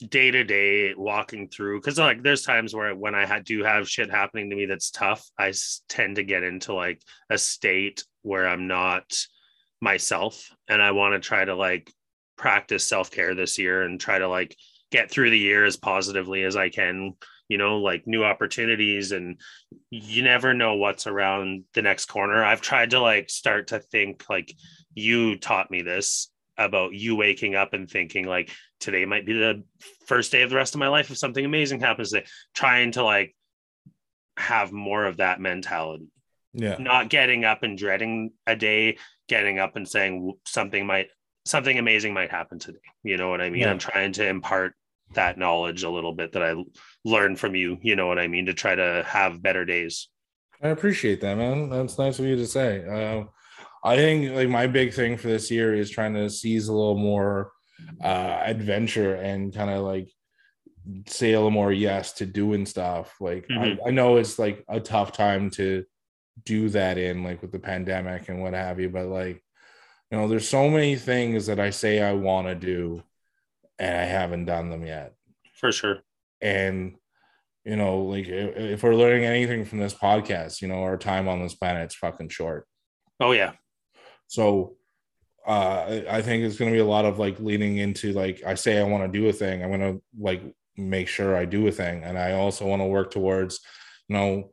day 0.08 0.30
to 0.30 0.42
day 0.44 0.92
walking 0.94 1.48
through 1.48 1.80
because 1.80 1.98
like 1.98 2.22
there's 2.22 2.42
times 2.42 2.74
where 2.74 2.94
when 2.94 3.14
I 3.14 3.26
had, 3.26 3.44
do 3.44 3.62
have 3.62 3.88
shit 3.88 4.10
happening 4.10 4.50
to 4.50 4.56
me 4.56 4.66
that's 4.66 4.90
tough, 4.90 5.24
I 5.38 5.48
s- 5.50 5.82
tend 5.88 6.16
to 6.16 6.24
get 6.24 6.42
into 6.42 6.74
like 6.74 7.00
a 7.30 7.38
state 7.38 8.04
where 8.22 8.46
I'm 8.48 8.66
not 8.66 9.04
myself 9.80 10.50
and 10.68 10.82
I 10.82 10.90
want 10.92 11.14
to 11.14 11.26
try 11.26 11.44
to 11.44 11.54
like 11.54 11.90
practice 12.36 12.84
self-care 12.84 13.34
this 13.34 13.58
year 13.58 13.82
and 13.82 14.00
try 14.00 14.18
to 14.18 14.28
like 14.28 14.56
get 14.90 15.10
through 15.10 15.30
the 15.30 15.38
year 15.38 15.64
as 15.64 15.76
positively 15.76 16.42
as 16.42 16.56
I 16.56 16.68
can 16.70 17.12
you 17.48 17.58
know 17.58 17.78
like 17.78 18.06
new 18.06 18.24
opportunities 18.24 19.12
and 19.12 19.40
you 19.90 20.22
never 20.22 20.54
know 20.54 20.74
what's 20.74 21.06
around 21.06 21.64
the 21.74 21.82
next 21.82 22.06
corner 22.06 22.42
I've 22.44 22.60
tried 22.60 22.90
to 22.90 23.00
like 23.00 23.30
start 23.30 23.68
to 23.68 23.78
think 23.78 24.24
like 24.28 24.54
you 24.94 25.36
taught 25.36 25.70
me 25.70 25.82
this 25.82 26.30
about 26.56 26.94
you 26.94 27.16
waking 27.16 27.54
up 27.54 27.72
and 27.72 27.90
thinking 27.90 28.26
like 28.26 28.50
today 28.80 29.04
might 29.04 29.26
be 29.26 29.32
the 29.32 29.64
first 30.06 30.30
day 30.30 30.42
of 30.42 30.50
the 30.50 30.56
rest 30.56 30.74
of 30.74 30.78
my 30.78 30.88
life 30.88 31.10
if 31.10 31.18
something 31.18 31.44
amazing 31.44 31.80
happens 31.80 32.10
today 32.10 32.26
trying 32.54 32.92
to 32.92 33.02
like 33.02 33.34
have 34.36 34.72
more 34.72 35.04
of 35.04 35.18
that 35.18 35.40
mentality 35.40 36.08
yeah, 36.54 36.76
not 36.78 37.10
getting 37.10 37.44
up 37.44 37.64
and 37.64 37.76
dreading 37.76 38.30
a 38.46 38.54
day, 38.54 38.98
getting 39.28 39.58
up 39.58 39.76
and 39.76 39.88
saying 39.88 40.34
something 40.46 40.86
might 40.86 41.08
something 41.44 41.78
amazing 41.78 42.14
might 42.14 42.30
happen 42.30 42.58
today. 42.58 42.78
You 43.02 43.16
know 43.16 43.28
what 43.28 43.40
I 43.40 43.50
mean? 43.50 43.62
Yeah. 43.62 43.70
I'm 43.70 43.78
trying 43.78 44.12
to 44.12 44.26
impart 44.26 44.74
that 45.12 45.38
knowledge 45.38 45.82
a 45.82 45.90
little 45.90 46.14
bit 46.14 46.32
that 46.32 46.42
I 46.42 46.54
learned 47.04 47.38
from 47.38 47.54
you. 47.54 47.78
You 47.82 47.96
know 47.96 48.06
what 48.06 48.18
I 48.18 48.26
mean? 48.28 48.46
To 48.46 48.54
try 48.54 48.74
to 48.74 49.04
have 49.06 49.42
better 49.42 49.64
days. 49.64 50.08
I 50.62 50.68
appreciate 50.68 51.20
that, 51.20 51.36
man. 51.36 51.68
That's 51.68 51.98
nice 51.98 52.18
of 52.18 52.24
you 52.24 52.36
to 52.36 52.46
say. 52.46 52.84
Uh, 52.84 53.24
I 53.84 53.96
think 53.96 54.34
like 54.34 54.48
my 54.48 54.66
big 54.66 54.94
thing 54.94 55.16
for 55.16 55.28
this 55.28 55.50
year 55.50 55.74
is 55.74 55.90
trying 55.90 56.14
to 56.14 56.30
seize 56.30 56.68
a 56.68 56.72
little 56.72 56.96
more 56.96 57.52
uh, 58.02 58.40
adventure 58.42 59.14
and 59.16 59.54
kind 59.54 59.70
of 59.70 59.82
like 59.82 60.08
say 61.06 61.32
a 61.32 61.36
little 61.36 61.50
more 61.50 61.72
yes 61.72 62.12
to 62.14 62.26
doing 62.26 62.66
stuff. 62.66 63.14
Like 63.20 63.46
Mhm. 63.48 63.78
I, 63.84 63.88
I 63.88 63.90
know 63.90 64.16
it's 64.16 64.38
like 64.38 64.64
a 64.68 64.80
tough 64.80 65.12
time 65.12 65.50
to 65.50 65.84
do 66.44 66.68
that 66.70 66.98
in, 66.98 67.22
like 67.24 67.42
with 67.42 67.52
the 67.52 67.58
pandemic 67.58 68.28
and 68.28 68.40
what 68.40 68.54
have 68.54 68.80
you, 68.80 68.88
but 68.88 69.06
like 69.06 69.42
you 70.10 70.18
know, 70.18 70.28
there's 70.28 70.48
so 70.48 70.68
many 70.68 70.96
things 70.96 71.46
that 71.46 71.58
I 71.58 71.70
say 71.70 72.00
I 72.00 72.12
want 72.12 72.46
to 72.46 72.54
do, 72.54 73.02
and 73.78 73.96
I 73.96 74.04
haven't 74.04 74.46
done 74.46 74.70
them 74.70 74.86
yet. 74.86 75.14
For 75.54 75.72
sure. 75.72 76.00
And 76.40 76.96
you 77.64 77.76
know, 77.76 78.02
like 78.02 78.26
if, 78.26 78.56
if 78.56 78.82
we're 78.82 78.94
learning 78.94 79.24
anything 79.24 79.64
from 79.64 79.78
this 79.78 79.94
podcast, 79.94 80.60
you 80.60 80.68
know, 80.68 80.82
our 80.82 80.98
time 80.98 81.28
on 81.28 81.42
this 81.42 81.54
planet 81.54 81.90
is 81.90 81.96
fucking 81.96 82.28
short. 82.28 82.66
Oh 83.20 83.32
yeah. 83.32 83.52
So 84.26 84.76
uh 85.46 86.02
I, 86.10 86.22
think 86.22 86.44
it's 86.44 86.58
gonna 86.58 86.70
be 86.70 86.78
a 86.78 86.84
lot 86.84 87.04
of 87.04 87.18
like 87.18 87.38
leaning 87.40 87.78
into 87.78 88.12
like 88.12 88.42
I 88.46 88.54
say 88.54 88.78
I 88.78 88.84
want 88.84 89.10
to 89.10 89.18
do 89.18 89.28
a 89.28 89.32
thing, 89.32 89.62
I'm 89.62 89.70
gonna 89.70 89.98
like 90.18 90.42
make 90.76 91.08
sure 91.08 91.36
I 91.36 91.44
do 91.44 91.66
a 91.66 91.72
thing. 91.72 92.02
And 92.02 92.18
I 92.18 92.32
also 92.32 92.66
want 92.66 92.82
to 92.82 92.86
work 92.86 93.10
towards, 93.10 93.60
you 94.08 94.16
know, 94.16 94.50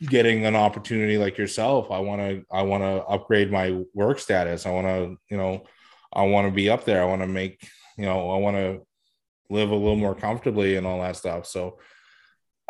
getting 0.00 0.46
an 0.46 0.56
opportunity 0.56 1.18
like 1.18 1.38
yourself. 1.38 1.90
I 1.90 2.00
want 2.00 2.20
to 2.20 2.44
I 2.50 2.62
want 2.62 2.82
to 2.82 3.04
upgrade 3.04 3.50
my 3.50 3.82
work 3.94 4.18
status. 4.18 4.66
I 4.66 4.70
want 4.70 4.86
to, 4.86 5.16
you 5.30 5.36
know, 5.36 5.64
I 6.12 6.22
want 6.22 6.48
to 6.48 6.52
be 6.52 6.68
up 6.68 6.84
there. 6.84 7.00
I 7.00 7.06
want 7.06 7.22
to 7.22 7.28
make, 7.28 7.66
you 8.00 8.06
know, 8.06 8.30
I 8.30 8.38
want 8.38 8.56
to 8.56 8.80
live 9.50 9.70
a 9.70 9.74
little 9.74 9.96
more 9.96 10.14
comfortably 10.14 10.76
and 10.76 10.86
all 10.86 11.00
that 11.00 11.16
stuff. 11.16 11.46
So 11.46 11.78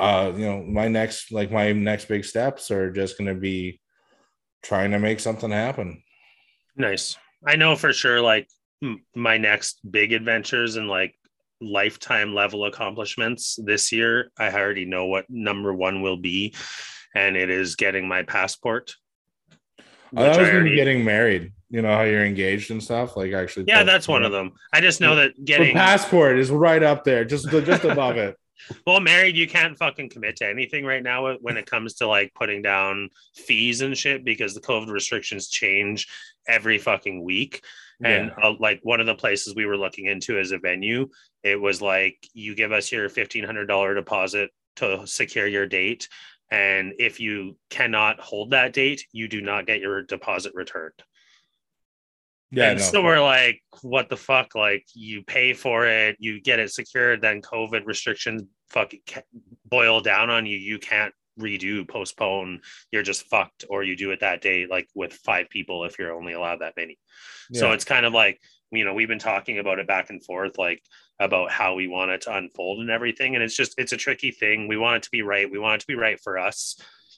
uh, 0.01 0.33
you 0.35 0.47
know, 0.47 0.63
my 0.63 0.89
next 0.89 1.31
like 1.31 1.51
my 1.53 1.73
next 1.73 2.07
big 2.07 2.25
steps 2.25 2.71
are 2.71 2.91
just 2.91 3.19
going 3.19 3.29
to 3.33 3.39
be 3.39 3.81
trying 4.63 4.91
to 4.93 4.99
make 4.99 5.21
something 5.21 5.51
happen. 5.51 6.03
Nice. 6.75 7.19
I 7.47 7.57
know 7.57 7.77
for 7.77 7.93
sure 7.93 8.21
like 8.21 8.49
my 9.15 9.37
next 9.37 9.81
big 9.89 10.15
adventures 10.15 10.77
and 10.77 10.89
like 10.89 11.15
lifetime 11.61 12.35
level 12.35 12.65
accomplishments 12.65 13.59
this 13.63 13.93
year, 13.93 14.31
I 14.39 14.51
already 14.51 14.87
know 14.87 15.05
what 15.05 15.27
number 15.29 15.75
1 15.75 16.01
will 16.01 16.17
be 16.17 16.55
and 17.15 17.37
it 17.37 17.51
is 17.51 17.77
getting 17.77 18.09
my 18.09 18.23
passport. 18.23 18.95
I 20.17 20.29
was 20.29 20.37
going 20.37 20.51
to 20.51 20.57
already- 20.57 20.77
getting 20.77 21.05
married. 21.05 21.53
You 21.73 21.83
know 21.83 21.95
how 21.95 22.03
you're 22.03 22.25
engaged 22.25 22.73
and 22.73 22.83
stuff. 22.83 23.17
Like 23.17 23.33
actually, 23.33 23.67
Yeah, 23.69 23.85
that's 23.85 24.09
one 24.09 24.25
of 24.25 24.33
them. 24.33 24.53
I 24.73 24.81
just 24.81 25.01
know 25.01 25.15
that 25.15 25.45
getting 25.45 25.73
passport 25.73 26.37
is 26.37 26.51
right 26.51 26.83
up 26.83 27.05
there, 27.05 27.25
just 27.25 27.49
just 27.49 27.85
above 27.85 28.17
it. 28.17 28.37
well 28.87 29.01
married 29.01 29.37
you 29.37 29.49
can't 29.49 29.79
fucking 29.79 30.09
commit 30.09 30.37
to 30.37 30.47
anything 30.47 30.85
right 30.85 31.03
now 31.03 31.35
when 31.41 31.57
it 31.57 31.67
comes 31.67 31.95
to 31.95 32.07
like 32.07 32.33
putting 32.35 32.63
down 32.63 33.09
fees 33.35 33.81
and 33.81 33.97
shit 33.97 34.25
because 34.25 34.55
the 34.55 34.61
covid 34.61 34.91
restrictions 34.91 35.49
change 35.49 36.07
every 36.47 36.79
fucking 36.79 37.23
week 37.23 37.63
and 38.03 38.33
uh, 38.43 38.55
like 38.59 38.81
one 38.83 39.01
of 39.01 39.07
the 39.07 39.15
places 39.15 39.55
we 39.55 39.67
were 39.67 39.77
looking 39.77 40.07
into 40.07 40.39
as 40.39 40.53
a 40.53 40.59
venue 40.59 41.09
it 41.43 41.61
was 41.61 41.83
like 41.83 42.17
you 42.33 42.55
give 42.55 42.73
us 42.73 42.91
your 42.91 43.09
$1500 43.09 43.95
deposit 43.95 44.51
to 44.77 45.07
secure 45.07 45.47
your 45.47 45.67
date 45.67 46.09
and 46.51 46.95
if 46.99 47.21
you 47.21 47.57
cannot 47.69 48.21
hold 48.21 48.51
that 48.51 48.73
date 48.73 49.05
you 49.13 49.29
do 49.29 49.41
not 49.41 49.67
get 49.67 49.81
your 49.81 50.03
deposit 50.03 50.53
returned 50.55 51.03
yeah, 52.53 52.71
and 52.71 52.81
no. 52.81 52.85
so 52.85 53.03
we're 53.03 53.21
like, 53.21 53.63
what 53.83 54.09
the 54.09 54.17
fuck? 54.17 54.55
Like, 54.55 54.85
you 54.95 55.23
pay 55.23 55.53
for 55.53 55.87
it, 55.87 56.17
you 56.19 56.41
get 56.41 56.59
it 56.59 56.73
secured, 56.73 57.23
then 57.23 57.43
COVID 57.43 57.87
restrictions 57.87 58.43
fucking 58.71 59.01
boil 59.67 60.01
down 60.01 60.31
on 60.31 60.47
you. 60.47 60.57
You 60.57 60.79
can't 60.79 61.15
redo, 61.39 61.89
postpone. 61.89 62.61
You're 62.91 63.05
just 63.05 63.27
fucked, 63.27 63.65
or 63.69 63.85
you 63.85 63.97
do 63.97 64.11
it 64.11 64.21
that 64.21 64.43
day, 64.43 64.67
like 64.69 64.89
with 64.95 65.13
five 65.13 65.49
people 65.49 65.85
if 65.85 65.99
you're 65.99 66.15
only 66.15 66.33
allowed 66.33 66.61
that 66.61 66.75
many. 66.77 66.99
So 67.53 67.73
it's 67.73 67.85
kind 67.85 68.07
of 68.07 68.13
like, 68.13 68.41
you 68.71 68.85
know, 68.85 68.95
we've 68.95 69.09
been 69.09 69.19
talking 69.19 69.59
about 69.59 69.79
it 69.79 69.87
back 69.87 70.11
and 70.11 70.25
forth, 70.25 70.59
like 70.59 70.83
about 71.19 71.51
how 71.51 71.75
we 71.75 71.87
want 71.87 72.11
it 72.11 72.23
to 72.23 72.37
unfold 72.37 72.81
and 72.81 72.91
everything. 72.91 73.35
And 73.35 73.45
it's 73.45 73.57
just, 73.57 73.75
it's 73.79 73.93
a 73.93 73.97
tricky 73.97 74.31
thing. 74.31 74.69
We 74.69 74.77
want 74.77 74.97
it 74.97 75.03
to 75.05 75.11
be 75.11 75.23
right. 75.23 75.51
We 75.51 75.59
want 75.59 75.77
it 75.77 75.81
to 75.81 75.87
be 75.87 75.95
right 75.95 76.21
for 76.21 76.39
us. 76.39 76.77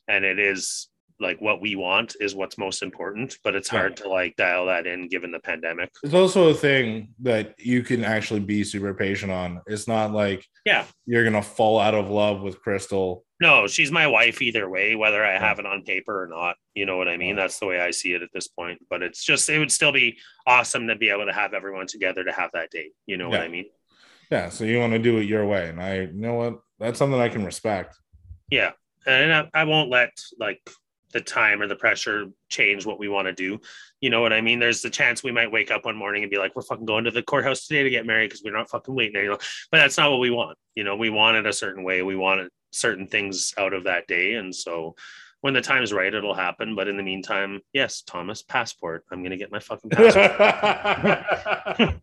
And 0.09 0.24
it 0.24 0.38
is 0.38 0.88
like 1.22 1.40
what 1.40 1.60
we 1.60 1.76
want 1.76 2.16
is 2.20 2.34
what's 2.34 2.58
most 2.58 2.82
important, 2.82 3.38
but 3.44 3.54
it's 3.54 3.68
hard 3.68 3.96
to 3.98 4.08
like 4.08 4.36
dial 4.36 4.66
that 4.66 4.86
in 4.86 5.08
given 5.08 5.30
the 5.30 5.38
pandemic. 5.38 5.90
it's 6.02 6.12
also 6.14 6.48
a 6.48 6.54
thing 6.54 7.14
that 7.20 7.54
you 7.58 7.82
can 7.82 8.04
actually 8.04 8.40
be 8.40 8.64
super 8.64 8.92
patient 8.92 9.30
on. 9.32 9.60
It's 9.66 9.86
not 9.88 10.12
like 10.12 10.44
Yeah. 10.66 10.84
you're 11.06 11.24
gonna 11.24 11.40
fall 11.42 11.78
out 11.78 11.94
of 11.94 12.10
love 12.10 12.42
with 12.42 12.60
Crystal. 12.60 13.24
No, 13.40 13.66
she's 13.66 13.90
my 13.90 14.06
wife 14.06 14.42
either 14.42 14.68
way, 14.68 14.94
whether 14.94 15.24
I 15.24 15.32
Yeah. 15.34 15.40
have 15.48 15.58
it 15.58 15.66
on 15.66 15.82
paper 15.84 16.22
or 16.22 16.26
not. 16.26 16.56
You 16.74 16.86
know 16.86 16.96
what 16.96 17.08
I 17.08 17.16
mean? 17.16 17.30
Yeah. 17.30 17.42
That's 17.42 17.58
the 17.58 17.66
way 17.66 17.80
I 17.80 17.90
see 17.92 18.12
it 18.14 18.22
at 18.22 18.28
this 18.34 18.48
point. 18.48 18.80
But 18.90 19.02
it's 19.02 19.24
just, 19.24 19.48
it 19.48 19.58
would 19.58 19.72
still 19.72 19.92
be 19.92 20.18
awesome 20.46 20.86
to 20.88 20.96
be 20.96 21.08
able 21.10 21.26
to 21.26 21.32
have 21.32 21.54
everyone 21.54 21.86
together 21.86 22.22
to 22.24 22.32
have 22.32 22.50
that 22.54 22.70
date. 22.70 22.92
You 23.06 23.16
know 23.16 23.28
what 23.28 23.40
I 23.40 23.48
mean? 23.48 23.66
Yeah, 24.30 24.48
so 24.48 24.64
you 24.64 24.78
want 24.78 24.92
to 24.94 24.98
do 24.98 25.18
it 25.18 25.24
your 25.24 25.44
way, 25.44 25.68
and 25.68 25.78
I, 25.82 26.00
you 26.02 26.12
know 26.14 26.34
what, 26.34 26.60
that's 26.78 26.98
something 26.98 27.20
I 27.20 27.28
can 27.28 27.44
respect. 27.44 27.96
Yeah. 28.50 28.70
And 29.06 29.30
I, 29.32 29.50
I 29.52 29.64
won't 29.64 29.90
let 29.90 30.10
like 30.38 30.60
the 31.12 31.20
time 31.20 31.60
or 31.62 31.68
the 31.68 31.76
pressure 31.76 32.26
change 32.48 32.86
what 32.86 32.98
we 32.98 33.08
want 33.08 33.26
to 33.26 33.32
do. 33.32 33.60
You 34.00 34.10
know 34.10 34.20
what 34.20 34.32
I 34.32 34.40
mean? 34.40 34.58
There's 34.58 34.82
the 34.82 34.90
chance 34.90 35.22
we 35.22 35.32
might 35.32 35.52
wake 35.52 35.70
up 35.70 35.84
one 35.84 35.96
morning 35.96 36.22
and 36.22 36.30
be 36.30 36.38
like, 36.38 36.56
we're 36.56 36.62
fucking 36.62 36.86
going 36.86 37.04
to 37.04 37.10
the 37.10 37.22
courthouse 37.22 37.66
today 37.66 37.82
to 37.84 37.90
get 37.90 38.06
married 38.06 38.30
because 38.30 38.42
we're 38.44 38.56
not 38.56 38.70
fucking 38.70 38.94
waiting 38.94 39.16
any 39.16 39.28
longer. 39.28 39.44
But 39.70 39.78
that's 39.78 39.98
not 39.98 40.10
what 40.10 40.20
we 40.20 40.30
want. 40.30 40.58
You 40.74 40.84
know, 40.84 40.96
we 40.96 41.10
want 41.10 41.36
it 41.36 41.46
a 41.46 41.52
certain 41.52 41.84
way. 41.84 42.02
We 42.02 42.16
wanted 42.16 42.48
certain 42.72 43.06
things 43.06 43.52
out 43.58 43.74
of 43.74 43.84
that 43.84 44.06
day. 44.06 44.34
And 44.34 44.54
so 44.54 44.94
when 45.42 45.54
the 45.54 45.60
time's 45.60 45.92
right, 45.92 46.12
it'll 46.14 46.34
happen. 46.34 46.74
But 46.74 46.88
in 46.88 46.96
the 46.96 47.02
meantime, 47.02 47.60
yes, 47.72 48.02
Thomas, 48.02 48.42
passport. 48.42 49.04
I'm 49.10 49.22
gonna 49.22 49.36
get 49.36 49.52
my 49.52 49.58
fucking 49.60 49.90
passport. 49.90 51.94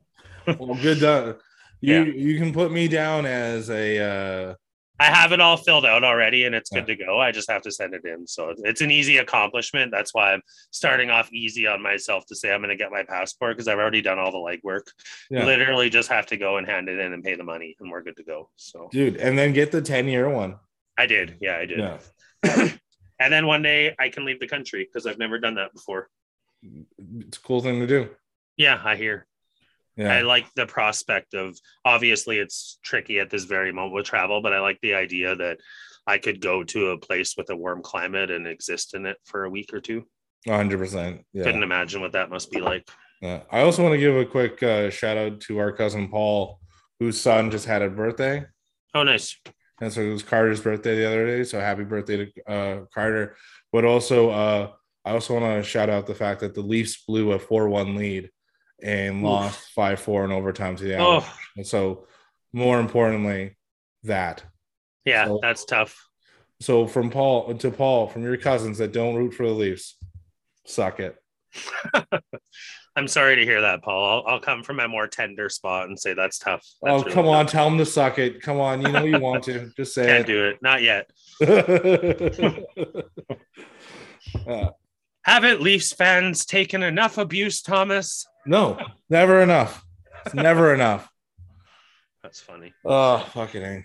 well, 0.59 0.75
good 0.81 0.99
done. 0.99 1.35
You 1.81 2.03
Yeah. 2.03 2.13
you 2.13 2.37
can 2.37 2.53
put 2.53 2.71
me 2.71 2.87
down 2.87 3.25
as 3.25 3.69
a 3.69 3.99
uh, 3.99 4.55
I 4.99 5.05
have 5.05 5.31
it 5.31 5.39
all 5.39 5.55
filled 5.55 5.85
out 5.85 6.03
already 6.03 6.43
and 6.45 6.53
it's 6.53 6.69
good 6.69 6.85
to 6.87 6.95
go. 6.95 7.19
I 7.19 7.31
just 7.31 7.49
have 7.49 7.61
to 7.61 7.71
send 7.71 7.93
it 7.93 8.03
in. 8.03 8.27
So 8.27 8.53
it's 8.57 8.81
an 8.81 8.91
easy 8.91 9.17
accomplishment. 9.17 9.91
That's 9.91 10.13
why 10.13 10.33
I'm 10.33 10.41
starting 10.71 11.09
off 11.09 11.31
easy 11.31 11.67
on 11.67 11.81
myself 11.81 12.25
to 12.27 12.35
say 12.35 12.51
I'm 12.53 12.59
going 12.59 12.69
to 12.69 12.75
get 12.75 12.91
my 12.91 13.03
passport 13.03 13.55
because 13.55 13.67
I've 13.69 13.77
already 13.77 14.01
done 14.01 14.19
all 14.19 14.31
the 14.31 14.37
legwork. 14.37 14.87
Yeah. 15.29 15.45
Literally 15.45 15.89
just 15.89 16.09
have 16.09 16.25
to 16.27 16.37
go 16.37 16.57
and 16.57 16.67
hand 16.67 16.89
it 16.89 16.99
in 16.99 17.13
and 17.13 17.23
pay 17.23 17.35
the 17.35 17.43
money 17.43 17.77
and 17.79 17.89
we're 17.89 18.03
good 18.03 18.17
to 18.17 18.23
go. 18.23 18.49
So 18.57 18.89
dude, 18.91 19.17
and 19.17 19.37
then 19.37 19.53
get 19.53 19.71
the 19.71 19.81
ten 19.81 20.07
year 20.07 20.29
one. 20.29 20.57
I 20.97 21.05
did. 21.05 21.37
Yeah, 21.39 21.55
I 21.55 21.65
did. 21.65 21.79
Yeah, 21.79 22.69
And 23.21 23.33
then 23.33 23.47
one 23.47 23.61
day 23.61 23.95
I 23.99 24.09
can 24.09 24.25
leave 24.25 24.39
the 24.39 24.47
country 24.47 24.85
because 24.85 25.05
I've 25.05 25.17
never 25.17 25.39
done 25.39 25.55
that 25.55 25.73
before. 25.73 26.09
it's 27.19 27.37
a 27.37 27.41
cool 27.41 27.61
thing 27.61 27.79
to 27.79 27.87
do. 27.87 28.09
Yeah, 28.57 28.81
I 28.83 28.95
hear. 28.95 29.27
I 30.07 30.21
like 30.21 30.45
the 30.55 30.65
prospect 30.65 31.33
of 31.33 31.57
obviously 31.83 32.37
it's 32.37 32.79
tricky 32.83 33.19
at 33.19 33.29
this 33.29 33.43
very 33.43 33.71
moment 33.71 33.95
with 33.95 34.05
travel, 34.05 34.41
but 34.41 34.53
I 34.53 34.59
like 34.59 34.79
the 34.81 34.93
idea 34.93 35.35
that 35.35 35.59
I 36.07 36.17
could 36.17 36.41
go 36.41 36.63
to 36.63 36.87
a 36.87 36.97
place 36.97 37.35
with 37.37 37.49
a 37.49 37.55
warm 37.55 37.81
climate 37.81 38.31
and 38.31 38.47
exist 38.47 38.93
in 38.95 39.05
it 39.05 39.17
for 39.25 39.43
a 39.43 39.49
week 39.49 39.73
or 39.73 39.81
two. 39.81 40.05
hundred 40.47 40.77
percent. 40.77 41.25
Yeah. 41.33 41.43
Couldn't 41.43 41.63
imagine 41.63 42.01
what 42.01 42.13
that 42.13 42.29
must 42.29 42.51
be 42.51 42.61
like. 42.61 42.87
Yeah. 43.21 43.41
I 43.51 43.61
also 43.61 43.83
want 43.83 43.93
to 43.93 43.99
give 43.99 44.15
a 44.15 44.25
quick 44.25 44.63
uh, 44.63 44.89
shout 44.89 45.17
out 45.17 45.41
to 45.41 45.57
our 45.57 45.73
cousin 45.73 46.07
Paul, 46.07 46.59
whose 46.99 47.19
son 47.19 47.51
just 47.51 47.65
had 47.65 47.81
a 47.81 47.89
birthday. 47.89 48.45
Oh, 48.93 49.03
nice. 49.03 49.37
And 49.81 49.91
so 49.91 50.01
it 50.01 50.11
was 50.11 50.23
Carter's 50.23 50.61
birthday 50.61 50.95
the 50.95 51.07
other 51.07 51.25
day. 51.25 51.43
So 51.43 51.59
happy 51.59 51.83
birthday 51.83 52.25
to 52.25 52.51
uh, 52.51 52.85
Carter. 52.93 53.35
But 53.71 53.85
also, 53.85 54.29
uh, 54.29 54.71
I 55.05 55.11
also 55.11 55.39
want 55.39 55.45
to 55.45 55.69
shout 55.69 55.89
out 55.89 56.07
the 56.07 56.15
fact 56.15 56.41
that 56.41 56.53
the 56.53 56.61
Leafs 56.61 57.03
blew 57.05 57.33
a 57.33 57.39
4 57.39 57.69
1 57.69 57.95
lead 57.95 58.29
and 58.83 59.17
Oof. 59.17 59.23
lost 59.23 59.69
5 59.71 59.99
4 59.99 60.25
in 60.25 60.31
overtime 60.31 60.75
to 60.77 60.83
the 60.83 60.97
Oh, 60.97 61.25
And 61.57 61.65
so, 61.65 62.07
more 62.53 62.79
importantly, 62.79 63.57
that. 64.03 64.43
yeah, 65.05 65.25
So- 65.25 65.39
that's 65.41 65.65
tough. 65.65 66.05
So, 66.61 66.87
from 66.87 67.09
Paul 67.09 67.53
to 67.55 67.71
Paul, 67.71 68.07
from 68.07 68.23
your 68.23 68.35
cousins 68.35 68.79
that 68.79 68.91
don't 68.91 69.15
root 69.15 69.33
for 69.33 69.45
the 69.45 69.53
Leafs, 69.53 69.95
suck 70.65 70.99
it. 70.99 71.15
I'm 72.97 73.07
sorry 73.07 73.37
to 73.37 73.45
hear 73.45 73.61
that, 73.61 73.81
Paul. 73.81 74.23
I'll, 74.27 74.33
I'll 74.33 74.39
come 74.41 74.61
from 74.63 74.81
a 74.81 74.87
more 74.89 75.07
tender 75.07 75.47
spot 75.47 75.87
and 75.87 75.97
say 75.97 76.13
that's 76.13 76.37
tough. 76.37 76.65
That's 76.81 76.91
oh, 76.93 76.97
really 76.99 77.11
come 77.13 77.27
on. 77.27 77.45
Tell 77.45 77.63
them 77.69 77.77
to 77.77 77.85
suck 77.85 78.19
it. 78.19 78.41
Come 78.41 78.59
on. 78.59 78.81
You 78.81 78.91
know 78.91 79.05
you 79.05 79.19
want 79.19 79.45
to. 79.45 79.71
Just 79.77 79.93
say 79.93 80.05
Can't 80.05 80.27
it. 80.29 80.33
do 80.33 80.45
it. 80.49 80.57
Not 80.61 80.81
yet. 80.81 81.09
Uh, 84.47 84.69
Haven't 85.23 85.61
Leafs 85.61 85.91
fans 85.91 86.45
taken 86.45 86.83
enough 86.83 87.17
abuse, 87.17 87.61
Thomas? 87.61 88.27
No, 88.45 88.77
never 89.09 89.41
enough. 89.41 89.83
It's 90.25 90.35
never 90.35 90.73
enough. 90.73 91.09
That's 92.23 92.39
funny. 92.41 92.73
Oh, 92.85 93.19
fucking. 93.33 93.83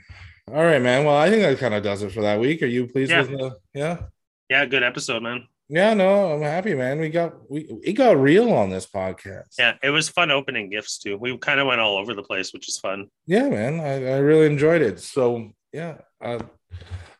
All 0.49 0.65
right, 0.65 0.83
man. 0.83 1.05
Well, 1.05 1.17
I 1.17 1.31
think 1.31 1.43
that 1.43 1.59
kind 1.59 1.75
of 1.75 1.83
does 1.83 2.03
it 2.03 2.13
for 2.13 2.23
that 2.23 2.41
week. 2.41 2.63
Are 2.63 2.67
you 2.67 2.87
pleased 2.87 3.11
Yeah. 3.11 3.21
with 3.23 3.31
the 3.31 3.57
yeah? 3.73 3.99
Yeah, 4.51 4.67
good 4.67 4.83
episode, 4.83 5.23
man. 5.23 5.47
Yeah, 5.69 5.95
no, 5.95 6.35
I'm 6.35 6.43
happy, 6.43 6.75
man. 6.75 7.01
We 7.01 7.09
got 7.09 7.51
we 7.51 7.63
it 7.83 7.95
got 7.95 8.19
real 8.19 8.53
on 8.53 8.69
this 8.69 8.87
podcast. 8.87 9.55
Yeah, 9.59 9.75
it 9.83 9.89
was 9.91 10.11
fun 10.11 10.31
opening 10.31 10.69
gifts 10.69 10.99
too. 10.99 11.17
We 11.17 11.39
kind 11.39 11.59
of 11.61 11.67
went 11.67 11.81
all 11.81 11.97
over 11.97 12.13
the 12.13 12.23
place, 12.23 12.53
which 12.53 12.69
is 12.69 12.79
fun. 12.79 13.09
Yeah, 13.27 13.49
man. 13.49 13.81
I, 13.81 14.15
I 14.15 14.19
really 14.19 14.47
enjoyed 14.47 14.83
it. 14.83 15.01
So 15.01 15.53
yeah. 15.73 15.99
Uh, 16.23 16.41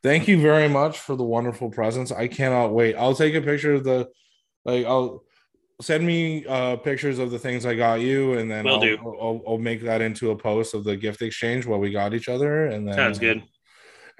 thank 0.03 0.29
you 0.29 0.39
very 0.43 0.69
much 0.69 0.99
for 0.99 1.17
the 1.17 1.25
wonderful 1.25 1.71
presents. 1.71 2.13
I 2.13 2.29
cannot 2.29 2.75
wait. 2.75 2.95
I'll 2.97 3.15
take 3.15 3.35
a 3.35 3.41
picture 3.41 3.73
of 3.73 3.85
the 3.85 4.11
like 4.67 4.85
I'll 4.85 5.25
send 5.81 6.07
me 6.07 6.47
uh 6.47 6.77
pictures 6.77 7.19
of 7.19 7.31
the 7.31 7.39
things 7.39 7.67
I 7.67 7.75
got 7.75 8.01
you 8.01 8.35
and 8.35 8.51
then 8.51 8.67
I'll, 8.67 8.81
do. 8.81 8.97
I'll, 9.05 9.43
I'll 9.47 9.59
make 9.59 9.83
that 9.83 10.01
into 10.01 10.31
a 10.31 10.37
post 10.37 10.75
of 10.75 10.85
the 10.85 10.97
gift 10.97 11.21
exchange 11.21 11.67
what 11.67 11.81
we 11.81 11.91
got 11.91 12.15
each 12.15 12.29
other 12.29 12.67
and 12.67 12.87
then 12.87 12.95
Sounds 12.95 13.19
good. 13.19 13.43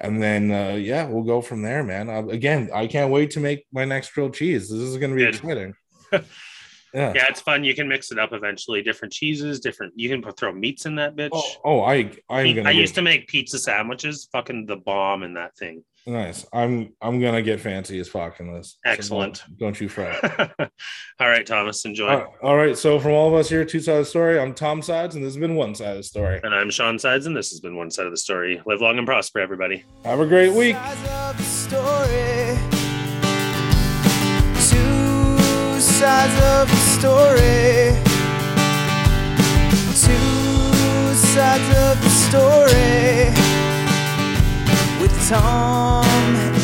and 0.01 0.21
then 0.23 0.51
uh, 0.51 0.75
yeah, 0.75 1.07
we'll 1.07 1.23
go 1.23 1.41
from 1.41 1.63
there, 1.63 1.85
man. 1.85 2.11
Uh, 2.11 2.27
again, 2.27 2.71
I 2.75 2.87
can't 2.89 3.13
wait 3.13 3.31
to 3.33 3.41
make 3.41 3.67
my 3.73 3.85
next 3.85 4.13
grilled 4.13 4.35
cheese. 4.35 4.69
This 4.69 4.81
is 4.81 4.97
going 4.97 5.11
to 5.11 5.17
be 5.17 5.25
Good. 5.25 5.35
exciting. 5.37 5.75
Yeah. 6.95 7.13
Yeah, 7.13 7.27
it's 7.29 7.41
fun. 7.41 7.65
You 7.65 7.75
can 7.75 7.89
mix 7.89 8.13
it 8.13 8.21
up 8.21 8.33
eventually. 8.33 8.81
Different 8.81 9.13
cheeses, 9.13 9.59
different. 9.59 9.95
You 9.97 10.09
can 10.09 10.23
put, 10.23 10.37
throw 10.37 10.53
meats 10.53 10.87
in 10.87 10.95
that 10.95 11.17
bitch. 11.17 11.31
Oh, 11.33 11.43
oh, 11.65 11.81
I 11.81 12.09
I'm 12.31 12.55
gonna. 12.55 12.69
I 12.69 12.71
used 12.73 12.95
to 12.95 13.03
make 13.03 13.27
pizza 13.27 13.59
sandwiches. 13.59 14.29
Fucking 14.31 14.67
the 14.67 14.77
bomb 14.77 15.25
in 15.25 15.35
that 15.35 15.57
thing. 15.57 15.83
Nice. 16.07 16.47
I'm 16.53 16.93
I'm 17.01 17.21
gonna 17.21 17.43
get 17.43 17.61
fancy 17.61 17.99
as 18.01 18.09
fuck 18.09 18.41
in 18.41 18.53
this. 18.53 18.79
So 18.85 18.91
Excellent. 18.91 19.43
don't, 19.49 19.59
don't 19.59 19.81
you 19.81 19.89
fret. 19.89 20.19
all 21.21 21.29
right, 21.29 21.47
Thomas, 21.47 21.85
enjoy. 21.85 22.09
all, 22.09 22.17
right, 22.19 22.27
all 22.43 22.57
right. 22.57 22.79
So 22.79 22.99
from 22.99 23.13
all 23.13 23.29
of 23.29 23.35
us 23.35 23.49
here, 23.49 23.65
two 23.65 23.81
sided 23.81 24.05
story. 24.07 24.39
I'm 24.39 24.55
Tom 24.55 24.83
Sides, 24.83 25.15
and 25.15 25.25
this 25.25 25.35
has 25.35 25.41
been 25.41 25.55
one 25.55 25.75
side 25.75 25.91
of 25.93 25.97
the 25.99 26.03
story. 26.03 26.41
And 26.43 26.55
I'm 26.55 26.71
Sean 26.71 26.99
Sides, 26.99 27.27
and 27.27 27.37
this 27.37 27.51
has 27.51 27.61
been 27.61 27.77
one 27.77 27.91
side 27.91 28.07
of 28.07 28.13
the 28.13 28.19
story. 28.19 28.61
Live 28.67 28.81
long 28.81 28.99
and 28.99 29.07
prosper, 29.07 29.41
everybody. 29.41 29.85
Have 30.05 30.21
a 30.21 30.27
great 30.27 30.53
week. 30.53 30.77
Sides 30.77 31.09
of 31.11 31.37
the 31.39 31.45
story. 31.45 32.59
Two 34.69 35.81
sides 35.81 36.35
of 36.45 36.69
the 36.69 36.77
story. 36.77 38.01
Two 40.05 41.15
sides 41.15 41.69
of 41.79 42.03
the 42.03 42.11
story. 42.11 43.44
Tom 45.29 46.05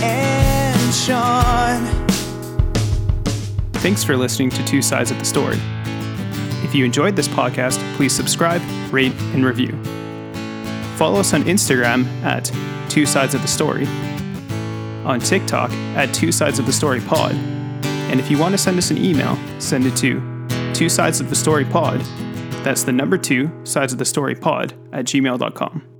and 0.02 0.94
Sean. 0.94 2.06
Thanks 3.74 4.04
for 4.04 4.16
listening 4.16 4.50
to 4.50 4.64
Two 4.64 4.82
Sides 4.82 5.10
of 5.10 5.18
the 5.18 5.24
Story. 5.24 5.58
If 6.62 6.74
you 6.74 6.84
enjoyed 6.84 7.16
this 7.16 7.28
podcast, 7.28 7.78
please 7.96 8.14
subscribe, 8.14 8.62
rate, 8.92 9.14
and 9.34 9.44
review. 9.44 9.72
Follow 10.96 11.20
us 11.20 11.32
on 11.32 11.42
Instagram 11.44 12.06
at 12.22 12.52
Two 12.90 13.06
Sides 13.06 13.34
of 13.34 13.42
the 13.42 13.48
Story, 13.48 13.86
on 15.06 15.20
TikTok 15.20 15.70
at 15.96 16.12
Two 16.12 16.30
Sides 16.30 16.58
of 16.58 16.66
the 16.66 16.72
Story 16.72 17.00
Pod, 17.00 17.32
and 17.32 18.20
if 18.20 18.30
you 18.30 18.36
want 18.38 18.52
to 18.52 18.58
send 18.58 18.76
us 18.76 18.90
an 18.90 18.98
email, 18.98 19.38
send 19.58 19.86
it 19.86 19.96
to 19.96 20.20
Two 20.74 20.88
Sides 20.88 21.20
of 21.20 21.30
the 21.30 21.36
Story 21.36 21.64
Pod. 21.64 22.00
That's 22.62 22.82
the 22.82 22.92
number 22.92 23.16
two 23.16 23.50
sides 23.64 23.94
of 23.94 23.98
the 23.98 24.04
story 24.04 24.34
pod 24.34 24.74
at 24.92 25.06
gmail.com. 25.06 25.99